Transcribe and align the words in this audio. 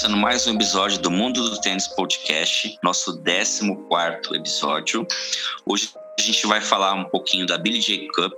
começando 0.00 0.16
mais 0.16 0.46
um 0.46 0.54
episódio 0.54 0.98
do 0.98 1.10
Mundo 1.10 1.50
do 1.50 1.60
Tênis 1.60 1.86
Podcast, 1.86 2.78
nosso 2.82 3.22
14 3.22 3.70
episódio. 4.34 5.06
Hoje 5.66 5.90
a 6.18 6.22
gente 6.22 6.46
vai 6.46 6.58
falar 6.58 6.94
um 6.94 7.04
pouquinho 7.04 7.46
da 7.46 7.58
Billie 7.58 7.82
J 7.82 8.08
Cup, 8.14 8.32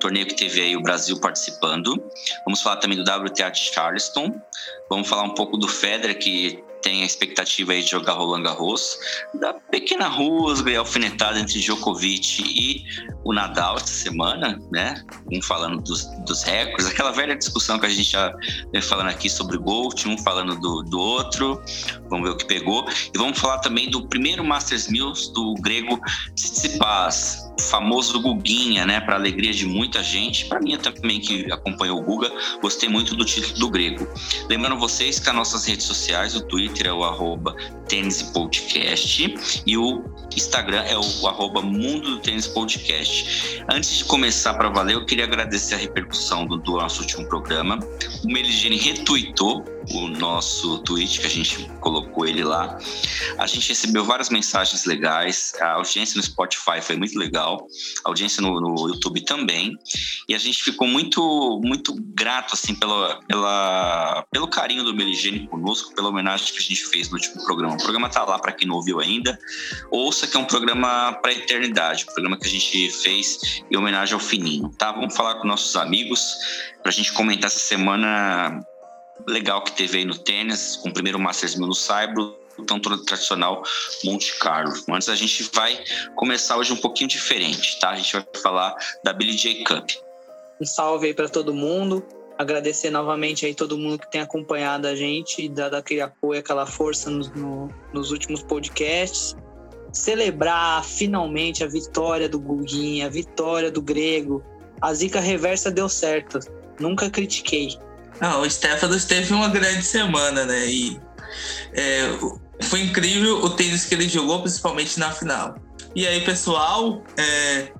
torneio 0.00 0.24
que 0.24 0.34
teve 0.34 0.58
aí 0.58 0.74
o 0.74 0.80
Brasil 0.80 1.20
participando. 1.20 2.02
Vamos 2.46 2.62
falar 2.62 2.76
também 2.76 2.96
do 2.96 3.02
WTA 3.02 3.50
de 3.50 3.58
Charleston. 3.74 4.40
Vamos 4.88 5.06
falar 5.06 5.24
um 5.24 5.34
pouco 5.34 5.58
do 5.58 5.68
Federer, 5.68 6.18
que 6.18 6.64
tem 6.86 7.02
a 7.02 7.04
expectativa 7.04 7.72
aí 7.72 7.82
de 7.82 7.90
jogar 7.90 8.12
Roland 8.12 8.44
Garros, 8.44 8.96
da 9.34 9.52
pequena 9.52 10.06
rusga 10.06 10.70
e 10.70 10.76
alfinetada 10.76 11.40
entre 11.40 11.58
Djokovic 11.58 12.40
e 12.40 12.84
o 13.24 13.32
Nadal 13.32 13.74
essa 13.74 13.88
semana, 13.88 14.56
né? 14.70 15.04
Um 15.32 15.42
falando 15.42 15.82
dos, 15.82 16.04
dos 16.24 16.44
recordes, 16.44 16.86
aquela 16.86 17.10
velha 17.10 17.34
discussão 17.34 17.76
que 17.76 17.86
a 17.86 17.88
gente 17.88 18.12
já 18.12 18.32
vem 18.72 18.80
falando 18.80 19.08
aqui 19.08 19.28
sobre 19.28 19.58
Gold, 19.58 20.08
um 20.08 20.16
falando 20.18 20.54
do, 20.60 20.84
do 20.84 21.00
outro, 21.00 21.60
vamos 22.08 22.28
ver 22.28 22.34
o 22.34 22.36
que 22.36 22.44
pegou. 22.44 22.88
E 23.12 23.18
vamos 23.18 23.36
falar 23.36 23.58
também 23.58 23.90
do 23.90 24.06
primeiro 24.06 24.44
Masters 24.44 24.86
Mills 24.86 25.32
do 25.32 25.54
grego 25.54 25.98
Tsitsipas, 26.36 27.45
famoso 27.60 28.20
Guguinha, 28.20 28.84
né? 28.84 29.00
Para 29.00 29.14
alegria 29.14 29.52
de 29.52 29.66
muita 29.66 30.02
gente, 30.02 30.46
para 30.46 30.60
mim 30.60 30.76
também 30.76 31.20
que 31.20 31.50
acompanhou 31.50 31.98
o 31.98 32.02
Guga, 32.02 32.30
gostei 32.60 32.88
muito 32.88 33.14
do 33.14 33.24
título 33.24 33.58
do 33.58 33.70
grego. 33.70 34.06
Lembrando 34.48 34.78
vocês 34.78 35.18
que 35.18 35.28
as 35.28 35.34
nossas 35.34 35.64
redes 35.64 35.86
sociais, 35.86 36.34
o 36.34 36.42
Twitter 36.42 36.86
é 36.86 36.92
o 36.92 37.04
arroba 37.04 37.54
Tênis 37.88 38.22
Podcast 38.22 39.62
e 39.66 39.76
o 39.76 40.04
Instagram 40.34 40.82
é 40.82 40.96
o 40.98 41.26
arroba 41.26 41.62
Mundo 41.62 42.16
do 42.16 42.18
Tênis 42.18 42.46
Podcast. 42.46 43.62
Antes 43.70 43.98
de 43.98 44.04
começar 44.04 44.54
para 44.54 44.68
valer, 44.68 44.94
eu 44.94 45.06
queria 45.06 45.24
agradecer 45.24 45.74
a 45.74 45.78
repercussão 45.78 46.46
do, 46.46 46.56
do 46.56 46.72
nosso 46.72 47.02
último 47.02 47.26
programa. 47.26 47.78
O 48.24 48.26
Meligene 48.26 48.76
retweetou 48.76 49.64
o 49.90 50.08
nosso 50.08 50.78
tweet 50.78 51.20
que 51.20 51.26
a 51.26 51.30
gente 51.30 51.70
colocou 51.80 52.26
ele 52.26 52.42
lá. 52.42 52.78
A 53.38 53.46
gente 53.46 53.68
recebeu 53.68 54.04
várias 54.04 54.30
mensagens 54.30 54.84
legais, 54.84 55.52
a 55.60 55.72
audiência 55.72 56.16
no 56.16 56.22
Spotify 56.22 56.80
foi 56.80 56.96
muito 56.96 57.18
legal, 57.18 57.45
a 57.46 58.08
audiência 58.08 58.42
no, 58.42 58.60
no 58.60 58.88
YouTube 58.88 59.20
também, 59.22 59.76
e 60.28 60.34
a 60.34 60.38
gente 60.38 60.62
ficou 60.62 60.86
muito 60.86 61.60
muito 61.62 61.94
grato 62.14 62.54
assim 62.54 62.74
pela, 62.74 63.20
pela 63.28 64.24
pelo 64.30 64.48
carinho 64.48 64.84
do 64.84 64.94
Meligene 64.94 65.46
conosco, 65.46 65.94
pela 65.94 66.08
homenagem 66.08 66.52
que 66.52 66.58
a 66.58 66.62
gente 66.62 66.84
fez 66.86 67.08
no 67.08 67.16
último 67.16 67.44
programa. 67.44 67.74
O 67.74 67.78
programa 67.78 68.08
tá 68.08 68.24
lá 68.24 68.38
para 68.38 68.52
quem 68.52 68.68
não 68.68 68.76
ouviu 68.76 69.00
ainda. 69.00 69.38
Ouça 69.90 70.26
que 70.26 70.36
é 70.36 70.40
um 70.40 70.44
programa 70.44 71.12
para 71.22 71.32
eternidade, 71.32 72.04
um 72.04 72.12
programa 72.12 72.38
que 72.38 72.46
a 72.46 72.50
gente 72.50 72.90
fez 72.90 73.62
em 73.70 73.76
homenagem 73.76 74.14
ao 74.14 74.20
Fininho, 74.20 74.68
tá? 74.70 74.92
Vamos 74.92 75.14
falar 75.14 75.36
com 75.36 75.46
nossos 75.46 75.76
amigos 75.76 76.20
para 76.82 76.90
a 76.90 76.94
gente 76.94 77.12
comentar 77.12 77.46
essa 77.46 77.58
semana 77.58 78.60
legal 79.26 79.62
que 79.62 79.72
teve 79.72 79.98
aí 79.98 80.04
no 80.04 80.16
tênis, 80.16 80.76
com 80.76 80.88
o 80.88 80.92
primeiro 80.92 81.18
Masters 81.18 81.56
1000 81.56 81.66
no 81.66 81.74
Saibro, 81.74 82.36
todo 82.64 83.04
tradicional 83.04 83.62
Monte 84.04 84.38
Carlo. 84.38 84.72
Antes 84.88 85.08
a 85.08 85.14
gente 85.14 85.50
vai 85.52 85.78
começar 86.14 86.56
hoje 86.56 86.72
um 86.72 86.76
pouquinho 86.76 87.08
diferente, 87.08 87.78
tá? 87.80 87.90
A 87.90 87.96
gente 87.96 88.12
vai 88.12 88.26
falar 88.42 88.74
da 89.04 89.12
Billie 89.12 89.36
J 89.36 89.64
Cup. 89.64 89.90
Um 90.60 90.64
salve 90.64 91.08
aí 91.08 91.14
para 91.14 91.28
todo 91.28 91.52
mundo. 91.52 92.04
Agradecer 92.38 92.90
novamente 92.90 93.46
aí 93.46 93.54
todo 93.54 93.78
mundo 93.78 93.98
que 93.98 94.10
tem 94.10 94.20
acompanhado 94.20 94.86
a 94.86 94.94
gente 94.94 95.42
e 95.42 95.48
dado 95.48 95.74
aquele 95.74 96.02
apoio, 96.02 96.40
aquela 96.40 96.66
força 96.66 97.10
no, 97.10 97.26
no, 97.34 97.74
nos 97.92 98.10
últimos 98.10 98.42
podcasts. 98.42 99.34
Celebrar 99.92 100.84
finalmente 100.84 101.64
a 101.64 101.66
vitória 101.66 102.28
do 102.28 102.38
Guguinha, 102.38 103.06
a 103.06 103.08
vitória 103.08 103.70
do 103.70 103.80
Grego. 103.80 104.44
A 104.80 104.92
zica 104.92 105.20
reversa 105.20 105.70
deu 105.70 105.88
certo. 105.88 106.38
Nunca 106.78 107.08
critiquei. 107.08 107.78
Ah, 108.20 108.38
o 108.38 108.48
Stefanos 108.48 109.04
teve 109.04 109.32
uma 109.32 109.48
grande 109.48 109.82
semana, 109.82 110.44
né? 110.44 110.66
E 110.66 111.00
é, 111.72 112.02
foi 112.62 112.80
incrível 112.80 113.42
o 113.42 113.50
tênis 113.50 113.84
que 113.84 113.94
ele 113.94 114.08
jogou, 114.08 114.40
principalmente 114.40 114.98
na 114.98 115.12
final. 115.12 115.54
E 115.94 116.06
aí, 116.06 116.20
pessoal, 116.24 117.02
é, 117.16 117.72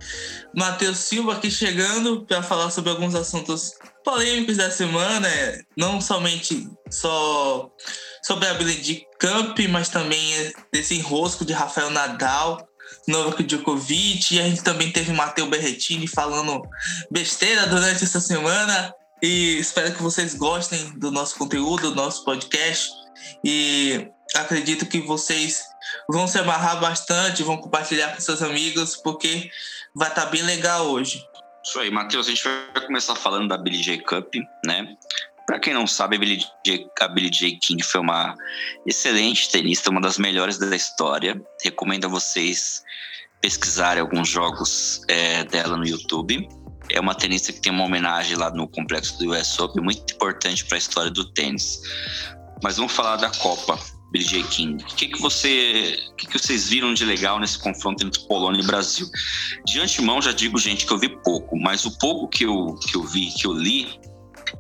Matheus 0.55 0.99
Silva 0.99 1.35
aqui 1.35 1.51
chegando 1.51 2.25
para 2.25 2.43
falar 2.43 2.71
sobre 2.71 2.91
alguns 2.91 3.15
assuntos 3.15 3.73
polêmicos 4.05 4.57
da 4.57 4.71
semana, 4.71 5.29
não 5.77 6.01
somente 6.01 6.69
só 6.91 7.71
sobre 8.23 8.49
a 8.49 8.55
Billie 8.55 9.05
Cup, 9.21 9.59
mas 9.69 9.89
também 9.89 10.53
desse 10.73 10.95
enrosco 10.95 11.45
de 11.45 11.53
Rafael 11.53 11.91
Nadal, 11.91 12.67
Novak 13.07 13.43
Djokovic, 13.43 14.35
e 14.35 14.41
a 14.41 14.45
gente 14.45 14.63
também 14.63 14.91
teve 14.91 15.13
Matheus 15.13 15.49
Berretini 15.49 16.07
falando 16.07 16.63
besteira 17.11 17.67
durante 17.67 18.05
essa 18.05 18.21
semana. 18.21 18.93
E 19.23 19.59
espero 19.59 19.93
que 19.95 20.03
vocês 20.03 20.35
gostem 20.35 20.99
do 20.99 21.11
nosso 21.11 21.37
conteúdo, 21.37 21.91
do 21.91 21.97
nosso 21.97 22.25
podcast. 22.25 22.91
E 23.45 24.09
acredito 24.43 24.87
que 24.87 25.01
vocês 25.01 25.65
vão 26.09 26.27
se 26.27 26.39
amarrar 26.39 26.81
bastante, 26.81 27.43
vão 27.43 27.57
compartilhar 27.57 28.15
com 28.15 28.21
seus 28.21 28.43
amigos, 28.43 28.97
porque 28.97 29.51
vai 29.95 30.09
estar 30.09 30.25
tá 30.25 30.31
bem 30.31 30.43
legal 30.43 30.87
hoje. 30.87 31.23
Isso 31.65 31.79
aí, 31.81 31.91
Matheus. 31.91 32.27
A 32.27 32.31
gente 32.31 32.45
vai 32.45 32.87
começar 32.87 33.15
falando 33.17 33.49
da 33.49 33.59
Billie 33.59 33.83
J 33.83 33.99
Cup, 34.03 34.35
né? 34.65 34.95
Para 35.47 35.61
quem 35.61 35.73
não 35.73 35.87
sabe, 35.87 36.17
a 36.17 36.19
Billie, 36.19 36.45
J, 36.65 36.89
a 37.01 37.09
Billie 37.09 37.31
J 37.31 37.59
King 37.61 37.83
foi 37.83 38.01
uma 38.01 38.35
excelente 38.85 39.49
tenista, 39.51 39.91
uma 39.91 40.01
das 40.01 40.19
melhores 40.19 40.59
da 40.59 40.75
história. 40.75 41.41
Recomendo 41.63 42.07
a 42.07 42.09
vocês 42.09 42.83
pesquisarem 43.41 44.01
alguns 44.01 44.29
jogos 44.29 45.03
é, 45.09 45.45
dela 45.45 45.77
no 45.77 45.87
YouTube 45.87 46.49
é 46.91 47.01
uma 47.01 47.15
tenista 47.15 47.53
que 47.53 47.61
tem 47.61 47.73
uma 47.73 47.85
homenagem 47.85 48.37
lá 48.37 48.51
no 48.51 48.69
complexo 48.69 49.19
do 49.19 49.31
US 49.31 49.59
Open, 49.59 49.83
muito 49.83 50.15
importante 50.15 50.65
para 50.65 50.77
a 50.77 50.79
história 50.79 51.11
do 51.11 51.25
tênis. 51.33 51.83
Mas 52.63 52.77
vamos 52.77 52.93
falar 52.93 53.17
da 53.17 53.31
Copa, 53.31 53.79
Billie 54.11 54.27
J. 54.27 54.43
King. 54.45 54.83
O 54.83 54.95
que, 54.95 55.09
que, 55.09 55.21
você, 55.21 55.99
que, 56.17 56.27
que 56.27 56.39
vocês 56.39 56.69
viram 56.69 56.95
de 56.95 57.05
legal 57.05 57.39
nesse 57.39 57.59
confronto 57.59 58.05
entre 58.05 58.21
Polônia 58.27 58.61
e 58.61 58.67
Brasil? 58.67 59.09
De 59.65 59.81
antemão, 59.81 60.23
já 60.23 60.33
digo, 60.33 60.59
gente, 60.59 60.87
que 60.87 60.93
eu 60.93 60.99
vi 60.99 61.09
pouco, 61.09 61.57
mas 61.59 61.85
o 61.85 61.99
pouco 61.99 62.29
que 62.29 62.45
eu, 62.45 62.75
que 62.75 62.97
eu 62.97 63.03
vi, 63.03 63.33
que 63.33 63.47
eu 63.47 63.53
li, 63.53 63.89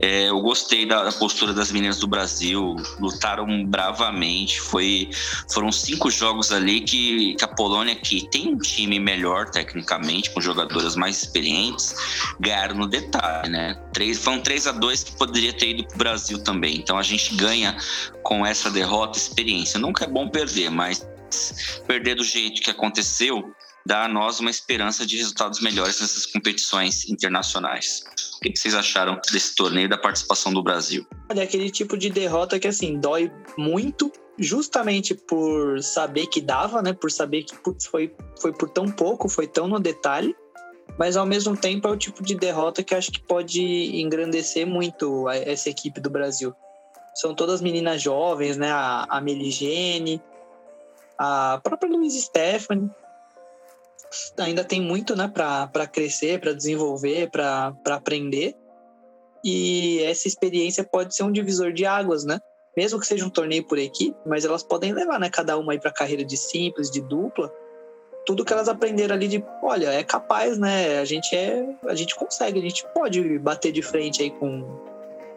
é, 0.00 0.28
eu 0.28 0.40
gostei 0.40 0.84
da, 0.86 1.10
postura 1.12 1.52
das 1.52 1.70
meninas 1.70 1.98
do 1.98 2.06
Brasil, 2.06 2.76
lutaram 2.98 3.64
bravamente. 3.64 4.60
Foi, 4.60 5.10
foram 5.50 5.70
cinco 5.72 6.10
jogos 6.10 6.52
ali 6.52 6.80
que, 6.80 7.34
que 7.34 7.44
a 7.44 7.48
Polônia, 7.48 7.94
que 7.94 8.28
tem 8.30 8.48
um 8.48 8.58
time 8.58 8.98
melhor 8.98 9.50
tecnicamente, 9.50 10.30
com 10.30 10.40
jogadoras 10.40 10.96
mais 10.96 11.22
experientes, 11.22 11.94
ganharam 12.40 12.76
no 12.76 12.86
detalhe, 12.86 13.48
né? 13.48 13.78
Três, 13.92 14.18
foram 14.18 14.40
3 14.40 14.66
a 14.66 14.72
2 14.72 15.04
que 15.04 15.12
poderia 15.16 15.52
ter 15.52 15.70
ido 15.70 15.84
para 15.84 15.94
o 15.94 15.98
Brasil 15.98 16.42
também. 16.42 16.76
Então 16.76 16.98
a 16.98 17.02
gente 17.02 17.34
ganha 17.34 17.76
com 18.22 18.44
essa 18.44 18.70
derrota 18.70 19.18
experiência. 19.18 19.78
Nunca 19.78 20.04
é 20.04 20.08
bom 20.08 20.28
perder, 20.28 20.70
mas 20.70 21.06
perder 21.86 22.16
do 22.16 22.24
jeito 22.24 22.60
que 22.60 22.70
aconteceu 22.70 23.54
dá 23.86 24.04
a 24.04 24.08
nós 24.08 24.40
uma 24.40 24.50
esperança 24.50 25.06
de 25.06 25.16
resultados 25.16 25.60
melhores 25.60 26.00
nessas 26.00 26.26
competições 26.26 27.08
internacionais. 27.08 28.02
O 28.36 28.40
que 28.40 28.56
vocês 28.56 28.74
acharam 28.74 29.18
desse 29.32 29.54
torneio 29.54 29.88
da 29.88 29.96
participação 29.96 30.52
do 30.52 30.62
Brasil? 30.62 31.06
Olha, 31.30 31.44
aquele 31.44 31.70
tipo 31.70 31.96
de 31.96 32.10
derrota 32.10 32.58
que 32.58 32.66
assim 32.66 32.98
dói 32.98 33.30
muito, 33.56 34.12
justamente 34.38 35.14
por 35.14 35.80
saber 35.80 36.26
que 36.26 36.40
dava, 36.40 36.82
né? 36.82 36.92
Por 36.92 37.10
saber 37.12 37.44
que 37.44 37.56
putz, 37.56 37.86
foi, 37.86 38.12
foi 38.40 38.52
por 38.52 38.68
tão 38.68 38.90
pouco, 38.90 39.28
foi 39.28 39.46
tão 39.46 39.68
no 39.68 39.78
detalhe. 39.78 40.34
Mas 40.98 41.16
ao 41.16 41.26
mesmo 41.26 41.56
tempo 41.56 41.86
é 41.86 41.90
o 41.90 41.96
tipo 41.96 42.22
de 42.22 42.34
derrota 42.34 42.82
que 42.82 42.94
acho 42.94 43.12
que 43.12 43.20
pode 43.20 43.62
engrandecer 44.00 44.66
muito 44.66 45.28
essa 45.28 45.70
equipe 45.70 46.00
do 46.00 46.10
Brasil. 46.10 46.52
São 47.14 47.34
todas 47.34 47.60
meninas 47.60 48.02
jovens, 48.02 48.56
né? 48.56 48.72
A, 48.72 49.06
a 49.08 49.20
Meligene, 49.20 50.20
a 51.18 51.60
própria 51.62 51.90
Luiz 51.90 52.14
Stephanie, 52.14 52.90
ainda 54.38 54.64
tem 54.64 54.80
muito 54.80 55.16
né, 55.16 55.28
para 55.28 55.86
crescer, 55.86 56.40
para 56.40 56.52
desenvolver, 56.52 57.30
para 57.30 57.74
aprender. 57.90 58.54
E 59.44 60.02
essa 60.02 60.26
experiência 60.26 60.84
pode 60.84 61.14
ser 61.14 61.22
um 61.22 61.32
divisor 61.32 61.72
de 61.72 61.86
águas, 61.86 62.24
né? 62.24 62.40
Mesmo 62.76 63.00
que 63.00 63.06
seja 63.06 63.24
um 63.24 63.30
torneio 63.30 63.64
por 63.64 63.78
equipe, 63.78 64.16
mas 64.26 64.44
elas 64.44 64.62
podem 64.62 64.92
levar, 64.92 65.18
né, 65.18 65.30
cada 65.30 65.56
uma 65.56 65.78
para 65.78 65.90
carreira 65.90 66.24
de 66.24 66.36
simples, 66.36 66.90
de 66.90 67.00
dupla. 67.00 67.50
Tudo 68.26 68.44
que 68.44 68.52
elas 68.52 68.68
aprenderam 68.68 69.14
ali 69.14 69.28
de, 69.28 69.44
olha, 69.62 69.92
é 69.92 70.02
capaz, 70.02 70.58
né? 70.58 70.98
A 70.98 71.04
gente 71.04 71.34
é, 71.34 71.64
a 71.86 71.94
gente 71.94 72.14
consegue, 72.16 72.58
a 72.58 72.62
gente 72.62 72.84
pode 72.92 73.38
bater 73.38 73.72
de 73.72 73.82
frente 73.82 74.22
aí 74.22 74.30
com 74.30 74.64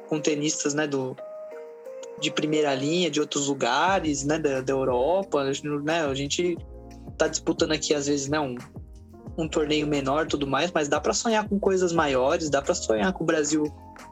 com 0.10 0.20
tenistas, 0.20 0.74
né, 0.74 0.88
do 0.88 1.16
de 2.20 2.32
primeira 2.32 2.74
linha, 2.74 3.10
de 3.10 3.22
outros 3.22 3.48
lugares, 3.48 4.26
né, 4.26 4.38
da, 4.38 4.60
da 4.60 4.74
Europa, 4.74 5.46
né? 5.84 6.02
A 6.06 6.14
gente 6.14 6.58
tá 7.20 7.28
disputando 7.28 7.74
aqui, 7.74 7.94
às 7.94 8.08
vezes, 8.08 8.28
né, 8.30 8.40
um, 8.40 8.56
um 9.38 9.48
torneio 9.48 9.86
menor 9.86 10.28
tudo 10.28 10.48
mais, 10.48 10.72
mas 10.72 10.88
dá 10.88 11.00
para 11.00 11.14
sonhar 11.14 11.48
com 11.48 11.60
coisas 11.60 11.94
maiores, 11.94 12.50
dá 12.50 12.62
para 12.62 12.74
sonhar 12.74 13.12
com 13.14 13.24
o 13.24 13.28
Brasil 13.28 13.64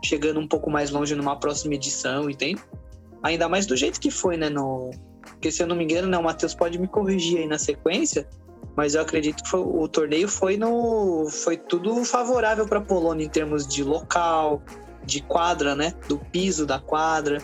chegando 0.03 0.39
um 0.39 0.47
pouco 0.47 0.69
mais 0.69 0.91
longe 0.91 1.15
numa 1.15 1.39
próxima 1.39 1.73
edição, 1.73 2.29
entende? 2.29 2.61
Ainda 3.23 3.49
mais 3.49 3.65
do 3.65 3.75
jeito 3.75 3.99
que 3.99 4.11
foi, 4.11 4.37
né? 4.37 4.49
No... 4.49 4.91
Porque 5.21 5.51
se 5.51 5.63
eu 5.63 5.67
não 5.67 5.75
me 5.75 5.83
engano, 5.83 6.07
né, 6.07 6.17
o 6.17 6.23
Matheus 6.23 6.53
pode 6.53 6.79
me 6.79 6.87
corrigir 6.87 7.39
aí 7.39 7.47
na 7.47 7.57
sequência, 7.57 8.27
mas 8.75 8.95
eu 8.95 9.01
acredito 9.01 9.43
que 9.43 9.49
foi, 9.49 9.59
o 9.59 9.87
torneio 9.87 10.27
foi 10.27 10.57
no 10.57 11.27
foi 11.29 11.57
tudo 11.57 12.03
favorável 12.05 12.67
para 12.67 12.79
Polônia 12.79 13.25
em 13.25 13.29
termos 13.29 13.67
de 13.67 13.83
local, 13.83 14.61
de 15.03 15.21
quadra, 15.21 15.75
né? 15.75 15.93
Do 16.07 16.17
piso 16.17 16.65
da 16.65 16.79
quadra. 16.79 17.39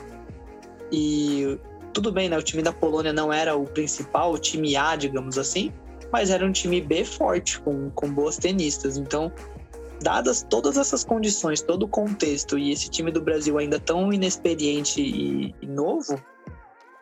E 0.91 1.57
tudo 1.93 2.11
bem, 2.11 2.27
né? 2.29 2.37
O 2.37 2.43
time 2.43 2.63
da 2.63 2.73
Polônia 2.73 3.13
não 3.13 3.31
era 3.31 3.55
o 3.55 3.65
principal, 3.65 4.33
o 4.33 4.37
time 4.37 4.75
A, 4.75 4.95
digamos 4.95 5.37
assim, 5.37 5.71
mas 6.11 6.29
era 6.29 6.45
um 6.45 6.51
time 6.51 6.81
B 6.81 7.05
forte, 7.05 7.59
com, 7.59 7.89
com 7.91 8.11
boas 8.11 8.37
tenistas. 8.37 8.97
Então, 8.97 9.31
dadas 10.01 10.45
todas 10.49 10.77
essas 10.77 11.03
condições, 11.03 11.61
todo 11.61 11.83
o 11.83 11.87
contexto, 11.87 12.57
e 12.57 12.71
esse 12.71 12.89
time 12.89 13.11
do 13.11 13.21
Brasil 13.21 13.57
ainda 13.57 13.79
tão 13.79 14.11
inexperiente 14.11 15.01
e, 15.01 15.55
e 15.61 15.65
novo, 15.65 16.21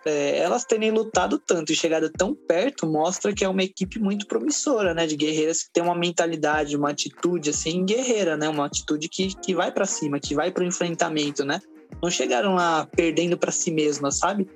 é, 0.06 0.40
elas 0.40 0.66
terem 0.66 0.92
lutado 0.92 1.38
tanto 1.38 1.72
e 1.72 1.76
chegado 1.76 2.10
tão 2.10 2.34
perto 2.34 2.88
mostra 2.88 3.34
que 3.34 3.46
é 3.46 3.50
uma 3.50 3.64
equipe 3.64 4.00
muito 4.00 4.26
promissora, 4.26 4.94
né? 4.94 5.06
De 5.06 5.16
guerreiras 5.16 5.64
que 5.64 5.72
tem 5.72 5.84
uma 5.84 5.96
mentalidade, 5.96 6.76
uma 6.76 6.90
atitude 6.90 7.50
assim 7.50 7.86
guerreira, 7.86 8.36
né? 8.36 8.50
Uma 8.50 8.66
atitude 8.66 9.08
que, 9.10 9.36
que 9.36 9.54
vai 9.54 9.72
para 9.72 9.86
cima, 9.86 10.20
que 10.20 10.34
vai 10.34 10.52
para 10.52 10.64
o 10.64 10.68
enfrentamento, 10.68 11.46
né? 11.46 11.62
Não 12.02 12.10
chegaram 12.10 12.56
lá 12.56 12.88
perdendo 12.96 13.38
para 13.38 13.52
si 13.52 13.70
mesmas, 13.70 14.18
sabe? 14.18 14.48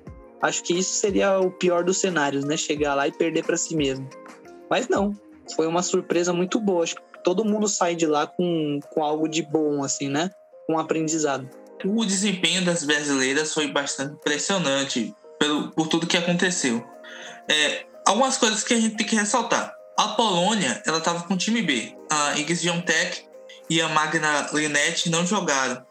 Acho 0.42 0.62
que 0.62 0.78
isso 0.78 0.94
seria 0.94 1.38
o 1.40 1.50
pior 1.50 1.84
dos 1.84 1.98
cenários, 1.98 2.44
né? 2.44 2.56
Chegar 2.56 2.94
lá 2.94 3.08
e 3.08 3.12
perder 3.12 3.44
para 3.44 3.56
si 3.56 3.74
mesmo. 3.74 4.08
Mas 4.68 4.88
não, 4.88 5.14
foi 5.54 5.66
uma 5.66 5.82
surpresa 5.82 6.32
muito 6.32 6.60
boa. 6.60 6.84
Acho 6.84 6.96
que 6.96 7.02
todo 7.24 7.44
mundo 7.44 7.66
sai 7.68 7.94
de 7.94 8.06
lá 8.06 8.26
com, 8.26 8.80
com 8.90 9.02
algo 9.02 9.28
de 9.28 9.42
bom, 9.42 9.82
assim, 9.82 10.08
né? 10.08 10.30
Um 10.68 10.78
aprendizado. 10.78 11.48
O 11.84 12.04
desempenho 12.04 12.64
das 12.64 12.84
brasileiras 12.84 13.52
foi 13.52 13.68
bastante 13.68 14.14
impressionante 14.14 15.14
pelo, 15.38 15.70
por 15.70 15.88
tudo 15.88 16.06
que 16.06 16.16
aconteceu. 16.16 16.84
É, 17.48 17.86
algumas 18.06 18.36
coisas 18.36 18.64
que 18.64 18.74
a 18.74 18.80
gente 18.80 18.96
tem 18.96 19.06
que 19.06 19.16
ressaltar. 19.16 19.74
A 19.96 20.08
Polônia, 20.08 20.82
ela 20.86 20.98
estava 20.98 21.22
com 21.22 21.34
o 21.34 21.38
time 21.38 21.62
B. 21.62 21.94
A 22.10 22.38
Igis 22.38 22.62
Tech 22.84 23.24
e 23.68 23.80
a 23.80 23.88
Magna 23.88 24.48
Linetti 24.52 25.10
não 25.10 25.24
jogaram. 25.26 25.84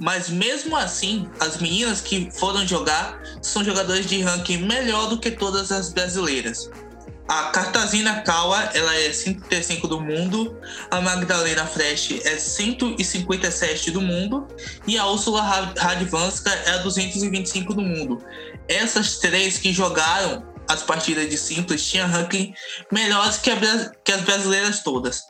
Mas 0.00 0.30
mesmo 0.30 0.74
assim, 0.76 1.28
as 1.38 1.58
meninas 1.58 2.00
que 2.00 2.30
foram 2.32 2.66
jogar 2.66 3.20
são 3.42 3.62
jogadores 3.62 4.06
de 4.06 4.22
ranking 4.22 4.56
melhor 4.58 5.10
do 5.10 5.20
que 5.20 5.30
todas 5.30 5.70
as 5.70 5.92
brasileiras. 5.92 6.70
A 7.28 7.50
Cartazina 7.50 8.22
Kawa, 8.22 8.70
ela 8.74 8.92
é 8.96 9.12
135 9.12 9.86
do 9.86 10.00
mundo, 10.00 10.58
a 10.90 11.00
Magdalena 11.00 11.64
Fresh 11.64 12.12
é 12.24 12.36
157 12.36 13.92
do 13.92 14.00
mundo 14.00 14.48
e 14.84 14.98
a 14.98 15.06
Ursula 15.06 15.42
Radvanska 15.78 16.50
é 16.50 16.70
a 16.70 16.76
225 16.78 17.74
do 17.74 17.82
mundo. 17.82 18.24
Essas 18.66 19.18
três 19.18 19.58
que 19.58 19.72
jogaram 19.72 20.44
as 20.66 20.82
partidas 20.82 21.28
de 21.28 21.36
simples 21.36 21.86
tinham 21.86 22.08
ranking 22.08 22.52
melhores 22.90 23.36
que, 23.36 23.50
a, 23.50 23.56
que 24.04 24.12
as 24.12 24.22
brasileiras 24.22 24.82
todas. 24.82 25.22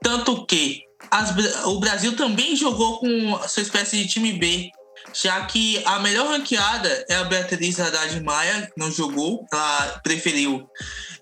Tanto 0.00 0.46
que 0.46 0.85
as, 1.10 1.34
o 1.66 1.78
Brasil 1.78 2.16
também 2.16 2.56
jogou 2.56 2.98
com 2.98 3.48
sua 3.48 3.62
espécie 3.62 3.98
de 3.98 4.08
time 4.08 4.32
B, 4.32 4.70
já 5.12 5.44
que 5.46 5.82
a 5.84 5.98
melhor 6.00 6.28
ranqueada 6.28 7.04
é 7.08 7.14
a 7.14 7.24
Beatriz 7.24 7.80
Haddad 7.80 8.20
Maia, 8.20 8.70
não 8.76 8.90
jogou, 8.90 9.46
ela 9.52 10.00
preferiu 10.02 10.68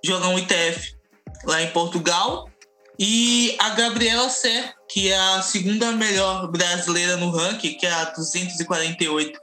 jogar 0.02 0.28
um 0.28 0.38
ITF 0.38 0.94
lá 1.44 1.62
em 1.62 1.70
Portugal, 1.70 2.48
e 2.98 3.56
a 3.58 3.70
Gabriela 3.70 4.28
Sé, 4.30 4.72
que 4.88 5.10
é 5.10 5.16
a 5.16 5.42
segunda 5.42 5.92
melhor 5.92 6.50
brasileira 6.50 7.16
no 7.16 7.30
ranking, 7.30 7.74
que 7.74 7.86
é 7.86 7.92
a 7.92 8.04
248 8.04 9.40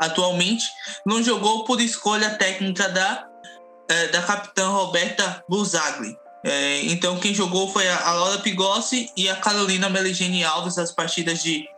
atualmente, 0.00 0.64
não 1.06 1.22
jogou 1.22 1.64
por 1.64 1.80
escolha 1.80 2.30
técnica 2.30 2.88
da, 2.88 3.26
é, 3.88 4.08
da 4.08 4.22
capitã 4.22 4.68
Roberta 4.68 5.44
Buzagli. 5.48 6.16
É, 6.44 6.82
então 6.84 7.18
quem 7.18 7.34
jogou 7.34 7.72
foi 7.72 7.88
a 7.88 8.12
Laura 8.12 8.38
Pigossi 8.38 9.10
e 9.16 9.28
a 9.28 9.36
Carolina 9.36 9.88
Meligene 9.88 10.44
Alves 10.44 10.78
as 10.78 10.92
partidas 10.92 11.42
de, 11.42 11.68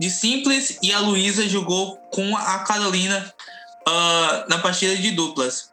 de 0.00 0.10
simples 0.10 0.78
e 0.82 0.92
a 0.92 1.00
Luísa 1.00 1.46
jogou 1.48 1.96
com 2.10 2.36
a 2.36 2.60
Carolina 2.60 3.32
uh, 3.86 4.48
na 4.48 4.58
partida 4.58 4.96
de 4.96 5.10
duplas. 5.10 5.70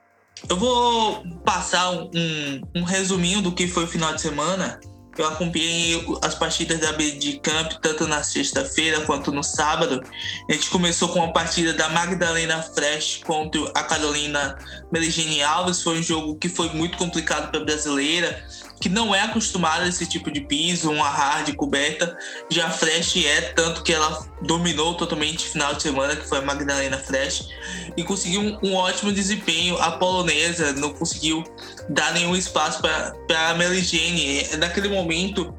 Eu 0.49 0.57
vou 0.57 1.23
passar 1.45 1.91
um, 1.91 2.61
um 2.75 2.83
resuminho 2.83 3.41
do 3.41 3.53
que 3.53 3.67
foi 3.67 3.85
o 3.85 3.87
final 3.87 4.13
de 4.13 4.21
semana 4.21 4.79
eu 5.17 5.27
acompanhei 5.27 6.03
as 6.21 6.33
partidas 6.35 6.79
da 6.79 6.91
BD 6.93 7.39
Camp 7.39 7.73
tanto 7.81 8.07
na 8.07 8.23
sexta-feira 8.23 9.01
quanto 9.01 9.31
no 9.31 9.43
sábado. 9.43 10.01
A 10.49 10.53
gente 10.53 10.69
começou 10.69 11.09
com 11.09 11.23
a 11.23 11.31
partida 11.31 11.73
da 11.73 11.89
Magdalena 11.89 12.61
Fresh 12.63 13.21
contra 13.23 13.61
a 13.75 13.83
Carolina 13.83 14.57
Meligene 14.91 15.43
Alves. 15.43 15.83
Foi 15.83 15.99
um 15.99 16.03
jogo 16.03 16.35
que 16.35 16.49
foi 16.49 16.69
muito 16.69 16.97
complicado 16.97 17.51
para 17.51 17.61
a 17.61 17.63
brasileira 17.63 18.43
que 18.79 18.89
não 18.89 19.15
é 19.15 19.21
acostumada 19.21 19.85
a 19.85 19.87
esse 19.87 20.05
tipo 20.05 20.29
de 20.29 20.41
piso, 20.41 20.91
uma 20.91 21.07
hard 21.07 21.55
coberta. 21.55 22.17
Já 22.49 22.67
a 22.67 22.69
Fresh 22.69 23.17
é, 23.17 23.41
tanto 23.53 23.81
que 23.83 23.93
ela 23.93 24.27
dominou 24.41 24.95
totalmente 24.95 25.47
o 25.47 25.51
final 25.51 25.73
de 25.73 25.83
semana, 25.83 26.15
que 26.15 26.27
foi 26.27 26.39
a 26.39 26.41
Magdalena 26.41 26.97
Fresh, 26.97 27.47
e 27.95 28.03
conseguiu 28.03 28.41
um, 28.41 28.59
um 28.61 28.75
ótimo 28.75 29.11
desempenho. 29.11 29.77
A 29.77 29.91
polonesa 29.91 30.73
não 30.73 30.93
conseguiu 30.93 31.43
dar 31.89 32.13
nenhum 32.13 32.35
espaço 32.35 32.81
para 32.81 33.49
a 33.49 33.53
Meligene. 33.53 34.47
Naquele 34.57 34.89
momento, 34.89 35.53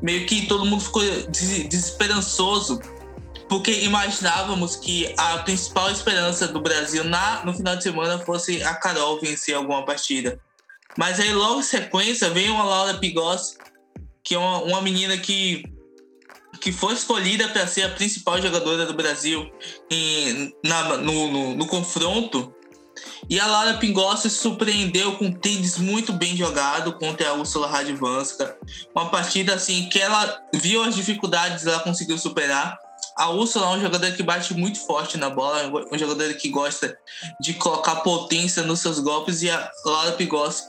meio 0.00 0.26
que 0.26 0.46
todo 0.46 0.64
mundo 0.64 0.82
ficou 0.82 1.02
des 1.28 1.68
desesperançoso 1.68 2.80
porque 3.50 3.72
imaginávamos 3.80 4.76
que 4.76 5.12
a 5.18 5.38
principal 5.38 5.90
esperança 5.90 6.46
do 6.46 6.60
Brasil 6.60 7.02
na, 7.02 7.44
no 7.44 7.52
final 7.52 7.74
de 7.74 7.82
semana 7.82 8.16
fosse 8.20 8.62
a 8.62 8.74
Carol 8.74 9.20
vencer 9.20 9.56
alguma 9.56 9.84
partida. 9.84 10.38
Mas 10.96 11.20
aí 11.20 11.32
logo 11.32 11.60
em 11.60 11.64
sequência 11.64 12.30
veio 12.30 12.52
uma 12.52 12.64
Laura 12.64 12.94
Pigossi, 12.94 13.56
que 14.22 14.34
é 14.34 14.38
uma, 14.38 14.62
uma 14.62 14.82
menina 14.82 15.16
que, 15.16 15.64
que 16.60 16.72
foi 16.72 16.94
escolhida 16.94 17.48
para 17.48 17.66
ser 17.66 17.82
a 17.82 17.90
principal 17.90 18.40
jogadora 18.40 18.86
do 18.86 18.94
Brasil 18.94 19.50
em, 19.90 20.52
na, 20.64 20.96
no, 20.98 21.30
no, 21.30 21.56
no 21.56 21.66
confronto. 21.66 22.54
E 23.28 23.38
a 23.38 23.46
Laura 23.46 23.74
Pigossi 23.74 24.28
surpreendeu 24.28 25.16
com 25.16 25.26
um 25.26 25.32
tênis 25.32 25.78
muito 25.78 26.12
bem 26.12 26.36
jogado 26.36 26.92
contra 26.94 27.30
a 27.30 27.34
Ursula 27.34 27.68
Radvanska. 27.68 28.58
Uma 28.94 29.08
partida 29.08 29.54
assim 29.54 29.88
que 29.88 30.00
ela 30.00 30.42
viu 30.52 30.82
as 30.82 30.96
dificuldades, 30.96 31.66
ela 31.66 31.80
conseguiu 31.80 32.18
superar. 32.18 32.76
A 33.16 33.30
Ursula 33.30 33.66
é 33.66 33.68
um 33.76 33.80
jogador 33.80 34.12
que 34.12 34.22
bate 34.22 34.52
muito 34.52 34.80
forte 34.80 35.16
na 35.16 35.30
bola, 35.30 35.70
um 35.90 35.96
jogador 35.96 36.34
que 36.34 36.48
gosta 36.48 36.98
de 37.40 37.54
colocar 37.54 37.96
potência 37.96 38.64
nos 38.64 38.80
seus 38.80 38.98
golpes 38.98 39.42
e 39.42 39.50
a 39.50 39.70
Laura 39.84 40.12
Pigossi 40.12 40.64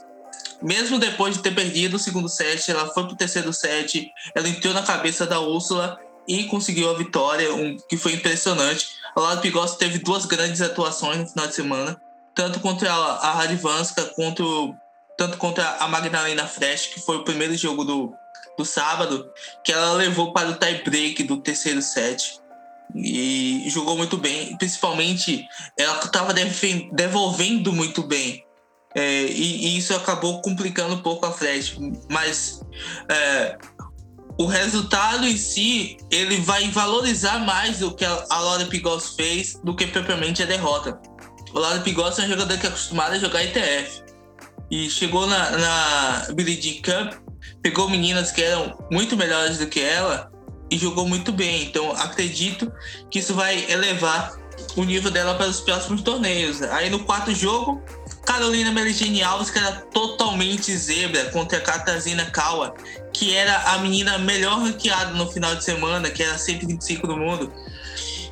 mesmo 0.62 0.98
depois 0.98 1.36
de 1.36 1.42
ter 1.42 1.54
perdido 1.54 1.96
o 1.96 1.98
segundo 1.98 2.28
set, 2.28 2.70
ela 2.70 2.88
foi 2.88 3.06
pro 3.06 3.16
terceiro 3.16 3.52
set, 3.52 4.10
ela 4.34 4.48
entrou 4.48 4.72
na 4.72 4.82
cabeça 4.82 5.26
da 5.26 5.40
Úrsula 5.40 5.98
e 6.26 6.44
conseguiu 6.44 6.90
a 6.90 6.94
vitória, 6.96 7.52
um, 7.54 7.76
que 7.88 7.96
foi 7.96 8.14
impressionante. 8.14 8.88
A 9.14 9.20
Laura 9.20 9.40
Pigossi 9.40 9.78
teve 9.78 9.98
duas 9.98 10.24
grandes 10.24 10.60
atuações 10.60 11.18
no 11.18 11.28
final 11.28 11.46
de 11.46 11.54
semana, 11.54 12.00
tanto 12.34 12.60
contra 12.60 12.92
a, 12.92 13.28
a 13.28 13.32
Radvanska, 13.32 14.04
quanto, 14.14 14.74
tanto 15.18 15.36
contra 15.36 15.68
a 15.78 15.88
Magdalena 15.88 16.46
Fresh, 16.46 16.86
que 16.86 17.00
foi 17.00 17.16
o 17.16 17.24
primeiro 17.24 17.56
jogo 17.56 17.84
do, 17.84 18.14
do 18.56 18.64
sábado, 18.64 19.30
que 19.64 19.72
ela 19.72 19.92
levou 19.94 20.32
para 20.32 20.50
o 20.50 20.54
tie-break 20.54 21.24
do 21.24 21.38
terceiro 21.38 21.82
set 21.82 22.40
e 22.94 23.64
jogou 23.68 23.96
muito 23.96 24.16
bem. 24.16 24.56
Principalmente, 24.56 25.46
ela 25.78 25.98
estava 25.98 26.32
devolvendo 26.92 27.72
muito 27.72 28.02
bem. 28.02 28.44
É, 28.94 29.24
e, 29.24 29.66
e, 29.66 29.78
isso 29.78 29.94
acabou 29.94 30.42
complicando 30.42 30.94
um 30.94 31.02
pouco 31.02 31.26
a 31.26 31.32
Flash. 31.32 31.76
Mas 32.10 32.60
é, 33.08 33.56
o 34.38 34.46
resultado 34.46 35.26
em 35.26 35.36
si, 35.36 35.96
ele 36.10 36.38
vai 36.38 36.70
valorizar 36.70 37.38
mais 37.38 37.82
o 37.82 37.92
que 37.92 38.04
a, 38.04 38.24
a 38.30 38.40
Laura 38.40 38.66
Pigos 38.66 39.14
fez 39.14 39.60
do 39.62 39.74
que 39.74 39.86
propriamente 39.86 40.42
a 40.42 40.46
derrota. 40.46 41.00
O 41.52 41.58
Laura 41.58 41.80
Pigos 41.80 42.18
é 42.18 42.22
um 42.22 42.28
jogador 42.28 42.58
que 42.58 42.66
é 42.66 42.68
acostumado 42.68 43.12
a 43.14 43.18
jogar 43.18 43.44
ETF. 43.44 44.02
E 44.70 44.88
chegou 44.88 45.26
na, 45.26 45.50
na 45.50 46.26
Billie 46.34 46.60
Jean 46.60 46.80
Cup, 46.82 47.14
pegou 47.62 47.90
meninas 47.90 48.30
que 48.30 48.42
eram 48.42 48.78
muito 48.90 49.16
melhores 49.16 49.58
do 49.58 49.66
que 49.66 49.80
ela 49.80 50.32
e 50.70 50.78
jogou 50.78 51.06
muito 51.06 51.30
bem. 51.30 51.64
Então 51.64 51.92
acredito 51.92 52.72
que 53.10 53.18
isso 53.18 53.34
vai 53.34 53.70
elevar 53.70 54.32
o 54.76 54.84
nível 54.84 55.10
dela 55.10 55.34
para 55.34 55.48
os 55.48 55.60
próximos 55.60 56.00
torneios. 56.00 56.62
Aí 56.62 56.88
no 56.88 57.00
quarto 57.00 57.34
jogo, 57.34 57.82
Carolina 58.24 58.70
Meligene 58.70 59.22
Alves, 59.22 59.50
que 59.50 59.58
era 59.58 59.72
totalmente 59.92 60.74
zebra, 60.76 61.26
contra 61.30 61.58
a 61.58 61.60
Katarzyna 61.60 62.26
Kawa, 62.26 62.74
que 63.12 63.34
era 63.34 63.72
a 63.72 63.78
menina 63.78 64.18
melhor 64.18 64.60
ranqueada 64.60 65.12
no 65.12 65.30
final 65.30 65.54
de 65.56 65.64
semana, 65.64 66.10
que 66.10 66.22
era 66.22 66.38
125 66.38 67.06
do 67.06 67.16
mundo. 67.16 67.52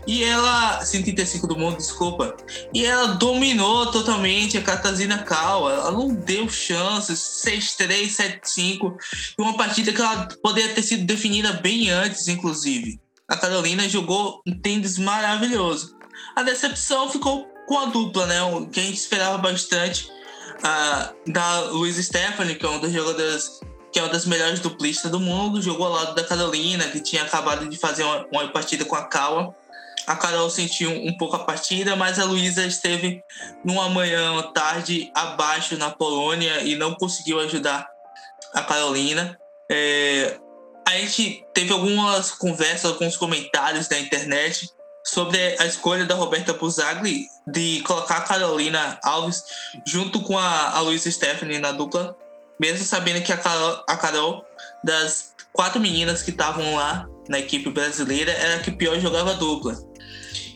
E 0.06 0.24
ela. 0.24 0.84
135 0.84 1.46
do 1.46 1.56
mundo, 1.56 1.76
desculpa. 1.76 2.36
E 2.72 2.84
ela 2.84 3.14
dominou 3.14 3.90
totalmente 3.90 4.56
a 4.56 4.62
Katarzyna 4.62 5.18
Kawa. 5.18 5.72
Ela 5.72 5.90
não 5.92 6.14
deu 6.14 6.48
chances. 6.48 7.42
6-3, 7.44 8.40
7-5. 8.42 8.96
E 9.38 9.42
uma 9.42 9.56
partida 9.56 9.92
que 9.92 10.00
ela 10.00 10.28
poderia 10.42 10.74
ter 10.74 10.82
sido 10.82 11.04
definida 11.04 11.52
bem 11.54 11.90
antes, 11.90 12.28
inclusive. 12.28 13.00
A 13.28 13.36
Carolina 13.36 13.88
jogou 13.88 14.40
um 14.46 14.58
tênis 14.58 14.98
maravilhoso. 14.98 15.96
A 16.34 16.42
decepção 16.42 17.08
ficou 17.08 17.46
com 17.70 17.78
a 17.78 17.84
dupla, 17.84 18.26
né? 18.26 18.36
Que 18.72 18.80
a 18.80 18.82
gente 18.82 18.98
esperava 18.98 19.38
bastante 19.38 20.10
da 21.28 21.60
Luiz 21.70 22.04
Stephanie, 22.04 22.56
que 22.56 22.66
é 22.66 22.68
uma 22.68 22.80
das 22.80 22.92
jogadoras 22.92 23.60
que 23.92 23.98
é 23.98 24.02
uma 24.02 24.12
das 24.12 24.24
melhores 24.24 24.60
duplistas 24.60 25.10
do 25.10 25.18
mundo, 25.18 25.60
jogou 25.60 25.86
ao 25.86 25.92
lado 25.92 26.14
da 26.14 26.22
Carolina, 26.22 26.84
que 26.88 27.00
tinha 27.00 27.22
acabado 27.22 27.68
de 27.68 27.76
fazer 27.76 28.04
uma, 28.04 28.24
uma 28.32 28.48
partida 28.48 28.84
com 28.84 28.94
a 28.94 29.04
Kawa. 29.04 29.52
a 30.06 30.14
Carol 30.14 30.48
sentiu 30.48 30.90
um 30.90 31.16
pouco 31.16 31.34
a 31.34 31.40
partida, 31.40 31.96
mas 31.96 32.18
a 32.20 32.24
Luísa 32.24 32.64
esteve 32.64 33.20
numa 33.64 33.88
manhã 33.88 34.42
tarde 34.52 35.10
abaixo 35.12 35.76
na 35.76 35.90
Polônia 35.90 36.62
e 36.62 36.76
não 36.76 36.94
conseguiu 36.94 37.40
ajudar 37.40 37.88
a 38.54 38.62
Carolina. 38.62 39.36
É, 39.68 40.38
a 40.86 40.92
gente 40.98 41.44
teve 41.52 41.72
algumas 41.72 42.30
conversas, 42.30 42.92
alguns 42.92 43.16
comentários 43.16 43.88
na 43.88 43.98
internet 43.98 44.70
sobre 45.04 45.38
a 45.58 45.66
escolha 45.66 46.04
da 46.04 46.14
Roberta 46.14 46.52
Buzagli 46.52 47.26
de 47.46 47.80
colocar 47.82 48.18
a 48.18 48.22
Carolina 48.22 48.98
Alves 49.02 49.42
junto 49.86 50.20
com 50.20 50.38
a, 50.38 50.70
a 50.70 50.80
Luísa 50.80 51.10
Stephanie 51.10 51.58
na 51.58 51.72
dupla, 51.72 52.16
mesmo 52.60 52.84
sabendo 52.84 53.22
que 53.22 53.32
a 53.32 53.36
Carol, 53.36 53.84
a 53.88 53.96
Carol 53.96 54.44
das 54.84 55.34
quatro 55.52 55.80
meninas 55.80 56.22
que 56.22 56.30
estavam 56.30 56.74
lá 56.76 57.08
na 57.28 57.38
equipe 57.38 57.70
brasileira 57.70 58.32
era 58.32 58.56
a 58.56 58.58
que 58.60 58.70
pior 58.70 58.98
jogava 59.00 59.34
dupla. 59.34 59.76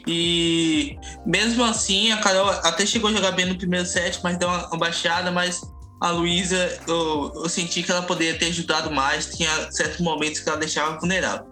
E 0.07 0.99
mesmo 1.25 1.65
assim, 1.65 2.13
a 2.13 2.19
Carol 2.19 2.51
até 2.51 2.85
chegou 2.85 3.09
a 3.11 3.13
jogar 3.13 3.33
bem 3.33 3.47
no 3.47 3.57
primeiro 3.57 3.87
set, 3.87 4.21
mas 4.23 4.37
deu 4.37 4.49
uma, 4.49 4.77
baixada, 4.77 5.31
mas 5.31 5.61
a 6.01 6.11
Luísa, 6.11 6.79
eu, 6.87 7.33
eu, 7.35 7.49
senti 7.49 7.83
que 7.83 7.91
ela 7.91 8.03
poderia 8.03 8.39
ter 8.39 8.47
ajudado 8.47 8.91
mais, 8.91 9.35
tinha 9.35 9.73
certos 9.73 10.01
momentos 10.01 10.41
que 10.41 10.49
ela 10.49 10.59
deixava 10.59 10.99
vulnerável. 10.99 11.47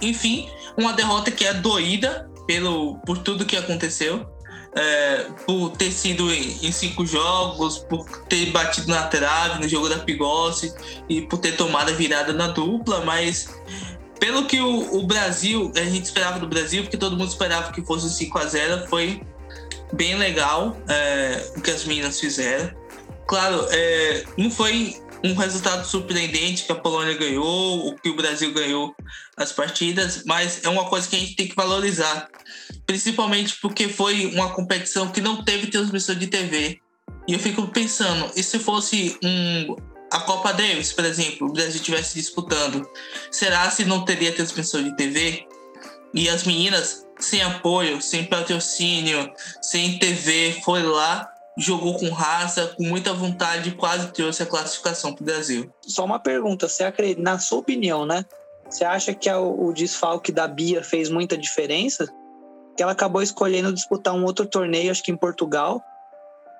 Enfim, 0.00 0.48
uma 0.76 0.92
derrota 0.92 1.30
que 1.30 1.44
é 1.44 1.54
doída 1.54 2.28
pelo, 2.46 2.98
por 2.98 3.18
tudo 3.18 3.44
que 3.44 3.56
aconteceu, 3.56 4.26
é, 4.74 5.26
por 5.46 5.70
ter 5.70 5.92
sido 5.92 6.32
em, 6.32 6.66
em, 6.66 6.72
cinco 6.72 7.06
jogos, 7.06 7.78
por 7.78 8.04
ter 8.28 8.46
batido 8.46 8.88
na 8.88 9.04
trave 9.04 9.62
no 9.62 9.68
jogo 9.68 9.88
da 9.88 9.98
Pigossi 9.98 10.74
e 11.08 11.22
por 11.22 11.38
ter 11.38 11.56
tomado 11.56 11.90
a 11.90 11.94
virada 11.94 12.32
na 12.32 12.48
dupla, 12.48 13.04
mas 13.04 13.48
pelo 14.18 14.46
que 14.46 14.60
o, 14.60 14.96
o, 14.96 15.06
Brasil, 15.06 15.72
a 15.76 15.84
gente 15.84 16.04
esperava 16.04 16.38
do 16.38 16.48
Brasil, 16.48 16.82
porque 16.82 16.96
todo 16.96 17.16
mundo 17.16 17.28
esperava 17.28 17.72
que 17.72 17.82
fosse 17.82 18.08
5 18.10 18.38
a 18.38 18.46
0 18.46 18.88
foi 18.88 19.22
bem 19.92 20.16
legal 20.16 20.76
é, 20.88 21.50
o 21.56 21.60
que 21.60 21.70
as 21.70 21.84
meninas 21.84 22.18
fizeram. 22.18 22.70
Claro, 23.26 23.66
é, 23.70 24.24
não 24.36 24.50
foi 24.50 24.96
um 25.24 25.34
resultado 25.34 25.86
surpreendente 25.86 26.64
que 26.64 26.72
a 26.72 26.74
Polônia 26.74 27.16
ganhou, 27.16 27.88
o 27.88 27.96
que 27.96 28.10
o 28.10 28.16
Brasil 28.16 28.52
ganhou 28.52 28.94
as 29.36 29.50
partidas, 29.52 30.22
mas 30.26 30.62
é 30.62 30.68
uma 30.68 30.84
coisa 30.84 31.08
que 31.08 31.16
a 31.16 31.18
gente 31.18 31.34
tem 31.34 31.48
que 31.48 31.56
valorizar, 31.56 32.28
principalmente 32.84 33.56
porque 33.60 33.88
foi 33.88 34.26
uma 34.26 34.50
competição 34.50 35.10
que 35.10 35.22
não 35.22 35.42
teve 35.42 35.68
transmissão 35.68 36.14
de 36.14 36.26
TV. 36.26 36.78
E 37.26 37.32
eu 37.32 37.38
fico 37.38 37.66
pensando, 37.68 38.30
e 38.36 38.42
se 38.42 38.58
fosse 38.58 39.18
um 39.24 39.74
a 40.12 40.20
Copa 40.20 40.52
Davis, 40.52 40.92
por 40.92 41.04
exemplo, 41.04 41.48
o 41.48 41.52
Brasil 41.52 41.76
estivesse 41.76 42.14
disputando, 42.14 42.88
será 43.32 43.68
se 43.68 43.84
não 43.84 44.04
teria 44.04 44.32
transmissão 44.32 44.80
de 44.80 44.94
TV? 44.94 45.44
E 46.12 46.28
as 46.28 46.44
meninas, 46.44 47.04
sem 47.18 47.42
apoio, 47.42 48.00
sem 48.00 48.24
patrocínio, 48.24 49.28
sem 49.60 49.98
TV, 49.98 50.60
foi 50.64 50.84
lá, 50.84 51.28
jogou 51.56 51.98
com 51.98 52.08
raça, 52.10 52.74
com 52.76 52.84
muita 52.84 53.12
vontade, 53.12 53.72
quase 53.72 54.12
trouxe 54.12 54.42
a 54.42 54.46
classificação 54.46 55.14
para 55.14 55.22
o 55.22 55.26
Brasil. 55.26 55.70
Só 55.82 56.04
uma 56.04 56.18
pergunta, 56.18 56.68
você 56.68 56.84
acredita, 56.84 57.22
na 57.22 57.38
sua 57.38 57.58
opinião, 57.58 58.04
né? 58.04 58.24
Você 58.68 58.84
acha 58.84 59.14
que 59.14 59.30
o 59.30 59.72
desfalque 59.72 60.32
da 60.32 60.48
Bia 60.48 60.82
fez 60.82 61.08
muita 61.08 61.36
diferença? 61.36 62.06
Que 62.76 62.82
ela 62.82 62.92
acabou 62.92 63.22
escolhendo 63.22 63.72
disputar 63.72 64.14
um 64.14 64.24
outro 64.24 64.46
torneio, 64.46 64.90
acho 64.90 65.02
que 65.02 65.12
em 65.12 65.16
Portugal. 65.16 65.82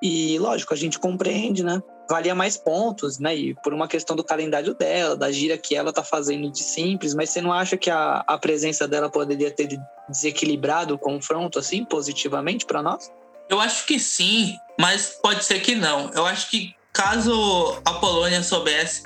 E, 0.02 0.38
lógico, 0.38 0.74
a 0.74 0.76
gente 0.76 0.98
compreende, 0.98 1.64
né? 1.64 1.82
valia 2.08 2.34
mais 2.34 2.56
pontos, 2.56 3.18
né? 3.18 3.34
E 3.34 3.54
por 3.54 3.72
uma 3.72 3.88
questão 3.88 4.14
do 4.14 4.24
calendário 4.24 4.74
dela, 4.74 5.16
da 5.16 5.30
gira 5.30 5.56
que 5.56 5.74
ela 5.74 5.92
tá 5.92 6.02
fazendo 6.02 6.50
de 6.50 6.62
simples, 6.62 7.14
mas 7.14 7.30
você 7.30 7.40
não 7.40 7.52
acha 7.52 7.76
que 7.76 7.90
a, 7.90 8.22
a 8.26 8.38
presença 8.38 8.86
dela 8.86 9.10
poderia 9.10 9.50
ter 9.50 9.80
desequilibrado 10.08 10.94
o 10.94 10.98
confronto, 10.98 11.58
assim, 11.58 11.84
positivamente 11.84 12.66
para 12.66 12.82
nós? 12.82 13.10
Eu 13.48 13.60
acho 13.60 13.86
que 13.86 13.98
sim, 13.98 14.56
mas 14.78 15.18
pode 15.22 15.44
ser 15.44 15.60
que 15.60 15.74
não. 15.74 16.10
Eu 16.14 16.26
acho 16.26 16.50
que 16.50 16.74
caso 16.92 17.80
a 17.84 17.94
Polônia 17.94 18.42
soubesse 18.42 19.02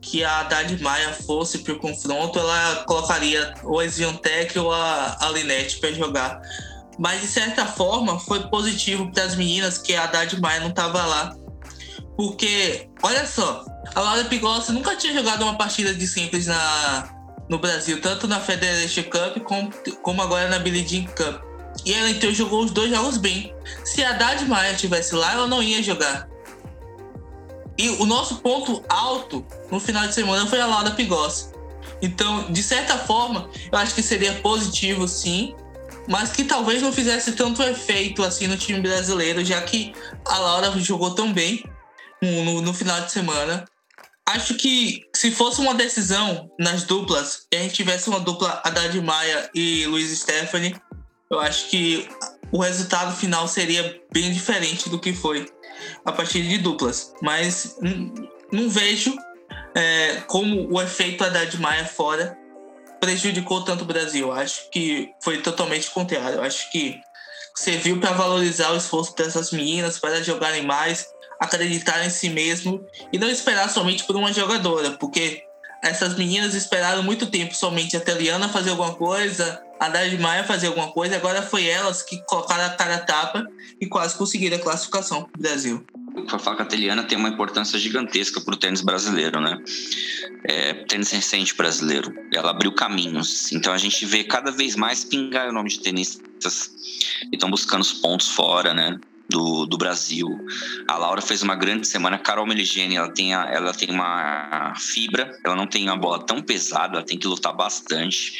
que 0.00 0.24
a 0.24 0.40
Haddad 0.40 0.80
Maia 0.82 1.12
fosse 1.12 1.58
pro 1.58 1.78
confronto, 1.78 2.38
ela 2.38 2.84
colocaria 2.86 3.54
ou 3.64 3.80
a 3.80 3.84
ou 4.60 4.72
a, 4.72 5.16
a 5.20 5.30
Linette 5.30 5.78
para 5.78 5.92
jogar. 5.92 6.40
Mas 6.98 7.20
de 7.20 7.26
certa 7.28 7.66
forma 7.66 8.18
foi 8.20 8.48
positivo 8.48 9.10
para 9.12 9.24
as 9.24 9.36
meninas 9.36 9.78
que 9.78 9.94
a 9.94 10.04
Haddad 10.04 10.40
Maia 10.40 10.60
não 10.60 10.70
estava 10.70 11.04
lá 11.04 11.36
porque, 12.18 12.88
olha 13.00 13.24
só, 13.24 13.64
a 13.94 14.00
Laura 14.00 14.24
Pigossi 14.24 14.72
nunca 14.72 14.96
tinha 14.96 15.14
jogado 15.14 15.42
uma 15.42 15.56
partida 15.56 15.94
de 15.94 16.04
simples 16.04 16.48
na, 16.48 17.08
no 17.48 17.60
Brasil, 17.60 18.00
tanto 18.00 18.26
na 18.26 18.40
Federation 18.40 19.04
Cup 19.04 19.40
como, 19.44 19.70
como 20.02 20.20
agora 20.20 20.48
na 20.48 20.58
Billie 20.58 20.84
Jean 20.84 21.06
Cup. 21.06 21.47
E 21.88 21.94
ela 21.94 22.10
então 22.10 22.30
jogou 22.34 22.62
os 22.62 22.70
dois 22.70 22.90
jogos 22.90 23.16
bem. 23.16 23.54
Se 23.82 24.04
a 24.04 24.10
Haddad 24.10 24.44
Maia 24.44 24.72
estivesse 24.72 25.14
lá, 25.14 25.32
ela 25.32 25.46
não 25.46 25.62
ia 25.62 25.82
jogar. 25.82 26.28
E 27.78 27.88
o 27.88 28.04
nosso 28.04 28.36
ponto 28.42 28.84
alto 28.90 29.42
no 29.70 29.80
final 29.80 30.06
de 30.06 30.12
semana 30.12 30.46
foi 30.46 30.60
a 30.60 30.66
Laura 30.66 30.90
Pigossi. 30.90 31.50
Então, 32.02 32.52
de 32.52 32.62
certa 32.62 32.98
forma, 32.98 33.48
eu 33.72 33.78
acho 33.78 33.94
que 33.94 34.02
seria 34.02 34.34
positivo 34.34 35.08
sim, 35.08 35.54
mas 36.06 36.30
que 36.30 36.44
talvez 36.44 36.82
não 36.82 36.92
fizesse 36.92 37.32
tanto 37.32 37.62
efeito 37.62 38.22
assim 38.22 38.46
no 38.46 38.58
time 38.58 38.80
brasileiro, 38.82 39.42
já 39.42 39.62
que 39.62 39.94
a 40.26 40.36
Laura 40.36 40.70
jogou 40.78 41.14
tão 41.14 41.32
bem 41.32 41.64
no, 42.20 42.60
no 42.60 42.74
final 42.74 43.00
de 43.00 43.10
semana. 43.10 43.64
Acho 44.26 44.56
que 44.56 45.00
se 45.16 45.30
fosse 45.30 45.58
uma 45.58 45.72
decisão 45.72 46.50
nas 46.58 46.82
duplas, 46.82 47.46
e 47.50 47.56
a 47.56 47.60
gente 47.60 47.76
tivesse 47.76 48.10
uma 48.10 48.20
dupla 48.20 48.60
Haddad 48.62 49.00
Maia 49.00 49.48
e 49.54 49.86
Luiz 49.86 50.10
Stephanie, 50.20 50.78
eu 51.30 51.40
acho 51.40 51.68
que 51.68 52.08
o 52.50 52.62
resultado 52.62 53.14
final 53.14 53.46
seria 53.46 54.00
bem 54.12 54.32
diferente 54.32 54.88
do 54.88 54.98
que 54.98 55.12
foi 55.12 55.46
a 56.04 56.12
partir 56.12 56.42
de 56.42 56.58
duplas. 56.58 57.12
Mas 57.20 57.76
não 58.50 58.68
vejo 58.68 59.14
é, 59.74 60.22
como 60.26 60.72
o 60.72 60.80
efeito 60.80 61.22
Haddad 61.22 61.58
Maia 61.60 61.84
fora 61.84 62.36
prejudicou 63.00 63.62
tanto 63.62 63.82
o 63.82 63.86
Brasil. 63.86 64.32
Acho 64.32 64.70
que 64.70 65.10
foi 65.22 65.42
totalmente 65.42 65.90
contrário. 65.90 66.40
Acho 66.40 66.70
que 66.72 66.98
serviu 67.54 68.00
para 68.00 68.12
valorizar 68.12 68.72
o 68.72 68.76
esforço 68.76 69.14
dessas 69.14 69.50
meninas, 69.50 69.98
para 69.98 70.22
jogarem 70.22 70.64
mais, 70.64 71.06
acreditar 71.40 72.04
em 72.04 72.10
si 72.10 72.30
mesmo 72.30 72.84
e 73.12 73.18
não 73.18 73.28
esperar 73.28 73.68
somente 73.68 74.04
por 74.04 74.16
uma 74.16 74.32
jogadora, 74.32 74.92
porque 74.92 75.42
essas 75.82 76.16
meninas 76.16 76.54
esperaram 76.54 77.02
muito 77.02 77.26
tempo 77.26 77.54
somente 77.54 77.96
a 77.96 78.00
Teliana 78.00 78.48
fazer 78.48 78.70
alguma 78.70 78.94
coisa, 78.94 79.62
a 79.78 79.88
Dade 79.88 80.18
Maia 80.18 80.44
fazer 80.44 80.68
alguma 80.68 80.90
coisa, 80.90 81.16
agora 81.16 81.42
foi 81.42 81.66
elas 81.66 82.02
que 82.02 82.22
colocaram 82.26 82.64
a 82.64 82.70
cara 82.70 82.96
a 82.96 82.98
tapa 82.98 83.46
e 83.80 83.86
quase 83.86 84.16
conseguiram 84.16 84.56
a 84.56 84.60
classificação 84.60 85.24
para 85.24 85.38
o 85.38 85.42
Brasil. 85.42 85.84
A 86.28 86.38
faca 86.38 86.64
teliana 86.64 87.04
tem 87.04 87.16
uma 87.16 87.28
importância 87.28 87.78
gigantesca 87.78 88.40
para 88.40 88.54
o 88.54 88.56
tênis 88.56 88.80
brasileiro, 88.80 89.40
né? 89.40 89.56
É, 90.44 90.74
tênis 90.84 91.10
recente 91.10 91.54
brasileiro. 91.54 92.12
Ela 92.34 92.50
abriu 92.50 92.72
caminhos. 92.72 93.52
Então 93.52 93.72
a 93.72 93.78
gente 93.78 94.04
vê 94.04 94.24
cada 94.24 94.50
vez 94.50 94.74
mais 94.74 95.04
pingar 95.04 95.48
o 95.48 95.52
nome 95.52 95.68
de 95.68 95.80
tenistas 95.80 96.72
que 97.30 97.36
estão 97.36 97.50
buscando 97.50 97.82
os 97.82 97.92
pontos 97.92 98.28
fora, 98.28 98.74
né? 98.74 98.98
Do, 99.28 99.66
do 99.66 99.76
Brasil. 99.76 100.46
A 100.86 100.96
Laura 100.96 101.20
fez 101.20 101.42
uma 101.42 101.54
grande 101.54 101.86
semana. 101.86 102.16
A 102.16 102.18
Carol 102.18 102.46
Meligeni, 102.46 102.96
ela 102.96 103.10
tem, 103.10 103.34
a, 103.34 103.44
ela 103.44 103.74
tem 103.74 103.90
uma 103.90 104.74
fibra, 104.76 105.38
ela 105.44 105.54
não 105.54 105.66
tem 105.66 105.84
uma 105.84 105.96
bola 105.96 106.24
tão 106.24 106.40
pesada, 106.40 106.96
ela 106.96 107.04
tem 107.04 107.18
que 107.18 107.26
lutar 107.26 107.52
bastante 107.54 108.32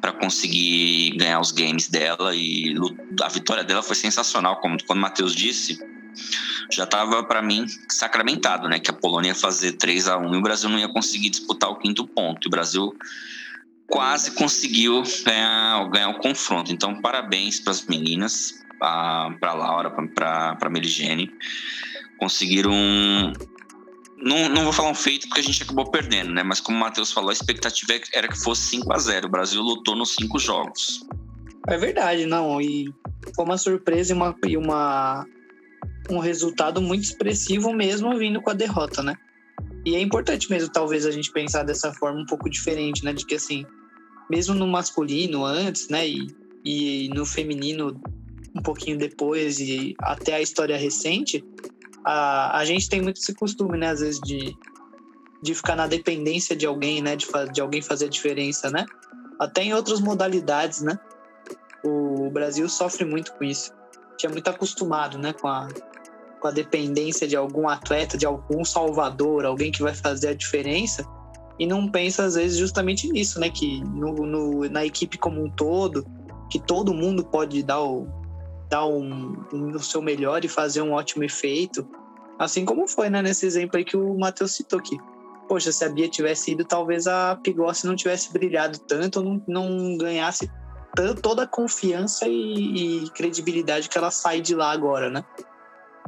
para 0.00 0.12
conseguir 0.12 1.16
ganhar 1.16 1.40
os 1.40 1.52
games 1.52 1.88
dela. 1.88 2.34
E 2.34 2.74
a 3.22 3.28
vitória 3.28 3.62
dela 3.62 3.82
foi 3.82 3.96
sensacional, 3.96 4.56
como 4.60 4.82
quando 4.84 4.98
o 4.98 5.02
Matheus 5.02 5.34
disse. 5.34 5.78
Já 6.72 6.84
estava 6.84 7.22
para 7.24 7.42
mim 7.42 7.66
sacramentado, 7.88 8.68
né? 8.68 8.78
Que 8.78 8.90
a 8.90 8.94
Polônia 8.94 9.28
ia 9.28 9.34
fazer 9.34 9.72
3 9.72 10.08
a 10.08 10.16
1 10.18 10.34
e 10.34 10.38
o 10.38 10.42
Brasil 10.42 10.68
não 10.68 10.78
ia 10.78 10.88
conseguir 10.88 11.30
disputar 11.30 11.70
o 11.70 11.76
quinto 11.76 12.06
ponto. 12.06 12.46
E 12.46 12.48
o 12.48 12.50
Brasil 12.50 12.94
quase 13.86 14.30
conseguiu 14.32 15.02
ganhar, 15.24 15.88
ganhar 15.88 16.08
o 16.10 16.18
confronto. 16.18 16.72
Então, 16.72 17.00
parabéns 17.00 17.60
para 17.60 17.72
as 17.72 17.84
meninas 17.86 18.60
para 18.80 19.52
Laura, 19.52 19.90
para 19.90 20.70
Meligene, 20.70 21.30
conseguiram. 22.18 22.72
Não, 24.16 24.48
não 24.48 24.64
vou 24.64 24.72
falar 24.72 24.90
um 24.90 24.94
feito 24.94 25.28
porque 25.28 25.40
a 25.40 25.44
gente 25.44 25.62
acabou 25.62 25.90
perdendo, 25.90 26.32
né? 26.32 26.42
Mas 26.42 26.60
como 26.60 26.76
o 26.76 26.80
Matheus 26.80 27.12
falou, 27.12 27.30
a 27.30 27.32
expectativa 27.32 27.92
era 28.12 28.28
que 28.28 28.38
fosse 28.38 28.68
5 28.70 28.92
a 28.92 28.98
0 28.98 29.26
O 29.26 29.30
Brasil 29.30 29.62
lutou 29.62 29.96
nos 29.96 30.14
cinco 30.14 30.38
jogos. 30.38 31.06
É 31.68 31.78
verdade, 31.78 32.26
não. 32.26 32.60
E 32.60 32.92
foi 33.34 33.44
uma 33.44 33.56
surpresa 33.56 34.12
e, 34.12 34.16
uma, 34.16 34.36
e 34.46 34.56
uma, 34.56 35.26
um 36.10 36.18
resultado 36.18 36.82
muito 36.82 37.04
expressivo 37.04 37.72
mesmo 37.72 38.16
vindo 38.18 38.42
com 38.42 38.50
a 38.50 38.54
derrota, 38.54 39.02
né? 39.02 39.14
E 39.86 39.94
é 39.94 40.00
importante 40.00 40.50
mesmo, 40.50 40.70
talvez, 40.70 41.06
a 41.06 41.10
gente 41.10 41.32
pensar 41.32 41.62
dessa 41.62 41.92
forma 41.94 42.20
um 42.20 42.26
pouco 42.26 42.50
diferente, 42.50 43.02
né? 43.02 43.14
De 43.14 43.24
que, 43.24 43.36
assim, 43.36 43.64
mesmo 44.28 44.54
no 44.54 44.66
masculino 44.66 45.44
antes, 45.46 45.88
né? 45.88 46.06
E, 46.06 46.28
e 46.62 47.08
no 47.14 47.24
feminino 47.24 47.98
um 48.54 48.62
pouquinho 48.62 48.98
depois 48.98 49.60
e 49.60 49.94
até 50.00 50.34
a 50.34 50.40
história 50.40 50.76
recente, 50.76 51.44
a, 52.04 52.58
a 52.58 52.64
gente 52.64 52.88
tem 52.88 53.00
muito 53.00 53.20
esse 53.20 53.34
costume, 53.34 53.78
né, 53.78 53.88
às 53.88 54.00
vezes, 54.00 54.20
de, 54.20 54.56
de 55.42 55.54
ficar 55.54 55.76
na 55.76 55.86
dependência 55.86 56.56
de 56.56 56.66
alguém, 56.66 57.02
né, 57.02 57.16
de, 57.16 57.26
de 57.52 57.60
alguém 57.60 57.82
fazer 57.82 58.06
a 58.06 58.08
diferença, 58.08 58.70
né? 58.70 58.84
Até 59.38 59.62
em 59.62 59.72
outras 59.72 60.00
modalidades, 60.00 60.82
né? 60.82 60.98
O 61.84 62.30
Brasil 62.30 62.68
sofre 62.68 63.04
muito 63.04 63.32
com 63.34 63.44
isso. 63.44 63.72
Tinha 64.18 64.30
muito 64.30 64.48
acostumado, 64.48 65.18
né, 65.18 65.32
com 65.32 65.48
a, 65.48 65.68
com 66.40 66.48
a 66.48 66.50
dependência 66.50 67.26
de 67.26 67.36
algum 67.36 67.68
atleta, 67.68 68.18
de 68.18 68.26
algum 68.26 68.64
salvador, 68.64 69.44
alguém 69.44 69.70
que 69.70 69.82
vai 69.82 69.94
fazer 69.94 70.28
a 70.28 70.34
diferença, 70.34 71.06
e 71.58 71.66
não 71.66 71.88
pensa 71.88 72.24
às 72.24 72.34
vezes 72.34 72.58
justamente 72.58 73.08
nisso, 73.10 73.38
né, 73.38 73.50
que 73.50 73.82
no, 73.84 74.14
no 74.26 74.68
na 74.70 74.84
equipe 74.84 75.18
como 75.18 75.44
um 75.44 75.50
todo, 75.50 76.06
que 76.50 76.58
todo 76.58 76.94
mundo 76.94 77.24
pode 77.24 77.62
dar 77.62 77.82
o, 77.82 78.08
dar 78.70 78.86
um, 78.86 79.36
um, 79.52 79.70
o 79.72 79.80
seu 79.80 80.00
melhor 80.00 80.44
e 80.44 80.48
fazer 80.48 80.80
um 80.80 80.92
ótimo 80.92 81.24
efeito. 81.24 81.86
Assim 82.38 82.64
como 82.64 82.88
foi, 82.88 83.10
né, 83.10 83.20
nesse 83.20 83.44
exemplo 83.44 83.76
aí 83.76 83.84
que 83.84 83.96
o 83.96 84.16
Matheus 84.16 84.52
citou 84.52 84.78
aqui. 84.78 84.96
Poxa, 85.48 85.72
se 85.72 85.84
a 85.84 85.88
Bia 85.88 86.08
tivesse 86.08 86.52
ido, 86.52 86.64
talvez 86.64 87.08
a 87.08 87.36
Pigossi 87.36 87.86
não 87.86 87.96
tivesse 87.96 88.32
brilhado 88.32 88.78
tanto, 88.78 89.20
não, 89.20 89.42
não 89.46 89.98
ganhasse 89.98 90.50
toda 91.20 91.42
a 91.42 91.46
confiança 91.46 92.26
e, 92.28 93.04
e, 93.04 93.10
credibilidade 93.10 93.88
que 93.88 93.98
ela 93.98 94.10
sai 94.10 94.40
de 94.40 94.54
lá 94.54 94.70
agora, 94.70 95.10
né? 95.10 95.24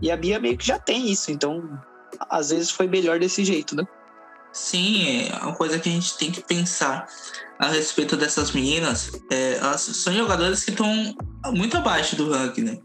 E 0.01 0.11
a 0.11 0.17
Bia 0.17 0.39
meio 0.39 0.57
que 0.57 0.67
já 0.67 0.79
tem 0.79 1.11
isso, 1.11 1.31
então 1.31 1.79
às 2.31 2.51
vezes 2.51 2.71
foi 2.71 2.87
melhor 2.87 3.19
desse 3.19 3.45
jeito, 3.45 3.75
né? 3.77 3.85
Sim, 4.53 5.29
é 5.29 5.37
uma 5.43 5.55
coisa 5.55 5.79
que 5.79 5.89
a 5.89 5.93
gente 5.93 6.17
tem 6.19 6.31
que 6.31 6.43
pensar 6.43 7.07
a 7.63 7.69
respeito 7.69 8.17
dessas 8.17 8.51
meninas. 8.51 9.13
É, 9.31 9.55
elas 9.55 9.83
são 9.83 10.13
jogadoras 10.13 10.65
que 10.65 10.73
estão 10.73 11.15
muito 11.53 11.77
abaixo 11.77 12.17
do 12.17 12.29
ranking, 12.29 12.63
né? 12.63 12.79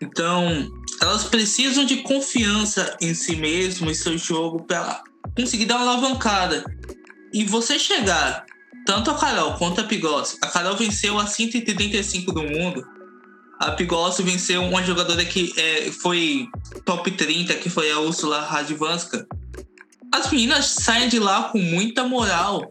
Então, 0.00 0.66
elas 1.02 1.24
precisam 1.24 1.84
de 1.84 1.98
confiança 1.98 2.96
em 3.02 3.12
si 3.12 3.36
mesmo, 3.36 3.90
em 3.90 3.94
seu 3.94 4.16
jogo, 4.16 4.64
para 4.64 5.02
conseguir 5.36 5.66
dar 5.66 5.76
uma 5.76 5.92
alavancada. 5.92 6.64
E 7.34 7.44
você 7.44 7.78
chegar, 7.78 8.46
tanto 8.86 9.10
a 9.10 9.14
Carol 9.14 9.54
quanto 9.58 9.82
a 9.82 9.84
Pigossi, 9.84 10.38
a 10.42 10.46
Carol 10.46 10.74
venceu 10.74 11.18
a 11.18 11.26
135 11.26 12.32
do 12.32 12.42
mundo, 12.42 12.88
a 13.60 13.72
Pigossi 13.72 14.22
venceu 14.22 14.62
uma 14.62 14.82
jogadora 14.82 15.22
que 15.22 15.52
é, 15.58 15.92
foi 15.92 16.48
top 16.86 17.10
30, 17.10 17.56
que 17.56 17.68
foi 17.68 17.90
a 17.90 18.00
Ursula 18.00 18.40
Radvanska. 18.40 19.26
As 20.10 20.30
meninas 20.30 20.64
saem 20.64 21.10
de 21.10 21.18
lá 21.18 21.50
com 21.50 21.58
muita 21.58 22.04
moral, 22.04 22.70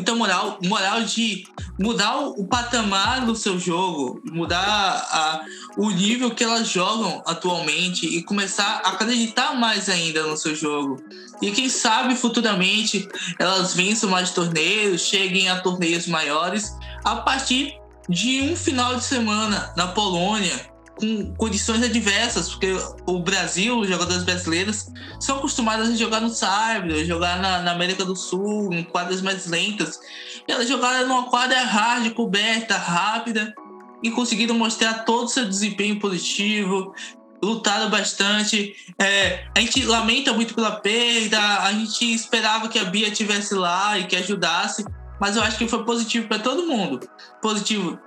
muita 0.00 0.14
moral, 0.14 0.58
moral 0.64 1.02
de 1.02 1.46
mudar 1.78 2.18
o 2.20 2.44
patamar 2.44 3.26
do 3.26 3.36
seu 3.36 3.58
jogo, 3.58 4.22
mudar 4.24 4.58
a, 4.58 5.44
o 5.76 5.90
nível 5.90 6.30
que 6.30 6.42
elas 6.42 6.68
jogam 6.68 7.22
atualmente 7.26 8.06
e 8.06 8.22
começar 8.22 8.80
a 8.82 8.90
acreditar 8.90 9.54
mais 9.54 9.90
ainda 9.90 10.22
no 10.22 10.38
seu 10.38 10.54
jogo. 10.54 11.02
E 11.42 11.50
quem 11.50 11.68
sabe 11.68 12.16
futuramente 12.16 13.06
elas 13.38 13.74
vençam 13.74 14.08
mais 14.08 14.30
torneios, 14.30 15.02
cheguem 15.02 15.50
a 15.50 15.60
torneios 15.60 16.06
maiores 16.06 16.74
a 17.04 17.16
partir 17.16 17.74
de 18.08 18.40
um 18.42 18.56
final 18.56 18.96
de 18.96 19.04
semana 19.04 19.72
na 19.76 19.88
Polônia, 19.88 20.70
com 21.00 21.34
condições 21.34 21.82
adversas, 21.82 22.50
porque 22.50 22.76
o 23.06 23.18
Brasil, 23.20 23.78
os 23.78 23.88
jogadores 23.88 24.22
brasileiros, 24.22 24.86
são 25.18 25.38
acostumados 25.38 25.88
a 25.88 25.96
jogar 25.96 26.20
no 26.20 26.28
Saibro, 26.28 27.04
jogar 27.04 27.40
na, 27.40 27.62
na, 27.62 27.72
América 27.72 28.04
do 28.04 28.14
Sul, 28.14 28.72
em 28.72 28.84
quadras 28.84 29.22
mais 29.22 29.46
lentas. 29.46 29.98
E 30.46 30.52
elas 30.52 30.68
jogaram 30.68 31.08
numa 31.08 31.24
quadra 31.24 31.62
hard, 31.62 32.12
coberta, 32.12 32.76
rápida, 32.76 33.54
e 34.02 34.10
conseguiram 34.10 34.54
mostrar 34.54 35.04
todo 35.04 35.24
o 35.24 35.28
seu 35.28 35.46
desempenho 35.46 35.98
positivo, 35.98 36.94
lutaram 37.42 37.88
bastante. 37.88 38.74
É, 38.98 39.46
a 39.56 39.60
gente 39.60 39.82
lamenta 39.84 40.32
muito 40.32 40.54
pela 40.54 40.72
perda, 40.72 41.38
a 41.62 41.72
gente 41.72 42.12
esperava 42.12 42.68
que 42.68 42.78
a 42.78 42.84
Bia 42.84 43.08
estivesse 43.08 43.54
lá 43.54 43.98
e 43.98 44.06
que 44.06 44.16
ajudasse, 44.16 44.84
mas 45.20 45.36
eu 45.36 45.42
acho 45.42 45.58
que 45.58 45.68
foi 45.68 45.84
positivo 45.84 46.28
para 46.28 46.38
todo 46.38 46.66
mundo. 46.66 47.00
Positivo 47.42 47.98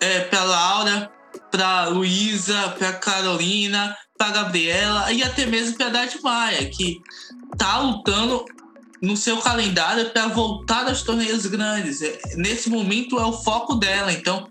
é, 0.00 0.20
para 0.20 0.44
Laura, 0.44 1.10
para 1.50 1.88
Luísa, 1.88 2.74
para 2.78 2.92
Carolina, 2.94 3.96
para 4.16 4.32
Gabriela 4.32 5.12
e 5.12 5.22
até 5.22 5.46
mesmo 5.46 5.76
para 5.76 5.88
Dade 5.88 6.18
Maia, 6.22 6.68
que 6.70 7.00
tá 7.56 7.78
lutando 7.78 8.44
no 9.00 9.16
seu 9.16 9.38
calendário 9.38 10.10
para 10.10 10.28
voltar 10.28 10.86
aos 10.86 11.02
torneios 11.02 11.46
grandes. 11.46 12.02
É, 12.02 12.18
nesse 12.36 12.68
momento 12.68 13.18
é 13.18 13.24
o 13.24 13.32
foco 13.32 13.74
dela, 13.74 14.12
então 14.12 14.48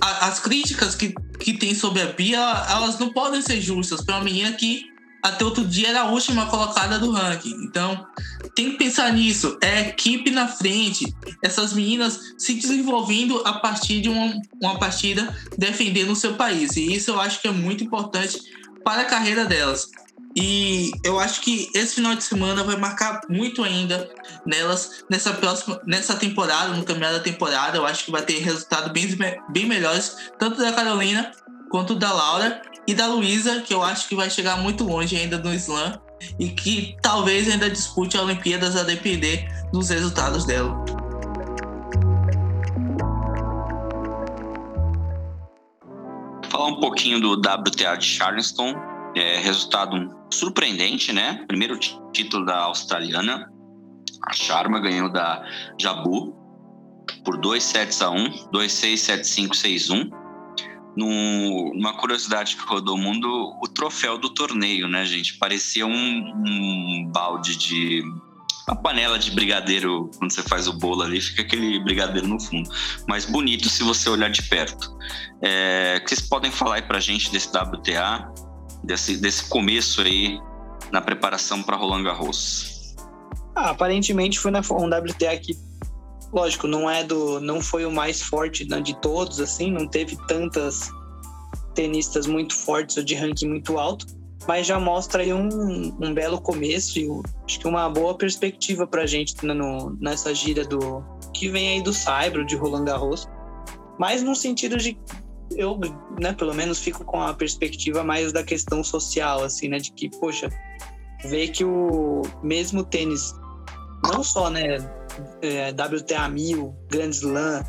a, 0.00 0.26
as 0.26 0.38
críticas 0.38 0.94
que, 0.94 1.14
que 1.40 1.54
tem 1.54 1.74
sobre 1.74 2.02
a 2.02 2.06
Bia, 2.06 2.66
elas 2.70 2.98
não 2.98 3.12
podem 3.12 3.40
ser 3.40 3.60
justas 3.60 4.02
para 4.02 4.16
uma 4.16 4.24
menina 4.24 4.52
que 4.52 4.93
até 5.24 5.42
outro 5.42 5.64
dia 5.64 5.88
era 5.88 6.02
a 6.02 6.10
última 6.10 6.44
colocada 6.44 6.98
do 6.98 7.10
ranking. 7.10 7.64
Então, 7.64 8.06
tem 8.54 8.72
que 8.72 8.76
pensar 8.76 9.10
nisso. 9.10 9.56
É 9.62 9.88
equipe 9.88 10.30
na 10.30 10.46
frente. 10.46 11.16
Essas 11.42 11.72
meninas 11.72 12.34
se 12.36 12.52
desenvolvendo 12.52 13.40
a 13.42 13.54
partir 13.54 14.02
de 14.02 14.10
uma, 14.10 14.38
uma 14.60 14.78
partida 14.78 15.34
defendendo 15.56 16.10
o 16.10 16.16
seu 16.16 16.34
país. 16.34 16.76
E 16.76 16.94
isso 16.94 17.10
eu 17.10 17.18
acho 17.18 17.40
que 17.40 17.48
é 17.48 17.50
muito 17.50 17.82
importante 17.82 18.38
para 18.84 19.00
a 19.00 19.06
carreira 19.06 19.46
delas. 19.46 19.90
E 20.36 20.90
eu 21.02 21.18
acho 21.18 21.40
que 21.40 21.70
esse 21.74 21.94
final 21.94 22.14
de 22.14 22.22
semana 22.22 22.62
vai 22.62 22.76
marcar 22.76 23.22
muito 23.26 23.64
ainda 23.64 24.10
nelas 24.44 25.04
nessa 25.08 25.32
próxima 25.32 25.80
nessa 25.86 26.16
temporada, 26.16 26.74
no 26.74 26.84
caminhar 26.84 27.14
da 27.14 27.20
temporada. 27.20 27.78
Eu 27.78 27.86
acho 27.86 28.04
que 28.04 28.10
vai 28.10 28.20
ter 28.20 28.40
resultados 28.40 28.92
bem, 28.92 29.16
bem 29.48 29.64
melhores, 29.64 30.16
tanto 30.38 30.60
da 30.60 30.72
Carolina 30.72 31.32
quanto 31.70 31.94
da 31.94 32.12
Laura 32.12 32.60
e 32.86 32.94
da 32.94 33.06
Luísa, 33.06 33.60
que 33.62 33.72
eu 33.72 33.82
acho 33.82 34.08
que 34.08 34.14
vai 34.14 34.28
chegar 34.28 34.56
muito 34.58 34.84
longe 34.84 35.16
ainda 35.16 35.38
no 35.38 35.54
slam 35.54 35.98
e 36.38 36.48
que 36.48 36.96
talvez 37.02 37.50
ainda 37.50 37.70
dispute 37.70 38.16
a 38.16 38.22
Olimpíadas 38.22 38.76
a 38.76 38.82
depender 38.82 39.48
dos 39.72 39.88
resultados 39.88 40.44
dela. 40.44 40.84
Falar 46.50 46.66
um 46.66 46.80
pouquinho 46.80 47.20
do 47.20 47.32
WTA 47.32 47.96
de 47.96 48.06
Charleston, 48.06 48.74
é, 49.16 49.38
resultado 49.38 50.14
surpreendente, 50.30 51.12
né? 51.12 51.44
Primeiro 51.48 51.78
título 52.12 52.44
da 52.44 52.58
australiana, 52.58 53.50
a 54.26 54.32
Sharma 54.32 54.80
ganhou 54.80 55.10
da 55.10 55.44
Jabu 55.80 56.34
por 57.24 57.38
2 57.38 57.62
sets 57.62 58.02
a 58.02 58.10
1, 58.10 58.50
2 58.50 58.72
6 58.72 59.00
7 59.00 59.28
5 60.94 61.00
6 61.00 61.06
1 61.06 61.74
numa 61.74 61.92
curiosidade 61.94 62.56
que 62.56 62.64
rodou 62.64 62.96
o 62.96 62.98
mundo, 62.98 63.28
o 63.62 63.68
troféu 63.68 64.16
do 64.16 64.30
torneio, 64.30 64.88
né, 64.88 65.04
gente? 65.04 65.34
Parecia 65.34 65.86
um, 65.86 65.92
um 65.92 67.10
balde 67.12 67.56
de. 67.56 68.02
Uma 68.66 68.76
panela 68.76 69.18
de 69.18 69.30
brigadeiro, 69.30 70.10
quando 70.16 70.32
você 70.32 70.42
faz 70.42 70.66
o 70.66 70.72
bolo 70.72 71.02
ali, 71.02 71.20
fica 71.20 71.42
aquele 71.42 71.78
brigadeiro 71.80 72.26
no 72.26 72.40
fundo. 72.40 72.70
Mas 73.06 73.26
bonito 73.26 73.68
se 73.68 73.82
você 73.82 74.08
olhar 74.08 74.30
de 74.30 74.42
perto. 74.42 74.96
É, 75.42 75.98
o 75.98 76.02
que 76.02 76.08
vocês 76.08 76.26
podem 76.26 76.50
falar 76.50 76.76
aí 76.76 76.82
pra 76.82 76.98
gente 76.98 77.30
desse 77.30 77.48
WTA, 77.48 78.32
desse, 78.82 79.18
desse 79.18 79.50
começo 79.50 80.00
aí 80.00 80.40
na 80.90 81.02
preparação 81.02 81.62
para 81.62 81.76
Roland 81.76 82.04
Garros? 82.04 82.96
Ah, 83.54 83.70
aparentemente 83.70 84.38
foi 84.38 84.50
um 84.50 84.86
WTA 84.86 85.36
que 85.36 85.54
lógico, 86.34 86.66
não 86.66 86.90
é 86.90 87.04
do, 87.04 87.40
não 87.40 87.60
foi 87.60 87.86
o 87.86 87.92
mais 87.92 88.20
forte 88.20 88.68
né, 88.68 88.80
de 88.80 88.98
todos, 89.00 89.40
assim, 89.40 89.70
não 89.70 89.86
teve 89.86 90.18
tantas 90.26 90.90
tenistas 91.74 92.26
muito 92.26 92.54
fortes 92.54 92.96
ou 92.96 93.04
de 93.04 93.14
ranking 93.14 93.48
muito 93.48 93.78
alto, 93.78 94.06
mas 94.46 94.66
já 94.66 94.78
mostra 94.78 95.22
aí 95.22 95.32
um, 95.32 95.96
um 96.00 96.12
belo 96.12 96.40
começo 96.40 96.98
e 96.98 97.08
acho 97.44 97.60
que 97.60 97.68
uma 97.68 97.88
boa 97.88 98.14
perspectiva 98.16 98.86
para 98.86 99.02
a 99.02 99.06
gente 99.06 99.46
né, 99.46 99.54
no, 99.54 99.96
nessa 100.00 100.34
gira 100.34 100.64
do 100.64 101.04
que 101.32 101.48
vem 101.48 101.68
aí 101.68 101.82
do 101.82 101.92
Saibro, 101.92 102.44
de 102.44 102.56
Roland 102.56 102.84
Garros, 102.84 103.28
mas 103.98 104.22
no 104.22 104.34
sentido 104.34 104.76
de 104.76 104.98
eu, 105.52 105.78
né, 106.20 106.32
pelo 106.32 106.52
menos 106.52 106.80
fico 106.80 107.04
com 107.04 107.22
a 107.22 107.32
perspectiva 107.32 108.02
mais 108.02 108.32
da 108.32 108.42
questão 108.42 108.82
social, 108.82 109.44
assim, 109.44 109.68
né, 109.68 109.78
de 109.78 109.92
que, 109.92 110.10
poxa, 110.18 110.50
ver 111.24 111.48
que 111.48 111.64
o 111.64 112.22
mesmo 112.42 112.82
tênis, 112.82 113.34
não 114.12 114.22
só, 114.22 114.50
né, 114.50 114.78
é, 115.42 115.70
WTA 115.70 116.28
1000, 116.28 116.74
Grand 116.88 117.10
Slam, 117.10 117.62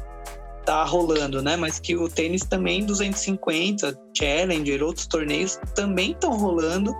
tá 0.65 0.83
rolando, 0.83 1.41
né? 1.41 1.55
Mas 1.55 1.79
que 1.79 1.95
o 1.95 2.09
tênis 2.09 2.41
também 2.41 2.85
250, 2.85 3.97
Challenger, 4.17 4.83
outros 4.83 5.05
torneios 5.05 5.59
também 5.75 6.11
estão 6.11 6.35
rolando, 6.35 6.93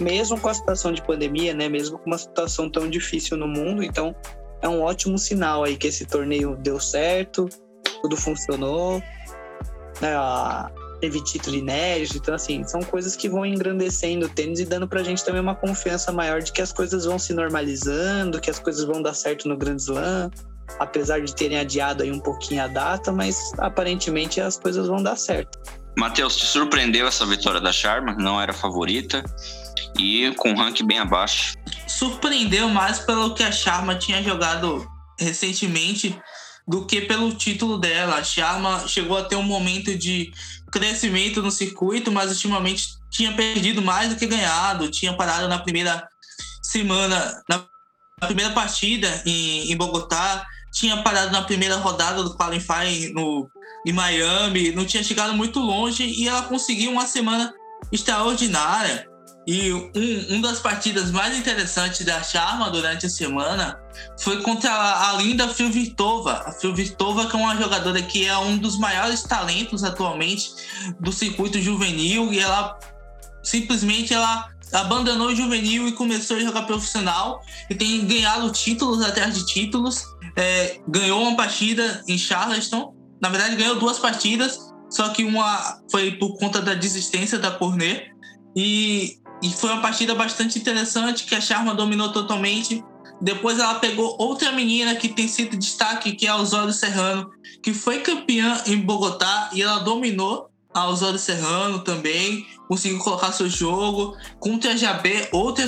mesmo 0.00 0.40
com 0.40 0.48
a 0.48 0.54
situação 0.54 0.92
de 0.92 1.02
pandemia, 1.02 1.52
né? 1.52 1.68
Mesmo 1.68 1.98
com 1.98 2.06
uma 2.06 2.18
situação 2.18 2.70
tão 2.70 2.88
difícil 2.88 3.36
no 3.36 3.46
mundo. 3.46 3.82
Então, 3.82 4.14
é 4.62 4.68
um 4.68 4.80
ótimo 4.80 5.18
sinal 5.18 5.64
aí 5.64 5.76
que 5.76 5.86
esse 5.86 6.06
torneio 6.06 6.56
deu 6.56 6.80
certo, 6.80 7.48
tudo 8.02 8.16
funcionou. 8.16 9.02
Né? 10.00 10.14
Teve 11.00 11.22
título 11.22 11.56
inédito. 11.56 12.18
Então, 12.18 12.34
assim, 12.34 12.62
são 12.64 12.80
coisas 12.80 13.16
que 13.16 13.28
vão 13.28 13.44
engrandecendo 13.44 14.26
o 14.26 14.28
tênis 14.28 14.60
e 14.60 14.64
dando 14.64 14.86
pra 14.86 15.02
gente 15.02 15.24
também 15.24 15.40
uma 15.40 15.54
confiança 15.54 16.12
maior 16.12 16.42
de 16.42 16.52
que 16.52 16.60
as 16.60 16.72
coisas 16.72 17.04
vão 17.04 17.18
se 17.18 17.32
normalizando, 17.32 18.40
que 18.40 18.50
as 18.50 18.58
coisas 18.58 18.84
vão 18.84 19.02
dar 19.02 19.14
certo 19.14 19.48
no 19.48 19.56
Grand 19.56 19.76
Slam. 19.76 20.30
Apesar 20.78 21.20
de 21.20 21.34
terem 21.34 21.58
adiado 21.58 22.04
aí 22.04 22.12
um 22.12 22.20
pouquinho 22.20 22.62
a 22.62 22.68
data, 22.68 23.10
mas 23.10 23.52
aparentemente 23.58 24.40
as 24.40 24.56
coisas 24.56 24.86
vão 24.86 25.02
dar 25.02 25.16
certo. 25.16 25.58
Matheus, 25.98 26.36
te 26.36 26.46
surpreendeu 26.46 27.08
essa 27.08 27.26
vitória 27.26 27.60
da 27.60 27.72
Charma? 27.72 28.14
Não 28.14 28.40
era 28.40 28.52
favorita 28.52 29.24
e 29.98 30.32
com 30.36 30.52
o 30.52 30.56
ranking 30.56 30.86
bem 30.86 30.98
abaixo. 30.98 31.56
Surpreendeu 31.86 32.68
mais 32.68 33.00
pelo 33.00 33.34
que 33.34 33.42
a 33.42 33.50
Charma 33.50 33.96
tinha 33.96 34.22
jogado 34.22 34.86
recentemente 35.18 36.18
do 36.66 36.86
que 36.86 37.00
pelo 37.00 37.34
título 37.34 37.78
dela. 37.78 38.16
A 38.16 38.24
Sharma 38.24 38.86
chegou 38.86 39.18
a 39.18 39.24
ter 39.24 39.36
um 39.36 39.42
momento 39.42 39.96
de 39.96 40.32
crescimento 40.70 41.42
no 41.42 41.50
circuito, 41.50 42.12
mas 42.12 42.30
ultimamente 42.30 42.94
tinha 43.10 43.32
perdido 43.32 43.82
mais 43.82 44.10
do 44.10 44.16
que 44.16 44.26
ganhado, 44.26 44.90
tinha 44.90 45.12
parado 45.12 45.48
na 45.48 45.58
primeira 45.58 46.08
semana, 46.62 47.42
na 47.48 47.66
primeira 48.26 48.52
partida 48.52 49.22
em, 49.26 49.70
em 49.70 49.76
Bogotá, 49.76 50.46
tinha 50.72 51.02
parado 51.02 51.32
na 51.32 51.42
primeira 51.42 51.76
rodada 51.76 52.22
do 52.22 52.36
qualifying 52.36 53.12
no, 53.12 53.50
em 53.84 53.92
Miami, 53.92 54.72
não 54.72 54.84
tinha 54.84 55.02
chegado 55.02 55.34
muito 55.34 55.58
longe 55.58 56.04
e 56.04 56.28
ela 56.28 56.42
conseguiu 56.42 56.92
uma 56.92 57.06
semana 57.06 57.52
extraordinária. 57.90 59.09
E 59.46 59.72
um, 59.72 59.90
um 60.30 60.40
das 60.40 60.60
partidas 60.60 61.10
mais 61.10 61.36
interessantes 61.36 62.04
da 62.04 62.22
Charma 62.22 62.70
durante 62.70 63.06
a 63.06 63.10
semana 63.10 63.80
foi 64.18 64.42
contra 64.42 64.70
a, 64.70 65.10
a 65.10 65.12
linda 65.14 65.48
Filvitova. 65.48 66.44
A 66.46 66.52
Filvitova, 66.52 67.26
que 67.26 67.36
é 67.36 67.38
uma 67.38 67.56
jogadora 67.56 68.02
que 68.02 68.26
é 68.26 68.36
um 68.36 68.58
dos 68.58 68.78
maiores 68.78 69.22
talentos 69.22 69.82
atualmente 69.82 70.50
do 71.00 71.10
circuito 71.10 71.60
juvenil, 71.60 72.32
e 72.32 72.38
ela 72.38 72.78
simplesmente 73.42 74.12
ela 74.12 74.50
abandonou 74.72 75.28
o 75.28 75.34
juvenil 75.34 75.88
e 75.88 75.92
começou 75.92 76.36
a 76.36 76.40
jogar 76.40 76.62
profissional 76.62 77.42
e 77.68 77.74
tem 77.74 78.06
ganhado 78.06 78.50
títulos 78.50 79.02
atrás 79.02 79.34
de 79.34 79.46
títulos. 79.46 80.04
É, 80.36 80.80
ganhou 80.86 81.22
uma 81.22 81.36
partida 81.36 82.04
em 82.06 82.16
Charleston, 82.16 82.94
na 83.20 83.28
verdade 83.28 83.56
ganhou 83.56 83.78
duas 83.78 83.98
partidas, 83.98 84.58
só 84.88 85.08
que 85.08 85.24
uma 85.24 85.80
foi 85.90 86.12
por 86.12 86.38
conta 86.38 86.60
da 86.60 86.74
desistência 86.74 87.38
da 87.38 87.50
Cornet 87.50 88.10
e, 88.56 89.18
e 89.42 89.50
foi 89.50 89.70
uma 89.70 89.80
partida 89.80 90.14
bastante 90.14 90.58
interessante 90.58 91.24
que 91.24 91.34
a 91.34 91.40
Charma 91.40 91.74
dominou 91.74 92.12
totalmente. 92.12 92.84
Depois 93.20 93.58
ela 93.58 93.74
pegou 93.74 94.16
outra 94.18 94.52
menina 94.52 94.94
que 94.94 95.08
tem 95.08 95.28
sido 95.28 95.56
destaque, 95.56 96.12
que 96.12 96.26
é 96.26 96.30
a 96.30 96.36
Osório 96.36 96.72
Serrano, 96.72 97.30
que 97.62 97.74
foi 97.74 98.00
campeã 98.00 98.62
em 98.66 98.78
Bogotá 98.78 99.50
e 99.52 99.62
ela 99.62 99.78
dominou 99.80 100.50
a 100.72 100.88
Osório 100.88 101.18
Serrano 101.18 101.80
também, 101.80 102.46
conseguiu 102.68 102.98
colocar 102.98 103.32
seu 103.32 103.48
jogo. 103.48 104.16
Contra 104.38 104.72
a 104.72 104.76
Jabé, 104.76 105.28
outra, 105.32 105.66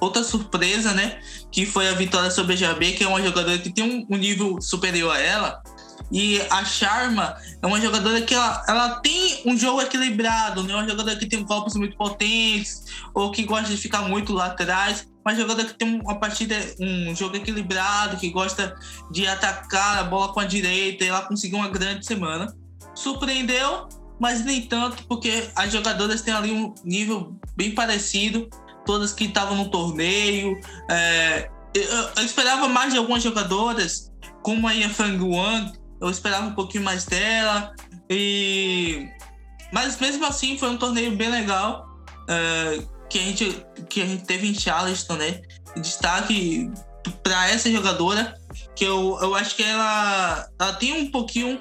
outra 0.00 0.24
surpresa, 0.24 0.92
né? 0.94 1.20
Que 1.52 1.66
foi 1.66 1.88
a 1.88 1.92
vitória 1.92 2.30
sobre 2.30 2.54
a 2.54 2.56
Jabé, 2.56 2.92
que 2.92 3.04
é 3.04 3.08
uma 3.08 3.22
jogadora 3.22 3.58
que 3.58 3.70
tem 3.70 3.84
um, 3.84 4.06
um 4.14 4.16
nível 4.16 4.60
superior 4.60 5.14
a 5.14 5.20
ela. 5.20 5.62
E 6.14 6.40
a 6.48 6.64
Sharma 6.64 7.36
é 7.60 7.66
uma 7.66 7.80
jogadora 7.80 8.22
que 8.22 8.32
ela, 8.32 8.64
ela 8.68 9.00
tem 9.00 9.42
um 9.44 9.58
jogo 9.58 9.82
equilibrado, 9.82 10.62
né? 10.62 10.72
Uma 10.72 10.88
jogadora 10.88 11.16
que 11.16 11.26
tem 11.26 11.42
golpes 11.42 11.74
muito 11.74 11.96
potentes, 11.96 12.84
ou 13.12 13.32
que 13.32 13.42
gosta 13.42 13.68
de 13.68 13.76
ficar 13.76 14.02
muito 14.02 14.32
lá 14.32 14.46
atrás. 14.46 15.08
Uma 15.26 15.34
jogadora 15.34 15.66
que 15.66 15.74
tem 15.74 16.00
uma 16.00 16.20
partida, 16.20 16.54
um 16.78 17.16
jogo 17.16 17.34
equilibrado, 17.34 18.16
que 18.16 18.30
gosta 18.30 18.76
de 19.10 19.26
atacar 19.26 19.98
a 19.98 20.04
bola 20.04 20.32
com 20.32 20.38
a 20.38 20.44
direita. 20.44 21.02
E 21.02 21.08
ela 21.08 21.22
conseguiu 21.22 21.58
uma 21.58 21.68
grande 21.68 22.06
semana. 22.06 22.54
Surpreendeu, 22.94 23.88
mas 24.20 24.44
nem 24.44 24.62
tanto, 24.62 25.04
porque 25.08 25.50
as 25.56 25.72
jogadoras 25.72 26.22
têm 26.22 26.32
ali 26.32 26.52
um 26.52 26.72
nível 26.84 27.36
bem 27.56 27.74
parecido, 27.74 28.48
todas 28.86 29.12
que 29.12 29.24
estavam 29.24 29.56
no 29.56 29.68
torneio. 29.68 30.60
É, 30.88 31.50
eu, 31.74 31.82
eu, 32.18 32.24
esperava 32.24 32.68
mais 32.68 32.92
de 32.92 33.00
algumas 33.00 33.20
jogadoras, 33.20 34.12
como 34.44 34.68
a 34.68 34.72
Fang 34.90 35.18
Wang, 35.20 35.72
eu 36.00 36.10
esperava 36.10 36.46
um 36.46 36.54
pouquinho 36.54 36.84
mais 36.84 37.04
dela. 37.04 37.72
E... 38.08 39.08
Mas 39.72 39.98
mesmo 39.98 40.24
assim 40.26 40.56
foi 40.58 40.70
um 40.70 40.76
torneio 40.76 41.16
bem 41.16 41.30
legal 41.30 41.88
é, 42.28 42.82
que, 43.08 43.18
a 43.18 43.22
gente, 43.22 43.66
que 43.88 44.02
a 44.02 44.06
gente 44.06 44.24
teve 44.24 44.48
em 44.48 44.54
Charleston, 44.54 45.14
né? 45.14 45.42
Destaque 45.76 46.70
para 47.22 47.48
essa 47.50 47.70
jogadora, 47.70 48.34
que 48.76 48.84
eu, 48.84 49.18
eu 49.20 49.34
acho 49.34 49.56
que 49.56 49.62
ela, 49.62 50.48
ela 50.58 50.72
tem 50.74 50.92
um 50.92 51.10
pouquinho 51.10 51.60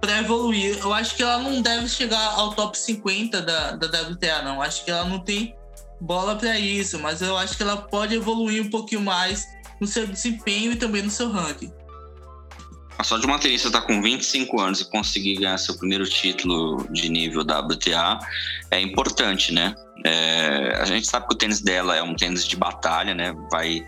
para 0.00 0.18
evoluir. 0.18 0.78
Eu 0.78 0.92
acho 0.92 1.16
que 1.16 1.22
ela 1.22 1.38
não 1.38 1.62
deve 1.62 1.88
chegar 1.88 2.34
ao 2.34 2.54
top 2.54 2.76
50 2.76 3.40
da, 3.40 3.76
da 3.76 3.86
WTA, 3.86 4.42
não. 4.42 4.60
Acho 4.60 4.84
que 4.84 4.90
ela 4.90 5.04
não 5.04 5.20
tem 5.20 5.54
bola 6.00 6.36
para 6.36 6.58
isso, 6.58 6.98
mas 6.98 7.22
eu 7.22 7.36
acho 7.36 7.56
que 7.56 7.62
ela 7.62 7.76
pode 7.76 8.14
evoluir 8.14 8.62
um 8.62 8.70
pouquinho 8.70 9.00
mais 9.00 9.46
no 9.80 9.86
seu 9.86 10.06
desempenho 10.06 10.72
e 10.72 10.76
também 10.76 11.02
no 11.02 11.10
seu 11.10 11.30
ranking. 11.30 11.72
A 12.98 13.04
só 13.04 13.18
de 13.18 13.26
uma 13.26 13.38
tenista 13.38 13.68
estar 13.68 13.80
tá 13.80 13.86
com 13.86 14.00
25 14.00 14.60
anos 14.60 14.80
e 14.80 14.90
conseguir 14.90 15.36
ganhar 15.36 15.58
seu 15.58 15.76
primeiro 15.76 16.04
título 16.04 16.86
de 16.90 17.08
nível 17.08 17.40
WTA 17.40 18.18
é 18.70 18.80
importante, 18.80 19.52
né? 19.52 19.74
É, 20.04 20.76
a 20.80 20.84
gente 20.84 21.06
sabe 21.06 21.26
que 21.26 21.34
o 21.34 21.38
tênis 21.38 21.60
dela 21.60 21.96
é 21.96 22.02
um 22.02 22.14
tênis 22.14 22.46
de 22.46 22.56
batalha, 22.56 23.14
né? 23.14 23.34
Vai 23.50 23.86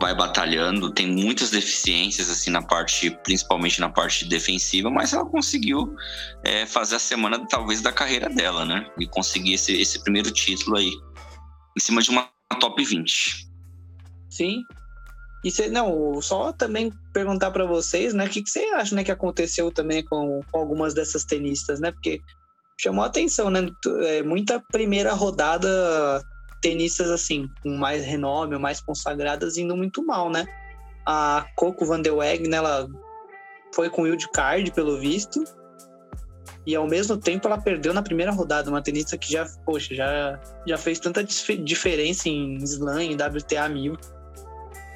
vai 0.00 0.16
batalhando, 0.16 0.92
tem 0.92 1.06
muitas 1.06 1.50
deficiências 1.50 2.28
assim 2.28 2.50
na 2.50 2.60
parte, 2.60 3.08
principalmente 3.22 3.80
na 3.80 3.88
parte 3.88 4.24
defensiva, 4.24 4.90
mas 4.90 5.12
ela 5.12 5.24
conseguiu 5.24 5.94
é, 6.42 6.66
fazer 6.66 6.96
a 6.96 6.98
semana 6.98 7.46
talvez 7.46 7.80
da 7.80 7.92
carreira 7.92 8.28
dela, 8.28 8.64
né? 8.64 8.90
E 8.98 9.06
conseguir 9.06 9.54
esse, 9.54 9.80
esse 9.80 10.02
primeiro 10.02 10.32
título 10.32 10.76
aí 10.76 10.90
em 11.76 11.80
cima 11.80 12.02
de 12.02 12.10
uma 12.10 12.28
top 12.58 12.84
20. 12.84 13.48
Sim. 14.28 14.64
E 15.44 15.50
cê, 15.50 15.68
não, 15.68 16.20
só 16.22 16.52
também 16.52 16.92
perguntar 17.12 17.50
para 17.50 17.66
vocês, 17.66 18.14
né, 18.14 18.26
o 18.26 18.28
que, 18.28 18.42
que 18.42 18.50
você 18.50 18.60
acha, 18.74 18.94
né, 18.94 19.02
que 19.02 19.10
aconteceu 19.10 19.72
também 19.72 20.04
com, 20.04 20.40
com 20.50 20.58
algumas 20.58 20.94
dessas 20.94 21.24
tenistas, 21.24 21.80
né? 21.80 21.90
Porque 21.90 22.20
chamou 22.80 23.02
a 23.02 23.08
atenção, 23.08 23.50
né? 23.50 23.68
É, 24.02 24.22
muita 24.22 24.60
primeira 24.70 25.12
rodada 25.12 26.24
tenistas 26.60 27.10
assim, 27.10 27.48
com 27.62 27.70
mais 27.76 28.04
renome, 28.04 28.56
mais 28.56 28.80
consagradas, 28.80 29.56
indo 29.56 29.76
muito 29.76 30.04
mal, 30.06 30.30
né? 30.30 30.46
A 31.04 31.44
Coco 31.56 31.84
Van 31.84 32.00
der 32.00 32.12
Weg, 32.12 32.48
né, 32.48 32.58
ela 32.58 32.88
foi 33.74 33.90
com 33.90 34.02
o 34.02 34.30
card 34.32 34.70
pelo 34.70 35.00
visto, 35.00 35.42
e 36.64 36.76
ao 36.76 36.86
mesmo 36.86 37.16
tempo 37.16 37.48
ela 37.48 37.58
perdeu 37.60 37.92
na 37.92 38.02
primeira 38.02 38.30
rodada, 38.30 38.70
uma 38.70 38.82
tenista 38.82 39.18
que 39.18 39.32
já, 39.32 39.44
poxa, 39.64 39.94
já, 39.94 40.40
já 40.66 40.78
fez 40.78 41.00
tanta 41.00 41.24
diferença 41.24 42.28
em 42.28 42.56
slam, 42.58 43.00
em 43.00 43.14
WTA 43.14 43.68
1000, 43.68 43.96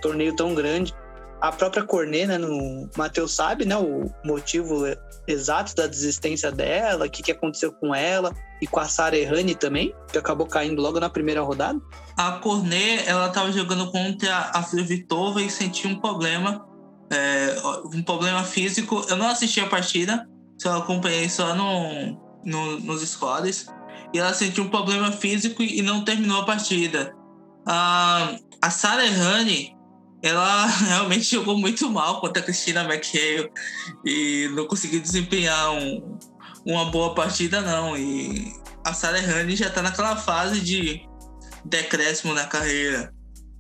torneio 0.09 0.35
tão 0.35 0.55
grande 0.55 0.95
a 1.41 1.53
própria 1.53 1.85
Cornet, 1.85 2.27
né, 2.27 2.39
no 2.39 2.89
Matheus 2.97 3.35
sabe, 3.35 3.65
né, 3.65 3.77
o 3.77 4.11
motivo 4.25 4.85
exato 5.29 5.75
da 5.75 5.87
desistência 5.87 6.51
dela, 6.51 7.07
o 7.07 7.11
que, 7.11 7.23
que 7.23 7.33
aconteceu 7.33 7.73
com 7.73 7.95
ela 7.95 8.33
e 8.61 8.67
com 8.67 8.81
a 8.81 8.87
Sara 8.87 9.17
Errani 9.17 9.55
também, 9.55 9.95
que 10.11 10.19
acabou 10.19 10.47
caindo 10.47 10.81
logo 10.81 10.99
na 10.99 11.11
primeira 11.11 11.43
rodada. 11.43 11.79
A 12.17 12.33
Cornet, 12.33 13.07
ela 13.07 13.29
estava 13.29 13.53
jogando 13.53 13.91
contra 13.91 14.51
a 14.53 14.61
Vitova 14.61 15.43
e 15.43 15.51
sentiu 15.51 15.91
um 15.91 16.01
problema, 16.01 16.67
é, 17.13 17.55
um 17.95 18.03
problema 18.03 18.43
físico. 18.43 19.05
Eu 19.09 19.17
não 19.17 19.29
assisti 19.29 19.61
a 19.61 19.67
partida, 19.67 20.27
só 20.59 20.79
acompanhei 20.79 21.29
só 21.29 21.55
no, 21.55 22.19
no, 22.45 22.81
nos 22.81 23.03
scores. 23.07 23.67
E 24.15 24.19
ela 24.19 24.33
sentiu 24.33 24.65
um 24.65 24.71
problema 24.71 25.13
físico 25.13 25.63
e 25.63 25.83
não 25.83 26.03
terminou 26.03 26.41
a 26.41 26.47
partida. 26.47 27.15
A 27.67 28.71
Sara 28.71 29.05
Errani, 29.05 29.76
ela 30.23 30.67
realmente 30.89 31.25
jogou 31.25 31.59
muito 31.59 31.91
mal 31.91 32.21
contra 32.21 32.43
a 32.43 32.45
Cristina 32.45 32.83
McHale 32.83 33.51
e 34.05 34.49
não 34.53 34.67
conseguiu 34.67 35.01
desempenhar 35.01 35.73
um, 35.73 36.19
uma 36.65 36.87
boa 36.87 37.15
partida, 37.15 37.61
não. 37.61 37.97
E 37.97 38.53
a 38.85 38.93
Sarah 38.93 39.19
Honey 39.19 39.57
já 39.57 39.69
está 39.69 39.83
naquela 39.83 40.17
fase 40.17 40.61
de 40.61 41.03
decréscimo 41.65 42.35
na 42.35 42.45
carreira. 42.45 43.13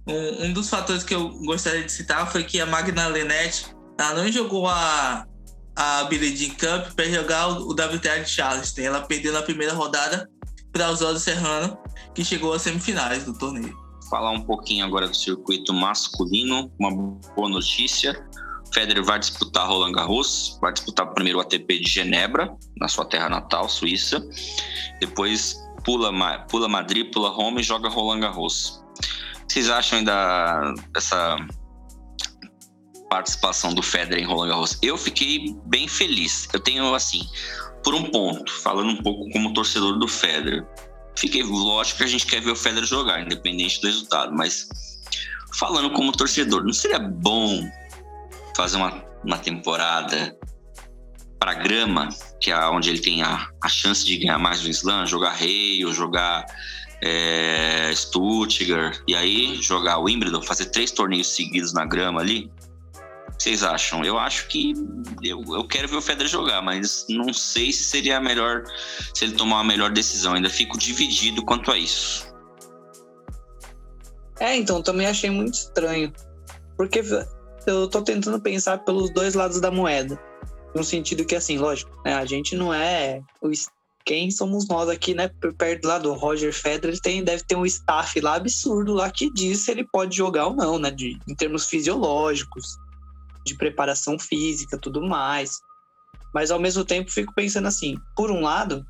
Um, 0.09 0.47
um, 0.47 0.53
dos 0.53 0.69
fatores 0.69 1.03
que 1.03 1.14
eu 1.14 1.31
gostaria 1.40 1.83
de 1.83 1.90
citar 1.90 2.31
foi 2.31 2.45
que 2.45 2.61
a 2.61 2.66
Magna 2.66 3.09
Lenette 3.09 3.75
ela 3.99 4.23
não 4.23 4.31
jogou 4.31 4.69
a, 4.69 5.27
a 5.75 6.05
Billie 6.05 6.37
Jean 6.37 6.51
Cup 6.51 6.95
para 6.95 7.11
jogar 7.11 7.49
o, 7.49 7.69
o 7.69 7.73
WTA 7.73 8.21
de 8.21 8.31
Charleston. 8.31 8.83
Ela 8.83 9.01
perdeu 9.01 9.33
na 9.33 9.42
primeira 9.42 9.73
rodada 9.73 10.29
para 10.73 10.90
Osório 10.90 11.19
Serrano, 11.19 11.77
que 12.14 12.25
chegou 12.25 12.53
às 12.53 12.62
semifinais 12.62 13.25
do 13.25 13.37
torneio 13.37 13.86
falar 14.09 14.31
um 14.31 14.42
pouquinho 14.42 14.85
agora 14.85 15.09
do 15.09 15.16
circuito 15.16 15.73
masculino, 15.73 16.71
uma 16.79 16.90
boa 16.90 17.49
notícia. 17.49 18.25
Federer 18.73 19.05
vai 19.05 19.19
disputar 19.19 19.66
Roland 19.66 19.92
Garros, 19.92 20.59
vai 20.61 20.73
disputar 20.73 21.07
o 21.07 21.14
primeiro 21.14 21.40
ATP 21.40 21.79
de 21.79 21.88
Genebra, 21.88 22.55
na 22.79 22.88
sua 22.88 23.05
terra 23.05 23.29
natal, 23.29 23.69
Suíça. 23.69 24.27
Depois 25.01 25.57
pula, 25.85 26.12
pula 26.49 26.69
Madrid, 26.69 27.11
pula 27.12 27.31
Roma 27.31 27.61
e 27.61 27.62
joga 27.62 27.88
Roland 27.88 28.21
Garros. 28.21 28.83
O 29.42 29.47
que 29.47 29.53
vocês 29.53 29.71
acham 29.71 29.99
ainda 29.99 30.75
dessa 30.92 31.37
participação 33.09 33.73
do 33.73 33.83
Federer 33.83 34.23
em 34.23 34.27
Roland 34.27 34.49
Garros? 34.49 34.79
Eu 34.83 34.99
fiquei 34.99 35.55
bem 35.66 35.87
feliz. 35.87 36.49
Eu 36.53 36.61
tenho, 36.61 36.92
assim, 36.95 37.25
por 37.85 37.95
um 37.95 38.11
ponto, 38.11 38.53
falando 38.53 38.90
um 38.90 39.03
pouco 39.03 39.31
como 39.31 39.55
torcedor 39.55 39.99
do 39.99 40.09
Federer 40.09 40.66
fiquei, 41.17 41.43
lógico 41.43 41.99
que 41.99 42.05
a 42.05 42.09
gente 42.09 42.27
quer 42.27 42.41
ver 42.41 42.51
o 42.51 42.57
Federer 42.57 42.87
jogar, 42.87 43.21
independente 43.21 43.81
do 43.81 43.87
resultado, 43.87 44.33
mas 44.35 44.69
falando 45.55 45.91
como 45.91 46.13
torcedor, 46.13 46.65
não 46.65 46.73
seria 46.73 46.99
bom 46.99 47.69
fazer 48.57 48.77
uma, 48.77 49.03
uma 49.25 49.39
temporada 49.39 50.37
para 51.39 51.55
grama, 51.55 52.09
que 52.41 52.51
é 52.51 52.69
onde 52.69 52.91
ele 52.91 53.01
tem 53.01 53.23
a, 53.23 53.49
a 53.63 53.69
chance 53.69 54.05
de 54.05 54.17
ganhar 54.19 54.39
mais 54.39 54.63
no 54.63 54.69
slam, 54.71 55.07
jogar 55.07 55.33
rei 55.33 55.85
ou 55.85 55.93
jogar 55.93 56.45
é, 57.03 57.93
Stuttgart, 57.95 58.99
e 59.07 59.15
aí 59.15 59.61
jogar 59.61 59.99
Wimbledon, 59.99 60.43
fazer 60.43 60.67
três 60.67 60.91
torneios 60.91 61.35
seguidos 61.35 61.73
na 61.73 61.85
grama 61.85 62.21
ali? 62.21 62.51
Vocês 63.38 63.62
acham? 63.62 64.05
Eu 64.05 64.18
acho 64.18 64.49
que 64.49 64.72
eu, 65.22 65.42
eu 65.49 65.66
quero 65.66 65.88
ver 65.88 65.96
o 65.96 66.03
Federer 66.03 66.29
jogar, 66.29 66.62
mas 66.62 67.07
não 67.09 67.33
sei 67.33 67.72
se 67.72 67.85
seria 67.85 68.16
a 68.16 68.20
melhor, 68.20 68.64
se 69.14 69.25
ele 69.25 69.35
tomar 69.35 69.61
a 69.61 69.64
melhor 69.64 69.90
decisão. 69.90 70.35
Ainda 70.35 70.51
fico 70.51 70.79
dividido 70.79 71.44
quanto 71.44 71.70
a 71.70 71.79
isso. 71.79 72.27
É, 74.40 74.57
então, 74.57 74.83
também 74.83 75.07
achei 75.07 75.31
muito 75.31 75.55
estranho. 75.55 76.12
Porque 76.77 77.03
eu 77.66 77.88
tô 77.88 78.03
tentando 78.03 78.40
pensar 78.40 78.79
pelos 78.79 79.11
dois 79.11 79.35
lados 79.35 79.61
da 79.61 79.70
moeda. 79.70 80.18
No 80.75 80.85
sentido 80.85 81.25
que, 81.25 81.35
assim, 81.35 81.57
lógico, 81.59 81.90
né, 82.05 82.14
a 82.14 82.25
gente 82.25 82.55
não 82.55 82.72
é 82.72 83.22
o, 83.40 83.51
quem 84.07 84.31
somos 84.31 84.68
nós 84.68 84.88
aqui, 84.88 85.14
né? 85.14 85.29
Perto 85.59 85.87
lá 85.87 85.99
do 85.99 86.12
Roger 86.12 86.53
Federer, 86.53 86.90
ele 86.90 87.01
tem, 87.01 87.25
deve 87.25 87.42
ter 87.44 87.57
um 87.57 87.66
staff 87.66 88.20
lá 88.20 88.37
absurdo 88.37 88.94
lá 88.94 89.11
que 89.11 89.31
diz 89.33 89.61
se 89.61 89.72
ele 89.72 89.85
pode 89.85 90.16
jogar 90.16 90.46
ou 90.46 90.55
não, 90.55 90.79
né? 90.79 90.90
De, 90.90 91.18
em 91.29 91.35
termos 91.35 91.66
fisiológicos, 91.66 92.77
de 93.47 93.57
preparação 93.57 94.19
física, 94.19 94.77
tudo 94.77 95.01
mais. 95.01 95.61
Mas 96.35 96.51
ao 96.51 96.59
mesmo 96.59 96.85
tempo 96.85 97.11
fico 97.11 97.33
pensando 97.35 97.69
assim, 97.69 97.97
por 98.15 98.31
um 98.31 98.43
lado, 98.43 98.85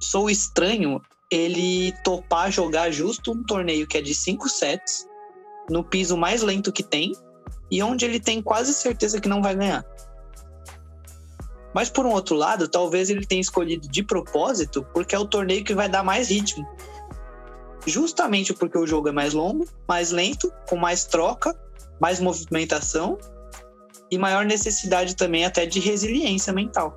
sou 0.00 0.28
estranho 0.28 1.00
ele 1.30 1.92
topar 2.02 2.50
jogar 2.50 2.90
justo 2.90 3.32
um 3.32 3.44
torneio 3.44 3.86
que 3.86 3.98
é 3.98 4.02
de 4.02 4.14
cinco 4.14 4.48
sets, 4.48 5.06
no 5.68 5.84
piso 5.84 6.16
mais 6.16 6.42
lento 6.42 6.72
que 6.72 6.82
tem, 6.82 7.12
e 7.70 7.82
onde 7.82 8.04
ele 8.04 8.20
tem 8.20 8.40
quase 8.40 8.72
certeza 8.72 9.20
que 9.20 9.28
não 9.28 9.42
vai 9.42 9.54
ganhar. 9.54 9.84
Mas 11.74 11.90
por 11.90 12.06
um 12.06 12.12
outro 12.12 12.34
lado, 12.34 12.68
talvez 12.68 13.10
ele 13.10 13.26
tenha 13.26 13.40
escolhido 13.40 13.86
de 13.86 14.02
propósito 14.02 14.86
porque 14.94 15.14
é 15.14 15.18
o 15.18 15.26
torneio 15.26 15.62
que 15.62 15.74
vai 15.74 15.88
dar 15.88 16.02
mais 16.02 16.30
ritmo. 16.30 16.66
Justamente 17.84 18.54
porque 18.54 18.78
o 18.78 18.86
jogo 18.86 19.08
é 19.08 19.12
mais 19.12 19.34
longo, 19.34 19.66
mais 19.86 20.10
lento, 20.10 20.50
com 20.68 20.76
mais 20.76 21.04
troca, 21.04 21.54
mais 22.00 22.20
movimentação 22.20 23.18
e 24.10 24.18
maior 24.18 24.44
necessidade 24.44 25.16
também 25.16 25.44
até 25.44 25.66
de 25.66 25.80
resiliência 25.80 26.52
mental. 26.52 26.94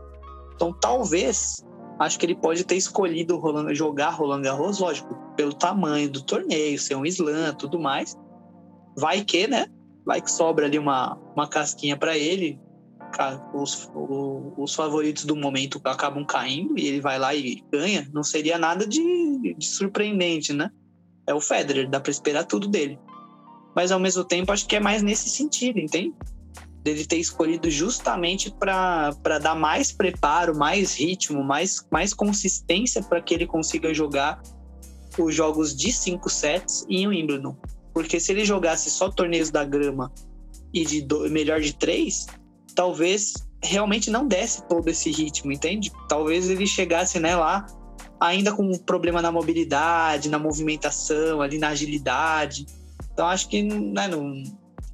Então, 0.55 0.73
talvez, 0.73 1.65
acho 1.99 2.19
que 2.19 2.25
ele 2.25 2.35
pode 2.35 2.63
ter 2.63 2.75
escolhido 2.75 3.37
Roland, 3.37 3.73
jogar 3.73 4.09
Roland 4.09 4.41
Garros, 4.41 4.79
lógico, 4.79 5.15
pelo 5.35 5.53
tamanho 5.53 6.09
do 6.09 6.21
torneio, 6.21 6.77
ser 6.77 6.95
um 6.95 7.05
slam, 7.05 7.53
tudo 7.55 7.79
mais. 7.79 8.17
Vai 8.97 9.23
que, 9.23 9.47
né? 9.47 9.67
Vai 10.05 10.21
que 10.21 10.31
sobra 10.31 10.65
ali 10.65 10.77
uma, 10.77 11.17
uma 11.35 11.47
casquinha 11.47 11.95
para 11.95 12.17
ele, 12.17 12.59
os, 13.53 13.89
os 14.57 14.75
favoritos 14.75 15.25
do 15.25 15.35
momento 15.35 15.81
acabam 15.83 16.25
caindo 16.25 16.77
e 16.77 16.87
ele 16.87 17.01
vai 17.01 17.17
lá 17.17 17.33
e 17.33 17.63
ganha, 17.71 18.07
não 18.13 18.23
seria 18.23 18.57
nada 18.57 18.85
de, 18.85 19.55
de 19.57 19.65
surpreendente, 19.65 20.53
né? 20.53 20.69
É 21.25 21.33
o 21.33 21.41
Federer, 21.41 21.89
dá 21.89 21.99
para 21.99 22.11
esperar 22.11 22.43
tudo 22.45 22.67
dele. 22.67 22.99
Mas 23.79 23.93
ao 23.93 23.99
mesmo 23.99 24.25
tempo, 24.25 24.51
acho 24.51 24.67
que 24.67 24.75
é 24.75 24.79
mais 24.81 25.01
nesse 25.01 25.29
sentido, 25.29 25.79
entende? 25.79 26.13
Dele 26.83 27.05
ter 27.05 27.15
escolhido 27.15 27.69
justamente 27.69 28.51
para 28.51 29.39
dar 29.41 29.55
mais 29.55 29.89
preparo, 29.89 30.53
mais 30.53 30.95
ritmo, 30.95 31.41
mais, 31.41 31.87
mais 31.89 32.13
consistência 32.13 33.01
para 33.01 33.21
que 33.21 33.33
ele 33.33 33.47
consiga 33.47 33.93
jogar 33.93 34.43
os 35.17 35.33
jogos 35.33 35.73
de 35.73 35.93
cinco 35.93 36.29
sets 36.29 36.85
em 36.89 37.07
Wimbledon. 37.07 37.55
Porque 37.93 38.19
se 38.19 38.33
ele 38.33 38.43
jogasse 38.43 38.91
só 38.91 39.09
torneios 39.09 39.49
da 39.49 39.63
grama 39.63 40.11
e 40.73 40.83
de 40.83 41.01
do, 41.01 41.29
melhor 41.29 41.61
de 41.61 41.71
três, 41.71 42.27
talvez 42.75 43.33
realmente 43.63 44.11
não 44.11 44.27
desse 44.27 44.61
todo 44.67 44.89
esse 44.89 45.09
ritmo, 45.09 45.53
entende? 45.53 45.89
Talvez 46.09 46.49
ele 46.49 46.67
chegasse 46.67 47.17
né, 47.17 47.33
lá 47.33 47.65
ainda 48.19 48.51
com 48.51 48.63
um 48.63 48.77
problema 48.77 49.21
na 49.21 49.31
mobilidade, 49.31 50.27
na 50.27 50.37
movimentação, 50.37 51.41
ali 51.41 51.57
na 51.57 51.69
agilidade. 51.69 52.65
Então 53.19 53.27
acho 53.27 53.49
que 53.49 53.61
né, 53.61 54.07
não, 54.07 54.33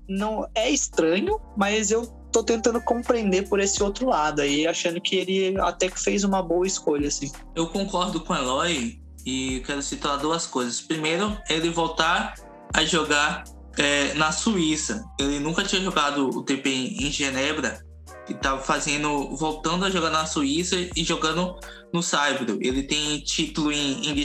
não 0.09 0.49
é 0.55 0.71
estranho, 0.71 1.39
mas 1.55 1.91
eu 1.91 2.07
tô 2.31 2.41
tentando 2.43 2.81
compreender 2.81 3.47
por 3.47 3.59
esse 3.59 3.83
outro 3.83 4.09
lado 4.09 4.41
aí, 4.41 4.65
achando 4.65 4.99
que 4.99 5.15
ele 5.15 5.61
até 5.61 5.87
que 5.87 5.99
fez 5.99 6.23
uma 6.23 6.41
boa 6.41 6.65
escolha, 6.65 7.07
assim. 7.07 7.31
Eu 7.55 7.67
concordo 7.67 8.19
com 8.19 8.33
o 8.33 8.35
Eloy 8.35 8.99
e 9.23 9.61
quero 9.63 9.79
citar 9.83 10.17
duas 10.17 10.47
coisas. 10.47 10.81
Primeiro, 10.81 11.37
ele 11.47 11.69
voltar 11.69 12.33
a 12.73 12.83
jogar 12.83 13.43
é, 13.77 14.15
na 14.15 14.31
Suíça. 14.31 15.05
Ele 15.19 15.39
nunca 15.39 15.63
tinha 15.63 15.83
jogado 15.83 16.27
o 16.27 16.41
TP 16.41 16.67
em 16.67 17.11
Genebra 17.11 17.85
e 18.27 18.31
estava 18.31 18.59
fazendo, 18.59 19.35
voltando 19.35 19.85
a 19.85 19.91
jogar 19.91 20.09
na 20.09 20.25
Suíça 20.25 20.75
e 20.95 21.03
jogando 21.03 21.59
no 21.93 22.01
Saibro. 22.01 22.57
Ele 22.59 22.81
tem 22.81 23.19
título 23.19 23.71
em, 23.71 24.09
em 24.09 24.15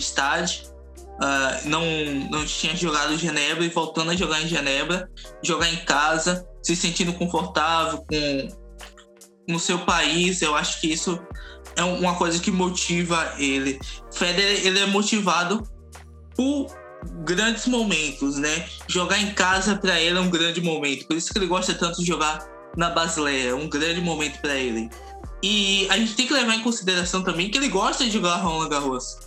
uh, 1.23 1.69
não, 1.69 1.85
não 2.31 2.45
tinha 2.45 2.75
jogado 2.77 3.13
em 3.13 3.19
Genebra 3.19 3.65
e 3.65 3.69
voltando 3.69 4.11
a 4.11 4.17
jogar 4.17 4.43
em 4.43 4.49
Genebra, 4.49 5.09
jogar 5.43 5.73
em 5.73 5.77
casa, 5.85 6.47
se 6.63 6.75
sentindo 6.75 7.13
confortável 7.13 8.05
com 8.09 8.61
no 9.49 9.59
seu 9.59 9.81
país. 9.81 10.43
Eu 10.43 10.55
acho 10.55 10.81
que 10.81 10.93
isso 10.93 11.21
é 11.77 11.83
uma 11.83 12.15
coisa 12.15 12.39
que 12.39 12.51
motiva 12.51 13.35
ele. 13.39 13.79
Federer 14.13 14.67
ele 14.67 14.79
é 14.79 14.87
motivado 14.87 15.63
por 16.37 16.67
grandes 17.25 17.67
momentos, 17.67 18.37
né? 18.37 18.67
Jogar 18.87 19.19
em 19.19 19.33
casa 19.33 19.77
para 19.77 20.01
ele 20.01 20.19
é 20.19 20.21
um 20.21 20.31
grande 20.31 20.61
momento. 20.61 21.07
Por 21.07 21.17
isso 21.17 21.33
que 21.33 21.39
ele 21.39 21.47
gosta 21.47 21.75
tanto 21.75 22.01
de 22.01 22.07
jogar 22.07 22.47
na 22.77 22.91
Basileia, 22.91 23.51
é 23.51 23.55
um 23.55 23.69
grande 23.69 24.01
momento 24.01 24.41
para 24.41 24.55
ele. 24.55 24.89
E 25.43 25.89
a 25.91 25.97
gente 25.97 26.15
tem 26.15 26.27
que 26.27 26.33
levar 26.33 26.55
em 26.55 26.63
consideração 26.63 27.23
também 27.23 27.51
que 27.51 27.59
ele 27.59 27.69
gosta 27.69 28.05
de 28.05 28.11
jogar 28.11 28.37
Roland 28.37 28.69
Garros. 28.69 29.19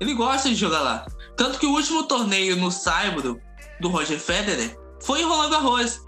Ele 0.00 0.14
gosta 0.14 0.48
de 0.48 0.54
jogar 0.54 0.80
lá. 0.80 1.06
Tanto 1.36 1.58
que 1.58 1.66
o 1.66 1.72
último 1.72 2.04
torneio 2.04 2.56
no 2.56 2.70
Saibro 2.70 3.40
do 3.80 3.88
Roger 3.88 4.18
Federer 4.18 4.76
foi 5.00 5.20
em 5.20 5.24
Roland 5.24 5.50
Garros. 5.50 6.00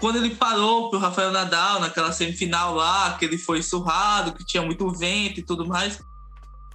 Quando 0.00 0.16
ele 0.16 0.34
parou 0.34 0.90
pro 0.90 0.98
Rafael 0.98 1.30
Nadal 1.30 1.80
naquela 1.80 2.12
semifinal 2.12 2.74
lá, 2.74 3.16
que 3.18 3.24
ele 3.24 3.38
foi 3.38 3.62
surrado, 3.62 4.32
que 4.34 4.44
tinha 4.44 4.62
muito 4.62 4.90
vento 4.90 5.38
e 5.38 5.44
tudo 5.44 5.66
mais. 5.66 6.00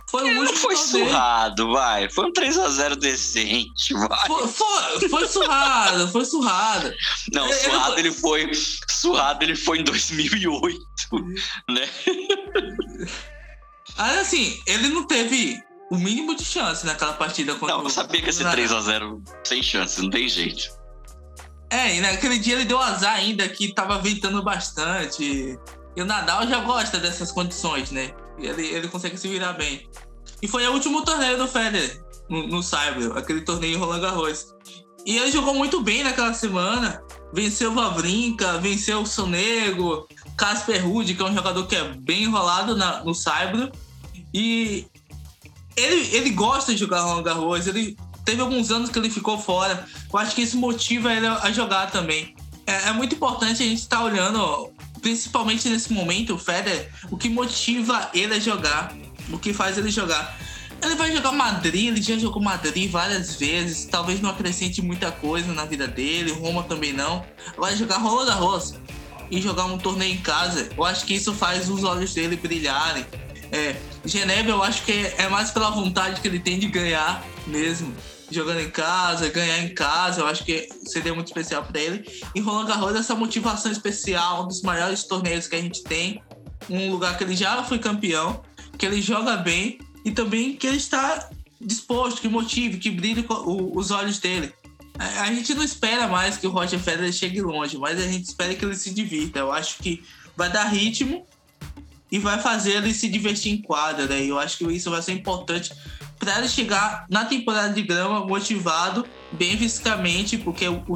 Foi 0.09 0.23
o 0.23 0.39
último. 0.39 0.43
Não 0.45 0.55
foi 0.55 0.75
surrado, 0.77 1.71
vai. 1.73 2.09
Foi 2.09 2.25
um 2.27 2.31
3x0 2.31 2.95
decente, 2.95 3.93
vai. 3.93 4.27
Foi, 4.27 4.47
foi, 4.47 5.09
foi 5.09 5.27
surrado, 5.27 6.07
foi 6.07 6.23
surrado. 6.23 6.93
Não, 7.33 7.45
ele, 7.45 7.53
surrado 7.55 7.99
ele 7.99 8.11
foi. 8.13 8.51
Surrado 8.53 9.43
ele 9.43 9.55
foi 9.55 9.79
em 9.79 9.83
2008, 9.83 10.79
né? 11.69 11.89
Aí, 13.97 14.19
assim, 14.19 14.57
ele 14.65 14.87
não 14.89 15.05
teve 15.05 15.61
o 15.89 15.97
mínimo 15.97 16.35
de 16.35 16.43
chance 16.43 16.85
naquela 16.85 17.13
partida 17.13 17.55
contra 17.55 17.77
Não, 17.77 17.83
eu 17.83 17.89
sabia 17.89 18.21
que 18.21 18.29
esse 18.29 18.43
3x0 18.43 19.21
sem 19.43 19.63
chance, 19.63 20.01
não 20.01 20.09
tem 20.09 20.27
jeito. 20.27 20.77
É, 21.69 21.95
e 21.95 22.01
naquele 22.01 22.39
dia 22.39 22.55
ele 22.55 22.65
deu 22.65 22.79
azar 22.79 23.15
ainda 23.15 23.47
que 23.47 23.73
tava 23.73 23.97
ventando 23.99 24.41
bastante. 24.43 25.57
E 25.95 26.01
o 26.01 26.05
Nadal 26.05 26.47
já 26.47 26.59
gosta 26.59 26.97
dessas 26.97 27.31
condições, 27.31 27.91
né? 27.91 28.11
Ele, 28.37 28.65
ele 28.67 28.87
consegue 28.87 29.17
se 29.17 29.27
virar 29.27 29.53
bem. 29.53 29.89
E 30.41 30.47
foi 30.47 30.65
o 30.67 30.73
último 30.73 31.03
torneio 31.03 31.37
do 31.37 31.47
Federer 31.47 32.01
no, 32.29 32.47
no 32.47 32.63
Cyber, 32.63 33.17
aquele 33.17 33.41
torneio 33.41 33.75
em 33.75 33.77
Roland 33.77 34.01
Garros. 34.01 34.53
E 35.05 35.17
ele 35.17 35.31
jogou 35.31 35.53
muito 35.53 35.81
bem 35.81 36.03
naquela 36.03 36.33
semana. 36.33 37.01
Venceu 37.33 37.71
o 37.71 37.75
Vavrinka, 37.75 38.57
venceu 38.59 39.01
o 39.01 39.05
Sonego, 39.05 40.07
Casper 40.37 40.85
Ruud, 40.85 41.13
que 41.13 41.21
é 41.21 41.25
um 41.25 41.33
jogador 41.33 41.65
que 41.65 41.75
é 41.75 41.83
bem 41.83 42.23
enrolado 42.23 42.75
na, 42.75 43.03
no 43.03 43.13
Cyber. 43.13 43.71
E 44.33 44.85
ele, 45.77 46.15
ele 46.15 46.29
gosta 46.31 46.73
de 46.73 46.79
jogar 46.79 47.01
Roland 47.01 47.23
Garros. 47.23 47.67
Ele 47.67 47.95
teve 48.25 48.41
alguns 48.41 48.71
anos 48.71 48.89
que 48.89 48.97
ele 48.97 49.09
ficou 49.09 49.37
fora. 49.37 49.85
Eu 50.11 50.19
acho 50.19 50.35
que 50.35 50.41
isso 50.41 50.57
motiva 50.57 51.13
ele 51.13 51.27
a 51.27 51.51
jogar 51.51 51.91
também. 51.91 52.35
É, 52.65 52.89
é 52.89 52.91
muito 52.91 53.15
importante 53.15 53.63
a 53.63 53.65
gente 53.65 53.79
estar 53.79 53.97
tá 53.97 54.03
olhando 54.03 54.73
principalmente 55.01 55.69
nesse 55.69 55.93
momento, 55.93 56.33
o 56.33 56.37
Federer, 56.37 56.89
o 57.09 57.15
que 57.15 57.29
motiva 57.29 58.09
ele 58.13 58.33
a 58.33 58.39
jogar, 58.39 58.93
o 59.31 59.37
que 59.37 59.53
faz 59.53 59.77
ele 59.77 59.89
jogar. 59.89 60.37
Ele 60.81 60.95
vai 60.95 61.15
jogar 61.15 61.31
Madrid, 61.31 61.87
ele 61.87 62.01
já 62.01 62.17
jogou 62.17 62.41
Madrid 62.41 62.91
várias 62.91 63.35
vezes, 63.35 63.85
talvez 63.85 64.21
não 64.21 64.29
acrescente 64.29 64.81
muita 64.81 65.11
coisa 65.11 65.51
na 65.53 65.65
vida 65.65 65.87
dele, 65.87 66.31
Roma 66.31 66.63
também 66.63 66.93
não. 66.93 67.25
Vai 67.57 67.75
jogar 67.75 67.97
Roland 67.97 68.25
Garros 68.25 68.75
e 69.31 69.41
jogar 69.41 69.65
um 69.65 69.77
torneio 69.77 70.13
em 70.13 70.17
casa, 70.17 70.69
eu 70.75 70.83
acho 70.83 71.05
que 71.05 71.13
isso 71.13 71.33
faz 71.33 71.69
os 71.69 71.83
olhos 71.83 72.13
dele 72.13 72.35
brilharem. 72.35 73.05
É, 73.51 73.75
Genebra 74.05 74.51
eu 74.51 74.63
acho 74.63 74.83
que 74.83 74.91
é 75.17 75.29
mais 75.29 75.51
pela 75.51 75.69
vontade 75.69 76.21
que 76.21 76.27
ele 76.27 76.39
tem 76.39 76.59
de 76.59 76.67
ganhar 76.67 77.23
mesmo 77.45 77.93
jogando 78.29 78.59
em 78.59 78.69
casa, 78.69 79.29
ganhar 79.29 79.63
em 79.63 79.73
casa, 79.73 80.21
eu 80.21 80.27
acho 80.27 80.43
que 80.43 80.67
seria 80.85 81.13
muito 81.13 81.27
especial 81.27 81.63
para 81.63 81.79
ele. 81.79 82.05
E 82.35 82.39
Roland 82.39 82.67
Garros, 82.67 82.95
essa 82.95 83.15
motivação 83.15 83.71
especial, 83.71 84.43
um 84.43 84.47
dos 84.47 84.61
maiores 84.61 85.03
torneios 85.03 85.47
que 85.47 85.55
a 85.55 85.61
gente 85.61 85.83
tem, 85.83 86.21
um 86.69 86.91
lugar 86.91 87.17
que 87.17 87.23
ele 87.23 87.35
já 87.35 87.63
foi 87.63 87.79
campeão, 87.79 88.41
que 88.77 88.85
ele 88.85 89.01
joga 89.01 89.37
bem 89.37 89.79
e 90.03 90.11
também 90.11 90.55
que 90.55 90.67
ele 90.67 90.77
está 90.77 91.29
disposto, 91.59 92.21
que 92.21 92.27
motive, 92.27 92.77
que 92.77 92.91
brilhe 92.91 93.25
os 93.29 93.91
olhos 93.91 94.19
dele. 94.19 94.53
A 94.99 95.31
gente 95.31 95.53
não 95.53 95.63
espera 95.63 96.07
mais 96.07 96.37
que 96.37 96.47
o 96.47 96.49
Roger 96.49 96.79
Federer 96.79 97.13
chegue 97.13 97.41
longe, 97.41 97.77
mas 97.77 97.99
a 97.99 98.07
gente 98.07 98.25
espera 98.25 98.55
que 98.55 98.65
ele 98.65 98.75
se 98.75 98.91
divirta. 98.93 99.39
Eu 99.39 99.51
acho 99.51 99.77
que 99.77 100.03
vai 100.35 100.51
dar 100.51 100.65
ritmo 100.65 101.25
e 102.11 102.19
vai 102.19 102.39
fazer 102.39 102.77
ele 102.77 102.93
se 102.93 103.07
divertir 103.07 103.51
em 103.51 103.61
quadra, 103.61 104.05
né? 104.05 104.23
Eu 104.23 104.39
acho 104.39 104.57
que 104.57 104.63
isso 104.65 104.89
vai 104.89 105.01
ser 105.01 105.13
importante 105.13 105.73
para 106.17 106.39
ele 106.39 106.47
chegar 106.47 107.05
na 107.09 107.25
temporada 107.25 107.73
de 107.73 107.81
grama 107.81 108.25
motivado, 108.25 109.05
bem 109.31 109.57
fisicamente, 109.57 110.37
porque 110.37 110.67
o, 110.67 110.83
o 110.87 110.95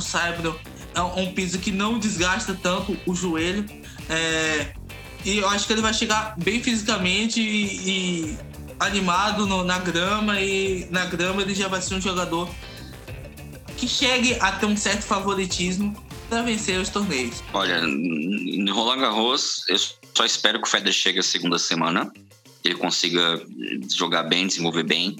é 0.93 1.01
um 1.01 1.31
piso 1.31 1.59
que 1.59 1.71
não 1.71 1.99
desgasta 1.99 2.53
tanto 2.53 2.97
o 3.05 3.15
joelho. 3.15 3.65
É, 4.09 4.73
e 5.23 5.37
eu 5.37 5.47
acho 5.49 5.67
que 5.67 5.73
ele 5.73 5.81
vai 5.81 5.93
chegar 5.93 6.35
bem 6.37 6.61
fisicamente 6.61 7.39
e, 7.39 7.89
e 8.29 8.37
animado 8.79 9.45
no, 9.45 9.63
na 9.63 9.79
grama. 9.79 10.39
E 10.41 10.87
na 10.89 11.05
grama 11.05 11.41
ele 11.41 11.53
já 11.53 11.67
vai 11.67 11.81
ser 11.81 11.95
um 11.95 12.01
jogador 12.01 12.49
que 13.77 13.87
chegue 13.87 14.35
a 14.39 14.51
ter 14.51 14.65
um 14.65 14.75
certo 14.75 15.03
favoritismo 15.03 15.95
para 16.29 16.41
vencer 16.41 16.79
os 16.79 16.89
torneios. 16.89 17.43
Olha, 17.53 17.81
no 17.81 18.73
Roland 18.73 19.01
Garros, 19.01 19.63
eu 19.67 19.77
só 20.15 20.25
espero 20.25 20.61
que 20.61 20.67
o 20.67 20.71
Federer 20.71 20.93
chegue 20.93 21.19
a 21.19 21.23
segunda 21.23 21.57
semana, 21.57 22.11
ele 22.63 22.75
consiga 22.75 23.41
jogar 23.89 24.23
bem, 24.23 24.47
desenvolver 24.47 24.83
bem. 24.83 25.17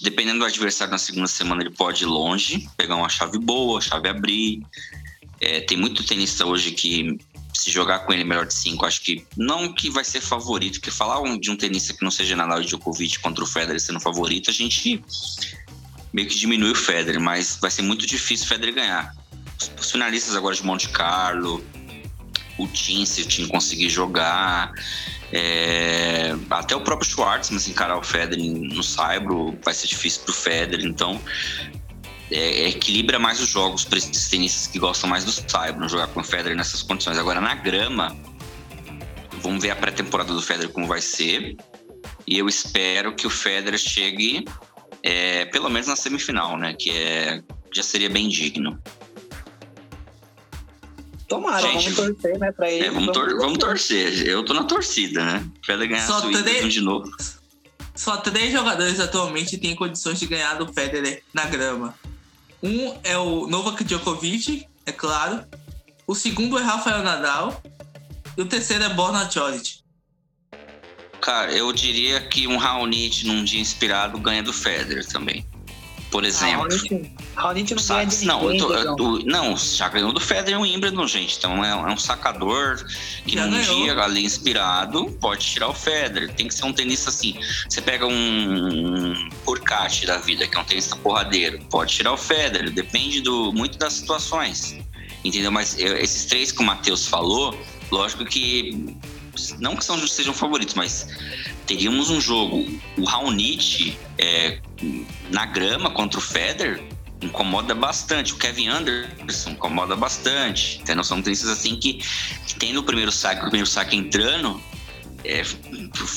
Dependendo 0.00 0.40
do 0.40 0.44
adversário 0.44 0.92
na 0.92 0.98
segunda 0.98 1.26
semana, 1.26 1.62
ele 1.62 1.70
pode 1.70 2.04
ir 2.04 2.06
longe, 2.06 2.68
pegar 2.76 2.96
uma 2.96 3.08
chave 3.08 3.38
boa, 3.38 3.80
chave 3.80 4.08
abrir. 4.08 4.62
É, 5.40 5.60
tem 5.60 5.76
muito 5.76 6.04
tenista 6.04 6.46
hoje 6.46 6.72
que 6.72 7.18
se 7.52 7.70
jogar 7.70 8.00
com 8.00 8.12
ele 8.12 8.24
melhor 8.24 8.46
de 8.46 8.54
cinco, 8.54 8.84
acho 8.84 9.00
que 9.00 9.24
não 9.36 9.72
que 9.72 9.88
vai 9.88 10.04
ser 10.04 10.20
favorito, 10.20 10.80
porque 10.80 10.90
falar 10.90 11.22
de 11.38 11.50
um 11.50 11.56
tenista 11.56 11.94
que 11.94 12.02
não 12.02 12.10
seja 12.10 12.34
Nadal 12.34 12.60
e 12.60 12.64
Djokovic 12.64 13.20
contra 13.20 13.44
o 13.44 13.46
Federer 13.46 13.80
sendo 13.80 14.00
favorito, 14.00 14.50
a 14.50 14.52
gente 14.52 15.02
meio 16.12 16.28
que 16.28 16.36
diminui 16.36 16.72
o 16.72 16.76
Federer, 16.76 17.20
mas 17.20 17.58
vai 17.60 17.70
ser 17.70 17.82
muito 17.82 18.06
difícil 18.06 18.46
o 18.46 18.48
Federer 18.48 18.74
ganhar. 18.74 19.14
Os 19.80 19.90
finalistas 19.90 20.34
agora 20.34 20.54
de 20.54 20.64
Monte 20.64 20.88
Carlo, 20.88 21.64
o 22.58 22.66
Tim, 22.68 23.04
se 23.04 23.22
o 23.22 23.26
Tim 23.26 23.48
conseguir 23.48 23.88
jogar, 23.88 24.72
é, 25.32 26.34
até 26.50 26.76
o 26.76 26.80
próprio 26.80 27.08
Schwartzman 27.10 27.58
se 27.58 27.70
encarar 27.70 27.98
o 27.98 28.02
Federer 28.02 28.44
no 28.44 28.82
Saibro 28.82 29.58
vai 29.64 29.74
ser 29.74 29.88
difícil 29.88 30.22
pro 30.22 30.32
Federer, 30.32 30.86
então 30.86 31.20
é, 32.30 32.68
equilibra 32.68 33.18
mais 33.18 33.40
os 33.40 33.48
jogos 33.48 33.84
para 33.84 33.98
esses 33.98 34.28
tenistas 34.28 34.66
que 34.68 34.78
gostam 34.78 35.10
mais 35.10 35.24
do 35.24 35.32
Saibro, 35.32 35.88
jogar 35.88 36.06
com 36.08 36.20
o 36.20 36.24
Federer 36.24 36.56
nessas 36.56 36.82
condições. 36.82 37.18
Agora 37.18 37.40
na 37.40 37.54
grama, 37.54 38.16
vamos 39.42 39.62
ver 39.62 39.70
a 39.70 39.76
pré-temporada 39.76 40.32
do 40.32 40.40
Federer 40.40 40.70
como 40.70 40.86
vai 40.86 41.00
ser, 41.00 41.56
e 42.26 42.38
eu 42.38 42.48
espero 42.48 43.14
que 43.14 43.26
o 43.26 43.30
Federer 43.30 43.78
chegue 43.78 44.44
é, 45.02 45.44
pelo 45.46 45.68
menos 45.68 45.86
na 45.86 45.96
semifinal, 45.96 46.56
né, 46.56 46.74
que 46.78 46.90
é, 46.90 47.42
já 47.72 47.82
seria 47.82 48.08
bem 48.08 48.28
digno. 48.28 48.80
Tomara, 51.28 51.62
Gente, 51.62 51.90
vamos 51.90 52.16
torcer, 52.20 52.38
né, 52.38 52.52
pra 52.52 52.70
ele. 52.70 52.86
É, 52.86 52.90
vamos, 52.90 53.12
tor 53.12 53.36
vamos, 53.36 53.58
torcer. 53.58 54.26
Eu 54.26 54.44
tô 54.44 54.52
na 54.52 54.64
torcida, 54.64 55.24
né? 55.24 55.48
Pra 55.64 55.74
ele 55.74 55.86
ganhar 55.88 56.06
Só 56.06 56.18
a 56.18 56.42
três... 56.42 56.72
de 56.72 56.80
novo. 56.80 57.10
Só 57.94 58.16
três 58.18 58.52
jogadores 58.52 59.00
atualmente 59.00 59.56
têm 59.56 59.74
condições 59.74 60.18
de 60.18 60.26
ganhar 60.26 60.54
do 60.54 60.72
Federer 60.72 61.22
na 61.32 61.44
grama. 61.46 61.94
Um 62.62 62.98
é 63.02 63.16
o 63.16 63.46
Novak 63.46 63.84
Djokovic, 63.84 64.66
é 64.84 64.92
claro. 64.92 65.44
O 66.06 66.14
segundo 66.14 66.58
é 66.58 66.62
Rafael 66.62 67.02
Nadal. 67.02 67.62
E 68.36 68.42
o 68.42 68.46
terceiro 68.46 68.82
é 68.82 68.88
Borna 68.88 69.30
Choric. 69.30 69.78
Cara, 71.20 71.52
eu 71.52 71.72
diria 71.72 72.20
que 72.20 72.46
um 72.46 72.56
Raonic 72.56 73.26
num 73.26 73.44
dia 73.44 73.60
inspirado 73.60 74.18
ganha 74.18 74.42
do 74.42 74.52
Federer 74.52 75.06
também 75.06 75.46
por 76.14 76.24
exemplo. 76.24 76.68
Raonic, 77.34 77.74
não 77.74 77.82
ganha 77.82 78.06
de 78.06 78.24
não, 78.24 78.96
tô, 78.96 79.18
não, 79.24 79.56
já 79.56 79.88
ganhou 79.88 80.12
do 80.12 80.20
Federer 80.20 80.56
um 80.56 80.62
Wimbledon, 80.62 81.08
gente. 81.08 81.36
Então 81.36 81.64
é, 81.64 81.70
é 81.70 81.92
um 81.92 81.96
sacador 81.96 82.86
que 83.26 83.34
já 83.34 83.46
num 83.46 83.58
ganhou. 83.58 83.82
dia 83.82 83.98
ali 83.98 84.24
inspirado 84.24 85.06
pode 85.20 85.44
tirar 85.44 85.70
o 85.70 85.74
Federer. 85.74 86.32
Tem 86.32 86.46
que 86.46 86.54
ser 86.54 86.66
um 86.66 86.72
tenista 86.72 87.10
assim. 87.10 87.36
Você 87.68 87.82
pega 87.82 88.06
um, 88.06 89.10
um 89.12 89.28
da 90.06 90.18
vida, 90.18 90.46
que 90.46 90.56
é 90.56 90.60
um 90.60 90.64
tenista 90.64 90.94
porradeiro, 90.94 91.58
pode 91.68 91.92
tirar 91.92 92.12
o 92.12 92.16
Federer. 92.16 92.70
Depende 92.70 93.20
do, 93.20 93.52
muito 93.52 93.76
das 93.76 93.94
situações. 93.94 94.78
Entendeu? 95.24 95.50
Mas 95.50 95.76
eu, 95.80 95.96
esses 95.96 96.26
três 96.26 96.52
que 96.52 96.60
o 96.60 96.64
Matheus 96.64 97.08
falou, 97.08 97.58
lógico 97.90 98.24
que 98.24 98.96
não 99.58 99.74
que 99.74 99.84
são, 99.84 99.98
sejam 100.06 100.32
favoritos, 100.32 100.74
mas 100.74 101.08
teríamos 101.66 102.10
um 102.10 102.20
jogo, 102.20 102.64
o 102.96 103.04
Raonic 103.04 103.96
é, 104.18 104.60
na 105.30 105.46
grama 105.46 105.90
contra 105.90 106.18
o 106.18 106.22
Federer 106.22 106.82
incomoda 107.24 107.74
bastante. 107.74 108.32
O 108.32 108.36
Kevin 108.36 108.68
Anderson 108.68 109.50
incomoda 109.50 109.96
bastante. 109.96 110.80
Tem 110.84 110.94
noção 110.94 111.22
tenistas 111.22 111.50
assim 111.50 111.76
que, 111.76 111.94
que 112.46 112.54
tem 112.56 112.72
no 112.72 112.82
primeiro 112.82 113.10
saque, 113.10 113.40
o 113.40 113.44
primeiro 113.44 113.66
saque 113.66 113.96
entrando, 113.96 114.60
é, 115.24 115.42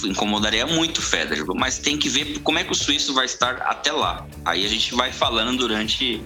incomodaria 0.04 0.66
muito 0.68 1.00
o 1.00 1.02
Federer. 1.02 1.46
Mas 1.56 1.80
tem 1.80 1.98
que 1.98 2.10
ver 2.10 2.40
como 2.40 2.60
é 2.60 2.64
que 2.64 2.72
o 2.72 2.76
suíço 2.76 3.14
vai 3.14 3.26
estar 3.26 3.58
até 3.62 3.92
lá. 3.92 4.26
Aí 4.46 4.66
a 4.66 4.70
gente 4.70 4.94
vai 4.94 5.12
falando 5.12 5.58
durante 5.58 6.22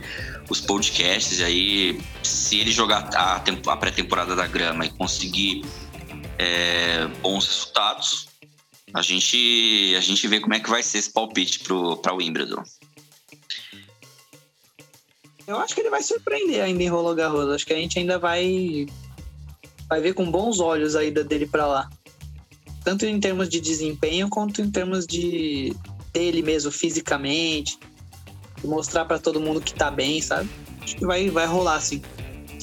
os 0.49 0.59
podcasts. 0.59 1.41
Aí, 1.41 1.99
se 2.23 2.59
ele 2.59 2.71
jogar 2.71 3.09
a, 3.15 3.35
a 3.67 3.77
pré-temporada 3.77 4.35
da 4.35 4.47
grama 4.47 4.85
e 4.85 4.89
conseguir 4.89 5.63
é, 6.37 7.07
bons 7.21 7.47
resultados, 7.47 8.30
a 8.93 9.01
gente, 9.01 9.95
a 9.97 10.01
gente 10.01 10.27
vê 10.27 10.39
como 10.39 10.53
é 10.53 10.59
que 10.59 10.69
vai 10.69 10.83
ser 10.83 10.97
esse 10.97 11.11
palpite 11.11 11.59
para 11.59 12.13
o 12.13 12.17
Wimbledon. 12.17 12.63
Eu 15.47 15.57
acho 15.59 15.73
que 15.73 15.81
ele 15.81 15.89
vai 15.89 16.03
surpreender 16.03 16.63
ainda 16.63 16.83
em 16.83 16.87
Roland 16.87 17.15
Garros. 17.15 17.49
Acho 17.49 17.65
que 17.65 17.73
a 17.73 17.77
gente 17.77 17.99
ainda 17.99 18.17
vai 18.17 18.85
vai 19.89 19.99
ver 19.99 20.13
com 20.13 20.31
bons 20.31 20.59
olhos 20.59 20.95
a 20.95 21.03
ida 21.03 21.23
dele 21.23 21.45
para 21.45 21.65
lá. 21.65 21.89
Tanto 22.83 23.05
em 23.05 23.19
termos 23.19 23.49
de 23.49 23.59
desempenho 23.59 24.29
quanto 24.29 24.61
em 24.61 24.71
termos 24.71 25.05
de 25.05 25.75
dele 26.13 26.41
mesmo 26.41 26.71
fisicamente, 26.71 27.77
mostrar 28.63 29.05
para 29.05 29.19
todo 29.19 29.39
mundo 29.39 29.61
que 29.61 29.73
tá 29.73 29.91
bem, 29.91 30.21
sabe? 30.21 30.49
Acho 30.81 30.95
que 30.95 31.05
vai 31.05 31.29
vai 31.29 31.45
rolar 31.45 31.75
assim. 31.75 32.01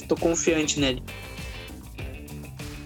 Tô 0.07 0.15
confiante 0.15 0.79
nele. 0.79 1.03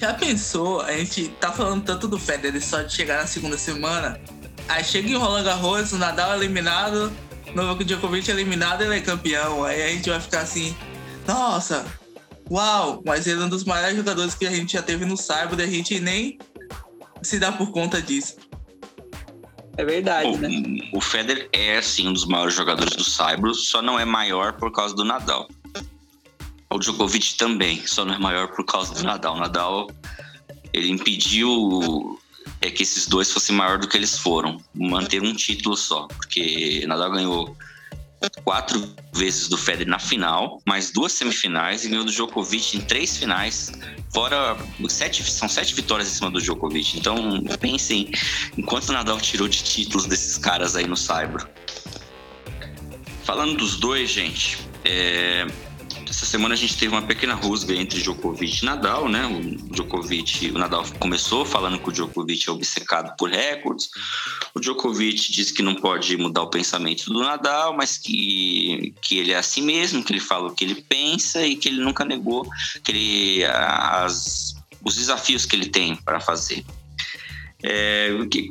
Já 0.03 0.13
pensou, 0.13 0.81
a 0.81 0.91
gente 0.97 1.29
tá 1.39 1.49
falando 1.49 1.81
tanto 1.81 2.09
do 2.09 2.19
Federer 2.19 2.61
só 2.61 2.81
de 2.81 2.93
chegar 2.93 3.21
na 3.21 3.25
segunda 3.25 3.57
semana, 3.57 4.19
aí 4.67 4.83
chega 4.83 5.07
em 5.07 5.15
Roland 5.15 5.45
Garros, 5.45 5.93
o 5.93 5.97
Nadal 5.97 6.35
eliminado, 6.35 7.09
Novak 7.55 7.85
Djokovic 7.85 8.29
eliminado, 8.29 8.81
ele 8.81 8.97
é 8.97 8.99
campeão. 8.99 9.63
Aí 9.63 9.81
a 9.81 9.87
gente 9.87 10.09
vai 10.09 10.19
ficar 10.19 10.41
assim, 10.41 10.75
nossa, 11.25 11.85
uau, 12.51 13.01
mas 13.05 13.27
ele 13.27 13.43
é 13.43 13.45
um 13.45 13.47
dos 13.47 13.63
maiores 13.63 13.95
jogadores 13.95 14.35
que 14.35 14.45
a 14.45 14.51
gente 14.51 14.73
já 14.73 14.81
teve 14.81 15.05
no 15.05 15.15
Cyber 15.15 15.57
e 15.59 15.63
a 15.63 15.67
gente 15.67 15.97
nem 16.01 16.37
se 17.21 17.39
dá 17.39 17.53
por 17.53 17.71
conta 17.71 18.01
disso. 18.01 18.35
É 19.77 19.85
verdade, 19.85 20.27
o, 20.27 20.37
né? 20.37 20.49
O 20.93 20.99
Federer 20.99 21.47
é, 21.53 21.81
sim, 21.81 22.09
um 22.09 22.13
dos 22.13 22.25
maiores 22.25 22.53
jogadores 22.53 22.93
do 22.93 23.05
Cyber, 23.05 23.53
só 23.53 23.81
não 23.81 23.97
é 23.97 24.03
maior 24.03 24.51
por 24.51 24.69
causa 24.69 24.93
do 24.93 25.05
Nadal. 25.05 25.47
O 26.73 26.79
Djokovic 26.79 27.35
também, 27.35 27.85
só 27.85 28.03
não 28.03 28.15
é 28.15 28.17
maior 28.17 28.47
por 28.47 28.65
causa 28.65 28.95
do 28.95 29.03
Nadal. 29.03 29.35
O 29.35 29.39
Nadal, 29.39 29.91
ele 30.73 30.89
impediu 30.89 32.19
é, 32.59 32.71
que 32.71 32.81
esses 32.81 33.05
dois 33.07 33.31
fossem 33.31 33.55
maior 33.55 33.77
do 33.77 33.87
que 33.87 33.95
eles 33.95 34.17
foram. 34.17 34.59
Manter 34.73 35.21
um 35.21 35.33
título 35.33 35.77
só, 35.77 36.07
porque 36.07 36.83
Nadal 36.87 37.11
ganhou 37.11 37.55
quatro 38.43 38.95
vezes 39.13 39.47
do 39.49 39.57
Federer 39.57 39.87
na 39.87 39.99
final, 39.99 40.61
mais 40.65 40.91
duas 40.91 41.11
semifinais 41.11 41.83
e 41.85 41.89
ganhou 41.89 42.05
do 42.05 42.11
Djokovic 42.11 42.77
em 42.77 42.81
três 42.81 43.17
finais, 43.17 43.71
fora 44.13 44.57
sete, 44.87 45.29
são 45.29 45.49
sete 45.49 45.75
vitórias 45.75 46.09
em 46.09 46.15
cima 46.15 46.31
do 46.31 46.41
Djokovic. 46.41 46.97
Então 46.97 47.43
pensem 47.59 48.09
enquanto 48.57 48.89
o 48.89 48.93
Nadal 48.93 49.19
tirou 49.19 49.47
de 49.47 49.61
títulos 49.61 50.05
desses 50.05 50.37
caras 50.37 50.75
aí 50.75 50.87
no 50.87 50.97
Saibro. 50.97 51.47
Falando 53.23 53.57
dos 53.57 53.77
dois, 53.77 54.09
gente, 54.09 54.57
é, 54.83 55.45
essa 56.13 56.27
semana 56.27 56.53
a 56.53 56.57
gente 56.57 56.77
teve 56.77 56.93
uma 56.93 57.01
pequena 57.01 57.33
rusga 57.33 57.73
entre 57.73 57.99
Djokovic 57.99 58.61
e 58.61 58.65
Nadal, 58.65 59.09
né? 59.09 59.25
O 59.25 59.73
Djokovic, 59.73 60.51
o 60.51 60.59
Nadal 60.59 60.85
começou 60.99 61.43
falando 61.43 61.79
que 61.79 61.89
o 61.89 61.91
Djokovic 61.91 62.47
é 62.47 62.51
obcecado 62.51 63.15
por 63.17 63.31
recordes. 63.31 63.89
O 64.53 64.59
Djokovic 64.59 65.31
disse 65.31 65.51
que 65.51 65.63
não 65.63 65.73
pode 65.73 66.15
mudar 66.15 66.43
o 66.43 66.51
pensamento 66.51 67.11
do 67.11 67.19
Nadal, 67.19 67.75
mas 67.75 67.97
que, 67.97 68.93
que 69.01 69.17
ele 69.17 69.31
é 69.31 69.37
assim 69.37 69.63
mesmo, 69.63 70.03
que 70.03 70.13
ele 70.13 70.19
fala 70.19 70.49
o 70.49 70.53
que 70.53 70.63
ele 70.63 70.75
pensa 70.75 71.43
e 71.47 71.55
que 71.55 71.67
ele 71.67 71.81
nunca 71.81 72.05
negou 72.05 72.47
que 72.83 72.91
ele, 72.91 73.45
as, 73.45 74.55
os 74.85 74.95
desafios 74.95 75.47
que 75.47 75.55
ele 75.55 75.65
tem 75.67 75.95
para 75.95 76.19
fazer. 76.19 76.63
É, 77.63 78.09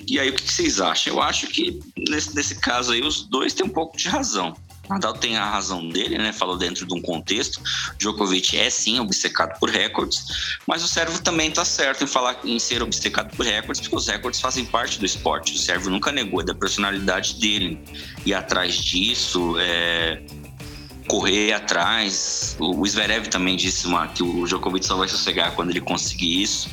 e 0.08 0.18
aí, 0.18 0.30
o 0.30 0.34
que 0.34 0.52
vocês 0.52 0.80
acham? 0.80 1.12
Eu 1.12 1.22
acho 1.22 1.46
que 1.46 1.78
nesse, 2.08 2.34
nesse 2.34 2.56
caso 2.56 2.92
aí, 2.92 3.02
os 3.02 3.22
dois 3.22 3.54
têm 3.54 3.64
um 3.64 3.70
pouco 3.70 3.96
de 3.96 4.08
razão. 4.08 4.56
Nadal 4.92 5.14
tem 5.14 5.36
a 5.36 5.44
razão 5.44 5.88
dele, 5.88 6.18
né? 6.18 6.32
Falou 6.32 6.56
dentro 6.56 6.86
de 6.86 6.94
um 6.94 7.00
contexto. 7.00 7.60
Djokovic 7.98 8.58
é 8.58 8.68
sim 8.68 9.00
obcecado 9.00 9.58
por 9.58 9.70
recordes, 9.70 10.56
mas 10.66 10.84
o 10.84 10.88
Sérvio 10.88 11.18
também 11.20 11.48
está 11.48 11.64
certo 11.64 12.04
em 12.04 12.06
falar 12.06 12.38
em 12.44 12.58
ser 12.58 12.82
obcecado 12.82 13.34
por 13.34 13.46
recordes, 13.46 13.80
porque 13.80 13.96
os 13.96 14.06
recordes 14.06 14.40
fazem 14.40 14.64
parte 14.64 14.98
do 14.98 15.06
esporte. 15.06 15.54
O 15.54 15.58
Sérvio 15.58 15.90
nunca 15.90 16.12
negou 16.12 16.44
da 16.44 16.54
personalidade 16.54 17.34
dele 17.40 17.78
e 18.26 18.34
atrás 18.34 18.74
disso, 18.76 19.56
é, 19.58 20.22
correr 21.08 21.52
atrás. 21.52 22.56
O 22.58 22.86
Zverev 22.86 23.28
também 23.28 23.56
disse 23.56 23.86
uma, 23.86 24.08
que 24.08 24.22
o 24.22 24.46
Djokovic 24.46 24.84
só 24.84 24.96
vai 24.96 25.08
sossegar 25.08 25.52
quando 25.52 25.70
ele 25.70 25.80
conseguir 25.80 26.42
isso. 26.42 26.70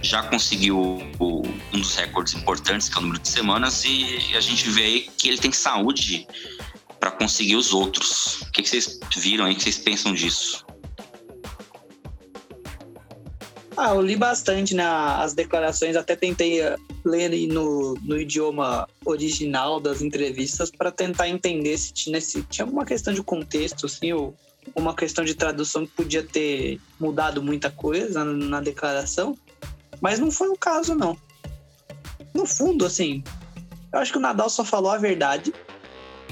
Já 0.00 0.22
conseguiu 0.22 0.78
o, 1.18 1.42
um 1.72 1.80
dos 1.80 1.96
recordes 1.96 2.34
importantes, 2.34 2.88
que 2.88 2.96
é 2.96 2.98
o 2.98 3.02
número 3.02 3.20
de 3.20 3.28
semanas, 3.28 3.84
e 3.84 4.36
a 4.36 4.40
gente 4.40 4.70
vê 4.70 4.82
aí 4.82 5.10
que 5.16 5.28
ele 5.28 5.38
tem 5.38 5.50
saúde 5.50 6.26
para 6.98 7.10
conseguir 7.10 7.56
os 7.56 7.72
outros. 7.72 8.42
O 8.42 8.52
que, 8.52 8.62
que, 8.62 8.68
vocês 8.68 8.98
viram 9.16 9.44
aí? 9.44 9.52
O 9.52 9.56
que 9.56 9.62
vocês 9.62 9.78
pensam 9.78 10.12
disso? 10.12 10.64
Ah, 13.76 13.94
eu 13.94 14.02
li 14.02 14.16
bastante 14.16 14.74
né, 14.74 14.84
as 14.84 15.34
declarações, 15.34 15.94
até 15.94 16.16
tentei 16.16 16.60
eh, 16.60 16.76
ler 17.04 17.30
no, 17.46 17.94
no 18.02 18.20
idioma 18.20 18.88
original 19.04 19.78
das 19.78 20.02
entrevistas 20.02 20.68
para 20.68 20.90
tentar 20.90 21.28
entender 21.28 21.78
se 21.78 21.92
tinha, 21.92 22.20
se 22.20 22.42
tinha 22.42 22.64
alguma 22.64 22.84
questão 22.84 23.14
de 23.14 23.22
contexto, 23.22 23.86
assim, 23.86 24.12
ou 24.12 24.34
uma 24.74 24.94
questão 24.94 25.24
de 25.24 25.32
tradução 25.32 25.86
que 25.86 25.92
podia 25.92 26.24
ter 26.24 26.80
mudado 26.98 27.40
muita 27.40 27.70
coisa 27.70 28.24
na, 28.24 28.32
na 28.32 28.60
declaração, 28.60 29.38
mas 30.00 30.18
não 30.18 30.32
foi 30.32 30.48
o 30.48 30.56
caso, 30.56 30.96
não. 30.96 31.16
No 32.34 32.46
fundo, 32.46 32.84
assim, 32.84 33.22
eu 33.92 34.00
acho 34.00 34.10
que 34.10 34.18
o 34.18 34.20
Nadal 34.20 34.50
só 34.50 34.64
falou 34.64 34.90
a 34.90 34.98
verdade 34.98 35.52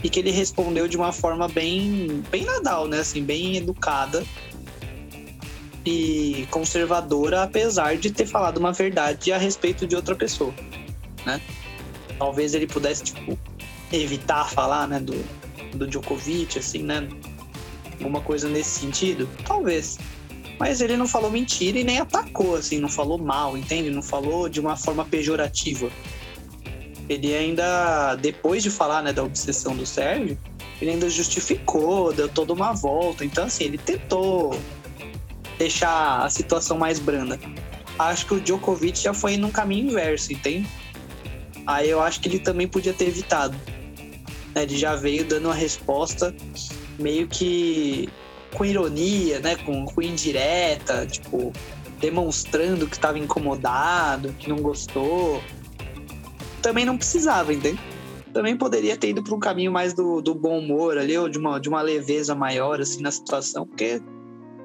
e 0.02 0.10
que 0.10 0.20
ele 0.20 0.30
respondeu 0.30 0.86
de 0.86 0.96
uma 0.96 1.12
forma 1.12 1.48
bem, 1.48 2.22
bem 2.30 2.44
Nadal, 2.44 2.86
né? 2.86 3.00
Assim, 3.00 3.22
bem 3.22 3.56
educada 3.56 4.24
e 5.84 6.46
conservadora, 6.50 7.44
apesar 7.44 7.96
de 7.96 8.10
ter 8.10 8.26
falado 8.26 8.58
uma 8.58 8.72
verdade 8.72 9.32
a 9.32 9.38
respeito 9.38 9.86
de 9.86 9.94
outra 9.94 10.14
pessoa, 10.14 10.52
né? 11.24 11.40
Talvez 12.18 12.54
ele 12.54 12.66
pudesse, 12.66 13.04
tipo, 13.04 13.38
evitar 13.92 14.50
falar, 14.50 14.88
né, 14.88 14.98
do, 14.98 15.14
do 15.76 15.86
Djokovic, 15.86 16.58
assim, 16.58 16.82
né? 16.82 17.08
Alguma 17.98 18.20
coisa 18.20 18.48
nesse 18.48 18.80
sentido? 18.80 19.28
Talvez. 19.44 19.98
Mas 20.58 20.80
ele 20.80 20.96
não 20.96 21.06
falou 21.06 21.30
mentira 21.30 21.78
e 21.78 21.84
nem 21.84 22.00
atacou, 22.00 22.56
assim, 22.56 22.78
não 22.78 22.88
falou 22.88 23.18
mal, 23.18 23.56
entende? 23.56 23.90
Não 23.90 24.02
falou 24.02 24.48
de 24.48 24.58
uma 24.58 24.76
forma 24.76 25.04
pejorativa. 25.04 25.90
Ele 27.08 27.34
ainda, 27.34 28.16
depois 28.16 28.62
de 28.62 28.70
falar, 28.70 29.02
né, 29.02 29.12
da 29.12 29.22
obsessão 29.22 29.76
do 29.76 29.86
Sérgio, 29.86 30.36
ele 30.80 30.90
ainda 30.90 31.08
justificou, 31.08 32.12
deu 32.12 32.28
toda 32.28 32.52
uma 32.52 32.72
volta. 32.72 33.24
Então, 33.24 33.44
assim, 33.44 33.64
ele 33.64 33.78
tentou 33.78 34.58
deixar 35.58 36.22
a 36.24 36.30
situação 36.30 36.78
mais 36.78 36.98
branda. 36.98 37.38
Acho 37.98 38.26
que 38.26 38.34
o 38.34 38.40
Djokovic 38.40 38.98
já 38.98 39.14
foi 39.14 39.36
num 39.36 39.50
caminho 39.50 39.90
inverso, 39.90 40.32
entende? 40.32 40.68
Aí 41.66 41.88
eu 41.88 42.00
acho 42.00 42.20
que 42.20 42.28
ele 42.28 42.38
também 42.38 42.68
podia 42.68 42.92
ter 42.92 43.06
evitado. 43.06 43.56
Né? 44.54 44.62
Ele 44.62 44.76
já 44.76 44.94
veio 44.94 45.24
dando 45.24 45.46
uma 45.46 45.54
resposta 45.54 46.34
meio 46.98 47.26
que 47.26 48.08
com 48.54 48.64
ironia, 48.64 49.40
né? 49.40 49.56
Com, 49.56 49.84
com 49.84 50.02
indireta, 50.02 51.06
tipo, 51.06 51.52
demonstrando 52.00 52.86
que 52.86 52.96
estava 52.96 53.18
incomodado, 53.18 54.34
que 54.38 54.48
não 54.48 54.58
gostou. 54.58 55.42
Também 56.66 56.84
não 56.84 56.98
precisava, 56.98 57.54
entende? 57.54 57.80
Também 58.32 58.56
poderia 58.56 58.96
ter 58.96 59.10
ido 59.10 59.22
para 59.22 59.32
um 59.36 59.38
caminho 59.38 59.70
mais 59.70 59.94
do, 59.94 60.20
do 60.20 60.34
bom 60.34 60.58
humor 60.58 60.98
ali, 60.98 61.16
ou 61.16 61.28
de 61.28 61.38
uma, 61.38 61.60
de 61.60 61.68
uma 61.68 61.80
leveza 61.80 62.34
maior, 62.34 62.80
assim, 62.80 63.00
na 63.00 63.12
situação, 63.12 63.64
porque 63.64 64.02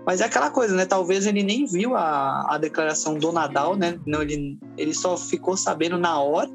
mas 0.04 0.20
é 0.20 0.26
aquela 0.26 0.50
coisa, 0.50 0.76
né? 0.76 0.84
Talvez 0.84 1.28
ele 1.28 1.44
nem 1.44 1.64
viu 1.64 1.96
a, 1.96 2.56
a 2.56 2.58
declaração 2.58 3.20
do 3.20 3.32
Nadal, 3.32 3.76
né? 3.76 4.00
Não, 4.04 4.24
ele, 4.24 4.58
ele 4.80 4.96
só 4.96 5.16
ficou 5.16 5.56
sabendo 5.56 5.96
na 5.96 6.20
hora 6.20 6.50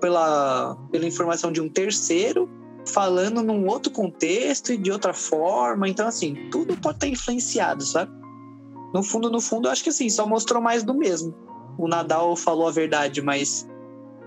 pela, 0.00 0.76
pela 0.90 1.06
informação 1.06 1.52
de 1.52 1.60
um 1.60 1.68
terceiro 1.68 2.50
falando 2.88 3.40
num 3.40 3.68
outro 3.68 3.92
contexto 3.92 4.72
e 4.72 4.76
de 4.76 4.90
outra 4.90 5.14
forma. 5.14 5.88
Então, 5.88 6.08
assim, 6.08 6.34
tudo 6.50 6.76
pode 6.76 6.96
estar 6.96 7.06
influenciado, 7.06 7.84
sabe? 7.84 8.10
No 8.92 9.04
fundo, 9.04 9.30
no 9.30 9.40
fundo, 9.40 9.68
eu 9.68 9.72
acho 9.72 9.84
que 9.84 9.90
assim, 9.90 10.10
só 10.10 10.26
mostrou 10.26 10.60
mais 10.60 10.82
do 10.82 10.92
mesmo. 10.92 11.32
O 11.78 11.86
Nadal 11.86 12.34
falou 12.34 12.66
a 12.66 12.72
verdade, 12.72 13.22
mas 13.22 13.64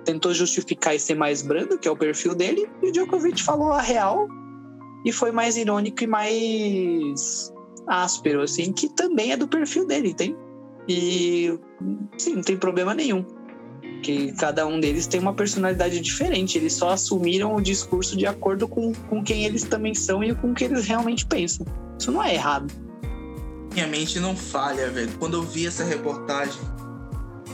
tentou 0.05 0.33
justificar 0.33 0.95
e 0.95 0.99
ser 0.99 1.15
mais 1.15 1.41
brando, 1.41 1.77
que 1.77 1.87
é 1.87 1.91
o 1.91 1.97
perfil 1.97 2.35
dele, 2.35 2.69
e 2.81 2.89
o 2.89 2.91
Djokovic 2.91 3.41
falou 3.43 3.71
a 3.71 3.81
real, 3.81 4.27
e 5.05 5.11
foi 5.11 5.31
mais 5.31 5.57
irônico 5.57 6.03
e 6.03 6.07
mais 6.07 7.53
áspero, 7.87 8.41
assim, 8.41 8.71
que 8.71 8.89
também 8.89 9.31
é 9.31 9.37
do 9.37 9.47
perfil 9.47 9.85
dele, 9.85 10.13
tem? 10.13 10.35
E 10.87 11.57
sim, 12.17 12.35
não 12.35 12.41
tem 12.41 12.57
problema 12.57 12.93
nenhum. 12.93 13.25
Que 14.01 14.31
cada 14.33 14.65
um 14.65 14.79
deles 14.79 15.07
tem 15.07 15.19
uma 15.19 15.33
personalidade 15.33 15.99
diferente, 15.99 16.57
eles 16.57 16.73
só 16.73 16.89
assumiram 16.89 17.55
o 17.55 17.61
discurso 17.61 18.15
de 18.15 18.25
acordo 18.25 18.67
com, 18.67 18.93
com 18.93 19.23
quem 19.23 19.45
eles 19.45 19.63
também 19.63 19.93
são 19.93 20.23
e 20.23 20.33
com 20.33 20.51
o 20.51 20.53
que 20.53 20.63
eles 20.63 20.85
realmente 20.85 21.25
pensam. 21.25 21.65
Isso 21.97 22.11
não 22.11 22.23
é 22.23 22.33
errado. 22.33 22.73
Minha 23.73 23.87
mente 23.87 24.19
não 24.19 24.35
falha, 24.35 24.89
velho. 24.89 25.11
Quando 25.19 25.35
eu 25.35 25.43
vi 25.43 25.67
essa 25.67 25.83
reportagem 25.83 26.59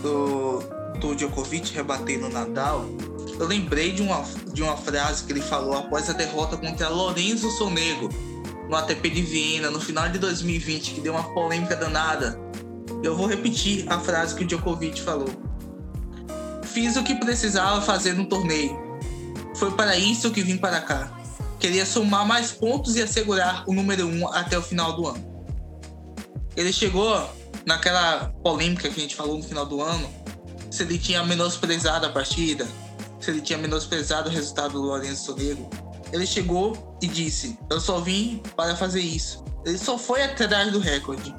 do, 0.02 0.60
do 0.96 1.16
Djokovic 1.16 1.74
rebatendo 1.74 2.28
o 2.28 2.30
Nadal, 2.30 2.86
eu 3.40 3.48
lembrei 3.48 3.92
de 3.92 4.02
uma, 4.02 4.24
de 4.54 4.64
uma 4.64 4.78
frase 4.78 5.24
que 5.24 5.34
ele 5.34 5.42
falou 5.42 5.78
após 5.78 6.10
a 6.10 6.14
derrota 6.14 6.58
contra 6.58 6.90
Lorenzo 6.90 7.50
Sonego 7.52 8.10
no 8.70 8.76
ATP 8.76 9.10
de 9.10 9.22
Viena 9.22 9.70
no 9.70 9.80
final 9.80 10.10
de 10.10 10.18
2020, 10.20 10.94
que 10.94 11.02
deu 11.02 11.14
uma 11.14 11.24
polêmica 11.34 11.76
danada. 11.76 12.40
Eu 13.04 13.16
vou 13.16 13.28
repetir 13.28 13.86
a 13.92 14.00
frase 14.00 14.36
que 14.36 14.44
o 14.44 14.48
Djokovic 14.48 15.02
falou. 15.02 15.30
Fiz 16.64 16.96
o 16.96 17.04
que 17.04 17.16
precisava 17.16 17.82
fazer 17.82 18.14
no 18.14 18.26
torneio. 18.26 18.78
Foi 19.56 19.72
para 19.72 19.98
isso 19.98 20.32
que 20.32 20.42
vim 20.42 20.58
para 20.58 20.82
cá. 20.82 21.12
Queria 21.60 21.86
somar 21.86 22.26
mais 22.26 22.52
pontos 22.52 22.96
e 22.96 23.02
assegurar 23.02 23.64
o 23.68 23.74
número 23.74 24.08
um 24.08 24.28
até 24.28 24.58
o 24.58 24.62
final 24.62 24.94
do 24.94 25.08
ano. 25.08 25.36
Ele 26.56 26.72
chegou 26.72 27.30
naquela 27.66 28.34
polêmica 28.44 28.90
que 28.90 29.00
a 29.00 29.04
gente 29.04 29.16
falou 29.16 29.38
no 29.38 29.44
final 29.44 29.66
do 29.66 29.82
ano, 29.82 30.08
se 30.70 30.84
ele 30.84 30.98
tinha 30.98 31.24
menosprezado 31.24 32.06
a 32.06 32.10
partida, 32.10 32.68
se 33.20 33.32
ele 33.32 33.42
tinha 33.42 33.58
menosprezado 33.58 34.30
o 34.30 34.32
resultado 34.32 34.74
do 34.74 34.82
Lourenço 34.82 35.26
Sonego. 35.26 35.70
Ele 36.12 36.26
chegou 36.26 36.98
e 37.02 37.08
disse: 37.08 37.58
Eu 37.70 37.80
só 37.80 38.00
vim 38.00 38.42
para 38.56 38.76
fazer 38.76 39.02
isso. 39.02 39.44
Ele 39.66 39.78
só 39.78 39.98
foi 39.98 40.24
atrás 40.24 40.72
do 40.72 40.80
recorde. 40.80 41.34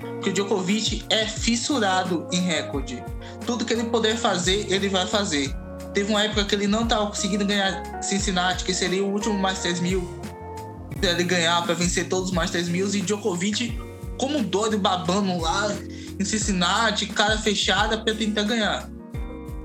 Porque 0.00 0.30
o 0.30 0.32
Djokovic 0.32 1.04
é 1.10 1.26
fissurado 1.26 2.26
em 2.32 2.40
recorde. 2.40 3.02
Tudo 3.46 3.64
que 3.64 3.72
ele 3.72 3.84
puder 3.84 4.16
fazer, 4.16 4.66
ele 4.70 4.88
vai 4.88 5.06
fazer. 5.06 5.54
Teve 5.92 6.10
uma 6.10 6.22
época 6.24 6.44
que 6.44 6.54
ele 6.54 6.66
não 6.66 6.84
estava 6.84 7.06
conseguindo 7.06 7.44
ganhar 7.44 8.02
Cincinnati, 8.02 8.64
que 8.64 8.72
seria 8.72 9.02
o 9.04 9.10
último 9.10 9.38
Masters 9.38 9.80
1000 9.80 10.20
para 11.00 11.10
ele 11.10 11.24
ganhar, 11.24 11.62
para 11.64 11.74
vencer 11.74 12.08
todos 12.08 12.28
os 12.28 12.34
Masters 12.34 12.68
1000. 12.68 12.94
E 12.94 13.00
Djokovic, 13.00 13.78
como 14.20 14.42
doido, 14.42 14.78
babando 14.78 15.40
lá 15.40 15.74
em 16.18 16.24
Cincinnati, 16.24 17.06
cara 17.06 17.38
fechada 17.38 17.96
para 17.96 18.14
tentar 18.14 18.42
ganhar. 18.42 18.86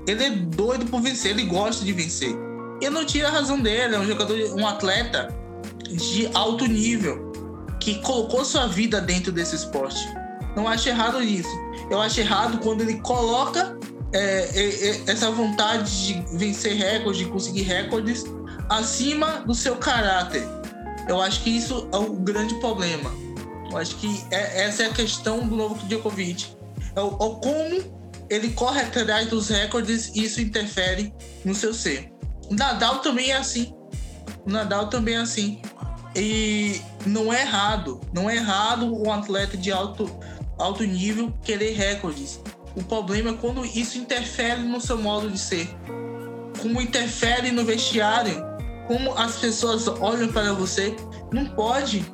Ele 0.08 0.24
é 0.24 0.30
doido 0.30 0.86
por 0.86 1.02
vencer, 1.02 1.32
ele 1.32 1.44
gosta 1.44 1.84
de 1.84 1.92
vencer. 1.92 2.34
Eu 2.80 2.90
não 2.90 3.04
tiro 3.04 3.26
a 3.26 3.30
razão 3.30 3.60
dele, 3.60 3.96
é 3.96 3.98
um 3.98 4.06
jogador, 4.06 4.34
um 4.54 4.66
atleta 4.66 5.28
de 5.90 6.30
alto 6.32 6.64
nível 6.66 7.30
que 7.78 7.96
colocou 7.96 8.46
sua 8.46 8.66
vida 8.66 8.98
dentro 8.98 9.30
desse 9.30 9.56
esporte. 9.56 10.08
Não 10.56 10.66
acho 10.66 10.88
errado 10.88 11.22
isso. 11.22 11.54
Eu 11.90 12.00
acho 12.00 12.18
errado 12.18 12.58
quando 12.58 12.80
ele 12.80 12.94
coloca 13.00 13.78
é, 14.14 14.18
é, 14.18 14.88
é, 14.88 15.02
essa 15.06 15.30
vontade 15.30 16.06
de 16.06 16.36
vencer 16.38 16.76
recordes, 16.76 17.18
de 17.18 17.30
conseguir 17.30 17.62
recordes 17.62 18.24
acima 18.70 19.42
do 19.46 19.54
seu 19.54 19.76
caráter. 19.76 20.42
Eu 21.06 21.20
acho 21.20 21.42
que 21.42 21.50
isso 21.50 21.88
é 21.92 21.96
o 21.98 22.14
grande 22.14 22.54
problema. 22.54 23.26
Eu 23.70 23.76
acho 23.78 23.96
que 23.96 24.24
é, 24.30 24.64
essa 24.64 24.84
é 24.84 24.86
a 24.86 24.92
questão 24.92 25.46
do 25.46 25.56
novo 25.56 25.86
Djokovic. 25.86 26.56
É 26.94 27.00
o, 27.00 27.08
o 27.08 27.36
como 27.36 27.96
ele 28.28 28.50
corre 28.50 28.80
atrás 28.80 29.28
dos 29.28 29.48
recordes 29.48 30.08
e 30.14 30.24
isso 30.24 30.40
interfere 30.40 31.12
no 31.44 31.54
seu 31.54 31.72
ser. 31.72 32.12
O 32.50 32.54
Nadal 32.54 33.00
também 33.00 33.30
é 33.30 33.36
assim. 33.36 33.74
O 34.44 34.50
Nadal 34.50 34.88
também 34.88 35.14
é 35.14 35.18
assim. 35.18 35.60
E 36.14 36.80
não 37.04 37.32
é 37.32 37.42
errado, 37.42 38.00
não 38.12 38.28
é 38.28 38.36
errado 38.36 38.86
um 38.96 39.12
atleta 39.12 39.56
de 39.56 39.70
alto, 39.70 40.10
alto 40.58 40.82
nível 40.82 41.32
querer 41.42 41.72
recordes. 41.72 42.40
O 42.74 42.82
problema 42.82 43.30
é 43.30 43.34
quando 43.34 43.64
isso 43.64 43.98
interfere 43.98 44.62
no 44.62 44.80
seu 44.80 44.98
modo 44.98 45.30
de 45.30 45.38
ser. 45.38 45.68
Como 46.60 46.80
interfere 46.80 47.50
no 47.50 47.64
vestiário, 47.64 48.42
como 48.86 49.12
as 49.16 49.36
pessoas 49.36 49.86
olham 49.88 50.32
para 50.32 50.52
você. 50.52 50.96
Não 51.32 51.46
pode, 51.46 52.04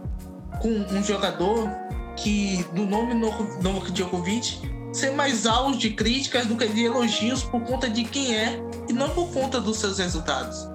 com 0.62 0.68
um 0.68 1.02
jogador 1.02 1.68
que 2.16 2.64
do 2.72 2.86
nome 2.86 3.14
Novak 3.14 3.90
Djokovic, 3.90 4.60
ser 4.92 5.10
mais 5.10 5.44
alvo 5.44 5.76
de 5.76 5.90
críticas 5.90 6.46
do 6.46 6.56
que 6.56 6.68
de 6.68 6.84
elogios 6.84 7.42
por 7.42 7.60
conta 7.62 7.90
de 7.90 8.04
quem 8.04 8.36
é 8.36 8.60
e 8.88 8.92
não 8.92 9.10
por 9.10 9.32
conta 9.32 9.60
dos 9.60 9.78
seus 9.78 9.98
resultados. 9.98 10.68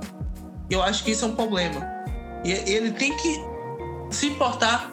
Eu 0.70 0.84
acho 0.84 1.04
que 1.04 1.12
isso 1.12 1.24
é 1.24 1.28
um 1.30 1.36
problema. 1.36 1.80
E 2.44 2.52
ele 2.52 2.92
tem 2.92 3.16
que 3.16 3.36
se 4.12 4.32
portar 4.32 4.92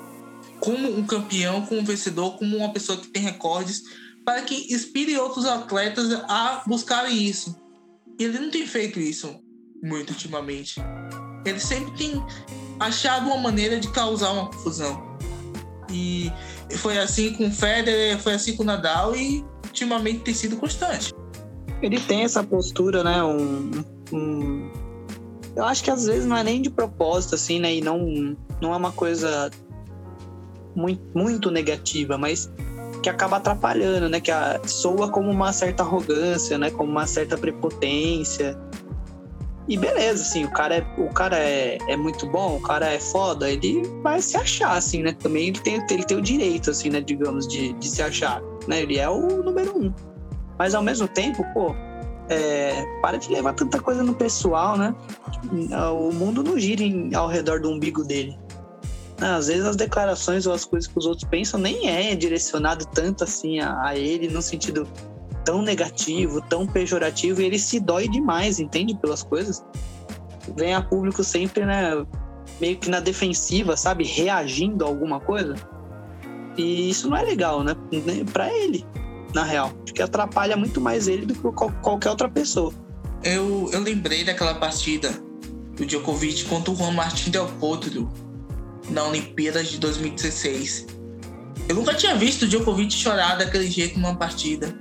como 0.61 0.97
um 0.97 1.05
campeão, 1.05 1.67
como 1.67 1.81
um 1.81 1.85
vencedor, 1.85 2.39
como 2.39 2.57
uma 2.57 2.73
pessoa 2.73 2.97
que 2.99 3.09
tem 3.09 3.23
recordes, 3.23 3.83
para 4.25 4.43
que 4.43 4.73
inspire 4.73 5.19
outros 5.19 5.45
atletas 5.45 6.13
a 6.29 6.63
buscarem 6.67 7.17
isso. 7.17 7.57
Ele 8.19 8.39
não 8.39 8.51
tem 8.51 8.67
feito 8.67 9.01
isso 9.01 9.35
muito 9.83 10.11
ultimamente. 10.11 10.81
Ele 11.45 11.61
sempre 11.61 11.97
tem 11.97 12.25
achado 12.79 13.27
uma 13.27 13.39
maneira 13.39 13.79
de 13.79 13.89
causar 13.89 14.33
uma 14.33 14.47
confusão. 14.47 15.17
E 15.91 16.33
foi 16.77 16.99
assim 16.99 17.33
com 17.35 17.49
o 17.49 17.51
Federer, 17.51 18.19
foi 18.19 18.35
assim 18.35 18.57
com 18.57 18.63
o 18.63 18.67
Nadal 18.67 19.15
e 19.15 19.45
ultimamente 19.65 20.21
tem 20.21 20.35
sido 20.35 20.57
constante. 20.57 21.13
Ele 21.83 22.01
tem 22.01 22.23
essa 22.23 22.43
postura, 22.43 23.05
né? 23.05 23.23
Um, 23.23 23.85
um, 24.13 24.71
Eu 25.55 25.65
acho 25.65 25.85
que 25.85 25.91
às 25.91 26.07
vezes 26.07 26.25
não 26.25 26.37
é 26.37 26.43
nem 26.43 26.63
de 26.63 26.71
propósito, 26.71 27.35
assim, 27.35 27.61
né? 27.61 27.75
E 27.75 27.81
não, 27.81 28.37
não 28.61 28.73
é 28.73 28.77
uma 28.77 28.93
coisa 28.93 29.51
muito, 30.75 31.03
muito 31.15 31.51
negativa, 31.51 32.17
mas 32.17 32.51
que 33.03 33.11
acaba 33.11 33.37
atrapalhando, 33.37 34.09
né? 34.09 34.21
Que 34.21 34.31
a, 34.31 34.61
soa 34.65 35.11
como 35.11 35.31
uma 35.31 35.53
certa 35.53 35.83
arrogância, 35.83 36.57
né? 36.57 36.71
Como 36.71 36.91
uma 36.91 37.07
certa 37.07 37.37
prepotência. 37.37 38.59
E 39.67 39.79
beleza, 39.79 40.23
assim, 40.23 40.45
o 40.45 40.51
cara, 40.51 40.77
é, 40.77 40.87
o 40.99 41.09
cara 41.09 41.39
é, 41.39 41.79
é 41.89 41.97
muito 41.97 42.27
bom, 42.27 42.57
o 42.57 42.61
cara 42.61 42.93
é 42.93 43.01
foda, 43.01 43.51
ele 43.51 43.83
vai 44.03 44.21
se 44.21 44.37
achar, 44.37 44.77
assim, 44.77 45.03
né? 45.03 45.13
Também 45.13 45.49
ele 45.49 45.59
tem, 45.59 45.83
ele 45.91 46.05
tem 46.05 46.19
o 46.19 46.23
direito, 46.23 46.71
assim, 46.71 46.91
né, 46.91 47.01
digamos, 47.01 47.49
de, 47.49 47.73
de 47.73 47.89
se 47.89 48.03
achar, 48.03 48.43
né? 48.69 48.83
Ele 48.83 48.99
é 48.99 49.09
o 49.09 49.43
número 49.43 49.79
um. 49.79 49.93
Mas 50.59 50.75
ao 50.75 50.83
mesmo 50.83 51.09
tempo, 51.09 51.43
pô, 51.55 51.75
é, 52.29 52.85
para 53.01 53.17
de 53.17 53.31
levar 53.31 53.55
tanta 53.55 53.81
coisa 53.81 54.03
no 54.03 54.15
pessoal, 54.15 54.77
né? 54.77 54.95
O 55.99 56.13
mundo 56.13 56.43
não 56.43 56.59
gira 56.59 56.83
em, 56.83 57.15
ao 57.15 57.29
redor 57.29 57.61
do 57.61 57.71
umbigo 57.71 58.05
dele. 58.05 58.39
Às 59.21 59.47
vezes 59.47 59.65
as 59.65 59.77
declarações 59.77 60.47
ou 60.47 60.53
as 60.53 60.65
coisas 60.65 60.91
que 60.91 60.99
os 60.99 61.07
outros 61.07 61.29
pensam 61.29 61.59
nem 61.59 61.89
é 61.89 62.15
direcionado 62.15 62.85
tanto 62.87 63.25
assim 63.25 63.61
a, 63.61 63.81
a 63.87 63.97
ele 63.97 64.29
no 64.29 64.43
sentido 64.43 64.87
tão 65.45 65.63
negativo, 65.63 66.41
tão 66.43 66.67
pejorativo, 66.67 67.41
e 67.41 67.45
ele 67.45 67.59
se 67.59 67.79
dói 67.79 68.09
demais, 68.09 68.59
entende? 68.59 68.97
Pelas 68.97 69.23
coisas. 69.23 69.65
Vem 70.57 70.75
a 70.75 70.83
público 70.83 71.23
sempre, 71.23 71.65
né? 71.65 72.05
Meio 72.61 72.77
que 72.77 72.89
na 72.89 73.01
defensiva, 73.01 73.77
sabe? 73.77 74.05
Reagindo 74.05 74.85
a 74.85 74.89
alguma 74.89 75.21
coisa. 75.21 75.55
E 76.57 76.89
isso 76.91 77.09
não 77.09 77.17
é 77.17 77.23
legal, 77.23 77.63
né? 77.63 77.75
Para 78.33 78.53
ele, 78.53 78.87
na 79.35 79.45
real. 79.45 79.73
Acho 79.83 79.95
que 79.95 80.03
atrapalha 80.03 80.57
muito 80.57 80.81
mais 80.81 81.09
ele 81.09 81.27
do 81.27 81.35
que 81.35 81.41
qualquer 81.83 82.11
outra 82.11 82.29
pessoa. 82.29 82.73
Eu, 83.23 83.71
eu 83.73 83.81
lembrei 83.81 84.25
daquela 84.25 84.55
partida 84.55 85.11
do 85.77 85.85
Djokovic 85.85 86.45
contra 86.45 86.71
o 86.71 86.77
Juan 86.77 86.93
Martín 86.93 87.31
Del 87.31 87.47
Potro 87.59 88.09
na 88.91 89.05
Olimpíadas 89.05 89.69
de 89.69 89.79
2016. 89.79 90.87
Eu 91.69 91.75
nunca 91.75 91.95
tinha 91.95 92.15
visto 92.15 92.43
o 92.43 92.49
Djokovic 92.49 92.93
chorar 92.93 93.37
daquele 93.37 93.69
jeito 93.71 93.99
numa 93.99 94.15
partida 94.15 94.77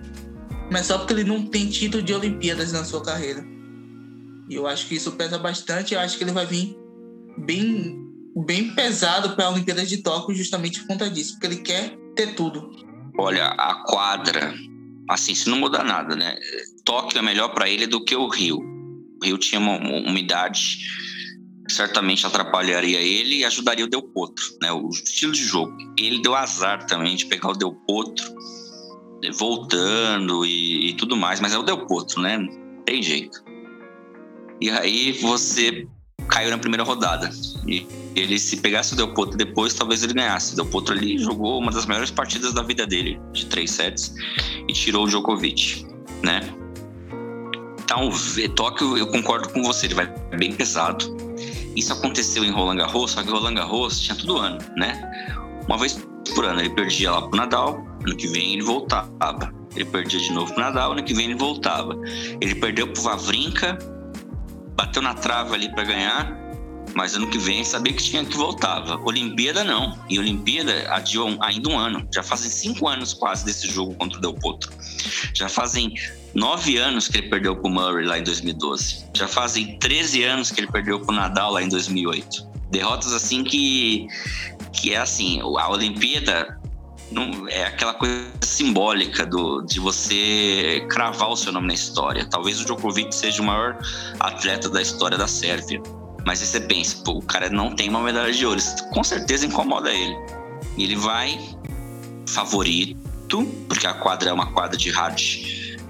mas 0.73 0.87
só 0.87 0.97
porque 0.97 1.13
ele 1.13 1.23
não 1.23 1.45
tem 1.45 1.69
título 1.69 2.01
de 2.01 2.11
Olimpíadas 2.15 2.73
na 2.73 2.83
sua 2.83 3.03
carreira. 3.03 3.45
E 4.49 4.55
eu 4.55 4.65
acho 4.65 4.87
que 4.87 4.95
isso 4.95 5.11
pesa 5.11 5.37
bastante. 5.37 5.93
Eu 5.93 5.99
acho 5.99 6.17
que 6.17 6.23
ele 6.23 6.31
vai 6.31 6.47
vir 6.47 6.75
bem, 7.37 7.95
bem 8.43 8.73
pesado 8.73 9.35
para 9.35 9.45
a 9.45 9.51
Olimpíadas 9.51 9.87
de 9.87 9.97
Tóquio 9.97 10.35
justamente 10.35 10.79
por 10.79 10.87
conta 10.87 11.07
disso, 11.11 11.33
porque 11.33 11.45
ele 11.45 11.57
quer 11.57 11.95
ter 12.15 12.33
tudo. 12.33 12.71
Olha, 13.19 13.49
a 13.49 13.83
quadra, 13.85 14.51
assim, 15.07 15.35
se 15.35 15.47
não 15.47 15.59
mudar 15.59 15.83
nada, 15.83 16.15
né? 16.15 16.35
Tóquio 16.83 17.19
é 17.19 17.21
melhor 17.21 17.49
para 17.49 17.69
ele 17.69 17.85
do 17.85 18.03
que 18.03 18.15
o 18.15 18.27
Rio. 18.27 18.57
O 19.21 19.25
Rio 19.25 19.37
tinha 19.37 19.61
uma 19.61 19.77
umidade 19.77 20.79
certamente 21.69 22.25
atrapalharia 22.25 22.99
ele 22.99 23.37
e 23.37 23.45
ajudaria 23.45 23.85
o 23.85 23.89
Del 23.89 24.01
Potro, 24.01 24.43
né? 24.59 24.71
O 24.71 24.89
estilo 24.89 25.33
de 25.33 25.43
jogo. 25.43 25.71
Ele 25.99 26.19
deu 26.19 26.33
azar 26.33 26.87
também 26.87 27.15
de 27.15 27.27
pegar 27.27 27.49
o 27.49 27.55
Del 27.55 27.75
Potro 27.85 28.25
voltando 29.31 30.45
e, 30.45 30.89
e, 30.89 30.93
tudo 30.93 31.15
mais, 31.15 31.39
mas 31.39 31.53
é 31.53 31.57
o 31.57 31.63
Del 31.63 31.85
Potro, 31.85 32.21
né? 32.21 32.47
Tem 32.85 33.01
jeito. 33.01 33.43
E 34.61 34.69
aí 34.69 35.11
você 35.13 35.87
caiu 36.27 36.49
na 36.49 36.57
primeira 36.57 36.83
rodada. 36.83 37.29
E 37.67 37.85
ele, 38.15 38.39
se 38.39 38.57
pegasse 38.57 38.93
o 38.93 38.95
Del 38.95 39.13
Potro 39.13 39.37
depois, 39.37 39.73
talvez 39.73 40.03
ele 40.03 40.13
ganhasse. 40.13 40.53
O 40.53 40.55
Del 40.55 40.65
Potro 40.65 40.95
ali 40.95 41.17
jogou 41.17 41.59
uma 41.59 41.71
das 41.71 41.85
melhores 41.85 42.11
partidas 42.11 42.53
da 42.53 42.61
vida 42.61 42.85
dele, 42.85 43.19
de 43.31 43.45
três 43.45 43.71
sets, 43.71 44.13
e 44.67 44.73
tirou 44.73 45.05
o 45.05 45.07
Djokovic, 45.07 45.85
né? 46.23 46.41
Então, 47.83 48.09
Tóquio, 48.55 48.97
eu 48.97 49.07
concordo 49.07 49.49
com 49.49 49.61
você, 49.61 49.87
ele 49.87 49.95
vai 49.95 50.07
bem 50.37 50.53
pesado. 50.53 51.15
Isso 51.75 51.91
aconteceu 51.91 52.43
em 52.43 52.51
Roland 52.51 52.77
Garros, 52.77 53.11
só 53.11 53.23
que 53.23 53.29
Roland 53.29 53.55
Garros 53.55 53.99
tinha 53.99 54.15
todo 54.15 54.37
ano, 54.37 54.59
né? 54.77 55.11
Uma 55.67 55.77
vez 55.77 55.99
por 56.33 56.45
ano 56.45 56.59
ele 56.59 56.69
perdia 56.69 57.11
lá 57.11 57.21
pro 57.21 57.37
Nadal, 57.37 57.85
ano 58.05 58.15
que 58.15 58.27
vem 58.27 58.53
ele 58.53 58.63
voltava. 58.63 59.53
Ele 59.75 59.85
perdia 59.85 60.19
de 60.19 60.31
novo 60.31 60.53
pro 60.53 60.61
Nadal, 60.61 60.91
ano 60.91 61.03
que 61.03 61.13
vem 61.13 61.25
ele 61.25 61.35
voltava. 61.35 61.95
Ele 62.39 62.55
perdeu 62.55 62.87
pro 62.87 63.01
Vavrinka, 63.01 63.77
bateu 64.75 65.01
na 65.01 65.13
trava 65.13 65.55
ali 65.55 65.69
para 65.69 65.83
ganhar, 65.83 66.43
mas 66.95 67.15
ano 67.15 67.27
que 67.27 67.37
vem 67.37 67.63
sabia 67.63 67.93
que 67.93 68.03
tinha 68.03 68.23
que 68.23 68.37
voltava. 68.37 68.99
Olimpíada 69.03 69.63
não. 69.63 69.97
E 70.09 70.19
Olimpíada 70.19 70.87
adiou 70.93 71.35
ainda 71.41 71.69
um 71.69 71.77
ano. 71.77 72.07
Já 72.13 72.21
fazem 72.21 72.49
cinco 72.49 72.87
anos 72.87 73.13
quase 73.13 73.45
desse 73.45 73.67
jogo 73.67 73.95
contra 73.95 74.17
o 74.17 74.21
Del 74.21 74.33
Potro. 74.33 74.71
Já 75.33 75.49
fazem 75.49 75.93
nove 76.33 76.77
anos 76.77 77.07
que 77.07 77.17
ele 77.17 77.29
perdeu 77.29 77.55
pro 77.55 77.69
Murray 77.69 78.05
lá 78.05 78.19
em 78.19 78.23
2012. 78.23 79.05
Já 79.15 79.27
fazem 79.27 79.77
13 79.79 80.23
anos 80.23 80.51
que 80.51 80.59
ele 80.59 80.71
perdeu 80.71 80.99
pro 80.99 81.15
Nadal 81.15 81.53
lá 81.53 81.63
em 81.63 81.69
2008. 81.69 82.53
Derrotas 82.69 83.13
assim 83.13 83.43
que 83.43 84.07
que 84.73 84.93
é 84.93 84.97
assim, 84.97 85.39
a 85.39 85.69
Olimpíada 85.69 86.59
não, 87.11 87.47
é 87.47 87.65
aquela 87.65 87.93
coisa 87.93 88.31
simbólica 88.41 89.25
do, 89.25 89.61
de 89.61 89.79
você 89.79 90.85
cravar 90.89 91.29
o 91.29 91.35
seu 91.35 91.51
nome 91.51 91.67
na 91.67 91.73
história. 91.73 92.25
Talvez 92.25 92.59
o 92.59 92.65
Djokovic 92.65 93.13
seja 93.13 93.41
o 93.41 93.45
maior 93.45 93.77
atleta 94.19 94.67
da 94.67 94.81
história 94.81 95.17
da 95.17 95.27
Sérvia. 95.27 95.81
Mas 96.25 96.41
aí 96.41 96.47
você 96.47 96.59
pensa, 96.61 96.97
pô, 97.03 97.13
o 97.13 97.21
cara 97.21 97.49
não 97.49 97.75
tem 97.75 97.89
uma 97.89 98.01
medalha 98.01 98.31
de 98.31 98.45
ouro. 98.45 98.57
Isso 98.57 98.75
com 98.89 99.03
certeza 99.03 99.45
incomoda 99.45 99.91
ele. 99.91 100.15
Ele 100.77 100.95
vai 100.95 101.39
favorito, 102.27 103.45
porque 103.67 103.85
a 103.85 103.93
quadra 103.93 104.29
é 104.29 104.33
uma 104.33 104.51
quadra 104.51 104.77
de 104.77 104.89
hard 104.89 105.19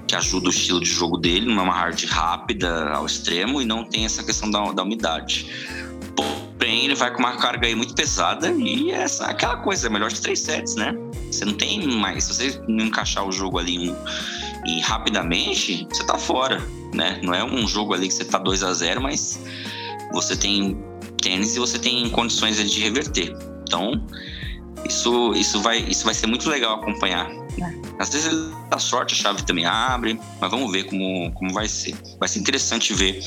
que 0.08 0.16
ajuda 0.16 0.48
o 0.48 0.50
estilo 0.50 0.80
de 0.80 0.90
jogo 0.90 1.18
dele, 1.18 1.46
não 1.46 1.62
é 1.62 1.64
uma 1.64 1.74
hard 1.74 2.04
rápida 2.06 2.90
ao 2.90 3.06
extremo 3.06 3.62
e 3.62 3.66
não 3.66 3.86
tem 3.86 4.06
essa 4.06 4.24
questão 4.24 4.52
da, 4.52 4.72
da 4.72 4.84
umidade. 4.84 5.50
Porém, 6.64 6.86
ele 6.86 6.95
vai 6.95 7.11
com 7.11 7.20
uma 7.20 7.36
carga 7.36 7.68
aí 7.68 7.76
muito 7.76 7.93
pesada 7.93 8.49
e 8.49 8.89
é 8.89 9.05
aquela 9.24 9.57
coisa, 9.57 9.88
é 9.88 9.89
melhor 9.89 10.09
de 10.09 10.22
três 10.22 10.39
sets, 10.39 10.76
né? 10.76 10.95
Você 11.30 11.43
não 11.43 11.55
tem 11.55 11.86
mais. 11.86 12.24
Se 12.24 12.34
você 12.34 12.61
não 12.70 12.86
encaixar 12.86 13.28
o 13.28 13.34
jogo 13.34 13.59
ali 13.59 13.91
um, 13.91 13.95
e 14.66 14.80
rapidamente, 14.80 15.86
você 15.91 16.05
tá 16.05 16.18
fora, 16.18 16.66
né? 16.93 17.20
Não 17.22 17.34
é 17.34 17.43
um 17.43 17.68
jogo 17.68 17.93
ali 17.93 18.07
que 18.07 18.14
você 18.14 18.24
tá 18.24 18.38
2 18.38 18.64
a 18.64 18.74
0 18.74 19.01
mas 19.01 19.41
você 20.14 20.38
tem 20.38 20.82
tênis 21.22 21.53
e 21.53 21.59
você 21.59 21.78
tem 21.78 22.09
condições 22.11 22.55
de 22.55 22.80
reverter. 22.80 23.36
Então, 23.64 24.01
isso, 24.86 25.34
isso, 25.34 25.61
vai, 25.61 25.80
isso 25.80 26.05
vai 26.05 26.14
ser 26.14 26.28
muito 26.28 26.49
legal 26.49 26.76
acompanhar. 26.76 27.30
Às 27.99 28.07
vezes 28.07 28.32
ele 28.32 28.55
dá 28.70 28.80
sorte, 28.80 29.14
a 29.14 29.18
chave 29.18 29.43
também 29.43 29.66
abre, 29.66 30.18
mas 30.39 30.49
vamos 30.49 30.72
ver 30.72 30.86
como, 30.86 31.30
como 31.34 31.51
vai 31.51 31.68
ser. 31.68 31.93
Vai 32.18 32.30
ser 32.30 32.39
interessante 32.39 32.93
ver 32.93 33.20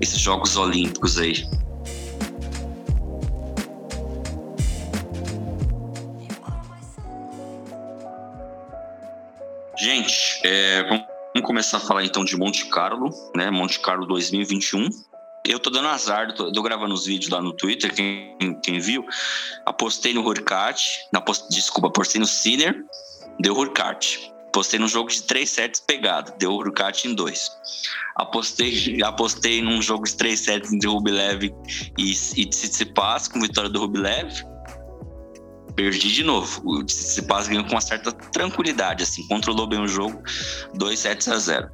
esses 0.00 0.18
Jogos 0.18 0.56
Olímpicos 0.56 1.16
aí. 1.16 1.46
Gente, 9.82 10.40
é, 10.44 10.84
vamos 10.84 11.44
começar 11.44 11.78
a 11.78 11.80
falar 11.80 12.04
então 12.04 12.24
de 12.24 12.36
Monte 12.36 12.66
Carlo, 12.66 13.10
né? 13.34 13.50
Monte 13.50 13.80
Carlo 13.80 14.06
2021. 14.06 14.88
Eu 15.44 15.58
tô 15.58 15.70
dando 15.70 15.88
azar, 15.88 16.32
tô, 16.36 16.52
tô 16.52 16.62
gravando 16.62 16.94
os 16.94 17.04
vídeos 17.04 17.32
lá 17.32 17.42
no 17.42 17.52
Twitter, 17.52 17.92
quem, 17.92 18.60
quem 18.62 18.78
viu. 18.78 19.04
Apostei 19.66 20.14
no 20.14 20.24
Hurkacz, 20.24 21.00
desculpa, 21.50 21.88
apostei 21.88 22.20
no 22.20 22.28
Sinner, 22.28 22.80
deu 23.40 23.56
Hurkacz. 23.56 24.30
Apostei 24.50 24.78
num 24.78 24.86
jogo 24.86 25.10
de 25.10 25.20
três 25.24 25.50
sets 25.50 25.80
pegado, 25.80 26.32
deu 26.38 26.52
Hurkacz 26.52 27.04
em 27.04 27.12
dois. 27.16 27.50
Apostei, 28.14 28.98
apostei 29.02 29.60
num 29.62 29.82
jogo 29.82 30.04
de 30.04 30.14
três 30.14 30.38
sets 30.38 30.72
entre 30.72 30.88
Rublev 30.88 31.52
e, 31.98 32.12
e 32.12 32.46
Tsitsipas, 32.46 33.26
com 33.26 33.40
vitória 33.40 33.68
do 33.68 33.80
Rublev 33.80 34.44
perdi 35.74 36.12
de 36.12 36.24
novo. 36.24 36.60
O 36.64 36.84
Tsitsipas 36.84 37.48
ganhou 37.48 37.64
com 37.64 37.72
uma 37.72 37.80
certa 37.80 38.12
tranquilidade, 38.12 39.02
assim, 39.02 39.26
controlou 39.28 39.66
bem 39.66 39.80
o 39.80 39.88
jogo, 39.88 40.22
2 40.74 40.98
sets 40.98 41.28
a 41.28 41.38
0. 41.38 41.70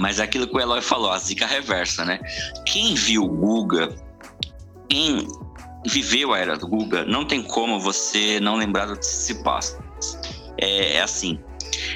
Mas 0.00 0.18
é 0.18 0.24
aquilo 0.24 0.46
que 0.46 0.56
o 0.56 0.60
Eloy 0.60 0.82
falou, 0.82 1.10
a 1.10 1.18
zica 1.18 1.46
reversa, 1.46 2.04
né? 2.04 2.18
Quem 2.66 2.94
viu 2.94 3.24
o 3.24 3.28
Guga, 3.28 3.94
quem 4.88 5.28
viveu 5.86 6.32
a 6.32 6.38
era 6.38 6.56
do 6.56 6.66
Guga, 6.66 7.04
não 7.04 7.24
tem 7.24 7.42
como 7.42 7.78
você 7.78 8.40
não 8.40 8.56
lembrar 8.56 8.86
do 8.86 8.96
Tsitsipas. 8.96 9.78
É, 10.58 10.96
é 10.96 11.02
assim, 11.02 11.38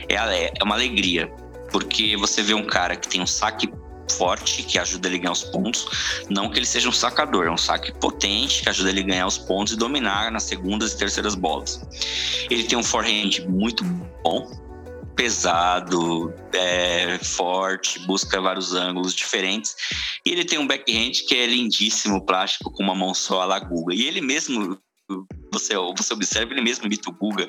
é, 0.08 0.14
é 0.14 0.64
uma 0.64 0.74
alegria, 0.74 1.28
porque 1.70 2.16
você 2.16 2.42
vê 2.42 2.54
um 2.54 2.64
cara 2.64 2.96
que 2.96 3.08
tem 3.08 3.20
um 3.20 3.26
saque 3.26 3.68
forte 4.10 4.62
que 4.62 4.78
ajuda 4.78 5.08
ele 5.08 5.16
a 5.16 5.20
ganhar 5.20 5.32
os 5.32 5.44
pontos. 5.44 5.86
Não 6.28 6.50
que 6.50 6.58
ele 6.58 6.66
seja 6.66 6.88
um 6.88 6.92
sacador, 6.92 7.46
é 7.46 7.50
um 7.50 7.56
saque 7.56 7.92
potente 7.92 8.62
que 8.62 8.68
ajuda 8.68 8.90
ele 8.90 9.00
a 9.00 9.04
ganhar 9.04 9.26
os 9.26 9.38
pontos 9.38 9.74
e 9.74 9.76
dominar 9.76 10.30
nas 10.30 10.44
segundas 10.44 10.92
e 10.92 10.98
terceiras 10.98 11.34
bolas. 11.34 11.80
Ele 12.50 12.64
tem 12.64 12.78
um 12.78 12.84
forehand 12.84 13.46
muito 13.48 13.84
bom, 14.24 14.50
pesado, 15.16 16.32
é, 16.52 17.18
forte, 17.18 17.98
busca 18.06 18.40
vários 18.40 18.72
ângulos 18.72 19.14
diferentes. 19.14 19.74
E 20.24 20.30
ele 20.30 20.44
tem 20.44 20.58
um 20.58 20.66
backhand 20.66 21.12
que 21.26 21.34
é 21.34 21.46
lindíssimo, 21.46 22.24
plástico, 22.24 22.70
com 22.70 22.82
uma 22.82 22.94
mão 22.94 23.12
só 23.12 23.42
a 23.42 23.44
la 23.44 23.58
Guga. 23.58 23.94
E 23.94 24.06
ele 24.06 24.20
mesmo 24.20 24.78
você, 25.52 25.74
você 25.96 26.12
observa, 26.12 26.52
ele 26.52 26.60
mesmo 26.60 26.86
imita 26.86 27.10
o 27.10 27.12
Guga 27.12 27.48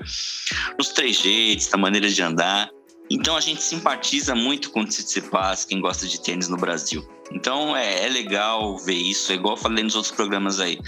nos 0.77 0.89
trejeitos, 0.89 1.69
na 1.69 1.77
maneira 1.77 2.09
de 2.09 2.21
andar. 2.21 2.69
Então 3.09 3.35
a 3.35 3.41
gente 3.41 3.61
simpatiza 3.63 4.35
muito 4.35 4.71
com 4.71 4.81
o 4.81 4.85
Tsitsipas, 4.85 5.65
quem 5.65 5.81
gosta 5.81 6.07
de 6.07 6.21
tênis 6.21 6.47
no 6.47 6.57
Brasil. 6.57 7.07
Então 7.31 7.75
é, 7.75 8.05
é, 8.05 8.09
legal 8.09 8.77
ver 8.77 8.93
isso, 8.93 9.31
é 9.31 9.35
igual 9.35 9.55
eu 9.55 9.61
falei 9.61 9.83
nos 9.83 9.95
outros 9.95 10.13
programas 10.13 10.59
aí. 10.59 10.79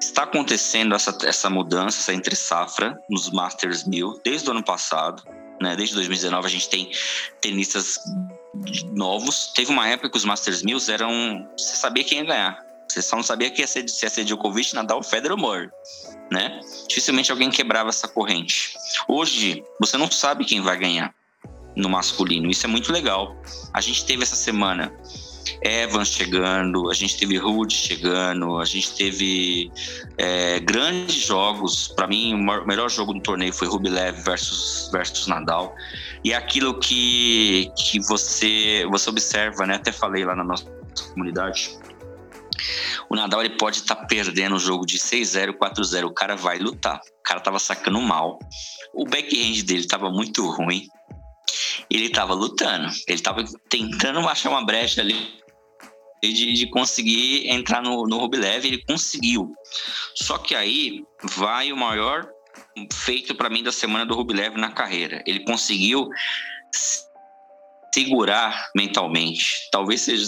está 0.00 0.22
acontecendo 0.22 0.94
essa, 0.94 1.16
essa 1.24 1.50
mudança, 1.50 1.98
essa 1.98 2.14
entre 2.14 2.36
safra 2.36 2.96
nos 3.10 3.30
Masters 3.30 3.84
1000 3.84 4.20
desde 4.24 4.48
o 4.48 4.52
ano 4.52 4.62
passado. 4.62 5.22
Né? 5.60 5.74
Desde 5.74 5.94
2019 5.96 6.46
a 6.46 6.50
gente 6.50 6.68
tem 6.68 6.90
tenistas 7.40 7.98
novos. 8.92 9.52
Teve 9.54 9.72
uma 9.72 9.88
época 9.88 10.10
que 10.10 10.16
os 10.16 10.24
Masters 10.24 10.62
1000 10.62 10.78
eram. 10.90 11.48
Você 11.58 11.76
sabia 11.76 12.04
quem 12.04 12.18
ia 12.18 12.24
ganhar. 12.24 12.66
Você 12.88 13.02
só 13.02 13.16
não 13.16 13.22
sabia 13.22 13.50
que 13.50 13.60
ia 13.60 13.66
ser, 13.66 13.88
se 13.88 14.06
ia 14.06 14.10
ser 14.10 14.24
Djokovic, 14.24 14.72
Nadal, 14.72 15.02
Federer 15.02 15.32
ou 15.32 15.38
Murray, 15.38 15.68
né? 16.30 16.60
Dificilmente 16.88 17.32
alguém 17.32 17.50
quebrava 17.50 17.88
essa 17.88 18.06
corrente. 18.06 18.74
Hoje, 19.08 19.64
você 19.80 19.98
não 19.98 20.10
sabe 20.10 20.44
quem 20.44 20.60
vai 20.60 20.78
ganhar 20.78 21.12
no 21.76 21.88
masculino. 21.88 22.50
Isso 22.50 22.66
é 22.66 22.68
muito 22.68 22.92
legal. 22.92 23.36
A 23.72 23.80
gente 23.80 24.04
teve 24.04 24.22
essa 24.22 24.36
semana 24.36 24.92
Evans 25.62 26.08
chegando, 26.08 26.90
a 26.90 26.94
gente 26.94 27.16
teve 27.16 27.36
Rude 27.36 27.74
chegando, 27.74 28.58
a 28.58 28.64
gente 28.64 28.94
teve 28.94 29.70
é, 30.18 30.60
grandes 30.60 31.26
jogos. 31.26 31.88
Para 31.88 32.06
mim, 32.06 32.34
o 32.34 32.66
melhor 32.66 32.90
jogo 32.90 33.12
do 33.12 33.20
torneio 33.20 33.52
foi 33.52 33.68
Rublev 33.68 34.20
versus, 34.22 34.90
versus 34.92 35.26
Nadal. 35.26 35.74
E 36.24 36.32
é 36.32 36.36
aquilo 36.36 36.78
que, 36.78 37.70
que 37.76 38.00
você, 38.00 38.86
você 38.90 39.10
observa, 39.10 39.66
né? 39.66 39.74
Até 39.74 39.92
falei 39.92 40.24
lá 40.24 40.34
na 40.34 40.44
nossa 40.44 40.64
comunidade. 41.12 41.78
O 43.08 43.14
Nadal 43.14 43.44
ele 43.44 43.56
pode 43.56 43.78
estar 43.78 43.94
tá 43.94 44.04
perdendo 44.06 44.56
o 44.56 44.58
jogo 44.58 44.84
de 44.84 44.98
6-0, 44.98 45.52
4-0. 45.56 46.04
O 46.04 46.12
cara 46.12 46.34
vai 46.34 46.58
lutar. 46.58 46.96
O 46.96 47.22
cara 47.22 47.40
tava 47.40 47.58
sacando 47.58 48.00
mal. 48.00 48.38
O 48.92 49.04
backhand 49.04 49.62
dele 49.64 49.86
tava 49.86 50.10
muito 50.10 50.44
ruim 50.50 50.88
ele 51.90 52.06
estava 52.06 52.34
lutando, 52.34 52.88
ele 53.06 53.18
estava 53.18 53.44
tentando 53.68 54.20
achar 54.28 54.50
uma 54.50 54.64
brecha 54.64 55.00
ali 55.00 55.40
de, 56.22 56.52
de 56.52 56.70
conseguir 56.70 57.48
entrar 57.48 57.82
no, 57.82 58.06
no 58.06 58.18
Rublev, 58.18 58.64
ele 58.66 58.82
conseguiu. 58.84 59.52
Só 60.14 60.38
que 60.38 60.54
aí 60.54 61.04
vai 61.22 61.72
o 61.72 61.76
maior 61.76 62.28
feito 62.92 63.34
para 63.34 63.50
mim 63.50 63.62
da 63.62 63.72
semana 63.72 64.06
do 64.06 64.14
Rublev 64.14 64.56
na 64.56 64.70
carreira. 64.70 65.22
Ele 65.26 65.40
conseguiu 65.40 66.08
segurar 67.94 68.70
mentalmente. 68.74 69.68
Talvez 69.70 70.02
seja 70.02 70.26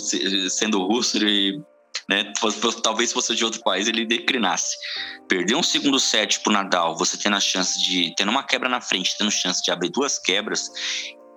sendo 0.50 0.86
russo, 0.86 1.16
ele, 1.18 1.60
né, 2.08 2.32
talvez 2.82 3.12
fosse 3.12 3.34
de 3.34 3.44
outro 3.44 3.62
país, 3.62 3.86
ele 3.88 4.06
declinasse. 4.06 4.76
Perder 5.28 5.54
um 5.54 5.62
segundo 5.62 6.00
set 6.00 6.40
pro 6.40 6.52
Nadal, 6.52 6.96
você 6.96 7.18
tendo 7.18 7.36
a 7.36 7.40
chance 7.40 7.78
de. 7.84 8.14
tendo 8.16 8.30
uma 8.30 8.42
quebra 8.42 8.68
na 8.68 8.80
frente, 8.80 9.16
tendo 9.18 9.30
chance 9.30 9.62
de 9.62 9.70
abrir 9.70 9.90
duas 9.90 10.18
quebras, 10.18 10.70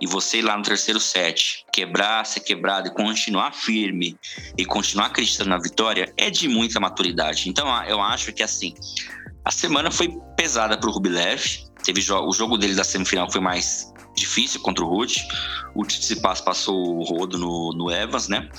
e 0.02 0.08
você 0.08 0.40
ir 0.40 0.42
lá 0.42 0.58
no 0.58 0.64
terceiro 0.64 1.00
set, 1.00 1.64
quebrar, 1.72 2.26
ser 2.26 2.40
quebrado 2.40 2.88
e 2.88 2.92
continuar 2.92 3.54
firme 3.54 4.18
e 4.58 4.66
continuar 4.66 5.08
acreditando 5.08 5.52
na 5.52 5.60
vitória, 5.60 6.12
é 6.18 6.30
de 6.30 6.48
muita 6.48 6.80
maturidade. 6.80 7.48
Então 7.48 7.68
eu 7.86 8.02
acho 8.02 8.34
que 8.34 8.42
assim, 8.42 8.74
a 9.46 9.52
semana 9.52 9.92
foi 9.92 10.18
pesada 10.36 10.78
para 10.78 10.90
o 10.90 10.94
Rublev. 10.94 11.42
Teve 11.84 12.02
jo 12.02 12.16
o 12.16 12.32
jogo 12.32 12.58
dele 12.58 12.76
da 12.76 12.84
semifinal 12.84 13.32
foi 13.32 13.42
mais 13.42 13.92
difícil 14.16 14.60
contra 14.62 14.84
o 14.84 14.88
Rude. 14.88 15.16
O 15.76 15.86
Tsitsipas 15.86 16.42
passou 16.42 16.98
o 16.98 17.04
rodo 17.04 17.38
no, 17.38 17.72
no 17.74 17.92
Evans, 17.92 18.28
né? 18.28 18.50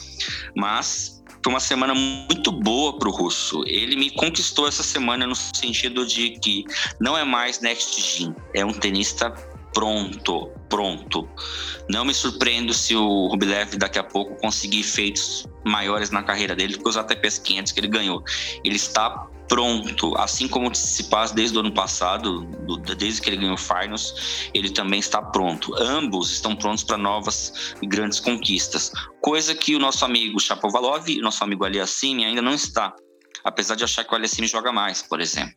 Mas 0.56 1.22
foi 1.44 1.52
uma 1.52 1.60
semana 1.60 1.94
muito 1.94 2.52
boa 2.52 2.98
para 2.98 3.08
o 3.08 3.12
russo. 3.12 3.62
Ele 3.66 3.96
me 3.96 4.10
conquistou 4.10 4.68
essa 4.68 4.82
semana 4.82 5.26
no 5.26 5.34
sentido 5.34 6.06
de 6.06 6.30
que 6.38 6.64
não 7.00 7.18
é 7.18 7.24
mais 7.24 7.60
next 7.60 8.00
gen, 8.00 8.34
é 8.54 8.64
um 8.64 8.72
tenista 8.72 9.30
pronto, 9.74 10.50
pronto. 10.68 11.28
Não 11.88 12.04
me 12.04 12.14
surpreendo 12.14 12.72
se 12.72 12.94
o 12.94 13.28
Rublev 13.28 13.76
daqui 13.76 13.98
a 13.98 14.04
pouco 14.04 14.34
conseguir 14.36 14.82
feitos 14.82 15.46
maiores 15.64 16.10
na 16.10 16.22
carreira 16.22 16.54
dele 16.54 16.78
que 16.78 16.88
os 16.88 16.96
ATPs 16.96 17.38
500 17.38 17.72
que 17.72 17.80
ele 17.80 17.88
ganhou. 17.88 18.22
Ele 18.64 18.76
está 18.76 19.28
pronto, 19.48 20.16
assim 20.16 20.48
como 20.48 20.68
o 20.68 20.70
Tsitsipas 20.70 21.32
desde 21.32 21.58
o 21.58 21.60
ano 21.60 21.72
passado, 21.72 22.46
desde 22.96 23.20
que 23.20 23.28
ele 23.28 23.36
ganhou 23.36 23.54
o 23.54 23.58
Finals, 23.58 24.48
ele 24.54 24.70
também 24.70 24.98
está 24.98 25.20
pronto. 25.20 25.74
Ambos 25.74 26.30
estão 26.30 26.56
prontos 26.56 26.84
para 26.84 26.96
novas 26.96 27.74
e 27.82 27.86
grandes 27.86 28.18
conquistas, 28.18 28.90
coisa 29.20 29.54
que 29.54 29.76
o 29.76 29.78
nosso 29.78 30.04
amigo 30.06 30.40
Chapovalov 30.40 31.06
e 31.06 31.18
o 31.18 31.22
nosso 31.22 31.44
amigo 31.44 31.66
Aliassime 31.66 32.24
ainda 32.24 32.40
não 32.40 32.54
está. 32.54 32.94
Apesar 33.44 33.74
de 33.74 33.84
achar 33.84 34.04
que 34.04 34.12
o 34.12 34.16
Aliassime 34.16 34.46
joga 34.46 34.72
mais, 34.72 35.02
por 35.02 35.20
exemplo. 35.20 35.52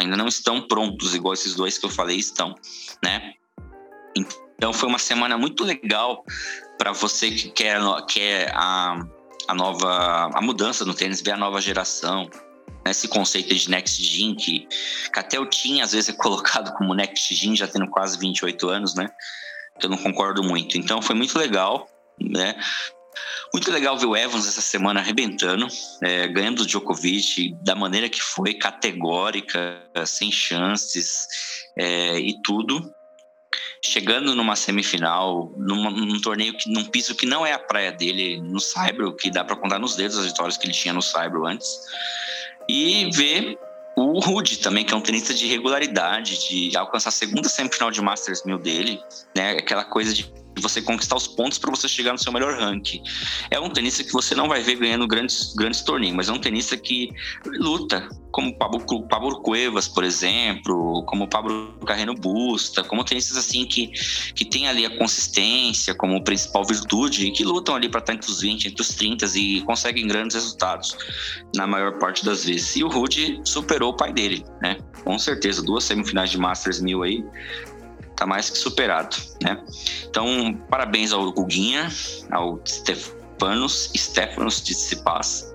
Ainda 0.00 0.16
não 0.16 0.26
estão 0.26 0.66
prontos, 0.66 1.14
igual 1.14 1.34
esses 1.34 1.54
dois 1.54 1.78
que 1.78 1.86
eu 1.86 1.90
falei 1.90 2.16
estão, 2.16 2.54
né? 3.04 3.34
Então 4.14 4.72
foi 4.72 4.88
uma 4.88 4.98
semana 4.98 5.38
muito 5.38 5.64
legal 5.64 6.24
para 6.76 6.92
você 6.92 7.30
que 7.30 7.50
quer, 7.50 7.80
quer 8.08 8.50
a, 8.54 8.98
a 9.46 9.54
nova 9.54 10.30
a 10.34 10.40
mudança 10.40 10.84
no 10.84 10.94
tênis, 10.94 11.20
ver 11.20 11.32
a 11.32 11.36
nova 11.36 11.60
geração. 11.60 12.28
Né? 12.84 12.90
Esse 12.90 13.06
conceito 13.06 13.54
de 13.54 13.70
Next 13.70 14.02
Gen, 14.02 14.34
que, 14.34 14.66
que 15.12 15.18
até 15.18 15.36
eu 15.36 15.46
tinha 15.46 15.84
às 15.84 15.92
vezes 15.92 16.10
é 16.10 16.12
colocado 16.18 16.72
como 16.76 16.94
Next 16.94 17.34
Gen, 17.34 17.54
já 17.54 17.68
tendo 17.68 17.88
quase 17.88 18.18
28 18.18 18.68
anos, 18.68 18.94
né? 18.94 19.08
Que 19.78 19.86
eu 19.86 19.90
não 19.90 19.98
concordo 19.98 20.42
muito. 20.42 20.76
Então 20.76 21.00
foi 21.00 21.14
muito 21.14 21.38
legal, 21.38 21.88
né? 22.20 22.56
Muito 23.52 23.70
legal 23.72 23.96
ver 23.96 24.06
o 24.06 24.16
Evans 24.16 24.46
essa 24.46 24.60
semana 24.60 25.00
arrebentando, 25.00 25.66
é, 26.02 26.28
ganhando 26.28 26.60
o 26.60 26.66
Djokovic 26.66 27.54
da 27.62 27.74
maneira 27.74 28.08
que 28.08 28.22
foi, 28.22 28.54
categórica, 28.54 29.82
sem 30.04 30.30
chances 30.30 31.26
é, 31.76 32.18
e 32.18 32.40
tudo 32.42 32.92
chegando 33.82 34.34
numa 34.34 34.56
semifinal, 34.56 35.52
numa, 35.56 35.90
num 35.90 36.20
torneio 36.20 36.56
que 36.56 36.70
num 36.70 36.84
piso 36.84 37.14
que 37.14 37.26
não 37.26 37.46
é 37.46 37.52
a 37.52 37.58
praia 37.58 37.92
dele, 37.92 38.40
no 38.40 38.60
Saibro, 38.60 39.12
que 39.14 39.30
dá 39.30 39.44
para 39.44 39.56
contar 39.56 39.78
nos 39.78 39.96
dedos 39.96 40.18
as 40.18 40.26
vitórias 40.26 40.56
que 40.56 40.66
ele 40.66 40.74
tinha 40.74 40.92
no 40.92 41.02
Saibro 41.02 41.46
antes. 41.46 41.80
E 42.68 43.10
ver 43.12 43.58
o 43.96 44.20
Rude 44.20 44.58
também, 44.58 44.84
que 44.84 44.94
é 44.94 44.96
um 44.96 45.00
tenista 45.00 45.34
de 45.34 45.46
regularidade, 45.46 46.48
de 46.48 46.76
alcançar 46.76 47.08
a 47.08 47.12
segunda 47.12 47.48
semifinal 47.48 47.90
de 47.90 48.00
Masters 48.00 48.44
1000 48.44 48.58
dele, 48.58 49.00
né? 49.36 49.52
Aquela 49.52 49.84
coisa 49.84 50.12
de 50.12 50.32
você 50.60 50.82
conquistar 50.82 51.16
os 51.16 51.26
pontos 51.26 51.58
para 51.58 51.70
você 51.70 51.88
chegar 51.88 52.12
no 52.12 52.18
seu 52.18 52.32
melhor 52.32 52.58
ranking. 52.58 53.02
É 53.50 53.58
um 53.58 53.70
tenista 53.70 54.02
que 54.02 54.12
você 54.12 54.34
não 54.34 54.48
vai 54.48 54.62
ver 54.62 54.76
ganhando 54.76 55.06
grandes, 55.06 55.54
grandes 55.54 55.82
torneios, 55.82 56.16
mas 56.16 56.28
é 56.28 56.32
um 56.32 56.38
tenista 56.38 56.76
que 56.76 57.10
luta, 57.44 58.08
como 58.30 58.56
Pablo, 58.56 59.08
Pablo 59.08 59.40
Cuevas, 59.42 59.88
por 59.88 60.04
exemplo, 60.04 61.02
como 61.06 61.28
Pablo 61.28 61.74
Carreno 61.86 62.14
Busta, 62.14 62.84
como 62.84 63.04
tenistas 63.04 63.36
assim 63.36 63.66
que, 63.66 63.88
que 64.34 64.44
tem 64.44 64.68
ali 64.68 64.84
a 64.84 64.96
consistência 64.96 65.94
como 65.94 66.22
principal 66.22 66.64
virtude 66.64 67.26
e 67.26 67.32
que 67.32 67.44
lutam 67.44 67.74
ali 67.74 67.88
para 67.88 68.00
estar 68.00 68.14
entre 68.14 68.30
os 68.30 68.40
20, 68.40 68.68
entre 68.68 68.82
os 68.82 68.88
30 68.88 69.26
e 69.36 69.60
conseguem 69.62 70.06
grandes 70.06 70.34
resultados 70.34 70.96
na 71.54 71.66
maior 71.66 71.98
parte 71.98 72.24
das 72.24 72.44
vezes. 72.44 72.76
E 72.76 72.84
o 72.84 72.88
Rude 72.88 73.40
superou 73.44 73.90
o 73.90 73.96
pai 73.96 74.12
dele, 74.12 74.44
né? 74.62 74.78
Com 75.04 75.18
certeza, 75.18 75.62
duas 75.62 75.84
semifinais 75.84 76.30
de 76.30 76.38
Masters 76.38 76.80
1000 76.80 77.02
aí, 77.02 77.24
tá 78.18 78.26
mais 78.26 78.50
que 78.50 78.58
superado, 78.58 79.16
né? 79.42 79.62
Então, 80.04 80.52
parabéns 80.68 81.12
ao 81.12 81.30
Guguinha, 81.32 81.88
ao 82.32 82.60
Stefanos, 82.66 83.92
Stefanos 83.96 84.60
de 84.62 84.74
Cipas. 84.74 85.54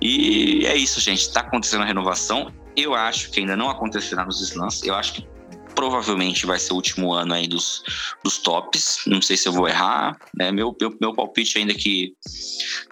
E 0.00 0.66
é 0.66 0.76
isso, 0.76 1.00
gente. 1.00 1.22
Está 1.22 1.40
acontecendo 1.40 1.82
a 1.82 1.86
renovação. 1.86 2.52
Eu 2.76 2.94
acho 2.94 3.30
que 3.30 3.40
ainda 3.40 3.56
não 3.56 3.70
acontecerá 3.70 4.24
nos 4.24 4.40
slams. 4.40 4.82
Eu 4.84 4.94
acho 4.94 5.14
que 5.14 5.28
provavelmente 5.74 6.44
vai 6.44 6.58
ser 6.58 6.72
o 6.72 6.76
último 6.76 7.12
ano 7.12 7.34
aí 7.34 7.48
dos, 7.48 7.82
dos 8.22 8.38
tops. 8.38 9.00
Não 9.06 9.22
sei 9.22 9.36
se 9.36 9.48
eu 9.48 9.52
vou 9.52 9.66
errar. 9.66 10.16
Né? 10.36 10.52
Meu, 10.52 10.76
meu, 10.78 10.94
meu 11.00 11.14
palpite 11.14 11.58
ainda 11.58 11.72
é 11.72 11.76
que 11.76 12.12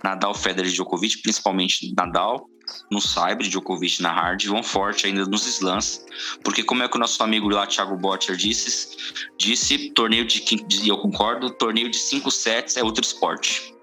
Nadal, 0.03 0.35
Federer 0.35 0.71
e 0.71 0.75
Djokovic, 0.75 1.21
principalmente 1.21 1.93
Nadal, 1.97 2.49
no 2.91 3.01
Cyber, 3.01 3.49
Djokovic 3.49 4.01
na 4.01 4.13
Hard, 4.13 4.45
vão 4.47 4.63
forte 4.63 5.07
ainda 5.07 5.25
nos 5.27 5.47
slams, 5.47 6.05
porque 6.43 6.63
como 6.63 6.83
é 6.83 6.89
que 6.89 6.97
o 6.97 7.01
nosso 7.01 7.23
amigo 7.23 7.49
lá, 7.49 7.67
Thiago 7.67 7.97
Botcher, 7.97 8.37
disse, 8.37 8.97
disse 9.37 9.91
torneio 9.91 10.25
de, 10.25 10.43
e 10.83 10.89
eu 10.89 10.99
concordo, 10.99 11.51
torneio 11.51 11.91
de 11.91 11.99
cinco 11.99 12.31
sets 12.31 12.77
é 12.77 12.83
outro 12.83 13.03
esporte. 13.03 13.75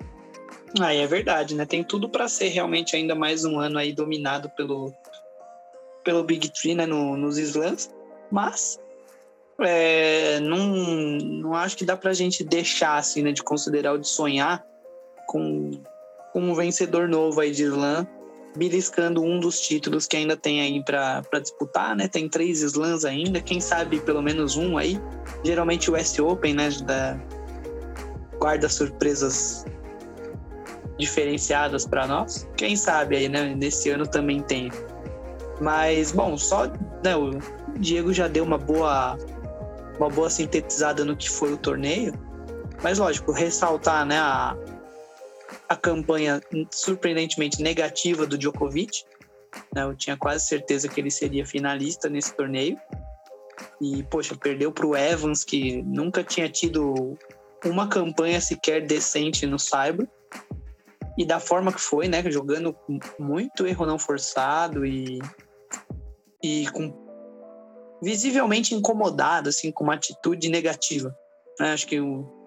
Aí 0.79 0.97
é 0.97 1.07
verdade, 1.07 1.53
né? 1.53 1.65
Tem 1.65 1.83
tudo 1.83 2.09
para 2.09 2.27
ser 2.27 2.47
realmente 2.47 2.95
ainda 2.95 3.13
mais 3.13 3.45
um 3.45 3.59
ano 3.59 3.77
aí 3.77 3.93
dominado 3.93 4.49
pelo, 4.49 4.91
pelo 6.03 6.23
Big 6.23 6.49
Three, 6.49 6.73
né? 6.73 6.85
No, 6.85 7.15
nos 7.15 7.37
slams, 7.37 7.91
mas 8.31 8.79
é, 9.59 10.39
não, 10.39 10.67
não 10.67 11.53
acho 11.53 11.77
que 11.77 11.85
dá 11.85 11.95
pra 11.95 12.13
gente 12.13 12.43
deixar, 12.43 12.97
assim, 12.97 13.21
né? 13.21 13.31
De 13.31 13.43
considerar 13.43 13.91
ou 13.91 13.97
de 13.99 14.07
sonhar 14.07 14.65
com, 15.27 15.71
com 16.31 16.41
um 16.41 16.55
vencedor 16.55 17.07
novo 17.07 17.39
aí 17.39 17.51
de 17.51 17.63
slam 17.63 18.07
beliscando 18.55 19.21
um 19.21 19.39
dos 19.39 19.59
títulos 19.59 20.07
que 20.07 20.17
ainda 20.17 20.37
tem 20.37 20.61
aí 20.61 20.83
para 20.83 21.39
disputar, 21.41 21.95
né? 21.95 22.07
Tem 22.07 22.29
três 22.29 22.61
slams 22.61 23.05
ainda, 23.05 23.41
quem 23.41 23.59
sabe 23.59 23.99
pelo 23.99 24.21
menos 24.21 24.55
um 24.55 24.77
aí. 24.77 24.99
Geralmente 25.43 25.89
o 25.89 25.95
S 25.95 26.21
Open, 26.21 26.53
né? 26.53 26.69
Da, 26.85 27.19
guarda 28.39 28.67
surpresas 28.69 29.65
diferenciadas 30.97 31.85
para 31.85 32.05
nós. 32.05 32.47
Quem 32.55 32.75
sabe 32.75 33.15
aí, 33.15 33.29
né? 33.29 33.55
Nesse 33.55 33.89
ano 33.89 34.05
também 34.05 34.41
tem. 34.41 34.71
Mas, 35.61 36.11
bom, 36.11 36.37
só 36.37 36.67
né, 37.03 37.15
o 37.15 37.39
Diego 37.77 38.13
já 38.13 38.27
deu 38.27 38.43
uma 38.43 38.57
boa, 38.57 39.17
uma 39.97 40.09
boa 40.09 40.29
sintetizada 40.29 41.05
no 41.05 41.15
que 41.15 41.29
foi 41.29 41.53
o 41.53 41.57
torneio. 41.57 42.13
Mas, 42.83 42.99
lógico, 42.99 43.31
ressaltar 43.31 44.05
né, 44.05 44.17
a, 44.17 44.55
a 45.67 45.75
campanha 45.75 46.41
surpreendentemente 46.71 47.61
negativa 47.61 48.25
do 48.25 48.37
Djokovic, 48.37 49.03
Né? 49.73 49.83
Eu 49.83 49.95
tinha 49.95 50.17
quase 50.17 50.45
certeza 50.45 50.87
que 50.87 50.99
ele 50.99 51.11
seria 51.11 51.45
finalista 51.45 52.09
nesse 52.09 52.35
torneio. 52.35 52.77
E, 53.81 54.03
poxa, 54.03 54.35
perdeu 54.35 54.71
para 54.71 54.85
o 54.85 54.95
Evans, 54.95 55.43
que 55.43 55.81
nunca 55.83 56.23
tinha 56.23 56.49
tido 56.49 57.17
uma 57.63 57.87
campanha 57.87 58.41
sequer 58.41 58.85
decente 58.85 59.45
no 59.45 59.59
Cyber. 59.59 60.07
E 61.17 61.25
da 61.25 61.39
forma 61.39 61.71
que 61.71 61.79
foi, 61.79 62.07
né? 62.07 62.23
Jogando 62.31 62.75
muito 63.19 63.67
erro 63.67 63.85
não 63.85 63.99
forçado 63.99 64.85
e, 64.85 65.19
e 66.43 66.67
com 66.71 66.91
visivelmente 68.01 68.73
incomodado, 68.75 69.49
assim, 69.49 69.71
com 69.71 69.83
uma 69.83 69.93
atitude 69.93 70.49
negativa. 70.49 71.15
Né? 71.59 71.71
Acho 71.71 71.87
que 71.87 71.99
o, 71.99 72.42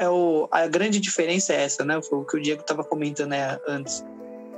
é 0.00 0.08
o, 0.08 0.48
a 0.50 0.66
grande 0.66 0.98
diferença 0.98 1.52
é 1.52 1.62
essa, 1.62 1.84
né? 1.84 2.00
Foi 2.00 2.18
o 2.18 2.24
que 2.24 2.34
o 2.34 2.40
Diego 2.40 2.62
estava 2.62 2.82
comentando 2.82 3.28
né, 3.28 3.60
antes. 3.68 4.02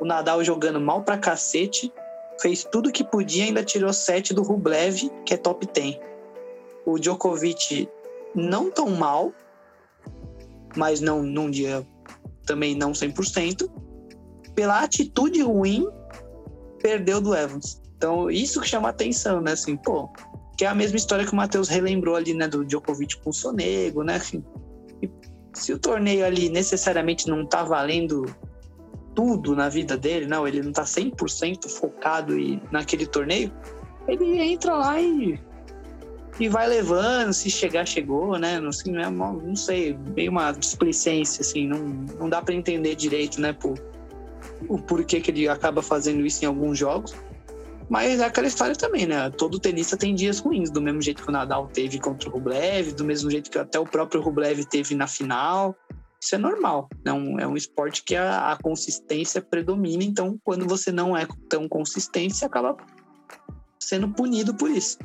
O 0.01 0.05
Nadal 0.05 0.45
jogando 0.45 0.81
mal 0.81 1.03
pra 1.03 1.19
cacete, 1.19 1.93
fez 2.41 2.63
tudo 2.63 2.93
que 2.93 3.03
podia, 3.03 3.45
ainda 3.45 3.65
tirou 3.65 3.93
7 3.93 4.33
do 4.33 4.43
Rublev, 4.43 5.11
que 5.27 5.35
é 5.35 5.37
top 5.37 5.67
10. 5.67 5.99
O 6.87 6.97
Djokovic 6.97 7.89
não 8.37 8.71
tão 8.71 8.89
mal, 8.91 9.33
mas 10.77 11.01
não 11.01 11.25
num 11.25 11.51
dia 11.51 11.85
também 12.47 12.77
não 12.77 12.93
100%. 12.93 13.69
Pela 14.55 14.81
atitude 14.81 15.43
ruim, 15.43 15.89
perdeu 16.81 17.21
do 17.21 17.35
Evans. 17.35 17.83
Então, 17.97 18.31
isso 18.31 18.61
que 18.61 18.69
chama 18.69 18.91
atenção, 18.91 19.41
né? 19.41 19.53
Assim, 19.53 19.77
pô, 19.77 20.09
que 20.57 20.65
é 20.65 20.69
a 20.69 20.75
mesma 20.75 20.97
história 20.97 21.27
que 21.27 21.33
o 21.33 21.37
Matheus 21.37 21.69
relembrou 21.69 22.15
ali, 22.15 22.33
né? 22.33 22.47
Do 22.47 22.65
Djokovic 22.65 23.17
com 23.19 23.31
o 23.31 23.33
Sonego, 23.33 24.05
né? 24.05 24.17
Assim, 24.17 24.45
se 25.53 25.73
o 25.73 25.79
torneio 25.79 26.25
ali 26.25 26.49
necessariamente 26.49 27.29
não 27.29 27.45
tá 27.45 27.63
valendo 27.63 28.35
tudo 29.15 29.55
na 29.55 29.69
vida 29.69 29.97
dele, 29.97 30.27
não, 30.27 30.47
ele 30.47 30.63
não 30.63 30.73
tá 30.73 30.85
100% 30.85 31.69
focado 31.69 32.39
e, 32.39 32.61
naquele 32.71 33.07
torneio, 33.07 33.53
ele 34.09 34.41
entra 34.41 34.75
lá 34.75 35.01
e, 35.01 35.39
e 36.41 36.49
vai 36.49 36.67
levando, 36.67 37.33
se 37.33 37.51
chegar, 37.51 37.87
chegou, 37.87 38.39
né? 38.39 38.59
Assim, 38.67 38.93
né? 38.93 39.09
Não 39.11 39.55
sei, 39.55 39.97
meio 40.17 40.31
uma 40.31 40.53
displicência, 40.53 41.43
assim, 41.43 41.67
não, 41.67 41.79
não 42.19 42.29
dá 42.29 42.41
para 42.41 42.55
entender 42.55 42.95
direito, 42.95 43.41
né, 43.41 43.55
o 44.69 44.79
porquê 44.79 45.21
que 45.21 45.31
ele 45.31 45.49
acaba 45.49 45.83
fazendo 45.83 46.25
isso 46.25 46.45
em 46.45 46.49
alguns 46.49 46.79
jogos. 46.79 47.15
Mas 47.93 48.21
é 48.21 48.25
aquela 48.25 48.47
história 48.47 48.75
também, 48.75 49.05
né? 49.05 49.29
Todo 49.29 49.61
tenista 49.61 49.99
tem 49.99 50.15
dias 50.15 50.39
ruins, 50.39 50.71
do 50.71 50.81
mesmo 50.81 51.03
jeito 51.03 51.23
que 51.23 51.29
o 51.29 51.33
Nadal 51.33 51.69
teve 51.69 52.01
contra 52.01 52.27
o 52.27 52.33
Rublev, 52.33 52.91
do 52.93 53.05
mesmo 53.05 53.31
jeito 53.31 53.51
que 53.51 53.59
até 53.59 53.79
o 53.79 53.85
próprio 53.85 54.23
Rublev 54.23 54.65
teve 54.65 54.95
na 54.95 55.07
final. 55.07 55.77
Isso 56.19 56.35
é 56.35 56.39
normal. 56.39 56.89
É 57.05 57.13
um, 57.13 57.39
é 57.39 57.47
um 57.47 57.55
esporte 57.55 58.03
que 58.03 58.17
a, 58.17 58.51
a 58.51 58.57
consistência 58.57 59.43
predomina, 59.43 60.03
então 60.03 60.41
quando 60.43 60.67
você 60.67 60.91
não 60.91 61.15
é 61.15 61.29
tão 61.51 61.69
consistente, 61.69 62.35
você 62.35 62.47
acaba 62.47 62.79
sendo 63.79 64.09
punido 64.09 64.55
por 64.55 64.71
isso. 64.71 64.97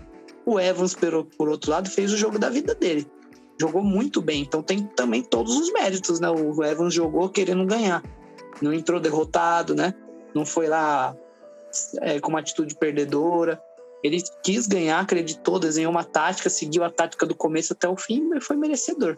O 0.46 0.58
Evans, 0.58 0.96
por 0.96 1.50
outro 1.50 1.70
lado, 1.70 1.90
fez 1.90 2.14
o 2.14 2.18
jogo 2.18 2.40
da 2.40 2.50
vida 2.50 2.74
dele. 2.74 3.06
Jogou 3.60 3.84
muito 3.84 4.22
bem, 4.22 4.44
então 4.44 4.64
tem 4.64 4.84
também 4.96 5.22
todos 5.22 5.58
os 5.58 5.74
méritos, 5.74 6.22
né? 6.22 6.30
O 6.30 6.64
Evans 6.64 6.94
jogou 6.94 7.28
querendo 7.28 7.66
ganhar. 7.66 8.02
Não 8.62 8.72
entrou 8.72 8.98
derrotado, 8.98 9.76
né? 9.76 9.94
Não 10.34 10.46
foi 10.46 10.68
lá 10.68 11.14
é, 12.02 12.20
com 12.20 12.30
uma 12.30 12.40
atitude 12.40 12.76
perdedora. 12.76 13.62
Ele 14.04 14.22
quis 14.44 14.68
ganhar, 14.68 15.00
acreditou, 15.00 15.60
desenhou 15.60 15.92
uma 15.92 16.04
tática, 16.04 16.50
seguiu 16.50 16.84
a 16.84 16.90
tática 16.90 17.26
do 17.26 17.36
começo 17.36 17.74
até 17.74 17.90
o 17.90 17.98
fim 17.98 18.30
e 18.36 18.42
foi 18.42 18.56
merecedor. 18.56 19.18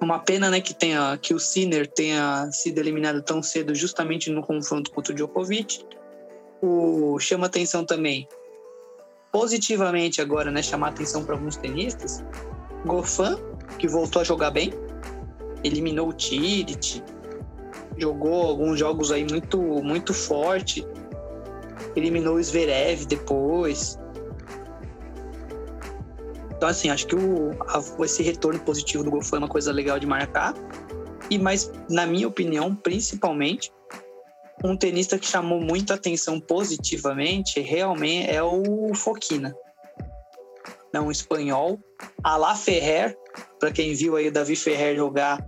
Uma 0.00 0.18
pena, 0.18 0.48
né, 0.48 0.60
que, 0.60 0.74
tenha, 0.74 1.18
que 1.18 1.34
o 1.34 1.38
Sinner 1.38 1.86
tenha 1.86 2.50
sido 2.50 2.78
eliminado 2.78 3.22
tão 3.22 3.42
cedo 3.42 3.74
justamente 3.74 4.30
no 4.30 4.42
confronto 4.42 4.90
contra 4.90 5.12
o 5.12 5.16
Djokovic. 5.16 5.84
O, 6.62 7.18
chama 7.18 7.46
atenção 7.46 7.84
também, 7.84 8.26
positivamente 9.32 10.20
agora, 10.20 10.50
né, 10.50 10.62
chamar 10.62 10.88
atenção 10.88 11.24
para 11.24 11.34
alguns 11.34 11.56
tenistas. 11.56 12.22
Goffin, 12.86 13.36
que 13.78 13.86
voltou 13.86 14.20
a 14.20 14.24
jogar 14.24 14.50
bem, 14.50 14.72
eliminou 15.62 16.08
o 16.08 16.12
Tirit, 16.12 17.02
jogou 18.00 18.46
alguns 18.46 18.78
jogos 18.78 19.12
aí 19.12 19.26
muito, 19.28 19.58
muito 19.58 20.14
forte, 20.14 20.86
eliminou 21.94 22.36
o 22.36 22.42
Zverev 22.42 23.04
depois. 23.06 23.98
Então, 26.56 26.68
assim, 26.68 26.90
acho 26.90 27.06
que 27.06 27.16
o, 27.16 27.52
a, 27.68 28.04
esse 28.04 28.22
retorno 28.22 28.60
positivo 28.60 29.02
do 29.02 29.10
gol 29.10 29.22
foi 29.22 29.38
uma 29.38 29.48
coisa 29.48 29.72
legal 29.72 29.98
de 29.98 30.06
marcar. 30.06 30.54
E, 31.30 31.38
mas, 31.38 31.72
na 31.88 32.06
minha 32.06 32.28
opinião, 32.28 32.74
principalmente, 32.74 33.72
um 34.62 34.76
tenista 34.76 35.18
que 35.18 35.26
chamou 35.26 35.60
muita 35.60 35.94
atenção 35.94 36.38
positivamente 36.38 37.60
realmente 37.60 38.30
é 38.30 38.42
o 38.42 38.94
Foquina. 38.94 39.54
É 40.92 41.00
um 41.00 41.10
espanhol. 41.10 41.78
Alá 42.22 42.54
Ferrer, 42.54 43.16
para 43.58 43.70
quem 43.70 43.94
viu 43.94 44.16
aí 44.16 44.28
o 44.28 44.32
Davi 44.32 44.56
Ferrer 44.56 44.96
jogar, 44.96 45.42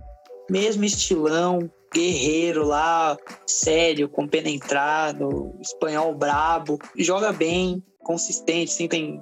mesmo 0.49 0.83
estilão, 0.83 1.69
guerreiro 1.93 2.65
lá, 2.65 3.17
sério, 3.45 4.09
compenetrado, 4.09 5.55
espanhol 5.61 6.13
brabo, 6.15 6.79
joga 6.97 7.31
bem, 7.31 7.83
consistente, 7.99 8.71
sim, 8.71 8.87
tem 8.87 9.21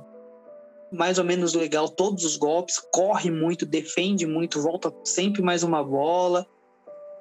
mais 0.92 1.18
ou 1.18 1.24
menos 1.24 1.54
legal 1.54 1.88
todos 1.88 2.26
os 2.26 2.36
golpes, 2.36 2.78
corre 2.92 3.32
muito, 3.32 3.66
defende 3.66 4.26
muito, 4.26 4.62
volta 4.62 4.94
sempre 5.04 5.42
mais 5.42 5.64
uma 5.64 5.84
bola. 5.84 6.46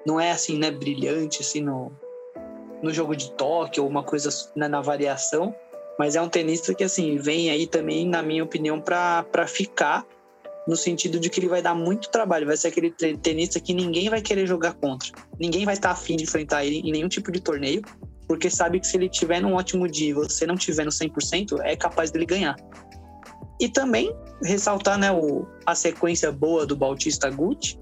Não 0.05 0.19
é 0.19 0.33
assim, 0.33 0.59
né, 0.59 0.71
brilhante 0.71 1.43
assim 1.43 1.61
no, 1.61 1.93
no 2.83 2.93
jogo 2.93 3.15
de 3.15 3.31
toque 3.33 3.81
ou 3.81 3.87
uma 3.87 4.03
coisa 4.03 4.31
né, 4.57 4.67
na 4.67 4.81
variação, 4.81 5.55
mas 5.99 6.17
é 6.17 6.23
um 6.23 6.29
tenista 6.29 6.75
que 6.75 6.83
assim 6.83 7.17
vem 7.17 7.51
aí 7.51 7.67
também, 7.67 8.07
na 8.09 8.23
minha 8.23 8.43
opinião, 8.43 8.81
para 8.81 9.47
ficar 9.47 10.05
no 10.71 10.77
sentido 10.77 11.19
de 11.19 11.29
que 11.29 11.41
ele 11.41 11.49
vai 11.49 11.61
dar 11.61 11.75
muito 11.75 12.09
trabalho, 12.11 12.47
vai 12.47 12.57
ser 12.57 12.69
aquele 12.69 12.93
tenista 12.93 13.59
que 13.59 13.75
ninguém 13.75 14.09
vai 14.09 14.23
querer 14.23 14.47
jogar 14.47 14.75
contra. 14.75 15.11
Ninguém 15.37 15.65
vai 15.65 15.75
estar 15.75 15.91
afim 15.91 16.15
de 16.15 16.23
enfrentar 16.23 16.65
ele 16.65 16.79
em 16.79 16.93
nenhum 16.93 17.09
tipo 17.09 17.33
de 17.33 17.41
torneio, 17.41 17.83
porque 18.29 18.49
sabe 18.49 18.79
que 18.79 18.87
se 18.87 18.97
ele 18.97 19.09
tiver 19.09 19.41
num 19.41 19.55
ótimo 19.55 19.89
dia 19.89 20.11
e 20.11 20.13
você 20.13 20.47
não 20.47 20.55
tiver 20.55 20.85
no 20.85 20.93
100%, 20.93 21.59
é 21.63 21.75
capaz 21.75 22.13
dele 22.13 22.25
ganhar. 22.25 22.55
E 23.61 23.69
também 23.69 24.15
ressaltar 24.45 24.97
né, 24.97 25.11
o, 25.11 25.45
a 25.67 25.75
sequência 25.75 26.31
boa 26.31 26.65
do 26.65 26.77
Bautista 26.77 27.29
Gucci, 27.29 27.77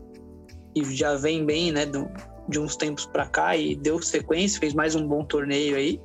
que 0.75 0.97
já 0.97 1.15
vem 1.15 1.45
bem 1.45 1.71
né, 1.71 1.85
do, 1.85 2.11
de 2.49 2.59
uns 2.59 2.75
tempos 2.75 3.05
para 3.05 3.27
cá 3.27 3.55
e 3.55 3.77
deu 3.77 4.01
sequência, 4.01 4.59
fez 4.59 4.73
mais 4.73 4.95
um 4.95 5.07
bom 5.07 5.23
torneio 5.23 5.77
aí. 5.77 6.01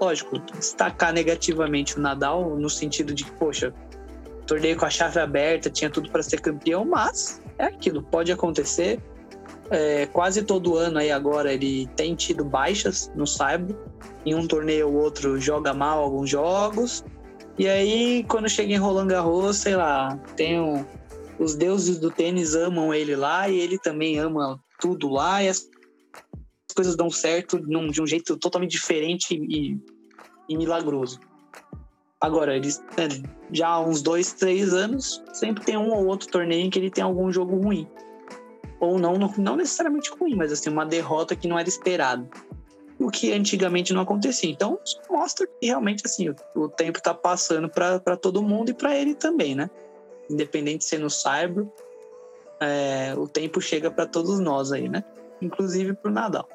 Lógico, 0.00 0.36
destacar 0.58 1.12
negativamente 1.12 1.96
o 1.96 2.00
Nadal 2.00 2.58
no 2.58 2.68
sentido 2.68 3.14
de 3.14 3.24
que, 3.24 3.30
poxa, 3.32 3.72
torneio 4.46 4.76
com 4.76 4.84
a 4.84 4.90
chave 4.90 5.18
aberta, 5.18 5.70
tinha 5.70 5.90
tudo 5.90 6.10
para 6.10 6.22
ser 6.22 6.40
campeão, 6.40 6.84
mas 6.84 7.42
é 7.58 7.66
aquilo, 7.66 8.02
pode 8.02 8.32
acontecer. 8.32 9.00
É, 9.70 10.06
quase 10.06 10.42
todo 10.42 10.76
ano 10.76 10.98
aí 10.98 11.10
agora 11.10 11.52
ele 11.52 11.88
tem 11.96 12.14
tido 12.14 12.44
baixas 12.44 13.10
no 13.14 13.26
Saibro. 13.26 13.76
Em 14.24 14.34
um 14.34 14.46
torneio 14.46 14.88
ou 14.88 14.94
outro 14.94 15.40
joga 15.40 15.72
mal 15.72 16.02
alguns 16.02 16.30
jogos, 16.30 17.04
e 17.58 17.66
aí, 17.66 18.22
quando 18.28 18.50
chega 18.50 18.74
em 18.74 18.76
Roland 18.76 19.06
Garros, 19.06 19.56
sei 19.56 19.76
lá, 19.76 20.14
tem 20.36 20.60
um, 20.60 20.84
os 21.38 21.54
deuses 21.54 21.98
do 21.98 22.10
tênis 22.10 22.54
amam 22.54 22.92
ele 22.92 23.16
lá 23.16 23.48
e 23.48 23.58
ele 23.58 23.78
também 23.78 24.18
ama 24.18 24.60
tudo 24.78 25.08
lá 25.08 25.42
e 25.42 25.48
as 25.48 25.66
coisas 26.74 26.96
dão 26.96 27.08
certo 27.08 27.58
num, 27.58 27.88
de 27.88 28.02
um 28.02 28.06
jeito 28.06 28.36
totalmente 28.36 28.72
diferente 28.72 29.34
e, 29.34 29.80
e 30.46 30.56
milagroso. 30.56 31.18
Agora, 32.20 32.56
eles 32.56 32.82
né, 32.96 33.08
já 33.52 33.68
há 33.68 33.80
uns 33.80 34.02
dois, 34.02 34.32
três 34.32 34.72
anos, 34.72 35.22
sempre 35.32 35.64
tem 35.64 35.76
um 35.76 35.92
ou 35.92 36.06
outro 36.06 36.28
torneio 36.28 36.64
em 36.64 36.70
que 36.70 36.78
ele 36.78 36.90
tem 36.90 37.04
algum 37.04 37.30
jogo 37.30 37.56
ruim. 37.56 37.86
Ou 38.80 38.98
não, 38.98 39.14
não 39.38 39.56
necessariamente 39.56 40.10
ruim, 40.10 40.34
mas 40.34 40.52
assim, 40.52 40.70
uma 40.70 40.84
derrota 40.84 41.36
que 41.36 41.48
não 41.48 41.58
era 41.58 41.68
esperado 41.68 42.28
o 42.98 43.10
que 43.10 43.32
antigamente 43.32 43.92
não 43.92 44.00
acontecia. 44.00 44.50
Então, 44.50 44.78
mostra 45.10 45.46
que 45.46 45.66
realmente 45.66 46.02
assim, 46.04 46.30
o, 46.30 46.36
o 46.54 46.68
tempo 46.68 46.98
está 46.98 47.12
passando 47.12 47.68
para 47.68 48.16
todo 48.16 48.42
mundo 48.42 48.70
e 48.70 48.74
para 48.74 48.96
ele 48.96 49.14
também, 49.14 49.54
né? 49.54 49.70
Independente 50.30 50.78
de 50.78 50.84
ser 50.84 50.98
no 50.98 51.10
cyber, 51.10 51.66
é, 52.60 53.14
o 53.16 53.28
tempo 53.28 53.60
chega 53.60 53.90
para 53.90 54.06
todos 54.06 54.40
nós 54.40 54.72
aí, 54.72 54.88
né? 54.88 55.04
Inclusive 55.40 55.94
para 55.94 56.10
o 56.10 56.14
Nadal. 56.14 56.48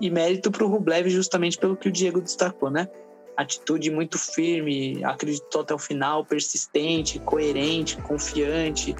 E 0.00 0.10
mérito 0.10 0.50
para 0.50 0.64
o 0.64 0.68
Rublev 0.68 1.08
justamente 1.08 1.58
pelo 1.58 1.76
que 1.76 1.88
o 1.88 1.92
Diego 1.92 2.20
destacou, 2.20 2.70
né? 2.70 2.88
Atitude 3.36 3.90
muito 3.90 4.18
firme, 4.18 5.02
acreditou 5.04 5.62
até 5.62 5.74
o 5.74 5.78
final, 5.78 6.24
persistente, 6.24 7.18
coerente, 7.18 7.96
confiante. 7.98 8.94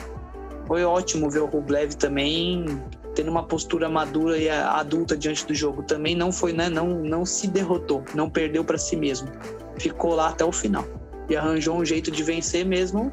Foi 0.66 0.84
ótimo 0.84 1.30
ver 1.30 1.40
o 1.40 1.46
Rublev 1.46 1.94
também 1.94 2.64
tendo 3.14 3.30
uma 3.30 3.44
postura 3.44 3.88
madura 3.88 4.36
e 4.36 4.50
adulta 4.50 5.16
diante 5.16 5.46
do 5.46 5.54
jogo 5.54 5.84
também 5.84 6.16
não 6.16 6.32
foi, 6.32 6.52
né, 6.52 6.68
não, 6.68 6.88
não 6.88 7.24
se 7.24 7.46
derrotou, 7.46 8.04
não 8.14 8.28
perdeu 8.28 8.64
para 8.64 8.76
si 8.76 8.96
mesmo. 8.96 9.28
Ficou 9.78 10.14
lá 10.14 10.30
até 10.30 10.44
o 10.44 10.52
final 10.52 10.84
e 11.28 11.36
arranjou 11.36 11.76
um 11.76 11.84
jeito 11.84 12.10
de 12.10 12.22
vencer 12.22 12.66
mesmo 12.66 13.10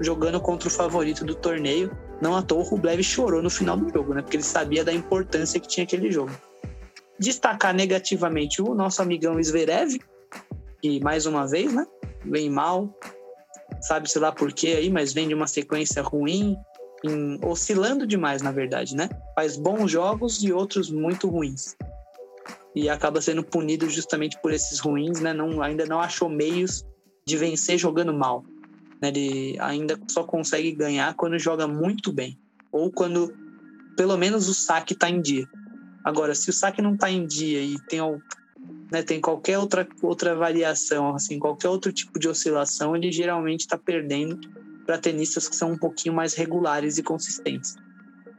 jogando 0.00 0.40
contra 0.40 0.68
o 0.68 0.70
favorito 0.70 1.24
do 1.24 1.34
torneio. 1.34 1.96
Não 2.20 2.36
à 2.36 2.42
toa 2.42 2.60
o 2.60 2.62
Rublev 2.62 3.02
chorou 3.02 3.42
no 3.42 3.50
final 3.50 3.76
do 3.76 3.88
jogo, 3.92 4.14
né? 4.14 4.22
Porque 4.22 4.36
ele 4.36 4.44
sabia 4.44 4.84
da 4.84 4.92
importância 4.92 5.58
que 5.58 5.68
tinha 5.68 5.84
aquele 5.84 6.10
jogo. 6.10 6.32
destacar 7.18 7.72
negativamente 7.72 8.60
o 8.60 8.74
nosso 8.74 9.00
amigão 9.00 9.40
Zverev, 9.40 9.98
que 10.82 11.00
mais 11.00 11.24
uma 11.24 11.46
vez, 11.46 11.72
né, 11.72 11.86
vem 12.24 12.50
mal, 12.50 12.92
sabe-se 13.80 14.18
lá 14.18 14.32
por 14.32 14.52
quê 14.52 14.68
aí, 14.68 14.90
mas 14.90 15.12
vem 15.12 15.28
de 15.28 15.34
uma 15.34 15.46
sequência 15.46 16.02
ruim, 16.02 16.56
em, 17.04 17.38
oscilando 17.44 18.06
demais, 18.06 18.42
na 18.42 18.52
verdade, 18.52 18.96
né? 18.96 19.08
Faz 19.34 19.56
bons 19.56 19.90
jogos 19.90 20.42
e 20.42 20.52
outros 20.52 20.90
muito 20.90 21.28
ruins. 21.28 21.76
E 22.74 22.88
acaba 22.88 23.20
sendo 23.20 23.44
punido 23.44 23.88
justamente 23.88 24.40
por 24.40 24.52
esses 24.52 24.78
ruins, 24.78 25.20
né? 25.20 25.32
Não, 25.32 25.62
ainda 25.62 25.86
não 25.86 26.00
achou 26.00 26.28
meios 26.28 26.84
de 27.26 27.36
vencer 27.36 27.78
jogando 27.78 28.12
mal. 28.12 28.44
Né? 29.00 29.08
Ele 29.08 29.56
ainda 29.60 29.98
só 30.08 30.24
consegue 30.24 30.72
ganhar 30.72 31.14
quando 31.14 31.38
joga 31.38 31.66
muito 31.66 32.12
bem. 32.12 32.38
Ou 32.70 32.90
quando 32.90 33.34
pelo 33.96 34.16
menos 34.16 34.48
o 34.48 34.54
saque 34.54 34.94
está 34.94 35.10
em 35.10 35.20
dia. 35.20 35.46
Agora, 36.04 36.34
se 36.34 36.48
o 36.50 36.52
saque 36.52 36.80
não 36.80 36.94
está 36.94 37.10
em 37.10 37.26
dia 37.26 37.60
e 37.60 37.76
tem, 37.88 38.00
né, 38.92 39.02
tem 39.02 39.22
qualquer 39.22 39.58
outra, 39.58 39.88
outra 40.02 40.36
variação, 40.36 41.14
assim, 41.14 41.38
qualquer 41.38 41.70
outro 41.70 41.90
tipo 41.90 42.18
de 42.18 42.28
oscilação, 42.28 42.94
ele 42.94 43.10
geralmente 43.10 43.60
está 43.60 43.78
perdendo 43.78 44.38
para 44.84 44.98
tenistas 44.98 45.48
que 45.48 45.56
são 45.56 45.72
um 45.72 45.78
pouquinho 45.78 46.14
mais 46.14 46.34
regulares 46.34 46.98
e 46.98 47.02
consistentes. 47.02 47.74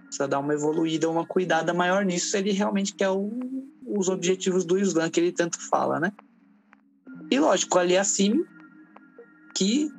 Precisa 0.03 0.27
dar 0.27 0.37
uma 0.37 0.53
evoluída, 0.53 1.09
uma 1.09 1.25
cuidada 1.25 1.73
maior 1.73 2.05
nisso 2.05 2.37
ele 2.37 2.51
realmente 2.51 2.93
quer 2.93 3.09
o, 3.09 3.31
os 3.83 4.09
objetivos 4.09 4.63
do 4.63 4.77
Islam 4.77 5.09
que 5.09 5.19
ele 5.19 5.31
tanto 5.31 5.59
fala, 5.69 5.99
né? 5.99 6.13
E 7.31 7.39
lógico, 7.39 7.79
ali 7.79 7.97
acima, 7.97 8.45
que 9.55 9.91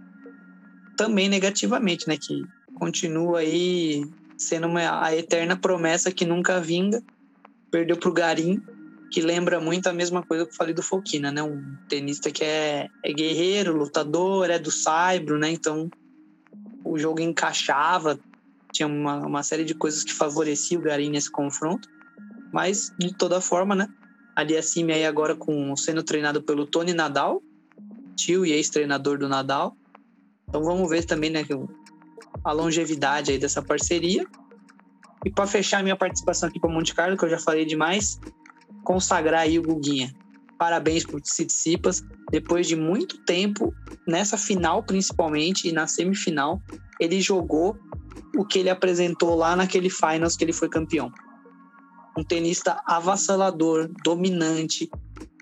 também 0.97 1.29
negativamente, 1.29 2.07
né? 2.07 2.17
Que 2.17 2.45
continua 2.75 3.41
aí 3.41 4.09
sendo 4.39 4.69
uma, 4.69 5.05
a 5.05 5.17
eterna 5.17 5.57
promessa 5.57 6.13
que 6.13 6.25
nunca 6.25 6.61
vinga. 6.61 7.03
Perdeu 7.73 7.97
para 7.97 8.09
o 8.09 8.13
Garim, 8.13 8.63
que 9.11 9.21
lembra 9.21 9.61
muito 9.61 9.87
a 9.87 9.93
mesma 9.93 10.23
coisa 10.23 10.45
que 10.45 10.53
eu 10.53 10.57
falei 10.57 10.75
do 10.75 10.83
Foquina, 10.83 11.31
né? 11.31 11.43
Um 11.43 11.77
tenista 11.89 12.31
que 12.31 12.45
é, 12.45 12.89
é 13.05 13.13
guerreiro, 13.13 13.77
lutador, 13.77 14.51
é 14.51 14.59
do 14.59 14.71
Saibro, 14.71 15.39
né? 15.39 15.51
Então 15.51 15.89
o 16.85 16.99
jogo 16.99 17.21
encaixava, 17.21 18.19
tinha 18.73 18.87
uma, 18.87 19.19
uma 19.27 19.43
série 19.43 19.65
de 19.65 19.75
coisas 19.75 20.05
que 20.05 20.13
favoreciam 20.13 20.81
o 20.81 20.85
Garim 20.85 21.11
nesse 21.11 21.31
confronto. 21.31 21.89
Mas, 22.53 22.93
de 22.99 23.13
toda 23.17 23.41
forma, 23.41 23.75
né? 23.75 23.89
Ali 24.37 24.57
acima 24.57 24.93
aí 24.93 25.05
agora 25.05 25.35
com 25.35 25.75
sendo 25.77 26.03
treinado 26.03 26.43
pelo 26.43 26.67
Tony 26.67 26.93
Nadal, 26.93 27.43
tio 28.17 28.45
e 28.45 28.53
ex-treinador 28.53 29.19
do 29.19 29.29
Nadal. 29.29 29.77
Então 30.49 30.63
vamos 30.63 30.89
ver 30.89 31.05
também, 31.05 31.31
né, 31.31 31.45
a 32.45 32.53
longevidade 32.53 33.31
aí 33.33 33.39
dessa 33.39 33.63
parceria. 33.63 34.27
E 35.25 35.31
para 35.31 35.47
fechar 35.47 35.83
minha 35.83 35.97
participação 35.97 36.49
aqui 36.49 36.61
para 36.61 36.71
Monte 36.71 36.95
Carlo, 36.95 37.17
que 37.17 37.25
eu 37.25 37.31
já 37.31 37.39
falei 37.39 37.65
demais, 37.65 38.21
consagrar 38.85 39.41
aí 39.41 39.59
o 39.59 39.63
Guguinha. 39.63 40.15
Parabéns 40.59 41.05
por 41.05 41.21
Tsitsipas. 41.21 42.03
Depois 42.31 42.67
de 42.67 42.77
muito 42.77 43.19
tempo, 43.25 43.75
nessa 44.07 44.39
final 44.39 44.83
principalmente 44.83 45.69
e 45.69 45.73
na 45.73 45.87
semifinal, 45.87 46.61
ele 47.01 47.21
jogou 47.21 47.77
o 48.37 48.45
que 48.45 48.59
ele 48.59 48.71
apresentou 48.71 49.35
lá 49.35 49.57
naquele 49.57 49.91
finals 49.91 50.37
que 50.37 50.45
ele 50.45 50.53
foi 50.53 50.69
campeão. 50.69 51.13
Um 52.17 52.23
tenista 52.23 52.81
avassalador, 52.87 53.91
dominante, 54.05 54.89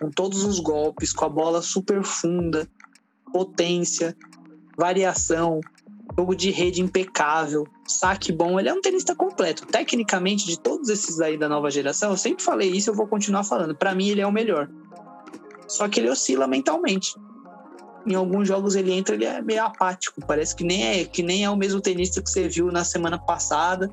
com 0.00 0.10
todos 0.10 0.44
os 0.44 0.58
golpes, 0.58 1.12
com 1.12 1.24
a 1.24 1.28
bola 1.28 1.60
super 1.60 2.02
funda, 2.02 2.68
potência, 3.32 4.16
variação, 4.76 5.60
jogo 6.16 6.34
de 6.34 6.50
rede 6.50 6.82
impecável, 6.82 7.66
saque 7.86 8.32
bom. 8.32 8.58
Ele 8.58 8.68
é 8.68 8.74
um 8.74 8.80
tenista 8.80 9.14
completo. 9.14 9.66
Tecnicamente, 9.66 10.46
de 10.46 10.58
todos 10.58 10.88
esses 10.88 11.20
aí 11.20 11.38
da 11.38 11.48
nova 11.48 11.70
geração, 11.70 12.10
eu 12.10 12.16
sempre 12.16 12.42
falei 12.42 12.70
isso, 12.70 12.90
eu 12.90 12.94
vou 12.94 13.06
continuar 13.06 13.44
falando. 13.44 13.74
Para 13.74 13.94
mim, 13.94 14.08
ele 14.08 14.20
é 14.20 14.26
o 14.26 14.32
melhor. 14.32 14.68
Só 15.66 15.88
que 15.88 16.00
ele 16.00 16.10
oscila 16.10 16.46
mentalmente. 16.46 17.14
Em 18.06 18.14
alguns 18.14 18.48
jogos 18.48 18.74
ele 18.74 18.92
entra, 18.92 19.14
ele 19.14 19.24
é 19.24 19.40
meio 19.40 19.62
apático. 19.62 20.20
Parece 20.26 20.54
que 20.56 20.64
nem 20.64 20.84
é 20.84 21.04
que 21.04 21.22
nem 21.22 21.44
é 21.44 21.50
o 21.50 21.56
mesmo 21.56 21.80
tenista 21.80 22.20
que 22.20 22.28
você 22.28 22.48
viu 22.48 22.70
na 22.70 22.84
semana 22.84 23.18
passada 23.18 23.88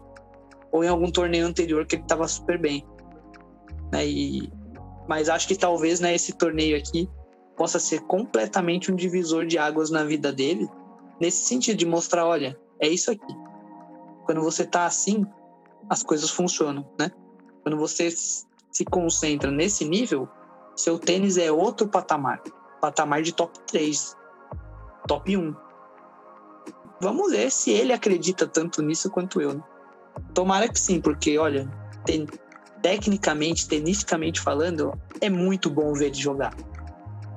ou 0.72 0.84
em 0.84 0.88
algum 0.88 1.12
torneio 1.12 1.46
anterior 1.46 1.86
que 1.86 1.96
ele 1.96 2.04
estava 2.04 2.28
super 2.28 2.60
bem. 2.60 2.86
Né? 3.92 4.08
E, 4.08 4.52
mas 5.08 5.30
acho 5.30 5.48
que 5.48 5.56
talvez 5.56 6.00
né, 6.00 6.14
esse 6.14 6.34
torneio 6.34 6.78
aqui 6.78 7.10
possa 7.56 7.80
ser 7.80 8.02
completamente 8.02 8.92
um 8.92 8.96
divisor 8.96 9.46
de 9.46 9.58
águas 9.58 9.90
na 9.90 10.04
vida 10.04 10.32
dele, 10.32 10.70
nesse 11.20 11.46
sentido 11.46 11.78
de 11.78 11.86
mostrar, 11.86 12.26
olha, 12.26 12.60
é 12.80 12.88
isso 12.88 13.12
aqui. 13.12 13.36
Quando 14.26 14.42
você 14.42 14.66
tá 14.66 14.86
assim, 14.86 15.26
as 15.90 16.04
coisas 16.04 16.30
funcionam, 16.30 16.88
né? 17.00 17.12
Quando 17.64 17.78
você 17.78 18.10
se 18.12 18.86
concentra 18.86 19.52
nesse 19.52 19.86
nível, 19.86 20.28
seu 20.76 20.98
tênis 20.98 21.38
é 21.38 21.52
outro 21.52 21.88
patamar, 21.88 22.42
patamar 22.80 23.22
de 23.22 23.34
top 23.34 23.60
3, 23.68 24.16
top 25.08 25.36
1. 25.36 25.56
Vamos 27.02 27.32
ver 27.32 27.52
se 27.52 27.72
ele 27.72 27.94
acredita 27.94 28.48
tanto 28.48 28.82
nisso 28.82 29.10
quanto 29.10 29.42
eu. 29.42 29.54
Né? 29.54 29.64
Tomara 30.34 30.68
que 30.68 30.80
sim, 30.80 31.02
porque 31.02 31.38
olha, 31.38 31.70
tecnicamente, 32.82 33.68
tenisticamente 33.68 34.40
falando, 34.40 34.94
é 35.20 35.30
muito 35.30 35.70
bom 35.70 35.94
ver 35.94 36.08
ele 36.08 36.16
jogar. 36.16 36.54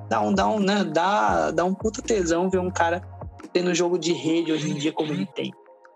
Dá 0.09 0.21
um, 0.21 0.33
dá 0.33 0.47
um, 0.47 0.59
né, 0.59 0.83
dá, 0.83 1.51
dá 1.51 1.65
um 1.65 1.73
puta 1.73 2.01
tesão 2.01 2.49
ver 2.49 2.59
um 2.59 2.69
cara 2.69 3.01
tendo 3.53 3.73
jogo 3.73 3.97
de 3.97 4.11
rede 4.11 4.51
hoje 4.51 4.69
em 4.69 4.75
dia 4.75 4.91
como 4.91 5.13
ele 5.13 5.25
tem. 5.25 5.53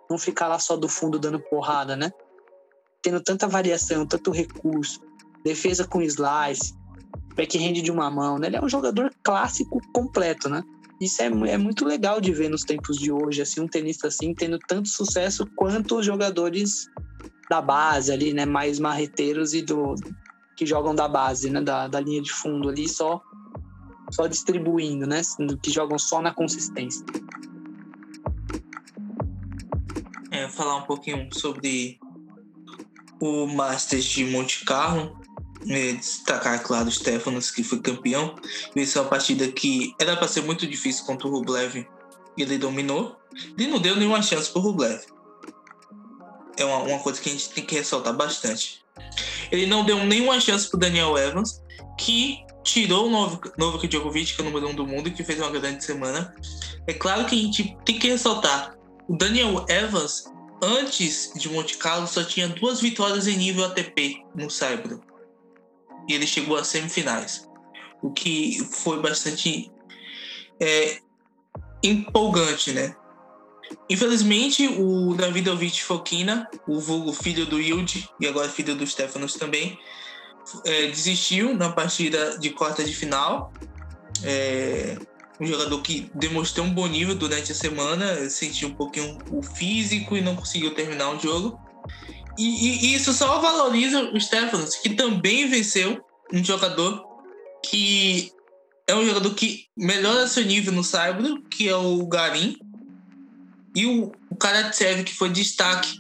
Não 0.09 0.17
ficar 0.17 0.47
lá 0.47 0.59
só 0.59 0.77
do 0.77 0.87
fundo 0.87 1.19
dando 1.19 1.39
porrada, 1.39 1.95
né? 1.95 2.11
Tendo 3.01 3.21
tanta 3.21 3.47
variação, 3.47 4.05
tanto 4.05 4.31
recurso, 4.31 5.01
defesa 5.43 5.85
com 5.85 6.01
slice, 6.01 6.73
backhand 7.35 7.73
de 7.73 7.91
uma 7.91 8.09
mão, 8.09 8.37
né? 8.37 8.47
Ele 8.47 8.55
é 8.57 8.63
um 8.63 8.69
jogador 8.69 9.11
clássico 9.23 9.81
completo, 9.91 10.49
né? 10.49 10.63
Isso 10.99 11.21
é, 11.21 11.25
é 11.25 11.57
muito 11.57 11.85
legal 11.85 12.19
de 12.19 12.33
ver 12.33 12.49
nos 12.49 12.63
tempos 12.63 12.97
de 12.97 13.11
hoje, 13.11 13.41
assim, 13.41 13.61
um 13.61 13.67
tenista 13.67 14.07
assim 14.07 14.33
tendo 14.33 14.57
tanto 14.59 14.89
sucesso 14.89 15.45
quanto 15.55 15.97
os 15.97 16.05
jogadores 16.05 16.87
da 17.49 17.61
base 17.61 18.11
ali, 18.11 18.33
né? 18.33 18.45
Mais 18.45 18.79
marreteiros 18.79 19.53
e 19.53 19.61
do 19.61 19.95
que 20.55 20.65
jogam 20.65 20.95
da 20.95 21.07
base, 21.07 21.49
né? 21.49 21.61
Da, 21.61 21.87
da 21.87 21.99
linha 21.99 22.21
de 22.21 22.33
fundo 22.33 22.69
ali, 22.69 22.87
só 22.89 23.21
só 24.11 24.25
distribuindo, 24.25 25.05
né? 25.05 25.21
Que 25.61 25.69
jogam 25.69 25.99
só 25.99 26.21
na 26.21 26.33
consistência. 26.33 27.05
É, 30.37 30.47
falar 30.49 30.75
um 30.75 30.83
pouquinho 30.83 31.27
sobre 31.33 31.99
o 33.19 33.47
Masters 33.47 34.05
de 34.05 34.23
Monte 34.23 34.63
Carlo. 34.63 35.19
É, 35.67 35.93
destacar, 35.93 36.61
claro, 36.61 36.87
o 36.87 36.91
Stefanos, 36.91 37.49
que 37.49 37.63
foi 37.63 37.79
campeão. 37.79 38.35
Venceu 38.75 39.01
uma 39.01 39.09
partida 39.09 39.47
que 39.47 39.95
era 39.99 40.15
para 40.15 40.27
ser 40.27 40.43
muito 40.43 40.67
difícil 40.67 41.05
contra 41.05 41.27
o 41.27 41.31
Rublev. 41.31 41.87
Ele 42.37 42.57
dominou. 42.59 43.17
Ele 43.57 43.67
não 43.67 43.79
deu 43.79 43.95
nenhuma 43.95 44.21
chance 44.21 44.47
para 44.51 44.59
o 44.59 44.61
Rublev. 44.61 45.01
É 46.55 46.63
uma, 46.63 46.83
uma 46.83 46.99
coisa 46.99 47.19
que 47.19 47.29
a 47.29 47.31
gente 47.31 47.49
tem 47.49 47.65
que 47.65 47.73
ressaltar 47.73 48.15
bastante. 48.15 48.85
Ele 49.51 49.65
não 49.65 49.83
deu 49.83 49.97
nenhuma 50.05 50.39
chance 50.39 50.69
para 50.69 50.81
Daniel 50.81 51.17
Evans, 51.17 51.63
que 51.97 52.45
tirou 52.63 53.07
o 53.07 53.09
Novak 53.57 53.87
Djokovic, 53.87 54.35
que 54.35 54.41
é 54.41 54.43
o 54.43 54.49
número 54.49 54.69
um 54.69 54.75
do 54.75 54.85
mundo, 54.85 55.09
que 55.09 55.23
fez 55.23 55.39
uma 55.39 55.49
grande 55.49 55.83
semana. 55.83 56.35
É 56.85 56.93
claro 56.93 57.25
que 57.25 57.35
a 57.35 57.41
gente 57.41 57.75
tem 57.83 57.97
que 57.97 58.07
ressaltar 58.07 58.76
o 59.07 59.15
Daniel 59.15 59.65
Evans, 59.69 60.25
antes 60.61 61.31
de 61.35 61.49
Monte 61.49 61.77
Carlo, 61.77 62.07
só 62.07 62.23
tinha 62.23 62.47
duas 62.47 62.81
vitórias 62.81 63.27
em 63.27 63.37
nível 63.37 63.65
ATP 63.65 64.23
no 64.35 64.49
Saibro. 64.49 65.01
E 66.07 66.13
ele 66.13 66.27
chegou 66.27 66.57
às 66.57 66.67
semifinais. 66.67 67.47
O 68.01 68.11
que 68.11 68.63
foi 68.71 69.01
bastante 69.01 69.71
é, 70.59 70.99
empolgante, 71.83 72.71
né? 72.71 72.95
Infelizmente, 73.89 74.67
o 74.67 75.13
Davidovich 75.13 75.83
Fokina, 75.83 76.49
o 76.67 76.79
vulgo 76.79 77.11
filho 77.11 77.45
do 77.45 77.59
Yield 77.59 78.09
e 78.19 78.27
agora 78.27 78.47
filho 78.47 78.75
do 78.75 78.87
Stefanos 78.87 79.33
também, 79.33 79.77
é, 80.65 80.87
desistiu 80.87 81.53
na 81.53 81.69
partida 81.71 82.37
de 82.37 82.49
quarta 82.51 82.83
de 82.83 82.93
final. 82.93 83.51
É, 84.23 84.97
um 85.39 85.45
jogador 85.45 85.81
que 85.81 86.09
demonstrou 86.15 86.65
um 86.65 86.73
bom 86.73 86.87
nível 86.87 87.15
durante 87.15 87.51
a 87.51 87.55
semana, 87.55 88.29
sentiu 88.29 88.69
um 88.69 88.73
pouquinho 88.73 89.17
o 89.31 89.41
físico 89.41 90.17
e 90.17 90.21
não 90.21 90.35
conseguiu 90.35 90.73
terminar 90.73 91.11
o 91.11 91.19
jogo. 91.19 91.59
E, 92.37 92.87
e 92.87 92.95
isso 92.95 93.13
só 93.13 93.39
valoriza 93.39 94.11
o 94.11 94.19
Stefanos, 94.19 94.75
que 94.75 94.91
também 94.91 95.47
venceu 95.47 96.03
um 96.33 96.43
jogador 96.43 97.05
que 97.63 98.31
é 98.87 98.95
um 98.95 99.05
jogador 99.05 99.33
que 99.33 99.65
melhora 99.75 100.27
seu 100.27 100.45
nível 100.45 100.71
no 100.71 100.83
Saibro, 100.83 101.41
que 101.49 101.67
é 101.67 101.75
o 101.75 102.05
Garim, 102.07 102.57
e 103.75 103.85
o, 103.85 104.11
o 104.29 104.35
Karatsev, 104.35 105.03
que 105.03 105.13
foi 105.13 105.29
destaque 105.29 105.99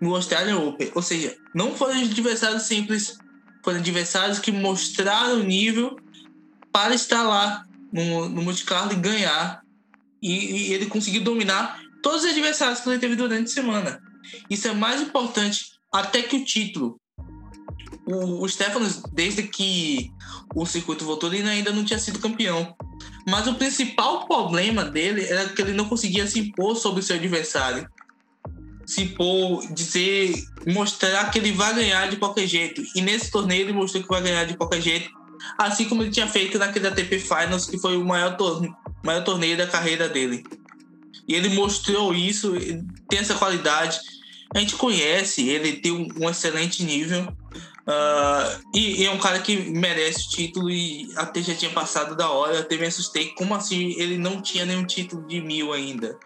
no 0.00 0.14
Australian 0.14 0.58
Open. 0.58 0.90
Ou 0.94 1.02
seja, 1.02 1.36
não 1.54 1.74
foram 1.74 2.00
adversários 2.00 2.62
simples, 2.62 3.18
foram 3.62 3.78
adversários 3.78 4.38
que 4.38 4.50
mostraram 4.50 5.40
o 5.40 5.44
nível 5.44 5.96
para 6.72 6.94
estar 6.94 7.22
lá 7.22 7.64
no, 7.94 8.28
no 8.28 8.42
Monte 8.42 8.64
Carlo 8.64 8.92
e 8.92 8.96
ganhar. 8.96 9.62
E, 10.20 10.32
e, 10.32 10.72
ele 10.72 10.86
conseguiu 10.86 11.22
dominar 11.22 11.80
todos 12.02 12.24
os 12.24 12.30
adversários 12.30 12.80
que 12.80 12.88
ele 12.88 12.98
teve 12.98 13.14
durante 13.14 13.50
a 13.50 13.54
semana. 13.54 14.00
Isso 14.50 14.66
é 14.66 14.72
mais 14.72 15.00
importante 15.00 15.66
até 15.92 16.22
que 16.22 16.36
o 16.36 16.44
título. 16.44 16.98
o, 18.06 18.42
o 18.42 18.48
Stefanos, 18.48 19.00
desde 19.12 19.44
que 19.44 20.10
o 20.54 20.66
circuito 20.66 21.04
voltou, 21.04 21.32
ele 21.32 21.48
ainda 21.48 21.72
não 21.72 21.84
tinha 21.84 21.98
sido 21.98 22.18
campeão. 22.18 22.74
Mas 23.26 23.46
o 23.46 23.54
principal 23.54 24.26
problema 24.26 24.84
dele 24.84 25.24
era 25.24 25.48
que 25.48 25.62
ele 25.62 25.72
não 25.72 25.88
conseguia 25.88 26.26
se 26.26 26.40
impor 26.40 26.76
sobre 26.76 27.00
o 27.00 27.02
seu 27.02 27.16
adversário. 27.16 27.88
Se 28.86 29.02
impor, 29.02 29.66
dizer, 29.72 30.34
mostrar 30.66 31.30
que 31.30 31.38
ele 31.38 31.52
vai 31.52 31.74
ganhar 31.74 32.10
de 32.10 32.16
qualquer 32.16 32.46
jeito. 32.46 32.82
E 32.94 33.00
nesse 33.00 33.30
torneio 33.30 33.62
ele 33.62 33.72
mostrou 33.72 34.02
que 34.02 34.08
vai 34.08 34.22
ganhar 34.22 34.44
de 34.44 34.56
qualquer 34.56 34.82
jeito. 34.82 35.10
Assim 35.58 35.88
como 35.88 36.02
ele 36.02 36.10
tinha 36.10 36.26
feito 36.26 36.58
naquele 36.58 36.88
ATP 36.88 37.18
Finals, 37.18 37.66
que 37.66 37.78
foi 37.78 37.96
o 37.96 38.04
maior, 38.04 38.36
tor 38.36 38.62
maior 39.02 39.22
torneio 39.22 39.56
da 39.56 39.66
carreira 39.66 40.08
dele. 40.08 40.44
E 41.26 41.34
ele 41.34 41.50
mostrou 41.50 42.14
isso, 42.14 42.52
tem 43.08 43.18
essa 43.18 43.34
qualidade. 43.34 44.00
A 44.54 44.58
gente 44.58 44.76
conhece, 44.76 45.48
ele 45.48 45.74
tem 45.74 45.92
um, 45.92 46.08
um 46.20 46.28
excelente 46.28 46.82
nível. 46.82 47.22
Uh, 47.86 48.62
e, 48.74 49.02
e, 49.02 49.06
é 49.06 49.10
um 49.10 49.18
cara 49.18 49.38
que 49.40 49.56
merece 49.56 50.26
o 50.26 50.30
título 50.30 50.70
e 50.70 51.06
até 51.16 51.42
já 51.42 51.54
tinha 51.54 51.70
passado 51.70 52.16
da 52.16 52.30
hora. 52.30 52.60
Até 52.60 52.76
me 52.76 52.86
assustei. 52.86 53.28
Como 53.30 53.54
assim 53.54 53.94
ele 53.98 54.18
não 54.18 54.40
tinha 54.40 54.64
nenhum 54.64 54.86
título 54.86 55.26
de 55.26 55.40
mil 55.40 55.72
ainda? 55.72 56.18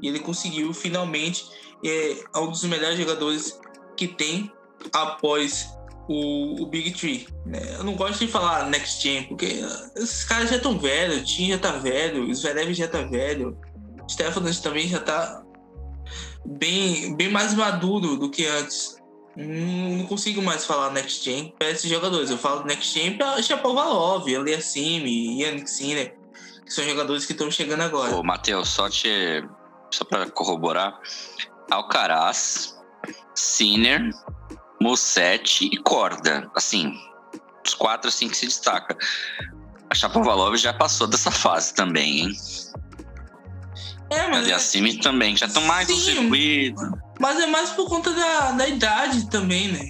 E 0.00 0.08
ele 0.08 0.20
conseguiu 0.20 0.72
finalmente. 0.72 1.44
É 1.84 2.38
um 2.38 2.48
dos 2.50 2.62
melhores 2.62 2.96
jogadores 2.96 3.58
que 3.96 4.06
tem 4.06 4.52
após 4.92 5.66
o, 6.12 6.62
o 6.62 6.66
Big 6.66 6.92
Tree. 6.92 7.26
Né? 7.46 7.60
Eu 7.78 7.84
não 7.84 7.94
gosto 7.94 8.18
de 8.18 8.28
falar 8.30 8.68
Next 8.68 9.02
Gen, 9.02 9.24
porque 9.24 9.64
esses 9.96 10.24
caras 10.24 10.50
já 10.50 10.56
estão 10.56 10.78
velhos. 10.78 11.22
O 11.22 11.24
Tim 11.24 11.48
já 11.48 11.58
tá 11.58 11.72
velho, 11.72 12.28
o 12.28 12.34
Zverev 12.34 12.74
já 12.74 12.88
tá 12.88 13.02
velho. 13.02 13.58
O 14.04 14.08
Stefanos 14.08 14.60
também 14.60 14.88
já 14.88 15.00
tá 15.00 15.42
bem, 16.44 17.16
bem 17.16 17.30
mais 17.30 17.54
maduro 17.54 18.16
do 18.16 18.30
que 18.30 18.46
antes. 18.46 18.96
Não, 19.34 20.06
consigo 20.06 20.42
mais 20.42 20.66
falar 20.66 20.92
Next 20.92 21.24
Gen 21.24 21.54
para 21.58 21.70
esses 21.70 21.88
jogadores. 21.88 22.30
Eu 22.30 22.36
falo 22.36 22.64
Next 22.64 22.92
Gen 22.92 23.16
para 23.16 23.42
Chapovalov, 23.42 24.28
Aliassime, 24.28 25.40
Yannick 25.40 25.70
Sinner, 25.70 26.14
que 26.64 26.72
são 26.72 26.84
jogadores 26.84 27.24
que 27.24 27.32
estão 27.32 27.50
chegando 27.50 27.82
agora. 27.82 28.14
Ô, 28.14 28.22
Matheus, 28.22 28.68
só 28.68 28.90
te. 28.90 29.08
Só 29.90 30.04
para 30.04 30.28
corroborar. 30.30 30.98
Alcaraz, 31.70 32.78
Sinner, 33.34 34.10
Musset 34.82 35.64
e 35.64 35.76
Corda. 35.78 36.50
Assim, 36.54 36.92
os 37.64 37.74
quatro 37.74 38.08
assim 38.08 38.28
que 38.28 38.36
se 38.36 38.46
destaca. 38.46 38.96
A 39.88 39.94
Chapovalov 39.94 40.56
já 40.56 40.72
passou 40.72 41.06
dessa 41.06 41.30
fase 41.30 41.72
também, 41.74 42.20
hein? 42.20 42.36
É, 44.10 44.28
mas. 44.28 44.44
Aliassime 44.44 44.96
é... 44.96 45.00
também, 45.00 45.36
já 45.36 45.46
estão 45.46 45.62
mais 45.62 45.88
no 45.88 45.96
circuito. 45.96 46.82
Mas 47.20 47.40
é 47.40 47.46
mais 47.46 47.70
por 47.70 47.88
conta 47.88 48.12
da, 48.12 48.50
da 48.52 48.68
idade 48.68 49.30
também, 49.30 49.68
né? 49.68 49.88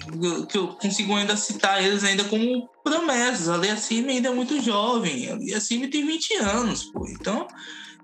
Que 0.49 0.59
eu 0.59 0.69
consigo 0.69 1.17
ainda 1.17 1.37
citar 1.37 1.83
eles 1.83 2.05
ainda 2.05 2.25
como 2.25 2.69
promessas. 2.85 3.49
A 3.49 3.55
Aliassime 3.55 4.13
ainda 4.13 4.29
é 4.29 4.33
muito 4.33 4.61
jovem. 4.61 5.31
A 5.31 5.33
Aliassime 5.33 5.89
tem 5.89 6.07
20 6.07 6.35
anos, 6.37 6.85
pô. 6.85 7.07
Então, 7.09 7.49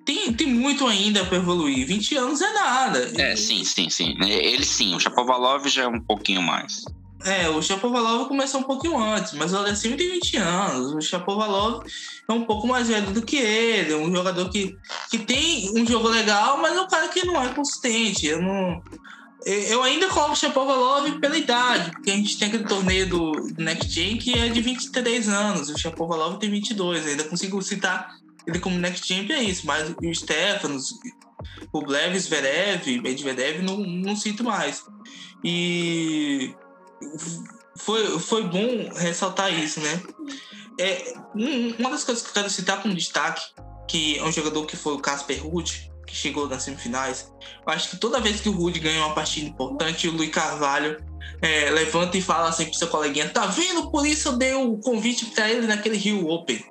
tem, 0.08 0.32
tem 0.32 0.46
muito 0.46 0.86
ainda 0.86 1.22
para 1.26 1.36
evoluir. 1.36 1.86
20 1.86 2.16
anos 2.16 2.40
é 2.40 2.50
nada. 2.54 3.12
É, 3.18 3.36
sim, 3.36 3.62
sim, 3.62 3.90
sim. 3.90 4.16
Ele 4.22 4.64
sim, 4.64 4.94
o 4.94 4.98
Chapovalov 4.98 5.68
já 5.68 5.82
é 5.82 5.86
um 5.86 6.00
pouquinho 6.00 6.40
mais. 6.40 6.82
É, 7.26 7.46
o 7.50 7.60
Chapovalov 7.60 8.26
começou 8.26 8.60
um 8.60 8.64
pouquinho 8.64 8.96
antes, 8.96 9.34
mas 9.34 9.52
o 9.52 9.58
Alessio 9.58 9.94
tem 9.98 10.12
20 10.12 10.36
anos. 10.38 10.94
O 10.94 11.00
Chapovalov 11.02 11.84
é 12.26 12.32
um 12.32 12.44
pouco 12.44 12.66
mais 12.66 12.88
velho 12.88 13.10
do 13.10 13.20
que 13.20 13.36
ele, 13.36 13.94
um 13.96 14.10
jogador 14.10 14.48
que, 14.48 14.74
que 15.10 15.18
tem 15.18 15.78
um 15.78 15.86
jogo 15.86 16.08
legal, 16.08 16.56
mas 16.56 16.74
é 16.74 16.80
um 16.80 16.88
cara 16.88 17.08
que 17.08 17.26
não 17.26 17.42
é 17.42 17.52
consistente. 17.52 18.26
Eu, 18.26 18.40
não, 18.40 18.82
eu 19.44 19.82
ainda 19.82 20.08
coloco 20.08 20.32
o 20.32 20.36
Chapovalov 20.36 21.20
pela 21.20 21.36
idade, 21.36 21.90
porque 21.90 22.10
a 22.10 22.16
gente 22.16 22.38
tem 22.38 22.48
aquele 22.48 22.64
torneio 22.64 23.06
do, 23.10 23.32
do 23.32 23.62
Next 23.62 23.92
Gen 23.92 24.16
que 24.16 24.38
é 24.38 24.48
de 24.48 24.62
23 24.62 25.28
anos, 25.28 25.68
o 25.68 25.76
Chapovalov 25.76 26.38
tem 26.38 26.48
22. 26.48 27.04
Eu 27.04 27.10
ainda 27.10 27.24
consigo 27.24 27.60
citar 27.60 28.16
ele 28.48 28.58
como 28.60 28.78
Next 28.78 29.06
Gen 29.06 29.30
é 29.30 29.42
isso, 29.42 29.66
mas 29.66 29.94
o 30.02 30.14
Stefanos, 30.14 30.94
o 31.70 31.82
Blev, 31.82 32.18
Zverev, 32.18 33.00
Medvedev, 33.00 33.62
não, 33.62 33.76
não 33.76 34.16
cito 34.16 34.42
mais. 34.42 34.82
E 35.44 36.54
foi, 37.76 38.18
foi 38.18 38.44
bom 38.44 38.88
ressaltar 38.94 39.52
isso, 39.52 39.80
né? 39.80 40.02
É, 40.80 41.12
uma 41.78 41.90
das 41.90 42.04
coisas 42.04 42.22
que 42.22 42.30
eu 42.30 42.34
quero 42.34 42.50
citar 42.50 42.80
como 42.80 42.94
destaque, 42.94 43.42
que 43.86 44.18
é 44.18 44.24
um 44.24 44.32
jogador 44.32 44.64
que 44.64 44.76
foi 44.76 44.94
o 44.94 45.00
Casper 45.00 45.42
Ruud, 45.42 45.90
que 46.06 46.16
chegou 46.16 46.48
nas 46.48 46.62
semifinais. 46.62 47.30
Eu 47.66 47.72
acho 47.72 47.90
que 47.90 47.96
toda 47.98 48.20
vez 48.20 48.40
que 48.40 48.48
o 48.48 48.52
Ruud 48.52 48.78
ganha 48.80 49.04
uma 49.04 49.14
partida 49.14 49.46
importante, 49.46 50.08
o 50.08 50.12
Luiz 50.12 50.30
Carvalho 50.30 50.96
é, 51.42 51.70
levanta 51.70 52.16
e 52.16 52.22
fala 52.22 52.48
assim 52.48 52.64
pro 52.64 52.74
seu 52.74 52.88
coleguinha: 52.88 53.28
tá 53.28 53.44
vendo? 53.46 53.90
Por 53.90 54.06
isso 54.06 54.28
eu 54.28 54.38
dei 54.38 54.54
o 54.54 54.78
convite 54.78 55.26
para 55.26 55.50
ele 55.50 55.66
naquele 55.66 55.98
Rio 55.98 56.26
Open. 56.28 56.64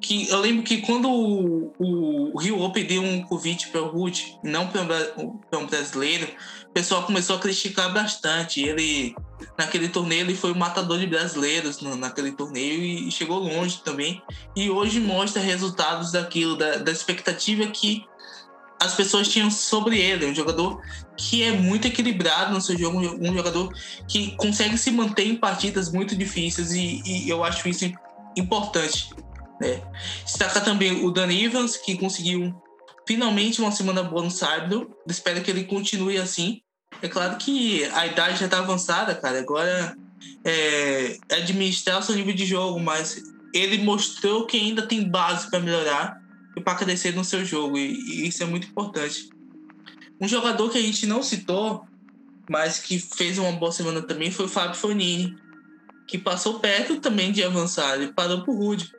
Que 0.00 0.28
eu 0.28 0.40
lembro 0.40 0.62
que 0.62 0.82
quando 0.82 1.08
o, 1.08 1.72
o, 1.78 2.34
o 2.34 2.38
Rio 2.38 2.60
Open 2.60 2.84
deu 2.84 3.02
um 3.02 3.22
convite 3.22 3.68
para 3.68 3.82
o 3.82 3.88
Ruud, 3.88 4.38
não 4.42 4.68
para 4.68 5.58
um 5.58 5.66
brasileiro, 5.66 6.28
o 6.68 6.72
pessoal 6.72 7.02
começou 7.04 7.36
a 7.36 7.38
criticar 7.38 7.92
bastante. 7.92 8.60
Ele 8.60 9.14
naquele 9.58 9.88
torneio 9.88 10.22
ele 10.22 10.34
foi 10.34 10.52
o 10.52 10.56
matador 10.56 10.98
de 10.98 11.06
brasileiros 11.06 11.80
no, 11.80 11.96
naquele 11.96 12.32
torneio 12.32 12.82
e, 12.82 13.08
e, 13.08 13.10
chegou 13.10 13.38
longe 13.38 13.82
também. 13.82 14.22
E 14.54 14.70
hoje 14.70 15.00
mostra 15.00 15.40
resultados 15.40 16.12
daquilo, 16.12 16.56
da, 16.56 16.76
da 16.76 16.92
expectativa 16.92 17.66
que 17.66 18.04
as 18.80 18.94
pessoas 18.94 19.28
tinham 19.28 19.50
sobre 19.50 19.98
ele. 19.98 20.26
Um 20.26 20.34
jogador 20.34 20.80
que 21.16 21.42
é 21.42 21.52
muito 21.52 21.86
equilibrado 21.86 22.52
no 22.52 22.60
seu 22.60 22.78
jogo, 22.78 22.98
um 22.98 23.34
jogador 23.34 23.72
que 24.06 24.36
consegue 24.36 24.76
se 24.76 24.90
manter 24.90 25.26
em 25.26 25.36
partidas 25.36 25.90
muito 25.90 26.14
difíceis 26.14 26.72
e, 26.72 27.02
e 27.04 27.28
eu 27.28 27.42
acho 27.42 27.68
isso 27.68 27.90
importante. 28.36 29.10
Né? 29.60 29.82
Destaca 30.24 30.60
também 30.60 31.04
o 31.04 31.10
Dan 31.10 31.32
Evans, 31.32 31.76
que 31.76 31.96
conseguiu 31.96 32.54
finalmente 33.06 33.60
uma 33.60 33.72
semana 33.72 34.02
boa 34.02 34.22
no 34.22 34.30
sábado. 34.30 34.90
Espero 35.08 35.42
que 35.42 35.50
ele 35.50 35.64
continue 35.64 36.18
assim. 36.18 36.60
É 37.02 37.08
claro 37.08 37.36
que 37.36 37.84
a 37.84 38.06
idade 38.06 38.38
já 38.38 38.46
está 38.46 38.58
avançada, 38.58 39.14
cara. 39.14 39.38
Agora 39.38 39.96
é, 40.44 41.18
administrar 41.30 41.98
o 41.98 42.02
seu 42.02 42.14
nível 42.14 42.34
de 42.34 42.46
jogo, 42.46 42.78
mas 42.80 43.22
ele 43.52 43.78
mostrou 43.78 44.46
que 44.46 44.56
ainda 44.56 44.82
tem 44.86 45.08
base 45.08 45.50
para 45.50 45.60
melhorar 45.60 46.20
e 46.56 46.60
para 46.60 46.74
crescer 46.74 47.14
no 47.14 47.24
seu 47.24 47.44
jogo, 47.44 47.76
e, 47.76 47.92
e, 47.92 48.28
isso 48.28 48.42
é 48.42 48.46
muito 48.46 48.66
importante. 48.66 49.28
Um 50.20 50.26
jogador 50.26 50.70
que 50.70 50.78
a 50.78 50.82
gente 50.82 51.06
não 51.06 51.22
citou, 51.22 51.84
mas 52.48 52.78
que 52.78 52.98
fez 52.98 53.36
uma 53.38 53.52
boa 53.52 53.72
semana 53.72 54.00
também, 54.00 54.30
foi 54.30 54.46
o 54.46 54.48
Fábio 54.48 54.76
Fonini, 54.76 55.36
que 56.08 56.16
passou 56.16 56.60
perto 56.60 57.00
também 57.00 57.32
de 57.32 57.42
avançar, 57.42 57.96
ele 57.96 58.12
parou 58.12 58.42
pro 58.42 58.54
Rude. 58.54 58.90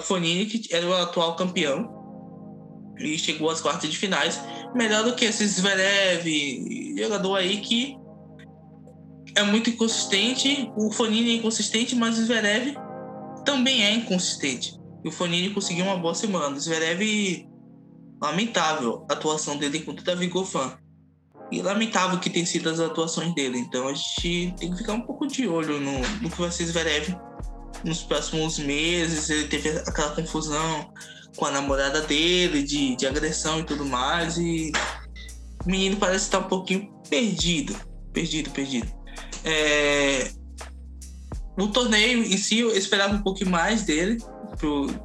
Fonini, 0.00 0.46
que 0.46 0.74
era 0.74 0.86
o 0.86 0.94
atual 0.94 1.36
campeão, 1.36 2.04
e 2.98 3.18
chegou 3.18 3.50
às 3.50 3.60
quartas 3.60 3.90
de 3.90 3.96
finais. 3.96 4.40
Melhor 4.74 5.04
do 5.04 5.14
que 5.14 5.24
esse 5.24 5.46
Zverev, 5.46 6.96
jogador 6.98 7.36
aí 7.36 7.60
que 7.60 7.96
é 9.36 9.42
muito 9.42 9.70
inconsistente. 9.70 10.70
O 10.76 10.90
Fonini 10.90 11.32
é 11.32 11.34
inconsistente, 11.34 11.94
mas 11.94 12.18
o 12.18 12.24
Zverev 12.24 12.74
também 13.44 13.84
é 13.84 13.92
inconsistente. 13.92 14.78
E 15.04 15.08
o 15.08 15.12
Fonini 15.12 15.50
conseguiu 15.50 15.84
uma 15.84 15.96
boa 15.96 16.14
semana. 16.14 16.56
O 16.56 16.60
Zverev, 16.60 17.46
lamentável 18.22 19.04
a 19.10 19.12
atuação 19.12 19.56
dele 19.56 19.80
contra 19.80 20.02
o 20.02 20.04
Davi 20.04 20.28
Goffin. 20.28 20.72
E 21.52 21.60
lamentável 21.60 22.18
que 22.18 22.30
tem 22.30 22.46
sido 22.46 22.70
as 22.70 22.80
atuações 22.80 23.34
dele. 23.34 23.58
Então 23.58 23.86
a 23.86 23.92
gente 23.92 24.54
tem 24.58 24.70
que 24.70 24.78
ficar 24.78 24.94
um 24.94 25.02
pouco 25.02 25.26
de 25.26 25.46
olho 25.46 25.78
no, 25.78 25.98
no 26.22 26.30
que 26.30 26.40
vai 26.40 26.50
ser 26.50 26.64
Zverev 26.64 27.14
nos 27.84 28.02
próximos 28.02 28.58
meses. 28.58 29.30
Ele 29.30 29.48
teve 29.48 29.70
aquela 29.70 30.10
confusão 30.10 30.92
com 31.36 31.46
a 31.46 31.50
namorada 31.50 32.00
dele, 32.02 32.62
de, 32.62 32.96
de 32.96 33.06
agressão 33.06 33.60
e 33.60 33.64
tudo 33.64 33.84
mais. 33.84 34.38
E 34.38 34.72
o 35.64 35.70
menino 35.70 35.96
parece 35.96 36.26
estar 36.26 36.38
um 36.38 36.48
pouquinho 36.48 36.92
perdido. 37.08 37.74
Perdido, 38.12 38.50
perdido. 38.50 38.92
É... 39.44 40.30
O 41.56 41.68
torneio 41.68 42.22
em 42.24 42.36
si, 42.36 42.60
eu 42.60 42.76
esperava 42.76 43.14
um 43.14 43.22
pouquinho 43.22 43.50
mais 43.50 43.82
dele. 43.82 44.18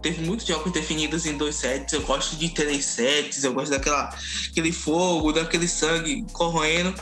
Teve 0.02 0.26
muitos 0.26 0.46
jogos 0.46 0.72
definidos 0.72 1.26
em 1.26 1.38
dois 1.38 1.56
sets. 1.56 1.94
Eu 1.94 2.02
gosto 2.02 2.36
de 2.36 2.50
três 2.50 2.86
sets, 2.86 3.44
eu 3.44 3.54
gosto 3.54 3.72
daquela 3.72 4.16
aquele 4.50 4.72
fogo, 4.72 5.32
daquele 5.32 5.68
sangue 5.68 6.26
corroendo. 6.32 6.94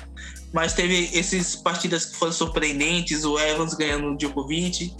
Mas 0.53 0.73
teve 0.73 1.09
essas 1.13 1.55
partidas 1.55 2.05
que 2.05 2.17
foram 2.17 2.31
surpreendentes: 2.31 3.23
o 3.23 3.37
Evans 3.39 3.73
ganhando 3.73 4.13
o 4.13 4.17
Djokovic, 4.17 4.93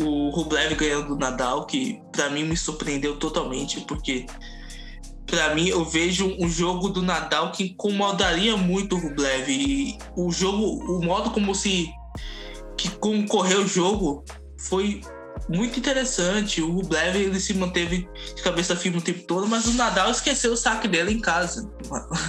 o 0.00 0.30
Rublev 0.30 0.74
ganhando 0.74 1.08
do 1.08 1.16
Nadal, 1.16 1.66
que 1.66 2.00
para 2.12 2.30
mim 2.30 2.44
me 2.44 2.56
surpreendeu 2.56 3.16
totalmente, 3.16 3.80
porque 3.82 4.26
para 5.26 5.54
mim 5.54 5.68
eu 5.68 5.84
vejo 5.84 6.34
um 6.40 6.48
jogo 6.48 6.88
do 6.88 7.02
Nadal 7.02 7.52
que 7.52 7.64
incomodaria 7.64 8.56
muito 8.56 8.96
o 8.96 8.98
Rublev. 8.98 9.48
E 9.48 9.98
o 10.16 10.30
jogo, 10.32 10.64
o 10.92 11.04
modo 11.04 11.30
como 11.30 11.54
se 11.54 11.88
que 12.76 12.88
concorreu 12.90 13.62
o 13.62 13.68
jogo 13.68 14.24
foi 14.58 15.02
muito 15.48 15.78
interessante. 15.78 16.60
O 16.60 16.72
Rublev 16.72 17.16
ele 17.16 17.38
se 17.38 17.54
manteve 17.54 18.08
de 18.34 18.42
cabeça 18.42 18.74
firme 18.74 18.98
o 18.98 19.02
tempo 19.02 19.22
todo, 19.26 19.46
mas 19.46 19.66
o 19.66 19.74
Nadal 19.74 20.10
esqueceu 20.10 20.52
o 20.52 20.56
saque 20.56 20.88
dele 20.88 21.12
em 21.12 21.20
casa. 21.20 21.70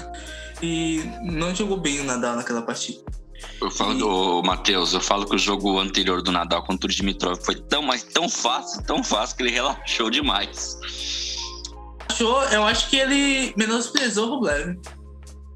e 0.61 1.03
não 1.23 1.55
jogou 1.55 1.77
bem 1.77 1.99
o 2.01 2.03
Nadal 2.03 2.35
naquela 2.35 2.61
partida. 2.61 3.01
Eu 3.61 3.69
falo 3.69 3.93
do 3.93 4.43
Matheus, 4.43 4.93
eu 4.93 4.99
falo 4.99 5.25
que 5.25 5.35
o 5.35 5.39
jogo 5.39 5.79
anterior 5.79 6.21
do 6.21 6.31
Nadal 6.31 6.63
contra 6.63 6.87
o 6.87 6.93
Dimitrov 6.93 7.39
foi 7.43 7.55
tão, 7.55 7.83
mas 7.83 8.01
tão 8.01 8.27
fácil, 8.27 8.83
tão 8.83 9.03
fácil 9.03 9.37
que 9.37 9.43
ele 9.43 9.51
relaxou 9.51 10.09
demais. 10.09 10.79
Achou, 12.09 12.43
eu 12.45 12.63
acho 12.63 12.89
que 12.89 12.97
ele 12.97 13.53
menosprezou 13.55 14.27
o 14.27 14.35
Rublev. 14.35 14.79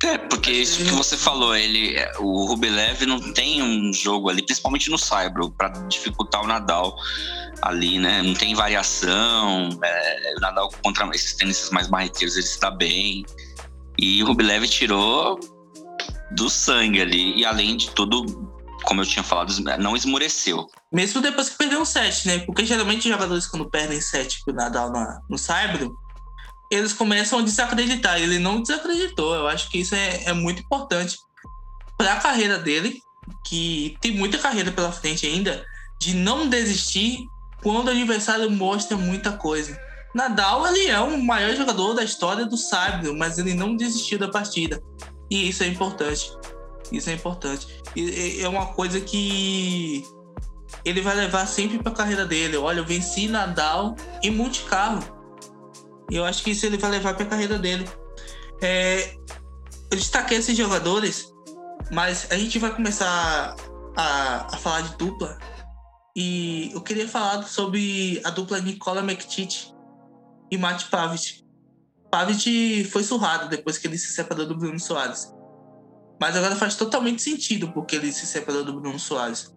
É, 0.03 0.19
porque 0.19 0.51
isso 0.51 0.83
que 0.83 0.91
você 0.91 1.17
falou, 1.17 1.55
ele, 1.55 1.95
o 2.19 2.45
Rublev 2.45 3.05
não 3.07 3.19
tem 3.33 3.63
um 3.63 3.91
jogo 3.91 4.29
ali, 4.29 4.43
principalmente 4.43 4.91
no 4.91 4.99
Cyber, 4.99 5.49
para 5.57 5.69
dificultar 5.87 6.43
o 6.43 6.47
Nadal 6.47 6.95
ali, 7.63 7.97
né? 7.97 8.21
Não 8.21 8.35
tem 8.35 8.53
variação. 8.53 9.69
É, 9.83 10.33
o 10.37 10.41
Nadal 10.41 10.69
contra 10.83 11.09
esses 11.15 11.33
tênis 11.33 11.71
mais 11.71 11.87
barreteiros 11.87 12.35
ele 12.35 12.45
está 12.45 12.69
bem. 12.69 13.25
E 13.97 14.21
o 14.21 14.27
Rublev 14.27 14.67
tirou 14.67 15.39
do 16.31 16.49
sangue 16.49 17.01
ali. 17.01 17.37
E 17.37 17.45
além 17.45 17.77
de 17.77 17.91
tudo, 17.91 18.25
como 18.83 19.01
eu 19.01 19.05
tinha 19.05 19.23
falado, 19.23 19.53
não 19.79 19.95
esmureceu. 19.95 20.67
Mesmo 20.91 21.21
depois 21.21 21.49
que 21.49 21.57
perdeu 21.57 21.81
um 21.81 21.85
set, 21.85 22.27
né? 22.27 22.39
Porque 22.39 22.65
geralmente 22.65 23.09
jogadores, 23.09 23.47
quando 23.47 23.69
perdem 23.69 24.01
set 24.01 24.43
pro 24.43 24.53
Nadal 24.53 24.91
na, 24.91 25.19
no 25.29 25.37
Saibro, 25.37 25.95
eles 26.71 26.93
começam 26.93 27.39
a 27.39 27.41
desacreditar. 27.41 28.19
Ele 28.19 28.39
não 28.39 28.61
desacreditou. 28.61 29.35
Eu 29.35 29.47
acho 29.47 29.69
que 29.69 29.79
isso 29.79 29.95
é, 29.95 30.23
é 30.25 30.33
muito 30.33 30.61
importante 30.61 31.17
para 31.97 32.13
a 32.13 32.19
carreira 32.19 32.57
dele, 32.57 32.99
que 33.45 33.97
tem 34.01 34.15
muita 34.15 34.37
carreira 34.37 34.71
pela 34.71 34.91
frente 34.91 35.25
ainda, 35.25 35.65
de 35.99 36.13
não 36.13 36.47
desistir 36.47 37.25
quando 37.61 37.87
o 37.87 37.91
adversário 37.91 38.49
mostra 38.51 38.97
muita 38.97 39.31
coisa. 39.31 39.79
Nadal 40.13 40.65
ele 40.67 40.87
é 40.87 40.99
o 40.99 41.21
maior 41.21 41.53
jogador 41.55 41.93
da 41.93 42.03
história 42.03 42.45
do 42.45 42.57
Saibro, 42.57 43.17
mas 43.17 43.37
ele 43.37 43.53
não 43.53 43.75
desistiu 43.75 44.17
da 44.17 44.29
partida. 44.29 44.81
E 45.29 45.49
isso 45.49 45.63
é 45.63 45.67
importante. 45.67 46.31
Isso 46.91 47.09
é 47.09 47.13
importante. 47.13 47.67
E 47.95 48.41
é 48.41 48.47
uma 48.47 48.67
coisa 48.67 48.99
que 49.01 50.03
ele 50.83 51.01
vai 51.01 51.15
levar 51.15 51.45
sempre 51.47 51.79
para 51.79 51.91
a 51.91 51.95
carreira 51.95 52.25
dele. 52.25 52.57
Olha, 52.57 52.79
eu 52.79 52.85
venci 52.85 53.27
Nadal 53.27 53.95
em 54.21 54.31
Monte 54.31 54.63
Carlo. 54.63 55.03
E 56.11 56.15
eu 56.15 56.25
acho 56.25 56.43
que 56.43 56.51
isso 56.51 56.65
ele 56.65 56.77
vai 56.77 56.91
levar 56.91 57.15
para 57.15 57.25
a 57.25 57.29
carreira 57.29 57.57
dele. 57.57 57.87
É, 58.61 59.15
eu 59.91 59.97
destaquei 59.97 60.37
esses 60.37 60.55
jogadores, 60.55 61.33
mas 61.91 62.31
a 62.31 62.37
gente 62.37 62.59
vai 62.59 62.73
começar 62.73 63.55
a, 63.95 64.47
a 64.53 64.57
falar 64.57 64.81
de 64.81 64.97
dupla. 64.97 65.37
E 66.15 66.71
eu 66.73 66.81
queria 66.81 67.07
falar 67.07 67.43
sobre 67.43 68.21
a 68.23 68.29
dupla 68.29 68.59
Nicola 68.61 69.01
McTit 69.01 69.73
e 70.51 70.57
Matt 70.57 70.89
Pavic. 70.89 71.44
Pavic 72.15 72.85
foi 72.85 73.03
surrado 73.03 73.49
depois 73.49 73.77
que 73.77 73.87
ele 73.87 73.97
se 73.97 74.13
separou 74.13 74.45
do 74.45 74.55
Bruno 74.55 74.79
Soares. 74.79 75.33
Mas 76.17 76.33
agora 76.33 76.55
faz 76.55 76.73
totalmente 76.75 77.21
sentido 77.21 77.73
porque 77.73 77.97
ele 77.97 78.09
se 78.09 78.25
separou 78.25 78.63
do 78.63 78.79
Bruno 78.79 78.97
Soares. 78.97 79.53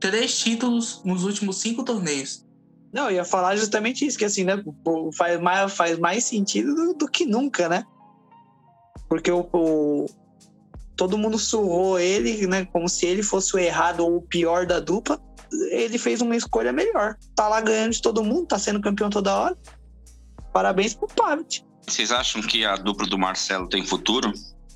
Três 0.00 0.36
títulos 0.36 1.00
nos 1.04 1.22
últimos 1.22 1.58
cinco 1.58 1.84
torneios. 1.84 2.44
Não, 2.92 3.04
eu 3.04 3.12
ia 3.12 3.24
falar 3.24 3.54
justamente 3.54 4.04
isso, 4.04 4.18
que 4.18 4.24
assim, 4.24 4.42
né? 4.42 4.60
Faz 5.16 5.40
mais, 5.40 5.72
faz 5.72 5.96
mais 5.96 6.24
sentido 6.24 6.74
do, 6.74 6.94
do 6.94 7.08
que 7.08 7.24
nunca, 7.24 7.68
né? 7.68 7.84
Porque 9.08 9.30
o, 9.30 9.48
o, 9.52 10.06
todo 10.96 11.16
mundo 11.16 11.38
surrou 11.38 12.00
ele, 12.00 12.48
né? 12.48 12.64
Como 12.64 12.88
se 12.88 13.06
ele 13.06 13.22
fosse 13.22 13.54
o 13.54 13.60
errado 13.60 14.00
ou 14.00 14.16
o 14.16 14.22
pior 14.22 14.66
da 14.66 14.80
dupla. 14.80 15.22
Ele 15.70 15.98
fez 15.98 16.20
uma 16.20 16.34
escolha 16.34 16.72
melhor. 16.72 17.16
Tá 17.36 17.46
lá 17.46 17.60
ganhando 17.60 17.92
de 17.92 18.02
todo 18.02 18.24
mundo, 18.24 18.48
tá 18.48 18.58
sendo 18.58 18.80
campeão 18.80 19.08
toda 19.08 19.38
hora. 19.38 19.56
Parabéns 20.52 20.94
pro 20.94 21.06
Pavic. 21.06 21.62
Vocês 21.86 22.12
acham 22.12 22.40
que 22.40 22.64
a 22.64 22.76
dupla 22.76 23.06
do 23.06 23.18
Marcelo 23.18 23.68
tem 23.68 23.84
futuro? 23.84 24.32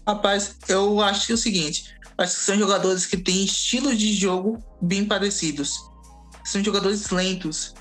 Rapaz, 0.07 0.57
eu 0.69 1.01
acho 1.01 1.27
que 1.27 1.33
é 1.33 1.35
o 1.35 1.39
seguinte: 1.39 1.95
acho 2.19 2.37
que 2.37 2.43
são 2.43 2.59
jogadores 2.59 3.07
que 3.07 3.17
têm 3.17 3.45
estilos 3.45 3.99
de 3.99 4.15
jogo 4.15 4.59
bem 4.81 5.05
parecidos. 5.05 5.75
São 6.45 6.63
jogadores 6.63 7.11
lentos. 7.11 7.75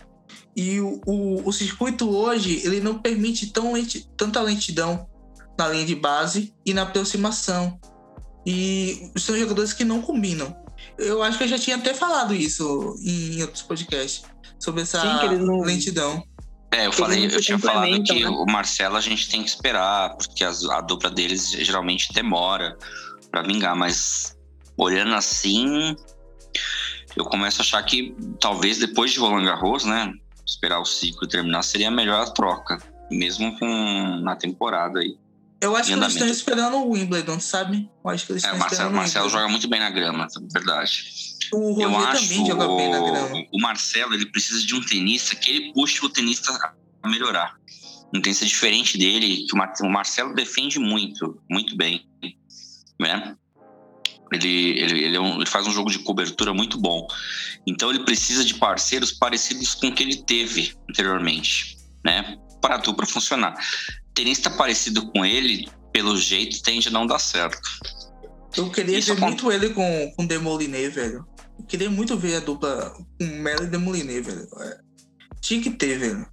E 0.55 0.79
o, 0.79 1.01
o, 1.05 1.49
o 1.49 1.51
circuito 1.51 2.09
hoje, 2.09 2.61
ele 2.63 2.79
não 2.79 2.97
permite 2.97 3.47
tão 3.47 3.73
lenti, 3.73 4.09
tanta 4.15 4.41
lentidão 4.41 5.07
na 5.57 5.67
linha 5.67 5.85
de 5.85 5.95
base 5.95 6.53
e 6.65 6.73
na 6.73 6.83
aproximação. 6.83 7.79
E 8.45 9.11
são 9.17 9.37
jogadores 9.37 9.73
que 9.73 9.83
não 9.83 10.01
combinam. 10.01 10.55
Eu 10.97 11.21
acho 11.23 11.37
que 11.37 11.43
eu 11.43 11.47
já 11.47 11.59
tinha 11.59 11.75
até 11.75 11.93
falado 11.93 12.33
isso 12.33 12.95
em 13.01 13.41
outros 13.41 13.63
podcasts, 13.63 14.23
sobre 14.59 14.83
essa 14.83 15.01
Sim, 15.01 15.37
não... 15.39 15.61
lentidão. 15.61 16.23
É, 16.75 16.87
eu 16.87 16.91
falei, 16.91 17.25
eu 17.25 17.41
tinha 17.41 17.57
falado 17.57 18.03
que 18.03 18.23
né? 18.23 18.29
o 18.29 18.45
Marcelo 18.45 18.97
a 18.97 19.01
gente 19.01 19.29
tem 19.29 19.41
que 19.41 19.49
esperar, 19.49 20.15
porque 20.17 20.43
a, 20.43 20.51
a 20.71 20.81
dupla 20.81 21.09
deles 21.09 21.51
geralmente 21.51 22.11
demora 22.11 22.77
para 23.31 23.41
vingar, 23.43 23.75
mas 23.75 24.37
olhando 24.77 25.15
assim, 25.15 25.95
eu 27.15 27.23
começo 27.23 27.61
a 27.61 27.63
achar 27.63 27.81
que 27.83 28.13
talvez 28.41 28.77
depois 28.77 29.11
de 29.11 29.19
Roland 29.19 29.45
Garros, 29.45 29.85
né, 29.85 30.11
esperar 30.45 30.79
o 30.79 30.85
ciclo 30.85 31.27
terminar 31.27 31.63
seria 31.63 31.89
melhor 31.89 32.27
a 32.27 32.31
troca, 32.31 32.77
mesmo 33.09 33.57
com 33.57 34.19
na 34.21 34.35
temporada 34.35 34.99
aí. 34.99 35.15
Eu 35.61 35.75
acho 35.75 35.89
que 35.89 35.95
eles 35.95 36.13
estão 36.13 36.27
esperando 36.27 36.77
o 36.77 36.91
Wimbledon, 36.91 37.39
sabe? 37.39 37.89
Eu 38.03 38.09
acho 38.09 38.25
que 38.25 38.33
eles 38.33 38.43
é, 38.43 38.47
estão 38.47 38.57
o 38.57 38.59
Marcelo, 38.59 38.93
Marcelo 38.93 39.29
joga 39.29 39.47
muito 39.47 39.67
bem 39.67 39.79
na 39.79 39.89
grama, 39.89 40.27
verdade. 40.51 41.05
O 41.53 41.73
Roger 41.73 41.83
eu 41.83 41.97
acho 41.97 42.21
também 42.21 42.45
joga 42.45 42.67
bem 42.75 42.89
na 42.89 42.99
grama. 42.99 43.45
O 43.53 43.61
Marcelo, 43.61 44.13
ele 44.13 44.25
precisa 44.25 44.65
de 44.65 44.75
um 44.75 44.81
tenista 44.81 45.35
que 45.35 45.51
ele 45.51 45.73
puxe 45.73 46.03
o 46.05 46.09
tenista 46.09 46.51
a 47.01 47.09
melhorar. 47.09 47.55
Um 48.13 48.21
tenista 48.21 48.45
diferente 48.45 48.97
dele, 48.97 49.45
que 49.47 49.55
o 49.55 49.89
Marcelo 49.89 50.33
defende 50.33 50.79
muito, 50.79 51.41
muito 51.49 51.75
bem, 51.75 52.07
né? 52.99 53.35
Ele, 54.33 54.79
ele, 54.79 55.03
ele, 55.03 55.15
é 55.15 55.19
um, 55.19 55.35
ele, 55.35 55.45
faz 55.45 55.67
um 55.67 55.71
jogo 55.71 55.89
de 55.89 55.99
cobertura 55.99 56.53
muito 56.53 56.79
bom. 56.79 57.07
Então 57.65 57.89
ele 57.89 58.03
precisa 58.03 58.43
de 58.43 58.55
parceiros 58.55 59.11
parecidos 59.11 59.75
com 59.75 59.87
o 59.87 59.93
que 59.93 60.03
ele 60.03 60.17
teve 60.17 60.73
anteriormente, 60.89 61.77
né? 62.03 62.37
Para 62.59 62.75
a 62.75 62.77
dupla 62.77 63.05
funcionar 63.05 63.55
tenista 64.15 64.49
parecido 64.49 65.05
com 65.11 65.25
ele, 65.25 65.69
pelo 65.91 66.17
jeito, 66.17 66.63
tende 66.63 66.87
a 66.87 66.91
não 66.91 67.05
dar 67.05 67.19
certo. 67.19 67.61
Eu 68.57 68.71
queria 68.71 68.97
Isso 68.97 69.13
ver 69.13 69.21
muito 69.21 69.51
ele 69.51 69.69
com, 69.69 70.13
com 70.15 70.25
Demoliné, 70.25 70.89
velho. 70.89 71.25
Eu 71.59 71.65
queria 71.65 71.89
muito 71.89 72.17
ver 72.17 72.37
a 72.37 72.39
dupla 72.39 72.91
com 72.91 73.25
Melo 73.25 73.63
e 73.63 73.67
Demoliné, 73.67 74.21
velho. 74.21 74.47
É, 74.61 74.77
tinha 75.41 75.61
que 75.61 75.71
ter, 75.71 75.99
velho. 75.99 76.25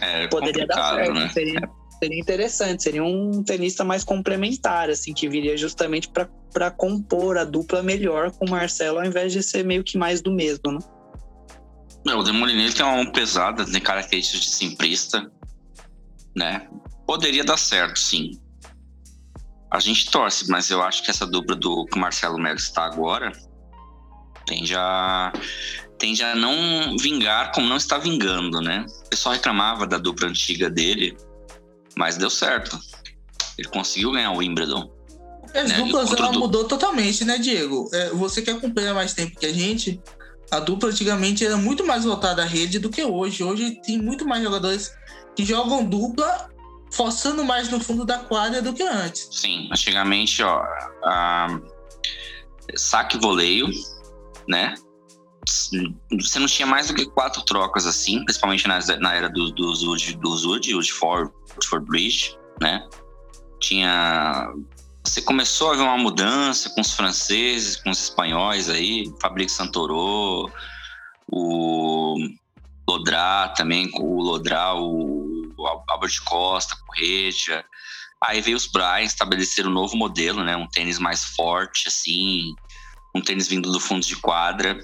É, 0.00 0.26
Poderia 0.28 0.66
dar 0.66 0.96
certo, 0.96 1.12
né? 1.12 1.30
seria, 1.32 1.60
seria 1.98 2.18
interessante. 2.20 2.82
Seria 2.82 3.04
um 3.04 3.42
tenista 3.44 3.84
mais 3.84 4.02
complementar, 4.02 4.88
assim, 4.88 5.12
que 5.12 5.28
viria 5.28 5.56
justamente 5.56 6.08
para 6.08 6.70
compor 6.70 7.36
a 7.36 7.44
dupla 7.44 7.82
melhor 7.82 8.30
com 8.30 8.46
o 8.46 8.50
Marcelo, 8.50 8.98
ao 8.98 9.04
invés 9.04 9.32
de 9.32 9.42
ser 9.42 9.64
meio 9.64 9.84
que 9.84 9.98
mais 9.98 10.22
do 10.22 10.32
mesmo, 10.32 10.72
né? 10.72 10.78
Não, 12.04 12.18
o 12.18 12.24
Demoliné 12.24 12.70
tem 12.72 12.84
uma 12.84 12.96
mão 12.96 13.12
pesada, 13.12 13.64
tem 13.64 13.80
características 13.80 14.40
de 14.40 14.50
simplista, 14.50 15.30
né? 16.34 16.66
Poderia 17.06 17.44
dar 17.44 17.56
certo, 17.56 17.98
sim. 17.98 18.40
A 19.70 19.80
gente 19.80 20.10
torce, 20.10 20.48
mas 20.50 20.70
eu 20.70 20.82
acho 20.82 21.02
que 21.02 21.10
essa 21.10 21.26
dupla 21.26 21.56
do 21.56 21.86
que 21.86 21.96
o 21.96 22.00
Marcelo 22.00 22.38
Melo 22.38 22.58
está 22.58 22.84
agora 22.84 23.32
tende 24.46 24.74
a, 24.74 25.32
tende 25.98 26.22
a 26.22 26.34
não 26.34 26.96
vingar 26.98 27.52
como 27.52 27.68
não 27.68 27.76
está 27.76 27.96
vingando, 27.98 28.60
né? 28.60 28.84
O 29.06 29.08
pessoal 29.08 29.34
reclamava 29.34 29.86
da 29.86 29.98
dupla 29.98 30.28
antiga 30.28 30.68
dele, 30.68 31.16
mas 31.96 32.16
deu 32.16 32.28
certo. 32.28 32.78
Ele 33.58 33.68
conseguiu 33.68 34.12
ganhar 34.12 34.32
o 34.32 34.38
Wimbledon. 34.38 34.90
As 35.54 35.68
né? 35.70 35.76
duplas 35.76 36.12
ela 36.12 36.32
mudou 36.32 36.64
totalmente, 36.64 37.24
né, 37.24 37.38
Diego? 37.38 37.88
É, 37.92 38.10
você 38.10 38.42
que 38.42 38.50
acompanha 38.50 38.94
mais 38.94 39.12
tempo 39.12 39.38
que 39.38 39.46
a 39.46 39.52
gente, 39.52 40.00
a 40.50 40.58
dupla 40.60 40.90
antigamente 40.90 41.44
era 41.44 41.56
muito 41.56 41.84
mais 41.84 42.04
voltada 42.04 42.42
à 42.42 42.46
rede 42.46 42.78
do 42.78 42.90
que 42.90 43.04
hoje. 43.04 43.44
Hoje 43.44 43.80
tem 43.82 43.98
muito 43.98 44.26
mais 44.26 44.42
jogadores 44.42 44.92
que 45.36 45.44
jogam 45.44 45.84
dupla 45.84 46.50
forçando 46.92 47.44
mais 47.44 47.70
no 47.70 47.80
fundo 47.80 48.04
da 48.04 48.18
quadra 48.18 48.62
do 48.62 48.72
que 48.72 48.82
antes. 48.82 49.28
Sim, 49.30 49.68
antigamente, 49.72 50.42
ó, 50.42 50.62
a... 51.04 51.60
saque 52.76 53.18
voleio, 53.18 53.68
né? 54.46 54.74
Você 56.20 56.38
não 56.38 56.46
tinha 56.46 56.66
mais 56.66 56.88
do 56.88 56.94
que 56.94 57.06
quatro 57.06 57.42
trocas 57.42 57.86
assim, 57.86 58.24
principalmente 58.24 58.68
na, 58.68 58.78
na 59.00 59.14
era 59.14 59.28
do, 59.28 59.50
do 59.50 59.74
Zud, 59.74 60.16
do 60.16 60.36
Zud, 60.36 60.74
o 60.74 60.80
de 60.80 60.92
Ford, 60.92 61.30
Ford 61.64 61.84
Bridge, 61.84 62.36
né? 62.60 62.86
Tinha 63.58 64.52
você 65.04 65.20
começou 65.20 65.72
a 65.72 65.76
ver 65.76 65.82
uma 65.82 65.98
mudança 65.98 66.70
com 66.70 66.80
os 66.80 66.92
franceses, 66.92 67.76
com 67.76 67.90
os 67.90 68.04
espanhóis 68.04 68.70
aí, 68.70 69.12
Fabrique 69.20 69.50
Santoro, 69.50 70.48
o 71.28 72.16
Lodrá 72.88 73.48
também, 73.56 73.90
o 73.94 74.22
Lodrá, 74.22 74.74
o 74.74 75.41
Albert 75.66 76.22
Costa, 76.24 76.76
Correja. 76.86 77.64
Aí 78.22 78.40
veio 78.40 78.56
os 78.56 78.66
Brian 78.66 79.02
estabeleceram 79.02 79.70
um 79.70 79.74
novo 79.74 79.96
modelo, 79.96 80.44
né? 80.44 80.56
Um 80.56 80.68
tênis 80.68 80.98
mais 80.98 81.24
forte, 81.24 81.88
assim, 81.88 82.54
um 83.14 83.20
tênis 83.20 83.48
vindo 83.48 83.70
do 83.70 83.80
fundo 83.80 84.06
de 84.06 84.16
quadra, 84.16 84.78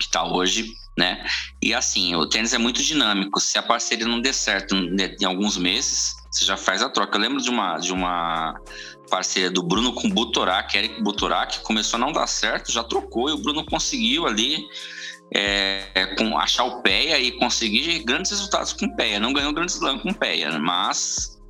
que 0.00 0.08
tá 0.08 0.24
hoje, 0.24 0.72
né? 0.96 1.26
E 1.62 1.74
assim, 1.74 2.14
o 2.14 2.26
tênis 2.26 2.52
é 2.52 2.58
muito 2.58 2.82
dinâmico. 2.82 3.40
Se 3.40 3.58
a 3.58 3.62
parceria 3.62 4.06
não 4.06 4.20
der 4.20 4.32
certo 4.32 4.74
em 4.74 5.24
alguns 5.24 5.56
meses, 5.56 6.14
você 6.30 6.44
já 6.44 6.56
faz 6.56 6.82
a 6.82 6.88
troca. 6.88 7.16
Eu 7.16 7.22
lembro 7.22 7.42
de 7.42 7.50
uma, 7.50 7.78
de 7.78 7.92
uma 7.92 8.54
parceria 9.10 9.50
do 9.50 9.62
Bruno 9.62 9.92
com 9.92 10.08
o 10.08 10.10
Butorak, 10.10 10.76
Eric 10.76 11.02
Butorak, 11.02 11.58
que 11.58 11.64
começou 11.64 11.96
a 11.96 12.00
não 12.00 12.12
dar 12.12 12.26
certo, 12.26 12.72
já 12.72 12.84
trocou 12.84 13.28
e 13.28 13.32
o 13.32 13.38
Bruno 13.38 13.64
conseguiu 13.64 14.26
ali 14.26 14.64
é, 15.32 16.14
com, 16.18 16.36
achar 16.38 16.64
o 16.64 16.82
PEA 16.82 17.18
e 17.18 17.32
conseguir 17.32 18.04
grandes 18.04 18.30
resultados 18.30 18.72
com 18.72 18.86
o 18.86 18.96
PEA. 18.96 19.20
Não 19.20 19.32
ganhou 19.32 19.50
o 19.50 19.54
Grande 19.54 19.72
Slam 19.72 19.98
com 19.98 20.10
o 20.10 20.14
PEA, 20.14 20.58
mas 20.58 21.40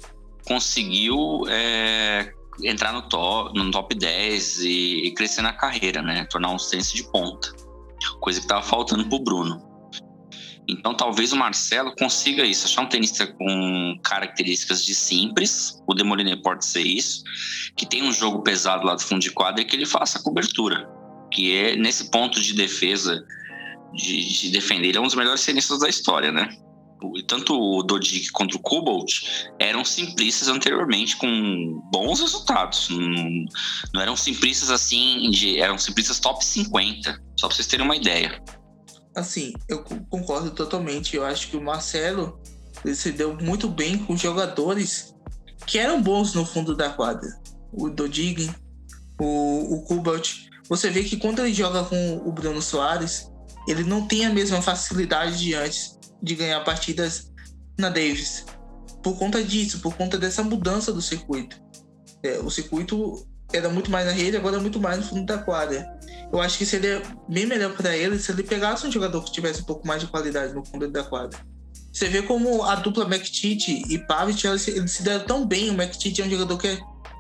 conseguiu 0.47 1.43
é, 1.49 2.33
entrar 2.63 2.93
no 2.93 3.09
top, 3.09 3.59
no 3.59 3.71
top 3.71 3.95
10 3.95 4.59
e, 4.59 5.07
e, 5.07 5.15
crescer 5.15 5.43
na 5.43 5.53
carreira, 5.53 6.03
né? 6.03 6.25
Tornar 6.31 6.51
um 6.51 6.59
senso 6.59 6.95
de 6.95 7.05
ponta. 7.11 7.53
Coisa 8.21 8.39
que 8.39 8.45
estava 8.45 8.63
faltando 8.63 9.09
para 9.09 9.17
o 9.17 9.25
Bruno. 9.25 9.75
Então, 10.69 10.95
talvez 10.95 11.33
o 11.33 11.37
Marcelo 11.37 11.95
consiga 11.95 12.45
isso, 12.45 12.67
achar 12.67 12.83
um 12.83 12.89
tenista 12.89 13.27
com 13.27 13.99
características 14.03 14.83
de 14.83 14.95
simples, 14.95 15.83
o 15.87 15.95
Demoliner 15.95 16.41
pode 16.41 16.65
ser 16.65 16.81
isso, 16.81 17.23
que 17.77 17.85
tem 17.85 18.03
um 18.03 18.13
jogo 18.13 18.43
pesado 18.43 18.87
lá 18.87 18.95
do 18.95 19.03
fundo 19.03 19.21
de 19.21 19.31
quadra 19.31 19.61
e 19.61 19.65
que 19.65 19.77
ele 19.77 19.85
faça 19.85 20.19
a 20.19 20.23
cobertura, 20.23 20.89
que 21.31 21.55
é 21.55 21.77
nesse 21.77 22.11
ponto 22.11 22.41
de 22.41 22.55
defesa, 22.55 23.23
de, 23.95 24.41
de 24.41 24.51
defender, 24.51 24.89
ele 24.89 24.99
é 24.99 25.01
um 25.01 25.05
dos 25.05 25.15
melhores 25.15 25.45
tenistas 25.45 25.81
da 25.81 25.89
história, 25.89 26.33
né? 26.33 26.49
Tanto 27.27 27.55
o 27.55 27.83
Dodig 27.83 28.31
quanto 28.33 28.55
o 28.55 28.59
Kubalt 28.61 29.23
eram 29.59 29.85
simplistas 29.85 30.49
anteriormente, 30.49 31.17
com 31.17 31.83
bons 31.93 32.21
resultados. 32.21 32.89
Não, 32.89 33.45
não 33.93 34.01
eram 34.01 34.17
simplistas 34.17 34.71
assim, 34.71 35.31
de, 35.31 35.59
eram 35.59 35.77
simplistas 35.77 36.19
top 36.19 36.43
50, 36.43 37.21
só 37.39 37.47
para 37.47 37.57
vocês 37.57 37.67
terem 37.67 37.85
uma 37.85 37.97
ideia 37.97 38.43
assim, 39.15 39.53
eu 39.69 39.83
concordo 40.11 40.51
totalmente. 40.51 41.17
Eu 41.17 41.25
acho 41.25 41.49
que 41.49 41.57
o 41.57 41.63
Marcelo 41.63 42.41
se 42.95 43.13
deu 43.13 43.37
muito 43.37 43.69
bem 43.69 43.99
com 43.99 44.17
jogadores 44.17 45.15
que 45.67 45.79
eram 45.79 46.03
bons 46.03 46.35
no 46.35 46.45
fundo 46.45 46.77
da 46.77 46.91
quadra. 46.91 47.29
O 47.73 47.89
Dodig, 47.89 48.51
o, 49.21 49.77
o. 49.77 50.03
Você 50.69 50.91
vê 50.91 51.05
que 51.05 51.17
quando 51.17 51.41
ele 51.41 51.55
joga 51.55 51.85
com 51.85 52.17
o 52.25 52.33
Bruno 52.33 52.61
Soares, 52.61 53.31
ele 53.67 53.85
não 53.85 54.07
tem 54.07 54.27
a 54.27 54.31
mesma 54.31 54.61
facilidade 54.61 55.39
de 55.39 55.55
antes 55.55 55.99
de 56.23 56.35
ganhar 56.35 56.61
partidas 56.61 57.31
na 57.79 57.89
Davis. 57.89 58.45
Por 59.03 59.19
conta 59.19 59.43
disso, 59.43 59.81
por 59.81 59.95
conta 59.95 60.17
dessa 60.17 60.43
mudança 60.43 60.93
do 60.93 61.03
circuito. 61.03 61.61
É, 62.23 62.39
o 62.39 62.51
circuito 62.51 63.27
era 63.53 63.69
muito 63.69 63.91
mais 63.91 64.07
na 64.07 64.13
rede, 64.13 64.37
agora 64.37 64.57
é 64.57 64.61
muito 64.61 64.81
mais 64.81 64.99
no 64.99 65.05
fundo 65.05 65.27
da 65.27 65.39
quadra. 65.39 65.87
Eu 66.33 66.41
acho 66.41 66.59
que 66.59 66.67
seria 66.67 67.03
bem 67.29 67.47
melhor 67.47 67.77
para 67.77 67.97
ele 67.97 68.19
se 68.19 68.33
ele 68.33 68.43
pegasse 68.43 68.87
um 68.87 68.93
jogador 68.93 69.23
que 69.23 69.33
tivesse 69.33 69.61
um 69.61 69.65
pouco 69.65 69.87
mais 69.87 70.01
de 70.01 70.09
qualidade 70.09 70.55
no 70.55 70.65
fundo 70.65 70.89
da 70.91 71.05
quadra. 71.05 71.39
Você 71.93 72.09
vê 72.09 72.23
como 72.23 72.65
a 72.65 72.75
dupla 72.75 73.05
McTit 73.05 73.85
e 73.89 73.99
Pavic, 73.99 74.45
eles, 74.47 74.67
eles 74.67 74.91
se 74.91 75.03
deram 75.03 75.25
tão 75.27 75.47
bem. 75.47 75.71
O 75.71 75.75
McTit 75.75 76.21
é 76.21 76.25
um 76.25 76.31
jogador 76.31 76.59
que 76.59 76.69
é 76.69 76.79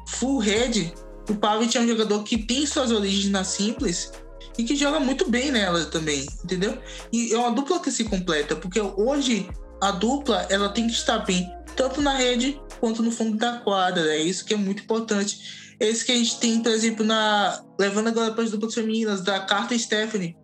full 0.08 0.38
head, 0.38 0.92
o 1.28 1.34
Pavic 1.34 1.76
é 1.76 1.80
um 1.80 1.86
jogador 1.86 2.22
que 2.22 2.38
tem 2.38 2.66
suas 2.66 2.90
origens 2.90 3.30
na 3.30 3.44
simples 3.44 4.12
e 4.59 4.64
que 4.64 4.76
joga 4.76 5.01
muito 5.01 5.28
bem 5.31 5.51
nela 5.51 5.85
também, 5.86 6.26
entendeu? 6.43 6.78
E 7.12 7.32
é 7.32 7.39
uma 7.39 7.52
dupla 7.52 7.81
que 7.81 7.90
se 7.90 8.05
completa, 8.05 8.55
porque 8.55 8.81
hoje 8.81 9.48
a 9.81 9.90
dupla 9.90 10.47
ela 10.48 10.68
tem 10.68 10.86
que 10.86 10.93
estar 10.93 11.18
bem 11.18 11.51
tanto 11.76 12.01
na 12.01 12.16
rede 12.16 12.60
quanto 12.81 13.02
no 13.02 13.10
fundo 13.10 13.36
da 13.36 13.59
quadra. 13.59 14.14
É 14.14 14.18
isso 14.18 14.44
que 14.44 14.55
é 14.55 14.56
muito 14.56 14.82
importante. 14.82 15.74
Esse 15.81 16.05
que 16.05 16.12
a 16.12 16.16
gente 16.16 16.39
tem, 16.39 16.62
por 16.62 16.70
exemplo, 16.70 17.05
na. 17.05 17.62
Levando 17.78 18.09
agora 18.09 18.32
para 18.32 18.44
as 18.44 18.51
duplas 18.51 18.74
femininas, 18.74 19.22
da 19.22 19.40
Carter 19.40 19.76
e 19.76 19.81
Stephanie. 19.81 20.36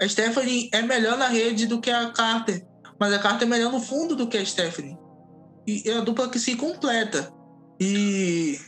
A 0.00 0.08
Stephanie 0.08 0.68
é 0.72 0.82
melhor 0.82 1.16
na 1.16 1.28
rede 1.28 1.66
do 1.66 1.80
que 1.80 1.90
a 1.90 2.10
Carter, 2.10 2.66
mas 2.98 3.12
a 3.12 3.18
Carter 3.18 3.46
é 3.46 3.50
melhor 3.50 3.70
no 3.70 3.80
fundo 3.80 4.16
do 4.16 4.26
que 4.26 4.36
a 4.36 4.44
Stephanie. 4.44 4.98
E 5.66 5.88
é 5.88 5.98
a 5.98 6.00
dupla 6.00 6.28
que 6.28 6.40
se 6.40 6.56
completa. 6.56 7.32
E 7.78 8.58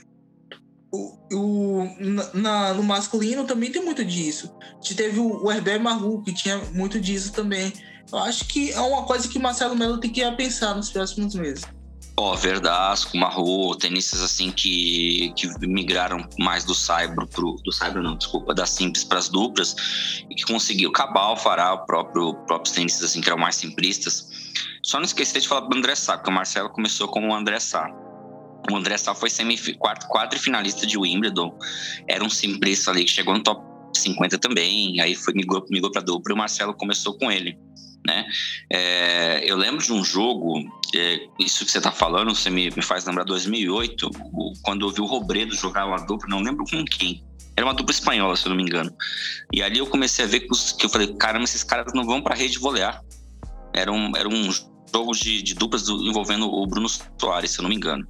o, 0.94 1.18
o, 1.32 1.88
na, 2.32 2.72
no 2.74 2.82
masculino 2.82 3.44
também 3.44 3.70
tem 3.72 3.84
muito 3.84 4.04
disso. 4.04 4.54
Teve 4.96 5.18
o, 5.18 5.44
o 5.44 5.50
Herbert 5.50 5.80
Maru, 5.80 6.22
que 6.22 6.32
tinha 6.32 6.58
muito 6.72 7.00
disso 7.00 7.32
também. 7.32 7.72
Eu 8.12 8.18
acho 8.18 8.44
que 8.46 8.70
é 8.70 8.80
uma 8.80 9.04
coisa 9.04 9.26
que 9.28 9.38
o 9.38 9.40
Marcelo 9.40 9.74
Melo 9.74 9.98
tem 9.98 10.10
que 10.10 10.30
pensar 10.32 10.74
nos 10.74 10.90
próximos 10.90 11.34
meses. 11.34 11.64
Ó, 12.16 12.32
oh, 12.32 12.36
Verdasco, 12.36 13.16
Marro, 13.16 13.74
tenistas 13.74 14.22
assim 14.22 14.52
que, 14.52 15.32
que 15.36 15.48
migraram 15.66 16.24
mais 16.38 16.62
do 16.62 16.72
Saibro 16.72 17.26
pro. 17.26 17.56
Do 17.64 17.72
Saibro 17.72 18.04
não, 18.04 18.16
desculpa, 18.16 18.54
da 18.54 18.66
simples 18.66 19.02
para 19.02 19.18
as 19.18 19.28
duplas, 19.28 19.74
e 20.30 20.34
que 20.36 20.44
conseguiu. 20.44 20.92
Cabal, 20.92 21.36
Fará, 21.36 21.74
o 21.74 21.84
próprio, 21.86 22.34
próprios 22.46 22.72
tenistas 22.72 23.10
assim, 23.10 23.20
que 23.20 23.28
eram 23.28 23.38
mais 23.38 23.56
simplistas. 23.56 24.28
Só 24.80 24.98
não 24.98 25.04
esquecer 25.04 25.40
de 25.40 25.48
falar 25.48 25.62
do 25.62 25.76
André 25.76 25.96
Sá, 25.96 26.16
porque 26.16 26.30
o 26.30 26.32
Marcelo 26.32 26.68
começou 26.68 27.08
como 27.08 27.32
o 27.32 27.34
André 27.34 27.58
Sá. 27.58 27.90
O 28.70 28.76
André 28.76 28.96
Sá 28.96 29.14
foi 29.14 29.28
quarto 29.78 30.38
finalista 30.38 30.86
de 30.86 30.96
Wimbledon. 30.98 31.56
Era 32.08 32.24
um 32.24 32.30
simplista 32.30 32.90
ali 32.90 33.04
que 33.04 33.10
chegou 33.10 33.34
no 33.34 33.42
top 33.42 33.62
50 33.96 34.38
também, 34.38 35.00
aí 35.00 35.14
foi, 35.14 35.34
migrou, 35.34 35.64
migrou 35.70 35.92
para 35.92 36.02
dupla 36.02 36.32
e 36.32 36.34
o 36.34 36.36
Marcelo 36.36 36.74
começou 36.74 37.16
com 37.16 37.30
ele 37.30 37.56
né? 38.06 38.26
É, 38.70 39.50
eu 39.50 39.56
lembro 39.56 39.82
de 39.82 39.92
um 39.92 40.04
jogo, 40.04 40.60
é, 40.94 41.26
isso 41.38 41.64
que 41.64 41.70
você 41.70 41.78
está 41.78 41.90
falando, 41.90 42.34
você 42.34 42.50
me, 42.50 42.70
me, 42.70 42.82
faz 42.82 43.04
lembrar 43.06 43.24
2008, 43.24 44.10
o, 44.32 44.52
quando 44.62 44.86
eu 44.86 44.90
vi 44.90 45.00
o 45.00 45.06
Robredo 45.06 45.54
jogar 45.54 45.86
uma 45.86 45.96
dupla, 46.04 46.28
não 46.28 46.40
lembro 46.40 46.64
com 46.70 46.84
quem. 46.84 47.24
Era 47.56 47.66
uma 47.66 47.74
dupla 47.74 47.92
espanhola, 47.92 48.36
se 48.36 48.46
eu 48.46 48.50
não 48.50 48.56
me 48.56 48.64
engano. 48.64 48.94
E 49.52 49.62
ali 49.62 49.78
eu 49.78 49.86
comecei 49.86 50.24
a 50.24 50.28
ver 50.28 50.40
que, 50.40 50.52
os, 50.52 50.72
que 50.72 50.84
eu 50.84 50.90
falei, 50.90 51.14
caramba, 51.14 51.44
esses 51.44 51.64
caras 51.64 51.92
não 51.94 52.04
vão 52.04 52.20
para 52.20 52.34
a 52.34 52.36
rede 52.36 52.58
volear. 52.58 53.00
Era 53.72 53.90
um, 53.90 54.14
era 54.16 54.28
um 54.28 54.50
jogo 54.92 55.12
de, 55.12 55.40
de 55.40 55.54
duplas 55.54 55.84
do, 55.84 56.04
envolvendo 56.04 56.52
o 56.52 56.66
Bruno 56.66 56.88
Soares, 56.88 57.52
se 57.52 57.60
eu 57.60 57.62
não 57.62 57.70
me 57.70 57.76
engano. 57.76 58.06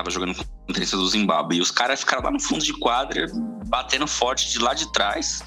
Tava 0.00 0.10
jogando 0.10 0.34
com 0.34 0.42
o 0.42 0.72
do 0.72 1.08
Zimbábue. 1.08 1.58
E 1.58 1.60
os 1.60 1.70
caras 1.70 2.00
ficaram 2.00 2.22
lá 2.22 2.30
no 2.30 2.40
fundo 2.40 2.64
de 2.64 2.72
quadra, 2.72 3.26
batendo 3.66 4.06
forte 4.06 4.50
de 4.50 4.58
lá 4.58 4.72
de 4.72 4.90
trás 4.92 5.42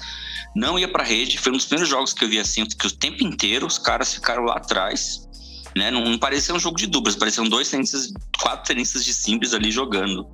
não 0.54 0.78
ia 0.78 0.86
para 0.86 1.02
rede. 1.02 1.38
Foi 1.38 1.52
um 1.52 1.56
dos 1.56 1.66
primeiros 1.66 1.90
jogos 1.90 2.12
que 2.12 2.24
eu 2.24 2.28
vi 2.28 2.38
assim, 2.38 2.64
que 2.64 2.86
o 2.86 2.90
tempo 2.90 3.24
inteiro 3.24 3.66
os 3.66 3.78
caras 3.78 4.14
ficaram 4.14 4.44
lá 4.44 4.54
atrás. 4.54 5.28
Né? 5.76 5.90
Não, 5.90 6.04
não 6.04 6.18
parecia 6.18 6.54
um 6.54 6.60
jogo 6.60 6.76
de 6.76 6.86
duplas, 6.86 7.16
pareciam 7.16 7.48
dois 7.48 7.68
tenistas, 7.68 8.12
quatro 8.40 8.64
tenistas 8.64 9.04
de 9.04 9.12
simples 9.12 9.52
ali 9.52 9.72
jogando. 9.72 10.24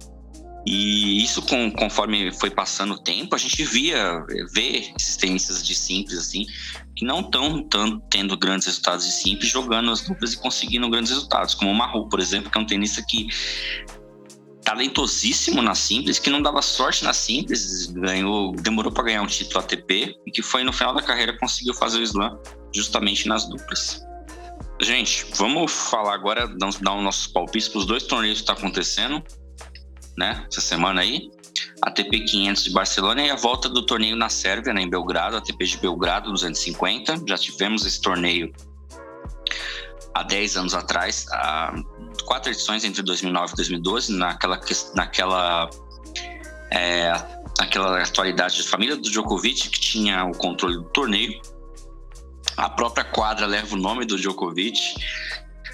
E 0.67 1.25
isso, 1.25 1.41
com, 1.41 1.71
conforme 1.71 2.31
foi 2.33 2.51
passando 2.51 2.93
o 2.93 2.99
tempo, 2.99 3.35
a 3.35 3.39
gente 3.39 3.65
via, 3.65 4.23
ver 4.53 4.93
esses 4.95 5.17
tenistas 5.17 5.67
de 5.67 5.75
simples, 5.75 6.19
assim, 6.19 6.45
que 6.95 7.03
não 7.03 7.21
estão 7.21 7.67
tendo 8.11 8.37
grandes 8.37 8.67
resultados 8.67 9.07
de 9.07 9.13
simples, 9.13 9.51
jogando 9.51 9.91
as 9.91 10.03
duplas 10.03 10.35
e 10.35 10.37
conseguindo 10.37 10.91
grandes 10.91 11.13
resultados, 11.13 11.55
como 11.55 11.71
o 11.71 11.75
Maru, 11.75 12.11
por 12.11 12.21
exemplo, 12.21 12.51
que 12.51 12.59
é 12.59 12.61
um 12.61 12.67
tenista 12.67 13.03
que 13.09 13.27
talentosíssimo 14.71 15.61
na 15.61 15.75
simples, 15.75 16.21
que 16.21 16.31
não 16.31 16.41
dava 16.41 16.63
sorte 16.63 17.03
na 17.03 17.13
simples, 17.13 17.87
ganhou, 17.87 18.53
demorou 18.53 18.93
para 18.93 19.03
ganhar 19.03 19.23
um 19.23 19.27
título 19.27 19.59
ATP 19.59 20.15
e 20.25 20.31
que 20.31 20.43
foi 20.43 20.63
no 20.63 20.73
final 20.73 20.95
da 20.95 21.03
carreira 21.03 21.37
conseguiu 21.37 21.75
fazer 21.75 21.99
o 21.99 22.03
slam 22.03 22.39
justamente 22.73 23.27
nas 23.27 23.49
duplas. 23.49 24.01
Gente, 24.81 25.27
vamos 25.35 25.73
falar 25.73 26.15
agora, 26.15 26.47
dar 26.47 26.69
os 26.69 26.81
nossos 26.81 27.27
palpites 27.27 27.69
para 27.69 27.81
os 27.81 27.87
dois 27.87 28.05
torneios 28.05 28.39
que 28.39 28.43
está 28.45 28.53
acontecendo, 28.53 29.21
né? 30.17 30.47
Essa 30.49 30.61
semana 30.61 31.01
aí. 31.01 31.29
ATP 31.83 32.21
500 32.21 32.65
de 32.65 32.71
Barcelona 32.71 33.23
e 33.23 33.31
a 33.31 33.37
volta 33.37 33.69
do 33.69 33.85
torneio 33.85 34.15
na 34.15 34.29
Sérvia, 34.29 34.73
né, 34.73 34.83
em 34.83 34.89
Belgrado, 34.89 35.37
ATP 35.37 35.65
de 35.65 35.79
Belgrado 35.79 36.31
250. 36.31 37.25
Já 37.27 37.37
tivemos 37.37 37.85
esse 37.85 38.01
torneio 38.01 38.53
há 40.15 40.23
10 40.23 40.57
anos 40.57 40.75
atrás, 40.75 41.27
há 41.33 41.75
quatro 42.31 42.53
edições 42.53 42.85
entre 42.85 43.03
2009 43.03 43.55
e 43.55 43.57
2012, 43.57 44.17
naquela, 44.17 44.61
naquela, 44.95 45.69
é, 46.71 47.13
naquela 47.59 48.01
atualidade 48.01 48.55
de 48.55 48.69
família 48.69 48.95
do 48.95 49.03
Djokovic, 49.03 49.69
que 49.69 49.81
tinha 49.81 50.25
o 50.25 50.31
controle 50.31 50.77
do 50.77 50.85
torneio. 50.85 51.41
A 52.57 52.71
própria 52.71 53.03
quadra 53.03 53.47
leva 53.47 53.75
o 53.75 53.79
nome 53.79 54.05
do 54.05 54.17
Djokovic, 54.17 54.79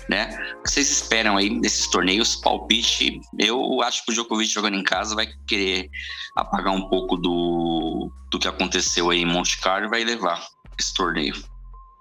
né? 0.08 0.54
O 0.58 0.62
que 0.62 0.70
vocês 0.70 0.90
esperam 0.90 1.36
aí 1.36 1.60
desses 1.60 1.90
torneios? 1.90 2.36
Palpite, 2.36 3.20
eu 3.38 3.82
acho 3.82 4.02
que 4.06 4.12
o 4.12 4.14
Djokovic 4.14 4.50
jogando 4.50 4.78
em 4.78 4.82
casa 4.82 5.14
vai 5.14 5.28
querer 5.46 5.90
apagar 6.34 6.72
um 6.72 6.88
pouco 6.88 7.18
do, 7.18 8.10
do 8.30 8.38
que 8.38 8.48
aconteceu 8.48 9.10
aí 9.10 9.20
em 9.20 9.26
Monte 9.26 9.60
Carlo 9.60 9.88
e 9.88 9.90
vai 9.90 10.04
levar 10.04 10.42
esse 10.78 10.94
torneio. 10.94 11.34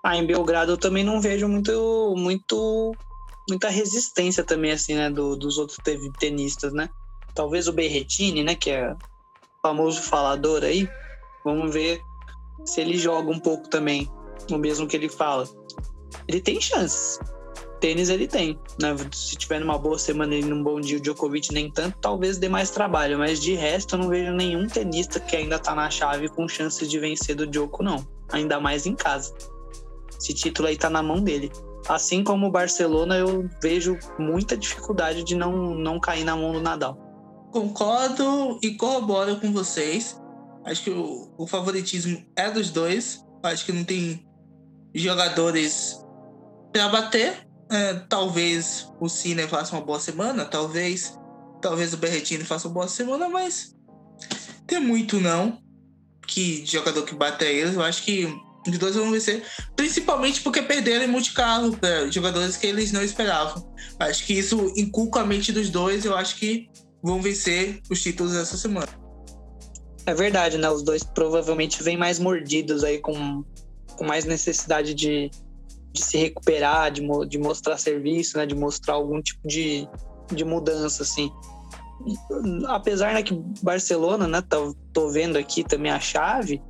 Ah, 0.02 0.16
em 0.16 0.26
Belgrado 0.26 0.72
eu 0.72 0.78
também 0.78 1.04
não 1.04 1.20
vejo 1.20 1.46
muito, 1.46 2.14
muito, 2.16 2.96
muita 3.50 3.70
resistência 3.70 4.44
também, 4.44 4.72
assim, 4.72 4.96
né, 4.96 5.10
do, 5.10 5.36
dos 5.36 5.58
outros 5.58 5.78
tenistas, 6.20 6.74
né? 6.74 6.90
Talvez 7.34 7.68
o 7.68 7.74
Berretini, 7.74 8.44
né, 8.44 8.56
que 8.56 8.72
é 8.72 8.96
famoso 9.62 10.02
falador 10.02 10.64
aí, 10.64 10.90
vamos 11.44 11.74
ver 11.74 12.02
se 12.64 12.82
ele 12.82 12.98
joga 12.98 13.32
um 13.32 13.40
pouco 13.40 13.70
também, 13.70 14.10
o 14.52 14.58
mesmo 14.58 14.88
que 14.88 14.96
ele 14.96 15.10
fala. 15.10 15.48
Ele 16.28 16.40
tem 16.40 16.60
chances. 16.60 17.20
Tênis 17.80 18.10
ele 18.10 18.28
tem, 18.28 18.58
né? 18.82 18.96
Se 19.12 19.36
tiver 19.36 19.60
numa 19.60 19.78
boa 19.78 20.00
semana 20.00 20.34
e 20.34 20.42
num 20.42 20.64
bom 20.64 20.80
dia 20.80 20.98
o 20.98 21.00
Djokovic 21.00 21.54
nem 21.54 21.70
tanto, 21.70 21.98
talvez 22.00 22.38
dê 22.38 22.48
mais 22.48 22.72
trabalho, 22.72 23.20
mas 23.20 23.40
de 23.40 23.54
resto 23.54 23.96
eu 23.96 24.00
não 24.00 24.10
vejo 24.10 24.32
nenhum 24.32 24.68
tenista 24.68 25.20
que 25.20 25.36
ainda 25.36 25.60
tá 25.60 25.76
na 25.76 25.90
chave 25.90 26.30
com 26.30 26.48
chances 26.48 26.90
de 26.90 26.98
vencer 27.00 27.36
do 27.36 27.46
Djoko, 27.46 27.84
não. 27.84 28.08
Ainda 28.32 28.60
mais 28.60 28.86
em 28.86 28.96
casa. 28.96 29.36
Esse 30.20 30.34
título 30.34 30.68
aí 30.68 30.78
tá 30.78 30.90
na 30.90 31.04
mão 31.04 31.22
dele. 31.22 31.52
Assim 31.88 32.24
como 32.24 32.48
o 32.48 32.52
Barcelona, 32.52 33.18
eu 33.18 33.50
vejo 33.62 33.98
muita 34.18 34.58
dificuldade 34.58 35.24
de 35.24 35.36
não, 35.36 35.76
não 35.76 36.00
cair 36.00 36.24
na 36.24 36.36
mão 36.36 36.54
do 36.54 36.62
Nadal. 36.62 36.98
Concordo 37.52 38.60
e 38.62 38.72
corroboro 38.76 39.38
com 39.38 39.52
vocês. 39.52 40.20
Acho 40.66 40.84
que 40.84 40.90
o, 40.90 41.34
o 41.38 41.48
favoritismo 41.48 42.24
é 42.36 42.50
dos 42.50 42.70
dois. 42.70 43.24
Acho 43.44 43.66
que 43.66 43.72
não 43.72 43.84
tem 43.84 44.28
jogadores 44.94 46.04
para 46.72 46.90
bater. 46.90 47.48
É, 47.70 47.94
talvez 48.10 48.92
o 49.00 49.10
Cine 49.10 49.48
faça 49.48 49.76
uma 49.76 49.84
boa 49.84 50.00
semana, 50.00 50.46
talvez 50.46 51.18
talvez 51.60 51.94
o 51.94 51.98
Berretini 51.98 52.44
faça 52.44 52.68
uma 52.68 52.76
boa 52.76 52.88
semana, 52.88 53.28
mas 53.28 53.76
tem 54.68 54.80
muito 54.80 55.20
não 55.20 55.58
que 56.28 56.64
jogador 56.66 57.04
que 57.04 57.16
bate 57.16 57.44
a 57.44 57.48
eles. 57.48 57.74
Eu 57.74 57.82
acho 57.82 58.04
que 58.04 58.28
os 58.68 58.78
dois 58.78 58.96
vão 58.96 59.12
vencer, 59.12 59.44
principalmente 59.76 60.42
porque 60.42 60.62
perderam 60.62 61.06
em 61.06 61.08
multicarro 61.08 61.78
para 61.78 62.10
jogadores 62.10 62.58
que 62.58 62.66
eles 62.66 62.92
não 62.92 63.04
esperavam. 63.04 63.72
Acho 64.00 64.26
que 64.26 64.34
isso 64.34 64.74
inculca 64.76 65.22
a 65.22 65.26
mente 65.26 65.52
dos 65.52 65.70
dois. 65.70 66.04
Eu 66.04 66.16
acho 66.16 66.36
que 66.38 66.68
vão 67.02 67.22
vencer 67.22 67.82
os 67.90 68.02
títulos 68.02 68.36
essa 68.36 68.58
semana. 68.58 68.88
É 70.06 70.14
verdade, 70.14 70.58
né? 70.58 70.70
Os 70.70 70.84
dois 70.84 71.04
provavelmente 71.04 71.82
vêm 71.82 71.98
mais 71.98 72.20
mordidos 72.20 72.84
aí, 72.84 73.00
com, 73.00 73.44
com 73.96 74.06
mais 74.06 74.26
necessidade 74.26 74.94
de, 74.94 75.30
de 75.94 76.04
se 76.04 76.18
recuperar, 76.18 76.92
de, 76.92 77.02
de 77.28 77.38
mostrar 77.38 77.78
serviço, 77.78 78.38
né? 78.38 78.46
De 78.46 78.56
mostrar 78.56 78.96
algum 78.96 79.22
tipo 79.22 79.48
de, 79.48 79.88
de 80.32 80.44
mudança, 80.44 81.04
assim. 81.04 81.32
Apesar 82.68 83.14
né, 83.14 83.24
que 83.24 83.34
Barcelona, 83.62 84.28
né? 84.28 84.42
Tô, 84.42 84.76
tô 84.92 85.10
vendo 85.10 85.38
aqui 85.38 85.64
também 85.64 85.92
a 85.92 86.00
chave, 86.00 86.62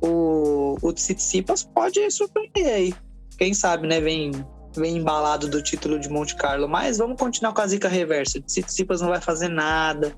o, 0.00 0.76
o 0.82 0.92
Tsitsipas 0.92 1.64
pode 1.64 2.10
surpreender 2.10 2.72
aí. 2.72 2.94
Quem 3.38 3.52
sabe, 3.52 3.86
né? 3.86 4.00
Vem, 4.00 4.32
vem 4.76 4.96
embalado 4.96 5.48
do 5.48 5.62
título 5.62 5.98
de 5.98 6.08
Monte 6.08 6.36
Carlo. 6.36 6.68
Mas 6.68 6.98
vamos 6.98 7.18
continuar 7.18 7.52
com 7.52 7.60
a 7.60 7.66
zica 7.66 7.88
reversa. 7.88 8.38
O 8.38 8.42
Tsitsipas 8.42 9.00
não 9.00 9.08
vai 9.08 9.20
fazer 9.20 9.48
nada 9.48 10.14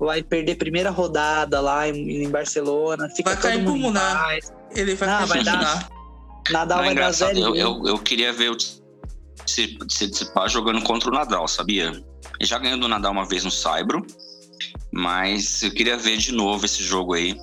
vai 0.00 0.22
perder 0.22 0.56
primeira 0.56 0.90
rodada 0.90 1.60
lá 1.60 1.86
em, 1.86 2.22
em 2.22 2.30
Barcelona. 2.30 3.08
Fica 3.10 3.34
vai 3.34 3.42
cair 3.42 3.64
pulmonar. 3.64 4.38
Ele 4.74 4.94
vai 4.94 5.08
não, 5.08 5.26
vai 5.26 5.44
dar. 5.44 5.88
Nadal 6.50 6.78
não, 6.78 6.84
vai 6.86 6.94
dar 6.94 7.12
zero. 7.12 7.38
Eu, 7.38 7.54
eu, 7.54 7.82
eu, 7.86 7.98
queria 7.98 8.32
ver 8.32 8.50
o 8.50 8.56
Tsitsipas 8.56 10.50
jogando 10.50 10.82
contra 10.82 11.10
o 11.10 11.12
Nadal, 11.12 11.46
sabia? 11.46 11.88
Ele 11.88 12.48
já 12.48 12.58
ganhou 12.58 12.78
do 12.78 12.88
Nadal 12.88 13.12
uma 13.12 13.28
vez 13.28 13.44
no 13.44 13.50
Saibro, 13.50 14.04
mas 14.90 15.62
eu 15.62 15.70
queria 15.70 15.98
ver 15.98 16.16
de 16.16 16.32
novo 16.32 16.64
esse 16.64 16.82
jogo 16.82 17.12
aí. 17.12 17.36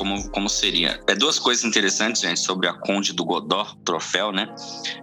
Como, 0.00 0.30
como 0.30 0.48
seria? 0.48 0.98
É 1.06 1.14
duas 1.14 1.38
coisas 1.38 1.62
interessantes, 1.62 2.22
gente, 2.22 2.40
sobre 2.40 2.66
a 2.66 2.72
Conde 2.72 3.12
do 3.12 3.22
Godó, 3.22 3.66
troféu, 3.84 4.32
né? 4.32 4.48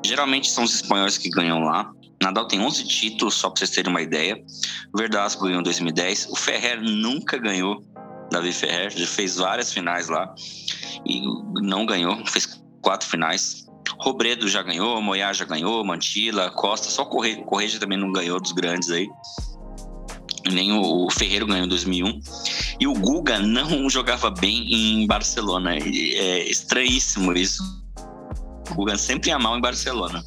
Geralmente 0.03 0.49
são 0.49 0.64
os 0.64 0.74
espanhóis 0.74 1.19
que 1.19 1.30
ganham 1.30 1.60
lá. 1.60 1.94
Nadal 2.19 2.48
tem 2.48 2.60
11 2.60 2.84
títulos, 2.88 3.36
só 3.36 3.48
para 3.48 3.60
vocês 3.60 3.69
terem 3.69 3.91
uma 3.91 4.02
ideia. 4.02 4.44
Verdasco 4.98 5.44
ganhou 5.44 5.60
em 5.60 5.64
2010. 5.64 6.30
O 6.32 6.36
Ferrer 6.36 6.82
nunca 6.82 7.38
ganhou. 7.38 7.86
Davi 8.32 8.52
Ferrer 8.52 8.90
já 8.90 9.06
fez 9.06 9.36
várias 9.36 9.72
finais 9.72 10.10
lá 10.10 10.34
e 11.06 11.22
não 11.61 11.86
ganhou. 11.86 12.26
Fez 12.26 12.60
quatro 12.82 13.07
finais. 13.07 13.68
Robredo 13.99 14.49
já 14.49 14.64
ganhou, 14.64 14.99
Moyá 14.99 15.32
já 15.32 15.45
ganhou, 15.45 15.86
Mantila, 15.86 16.49
Costa, 16.49 16.90
só 16.90 17.06
Correia, 17.06 17.44
Correia 17.44 17.80
também 17.80 17.99
não 17.99 18.11
ganhou 18.11 18.41
dos 18.41 18.52
grandes 18.52 18.90
aí. 18.90 19.07
Nem 20.52 20.72
o 20.72 21.07
Ferreiro 21.11 21.45
ganhou 21.45 21.65
em 21.65 21.69
2001. 21.69 22.19
E 22.80 22.88
o 22.88 22.94
Guga 22.94 23.40
não 23.40 23.90
jogava 23.90 24.30
bem 24.30 24.74
em 24.74 25.08
Barcelona. 25.08 25.76
É 25.78 26.49
estranhíssimo 26.49 27.34
isso. 27.34 27.64
O 28.72 28.76
Guga 28.76 28.98
sempre 28.98 29.30
ia 29.30 29.40
mal 29.40 29.58
em 29.58 29.62
Barcelona. 29.62 30.24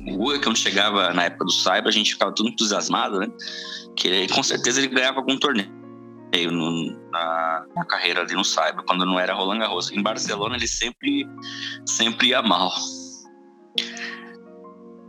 O 0.00 0.16
Guga, 0.16 0.40
quando 0.40 0.56
chegava 0.56 1.12
na 1.12 1.24
época 1.24 1.44
do 1.44 1.52
Cyber, 1.52 1.88
a 1.88 1.92
gente 1.92 2.12
ficava 2.12 2.32
tudo 2.32 2.48
entusiasmado, 2.48 3.18
né? 3.18 3.28
Que 3.96 4.26
com 4.28 4.42
certeza 4.42 4.80
ele 4.80 4.88
ganhava 4.88 5.18
algum 5.18 5.36
torneio 5.36 5.70
no, 6.50 6.98
na, 7.10 7.66
na, 7.76 7.84
carreira 7.84 8.22
ali 8.22 8.34
no 8.34 8.44
Cyber, 8.44 8.82
quando 8.86 9.04
não 9.04 9.18
era 9.18 9.34
Roland 9.34 9.58
Garros. 9.58 9.92
Em 9.92 10.02
Barcelona 10.02 10.56
ele 10.56 10.66
sempre, 10.66 11.28
sempre 11.86 12.28
ia 12.28 12.42
mal. 12.42 12.72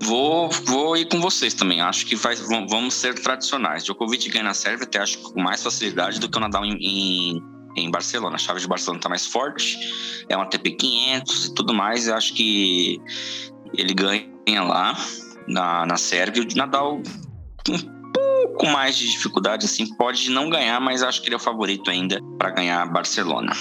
Vou, 0.04 0.50
vou 0.66 0.98
ir 0.98 1.06
com 1.06 1.20
vocês 1.22 1.54
também. 1.54 1.82
Acho 1.82 2.06
que 2.06 2.16
vai, 2.16 2.36
vamos 2.36 2.94
ser 2.94 3.14
tradicionais. 3.16 3.84
Djokovic 3.84 4.30
ganha 4.30 4.44
na 4.44 4.54
Sérvia, 4.54 4.86
até 4.86 5.00
acho 5.00 5.20
com 5.20 5.42
mais 5.42 5.64
facilidade 5.64 6.20
do 6.20 6.30
que 6.30 6.38
o 6.38 6.42
Nadal 6.42 6.66
em, 6.66 6.78
em, 6.80 7.44
em 7.78 7.92
Barcelona. 7.92 8.36
A 8.36 8.40
chave 8.40 8.60
de 8.60 8.68
Barcelona 8.68 9.00
está 9.00 9.10
mais 9.10 9.26
forte, 9.26 9.78
é 10.28 10.36
uma 10.36 10.46
TP 10.46 10.72
500 10.72 11.46
e 11.46 11.54
tudo 11.54 11.74
mais. 11.74 12.10
Acho 12.10 12.34
que 12.34 13.00
ele 13.74 13.94
ganha 13.94 14.64
lá 14.64 14.98
na, 15.48 15.86
na 15.86 15.98
Sérvia. 15.98 16.44
O 16.44 16.58
Nadal 16.58 17.02
um 17.70 18.12
pouco 18.12 18.68
mais 18.68 18.98
de 18.98 19.10
dificuldade, 19.10 19.66
assim, 19.66 19.88
pode 19.96 20.30
não 20.30 20.50
ganhar, 20.50 20.80
mas 20.80 21.02
acho 21.02 21.22
que 21.22 21.28
ele 21.28 21.36
é 21.36 21.38
o 21.38 21.40
favorito 21.40 21.90
ainda 21.90 22.22
para 22.38 22.52
ganhar 22.52 22.86
Barcelona. 22.92 23.54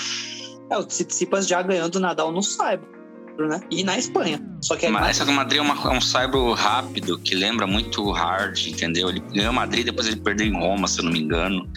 É, 0.71 0.77
o 0.77 0.85
Tsitsipas 0.85 1.47
já 1.47 1.63
ganhou 1.63 1.89
do 1.89 2.01
Nadal 2.01 2.33
no 2.33 2.43
Saibro, 2.43 2.89
né? 3.39 3.61
E 3.71 3.83
na 3.83 3.99
Espanha. 3.99 4.41
Só 4.61 4.77
que 4.77 4.87
é 4.87 4.89
mas 4.89 5.11
essa 5.11 5.25
do 5.25 5.33
Madrid 5.33 5.59
é, 5.59 5.63
uma, 5.63 5.75
é 5.75 5.97
um 5.97 6.01
Saibro 6.01 6.53
rápido, 6.53 7.19
que 7.19 7.35
lembra 7.35 7.67
muito 7.67 8.11
hard, 8.11 8.67
entendeu? 8.67 9.09
Ele 9.09 9.21
ganhou 9.33 9.53
Madrid, 9.53 9.85
depois 9.85 10.07
ele 10.07 10.17
perdeu 10.17 10.47
em 10.47 10.53
Roma, 10.53 10.87
se 10.87 11.01
eu 11.01 11.05
não 11.05 11.13
me 11.13 11.21
engano. 11.21 11.69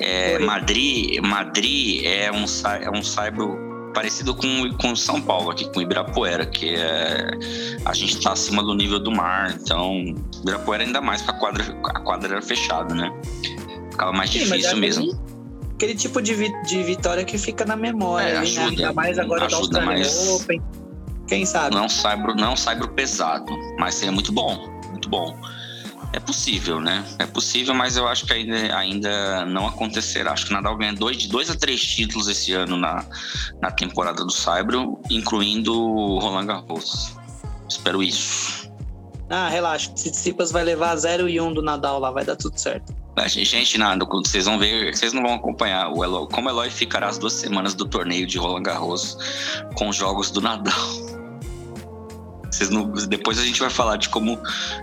É, 0.00 0.38
Madrid, 0.38 1.20
Madrid 1.20 2.04
é 2.04 2.30
um, 2.30 2.44
é 2.80 2.90
um 2.90 3.02
Saibro 3.02 3.68
parecido 3.92 4.34
com, 4.34 4.72
com 4.80 4.94
São 4.94 5.20
Paulo, 5.20 5.50
aqui 5.50 5.68
com 5.72 5.82
Ibirapuera, 5.82 6.46
que 6.46 6.74
é, 6.74 7.30
a 7.84 7.92
gente 7.92 8.16
está 8.16 8.32
acima 8.32 8.62
do 8.62 8.74
nível 8.74 9.00
do 9.00 9.10
mar, 9.10 9.56
então 9.60 10.14
Ibirapuera 10.40 10.84
ainda 10.84 11.00
mais 11.00 11.20
porque 11.22 11.36
a 11.36 11.40
quadra, 11.40 11.64
a 11.84 12.00
quadra 12.00 12.32
era 12.34 12.42
fechada, 12.42 12.94
né? 12.94 13.10
Ficava 13.90 14.12
mais 14.12 14.30
Sim, 14.30 14.40
difícil 14.40 14.76
mesmo. 14.76 15.27
Aquele 15.78 15.94
tipo 15.94 16.20
de, 16.20 16.34
vi, 16.34 16.62
de 16.64 16.82
vitória 16.82 17.24
que 17.24 17.38
fica 17.38 17.64
na 17.64 17.76
memória, 17.76 18.26
é, 18.26 18.38
ajuda, 18.38 18.62
né? 18.62 18.68
ainda 18.70 18.92
mais 18.92 19.16
agora 19.16 19.46
ajuda 19.46 19.80
mais... 19.80 20.28
Open. 20.28 20.60
Quem 21.28 21.46
sabe? 21.46 21.76
Não 21.76 21.88
saibro, 21.88 22.34
não 22.34 22.56
saibro 22.56 22.88
pesado, 22.88 23.56
mas 23.78 23.94
seria 23.94 24.10
muito 24.10 24.32
bom, 24.32 24.66
muito 24.90 25.08
bom. 25.08 25.38
É 26.12 26.18
possível, 26.18 26.80
né? 26.80 27.04
É 27.20 27.26
possível, 27.26 27.74
mas 27.74 27.96
eu 27.96 28.08
acho 28.08 28.26
que 28.26 28.32
ainda, 28.32 28.76
ainda 28.76 29.44
não 29.44 29.68
acontecerá. 29.68 30.32
Acho 30.32 30.46
que 30.46 30.50
o 30.50 30.54
Nadal 30.54 30.76
ganha 30.76 30.94
dois, 30.94 31.16
de 31.16 31.28
dois 31.28 31.48
a 31.48 31.54
três 31.54 31.80
títulos 31.80 32.26
esse 32.26 32.52
ano 32.54 32.76
na, 32.76 33.04
na 33.62 33.70
temporada 33.70 34.24
do 34.24 34.32
Saibro, 34.32 34.98
incluindo 35.08 35.72
o 35.72 36.18
Roland 36.18 36.46
Garros. 36.46 37.14
Espero 37.68 38.02
isso. 38.02 38.68
Ah, 39.30 39.48
relaxa. 39.48 39.92
Tsitsipas 39.92 40.50
vai 40.50 40.64
levar 40.64 40.96
0 40.96 41.28
e 41.28 41.40
1 41.40 41.46
um 41.46 41.54
do 41.54 41.62
Nadal 41.62 42.00
lá, 42.00 42.10
vai 42.10 42.24
dar 42.24 42.34
tudo 42.34 42.58
certo. 42.58 42.92
Gente, 43.26 43.78
nada, 43.78 44.04
vocês 44.04 44.44
vão 44.44 44.58
ver, 44.58 44.94
vocês 44.94 45.12
não 45.12 45.22
vão 45.22 45.34
acompanhar 45.34 45.90
o 45.90 46.04
Eloy, 46.04 46.28
como 46.30 46.48
o 46.48 46.50
Eloy 46.50 46.70
ficará 46.70 47.08
as 47.08 47.18
duas 47.18 47.32
semanas 47.32 47.74
do 47.74 47.84
torneio 47.86 48.26
de 48.26 48.38
Roland 48.38 48.62
Garros 48.62 49.18
com 49.74 49.92
jogos 49.92 50.30
do 50.30 50.40
Nadal. 50.40 50.74
Vocês 52.50 52.70
não, 52.70 52.90
depois 52.90 53.38
a 53.38 53.44
gente 53.44 53.60
vai 53.60 53.70
falar 53.70 53.96
de 53.96 54.08
como, 54.08 54.38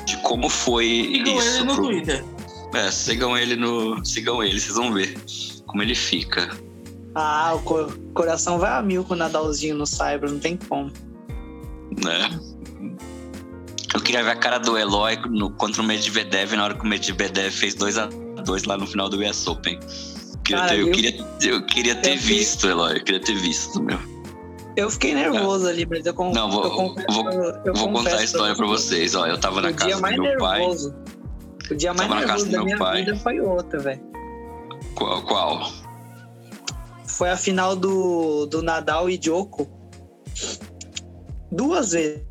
de 0.06 0.18
como 0.18 0.50
foi 0.50 1.10
sigam 1.12 1.38
isso. 1.38 1.58
Ele 1.58 1.64
no 1.64 1.76
pro... 1.76 1.84
Twitter. 1.86 2.26
É, 2.74 2.92
sigam 2.92 3.38
ele 3.38 3.56
no. 3.56 4.06
Sigam 4.06 4.44
ele, 4.44 4.60
vocês 4.60 4.76
vão 4.76 4.94
ver 4.94 5.18
como 5.66 5.82
ele 5.82 5.96
fica. 5.96 6.50
Ah, 7.14 7.54
o 7.56 7.62
co 7.62 7.88
coração 8.14 8.60
vai 8.60 8.72
a 8.72 8.82
mil 8.82 9.04
com 9.04 9.14
o 9.14 9.18
Nadalzinho 9.18 9.76
no 9.76 9.86
Cyber, 9.86 10.30
não 10.30 10.40
tem 10.40 10.58
como. 10.58 10.92
Né? 12.04 12.40
Eu 13.94 14.02
queria 14.02 14.24
ver 14.24 14.32
a 14.32 14.36
cara 14.36 14.58
do 14.58 14.78
Eloy 14.78 15.18
no, 15.30 15.50
contra 15.52 15.82
o 15.82 15.86
Medvedev 15.86 16.54
na 16.54 16.66
hora 16.66 16.74
que 16.74 16.84
o 16.84 16.88
Medvedev 16.88 17.52
fez 17.52 17.74
2 17.76 17.98
a 17.98 18.10
2 18.46 18.64
lá 18.64 18.78
no 18.78 18.88
final 18.88 19.10
do 19.10 19.18
US 19.22 19.48
Open. 19.48 19.80
Eu 19.80 20.40
queria, 20.44 20.62
cara, 20.62 20.70
ter, 20.70 20.80
eu, 20.80 20.88
eu, 20.88 20.94
queria, 20.94 21.28
eu 21.44 21.66
queria 21.66 21.96
ter 21.96 22.16
visto, 22.18 22.68
Eloy. 22.68 22.98
Eu 22.98 23.04
queria 23.04 23.22
ter 23.22 23.36
visto, 23.36 23.82
meu. 23.82 24.00
Eu 24.76 24.90
fiquei 24.90 25.16
nervoso 25.16 25.68
ali, 25.68 25.86
mas 25.86 26.06
eu 26.06 26.14
confesso. 26.14 26.36
Não, 26.36 26.52
vou, 26.52 26.64
eu 26.64 26.72
confesso, 26.72 27.08
vou, 27.12 27.32
eu 27.66 27.74
vou 27.74 27.92
contar 27.94 28.18
a 28.18 28.24
história 28.24 28.56
pra 28.56 28.66
vocês. 28.66 29.16
Ó, 29.16 29.26
eu 29.26 29.40
tava 29.40 29.62
na 29.62 29.72
casa 29.72 29.96
do 29.96 30.02
meu 30.02 30.22
nervoso, 30.22 30.92
pai. 30.92 31.72
O 31.72 31.76
dia 31.76 31.94
mais 31.94 32.10
nervoso 32.10 32.52
da 32.52 32.64
minha 32.64 32.78
pai. 32.78 33.06
vida 33.06 33.16
foi 33.18 33.40
outra, 33.40 33.80
velho. 33.80 34.02
Qual, 34.96 35.22
qual? 35.24 35.72
Foi 37.06 37.30
a 37.30 37.38
final 37.38 37.76
do, 37.76 38.46
do 38.48 38.62
Nadal 38.62 39.10
e 39.10 39.18
Djoko. 39.18 39.68
Duas 41.50 41.94
vezes, 41.94 42.26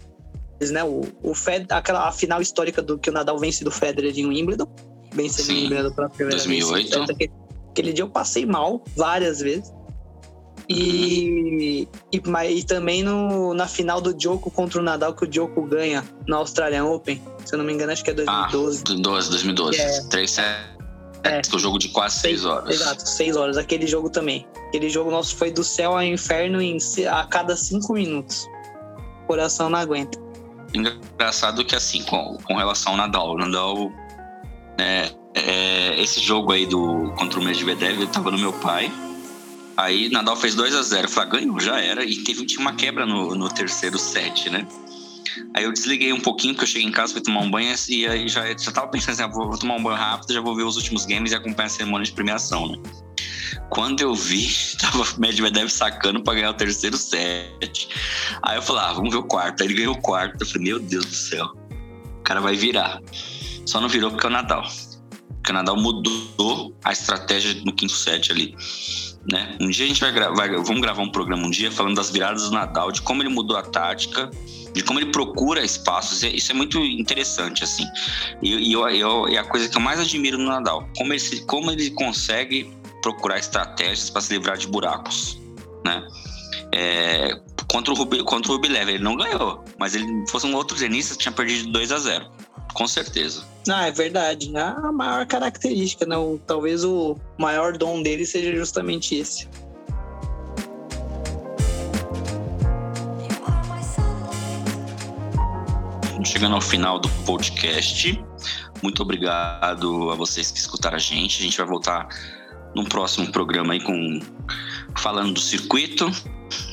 né? 0.71 0.85
O, 0.85 1.03
o 1.23 1.35
Fed, 1.35 1.67
aquela 1.71 2.07
a 2.07 2.13
final 2.13 2.43
histórica 2.43 2.83
do 2.83 2.99
que 2.99 3.09
o 3.09 3.13
Nadal 3.13 3.39
vence 3.39 3.65
do 3.65 3.71
Federer 3.71 4.13
em 4.19 4.27
Wimbledon. 4.27 4.69
Vence 5.15 5.51
no 5.51 5.59
Wimbledon 5.59 5.93
pela 5.93 6.09
primeira 6.09 6.37
2008. 6.37 6.75
vez. 6.75 6.91
2008. 6.91 7.45
Aquele 7.71 7.93
dia 7.93 8.05
eu 8.05 8.09
passei 8.09 8.45
mal 8.45 8.83
várias 8.97 9.41
vezes. 9.41 9.73
E, 10.69 11.87
e, 12.11 12.23
e, 12.23 12.65
também 12.65 13.03
no, 13.03 13.53
na 13.53 13.67
final 13.67 14.01
do 14.01 14.15
Djoko 14.15 14.51
contra 14.51 14.81
o 14.81 14.83
Nadal, 14.83 15.15
que 15.15 15.25
o 15.25 15.27
Djoko 15.27 15.63
ganha 15.63 16.05
no 16.27 16.37
Australian 16.37 16.85
Open. 16.85 17.21
Se 17.45 17.55
eu 17.55 17.59
não 17.59 17.67
me 17.67 17.73
engano, 17.73 17.93
acho 17.93 18.03
que 18.03 18.11
é 18.11 18.15
2012. 18.15 18.83
Ah, 18.87 19.03
12, 19.03 19.31
2012. 19.31 19.79
É, 19.79 20.01
3 20.09 20.31
sets, 20.31 20.75
é, 21.25 21.41
o 21.55 21.59
jogo 21.59 21.79
de 21.79 21.89
quase 21.89 22.19
6 22.21 22.45
horas. 22.45 22.75
Exato, 22.75 23.09
6 23.09 23.37
horas. 23.37 23.57
Aquele 23.57 23.87
jogo 23.87 24.09
também. 24.11 24.47
Aquele 24.69 24.89
jogo 24.89 25.11
nosso 25.11 25.37
foi 25.37 25.51
do 25.51 25.65
céu 25.65 25.93
ao 25.93 26.03
inferno 26.03 26.61
em, 26.61 26.79
a 27.11 27.25
cada 27.25 27.57
5 27.57 27.93
minutos. 27.93 28.47
O 29.25 29.27
coração 29.27 29.69
não 29.69 29.79
aguenta. 29.79 30.19
engraçado 30.75 31.65
que 31.65 31.75
assim, 31.75 32.03
com, 32.05 32.39
com 32.45 32.55
relação 32.55 32.93
ao 32.93 32.99
Nadal, 32.99 33.33
o 33.33 33.39
Nadal, 33.39 33.91
é, 34.79 35.11
é, 35.35 36.01
esse 36.03 36.21
jogo 36.21 36.53
aí 36.53 36.67
do 36.67 37.13
contra 37.17 37.41
o 37.41 37.45
Medvedev, 37.45 38.01
eu 38.01 38.07
tava 38.09 38.31
no 38.31 38.39
meu 38.39 38.53
pai. 38.53 38.93
Aí 39.77 40.09
Nadal 40.09 40.37
fez 40.37 40.55
2 40.55 40.75
a 40.75 40.83
0 40.83 41.09
falei, 41.09 41.29
ah, 41.29 41.33
ganhou, 41.33 41.61
já 41.61 41.81
era. 41.81 42.05
E 42.05 42.17
teve 42.19 42.47
tinha 42.47 42.61
uma 42.61 42.75
quebra 42.75 43.05
no, 43.05 43.35
no 43.35 43.49
terceiro 43.49 43.99
set, 43.99 44.49
né? 44.49 44.67
Aí 45.53 45.65
eu 45.65 45.73
desliguei 45.73 46.13
um 46.13 46.21
pouquinho, 46.21 46.55
porque 46.55 46.65
eu 46.65 46.69
cheguei 46.69 46.89
em 46.89 46.93
casa, 46.93 47.13
fui 47.13 47.23
tomar 47.23 47.41
um 47.41 47.51
banho 47.51 47.75
e 47.89 48.07
aí 48.07 48.29
já, 48.29 48.45
já 48.57 48.71
tava 48.71 48.89
pensando 48.89 49.15
assim, 49.15 49.23
ah, 49.23 49.27
vou, 49.27 49.57
tomar 49.59 49.75
um 49.75 49.83
banho 49.83 49.97
rápido, 49.97 50.33
já 50.33 50.41
vou 50.41 50.55
ver 50.55 50.63
os 50.63 50.77
últimos 50.77 51.05
games 51.07 51.33
e 51.33 51.35
acompanhar 51.35 51.67
a 51.67 51.71
cerimônia 51.71 52.05
de 52.05 52.13
premiação, 52.13 52.69
né? 52.69 52.79
Quando 53.71 54.01
eu 54.01 54.15
vi, 54.15 54.49
tava 54.81 55.03
o 55.03 55.21
Medvedev 55.21 55.69
sacando 55.69 56.23
pra 56.23 56.35
ganhar 56.35 56.51
o 56.51 56.55
terceiro 56.55 56.97
set. 56.97 57.89
Aí 58.43 58.57
eu 58.57 58.63
falei, 58.63 58.83
ah, 58.83 58.93
vamos 58.93 59.11
ver 59.11 59.19
o 59.19 59.25
quarto. 59.25 59.63
Aí 59.63 59.69
ele 59.69 59.75
ganhou 59.75 59.95
o 59.95 60.01
quarto. 60.01 60.41
Eu 60.41 60.47
falei, 60.47 60.69
meu 60.69 60.79
Deus 60.79 61.05
do 61.05 61.15
céu, 61.15 61.47
o 62.19 62.23
cara 62.23 62.41
vai 62.41 62.55
virar. 62.55 63.01
Só 63.67 63.81
não 63.81 63.89
virou 63.89 64.11
porque 64.11 64.27
é 64.27 64.29
o 64.29 64.33
Nadal. 64.33 64.63
Porque 65.35 65.51
o 65.51 65.55
Nadal 65.55 65.77
mudou 65.77 66.77
a 66.85 66.93
estratégia 66.93 67.55
no 67.65 67.73
quinto 67.73 67.93
set 67.93 68.31
ali. 68.31 68.55
Né? 69.31 69.57
Um 69.61 69.71
dia 69.71 69.87
a 69.87 69.89
gente 69.89 70.01
vai 70.01 70.13
gravar, 70.13 70.49
vamos 70.49 70.81
gravar 70.81 71.03
um 71.03 71.11
programa 71.11 71.47
um 71.47 71.51
dia 71.51 71.71
falando 71.71 71.97
das 71.97 72.11
viradas 72.11 72.45
do 72.45 72.51
Nadal, 72.51 72.93
de 72.93 73.01
como 73.01 73.23
ele 73.23 73.31
mudou 73.31 73.57
a 73.57 73.63
tática, 73.63 74.31
de 74.73 74.83
como 74.83 74.99
ele 74.99 75.11
procura 75.11 75.65
espaços. 75.65 76.23
Isso 76.23 76.53
é 76.53 76.55
muito 76.55 76.79
interessante, 76.79 77.65
assim. 77.65 77.87
E, 78.43 78.71
e, 78.71 78.73
eu, 78.73 78.87
eu, 78.89 79.29
e 79.29 79.39
a 79.39 79.45
coisa 79.45 79.69
que 79.69 79.77
eu 79.77 79.81
mais 79.81 79.99
admiro 79.99 80.37
no 80.37 80.47
Nadal, 80.47 80.87
como 80.97 81.13
ele, 81.13 81.41
como 81.47 81.71
ele 81.71 81.91
consegue 81.93 82.71
procurar 83.01 83.39
estratégias 83.39 84.11
para 84.11 84.21
se 84.21 84.33
livrar 84.33 84.57
de 84.57 84.67
buracos, 84.67 85.39
né? 85.85 86.07
É, 86.73 87.41
contra 87.69 87.93
o 87.93 87.97
Rubi, 87.97 88.23
contra 88.25 88.51
o 88.51 88.57
Rublev, 88.57 88.89
ele 88.89 89.03
não 89.03 89.17
ganhou, 89.17 89.65
mas 89.79 89.95
ele 89.95 90.07
fosse 90.29 90.47
um 90.47 90.55
outro 90.55 90.77
tenista 90.77 91.15
tinha 91.15 91.31
perdido 91.31 91.71
2 91.71 91.93
a 91.93 91.99
0 91.99 92.31
com 92.73 92.87
certeza. 92.87 93.45
Ah, 93.69 93.87
é 93.87 93.91
verdade. 93.91 94.55
É 94.55 94.61
a 94.61 94.93
maior 94.93 95.27
característica, 95.27 96.05
não? 96.05 96.35
Né? 96.35 96.41
Talvez 96.47 96.85
o 96.85 97.17
maior 97.39 97.77
dom 97.77 98.03
dele 98.03 98.27
seja 98.27 98.55
justamente 98.55 99.15
esse. 99.15 99.49
Chegando 106.25 106.55
ao 106.55 106.61
final 106.61 106.99
do 106.99 107.09
podcast, 107.25 108.25
muito 108.83 109.03
obrigado 109.03 110.11
a 110.11 110.15
vocês 110.15 110.51
que 110.51 110.59
escutaram 110.59 110.97
a 110.97 110.99
gente. 110.99 111.41
A 111.41 111.45
gente 111.45 111.57
vai 111.57 111.67
voltar 111.67 112.09
num 112.75 112.85
próximo 112.85 113.31
programa 113.31 113.75
aí 113.75 113.81
com 113.81 114.21
falando 114.97 115.35
do 115.35 115.41
circuito. 115.41 116.11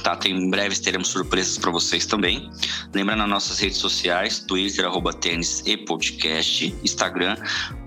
Tá, 0.03 0.17
em 0.25 0.49
breve 0.49 0.79
teremos 0.79 1.09
surpresas 1.09 1.57
para 1.57 1.71
vocês 1.71 2.05
também. 2.05 2.49
Lembrando 2.93 3.19
nas 3.19 3.29
nossas 3.29 3.59
redes 3.59 3.77
sociais, 3.77 4.39
Twitter, 4.39 4.85
arroba 4.85 5.13
tênis 5.13 5.63
e 5.65 5.77
podcast, 5.77 6.75
Instagram, 6.83 7.37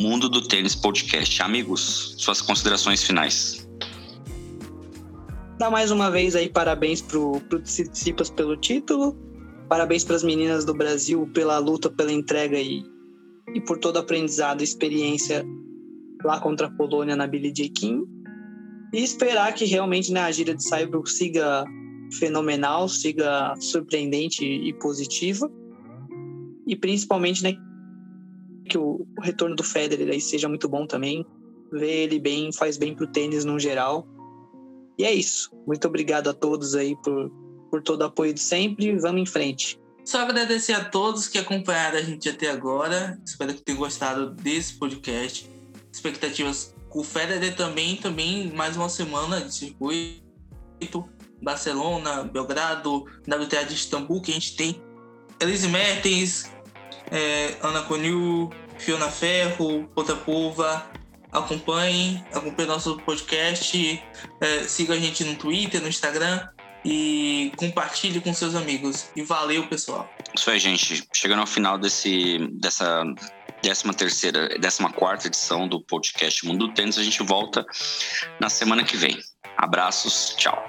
Mundo 0.00 0.28
do 0.28 0.46
Tênis 0.46 0.74
Podcast. 0.74 1.42
Amigos, 1.42 2.14
suas 2.18 2.40
considerações 2.40 3.02
finais. 3.02 3.68
Dá 5.58 5.70
mais 5.70 5.90
uma 5.90 6.10
vez 6.10 6.34
aí 6.34 6.48
parabéns 6.48 7.00
pro, 7.00 7.40
pro 7.48 7.60
Tsitsipas 7.60 8.28
pelo 8.30 8.56
título, 8.56 9.16
parabéns 9.68 10.04
para 10.04 10.16
as 10.16 10.22
meninas 10.22 10.64
do 10.64 10.74
Brasil 10.74 11.28
pela 11.32 11.58
luta, 11.58 11.88
pela 11.90 12.12
entrega 12.12 12.58
e, 12.58 12.84
e 13.54 13.60
por 13.60 13.78
todo 13.78 13.98
aprendizado 13.98 14.60
e 14.60 14.64
experiência 14.64 15.44
lá 16.24 16.40
contra 16.40 16.66
a 16.66 16.70
Polônia 16.70 17.14
na 17.14 17.26
Billie 17.26 17.52
Jean 17.54 17.72
King. 17.72 18.04
E 18.92 19.02
esperar 19.02 19.52
que 19.54 19.64
realmente 19.64 20.12
né, 20.12 20.20
a 20.20 20.30
gira 20.30 20.54
de 20.54 20.62
Saibro 20.62 21.04
siga 21.06 21.64
fenomenal, 22.18 22.88
siga 22.88 23.54
surpreendente 23.58 24.44
e 24.44 24.72
positiva. 24.74 25.50
E 26.66 26.76
principalmente 26.76 27.42
né, 27.42 27.54
que 28.68 28.78
o, 28.78 29.06
retorno 29.20 29.54
do 29.54 29.62
Federer 29.62 30.08
aí 30.10 30.20
seja 30.20 30.48
muito 30.48 30.68
bom 30.68 30.86
também. 30.86 31.24
Ver 31.72 32.04
ele 32.04 32.18
bem 32.18 32.52
faz 32.52 32.76
bem 32.76 32.94
para 32.94 33.04
o 33.04 33.08
tênis 33.08 33.44
no 33.44 33.58
geral. 33.58 34.06
E 34.98 35.04
é 35.04 35.12
isso. 35.12 35.50
Muito 35.66 35.86
obrigado 35.88 36.28
a 36.28 36.34
todos 36.34 36.74
aí 36.74 36.96
por, 37.02 37.30
por 37.70 37.82
todo 37.82 38.02
o 38.02 38.04
apoio 38.04 38.32
de 38.32 38.40
sempre. 38.40 38.96
Vamos 38.98 39.22
em 39.22 39.26
frente. 39.26 39.78
Só 40.04 40.20
agradecer 40.20 40.74
a 40.74 40.84
todos 40.84 41.28
que 41.28 41.38
acompanharam 41.38 41.98
a 41.98 42.02
gente 42.02 42.28
até 42.28 42.50
agora. 42.50 43.18
Espero 43.24 43.54
que 43.54 43.62
tenham 43.62 43.78
gostado 43.78 44.30
desse 44.30 44.74
podcast 44.74 45.50
expectativas 45.92 46.74
com 46.88 47.00
o 47.00 47.04
Federer 47.04 47.56
também, 47.56 47.96
também 47.96 48.52
mais 48.52 48.76
uma 48.76 48.88
semana 48.88 49.40
de 49.40 49.54
circuito. 49.54 51.08
Barcelona, 51.44 52.24
Belgrado, 52.24 53.04
WTA 53.28 53.64
de 53.64 53.74
Istambul, 53.74 54.20
que 54.20 54.30
a 54.30 54.34
gente 54.34 54.56
tem 54.56 54.82
Elise 55.38 55.68
Mertens, 55.68 56.50
é, 57.10 57.56
Ana 57.62 57.82
Conil, 57.82 58.50
Fiona 58.78 59.08
Ferro, 59.08 59.88
Potapova. 59.94 60.90
Acompanhem, 61.30 62.24
acompanhem 62.32 62.70
nosso 62.70 62.96
podcast, 62.98 64.00
é, 64.40 64.62
siga 64.68 64.94
a 64.94 64.96
gente 64.96 65.24
no 65.24 65.34
Twitter, 65.34 65.82
no 65.82 65.88
Instagram 65.88 66.48
e 66.84 67.50
compartilhe 67.56 68.20
com 68.20 68.32
seus 68.32 68.54
amigos. 68.54 69.06
E 69.16 69.22
valeu, 69.22 69.66
pessoal. 69.66 70.08
Isso 70.32 70.48
aí, 70.48 70.60
gente. 70.60 71.04
Chegando 71.12 71.40
ao 71.40 71.46
final 71.46 71.76
desse, 71.76 72.38
dessa 72.52 73.02
13 73.62 73.94
terceira, 73.94 74.48
14 74.50 74.92
quarta 74.92 75.26
edição 75.26 75.66
do 75.66 75.80
podcast 75.80 76.46
Mundo 76.46 76.68
do 76.68 76.74
Tênis. 76.74 76.98
A 76.98 77.02
gente 77.02 77.22
volta 77.22 77.64
na 78.38 78.48
semana 78.48 78.84
que 78.84 78.96
vem. 78.96 79.18
Abraços, 79.56 80.34
tchau. 80.36 80.68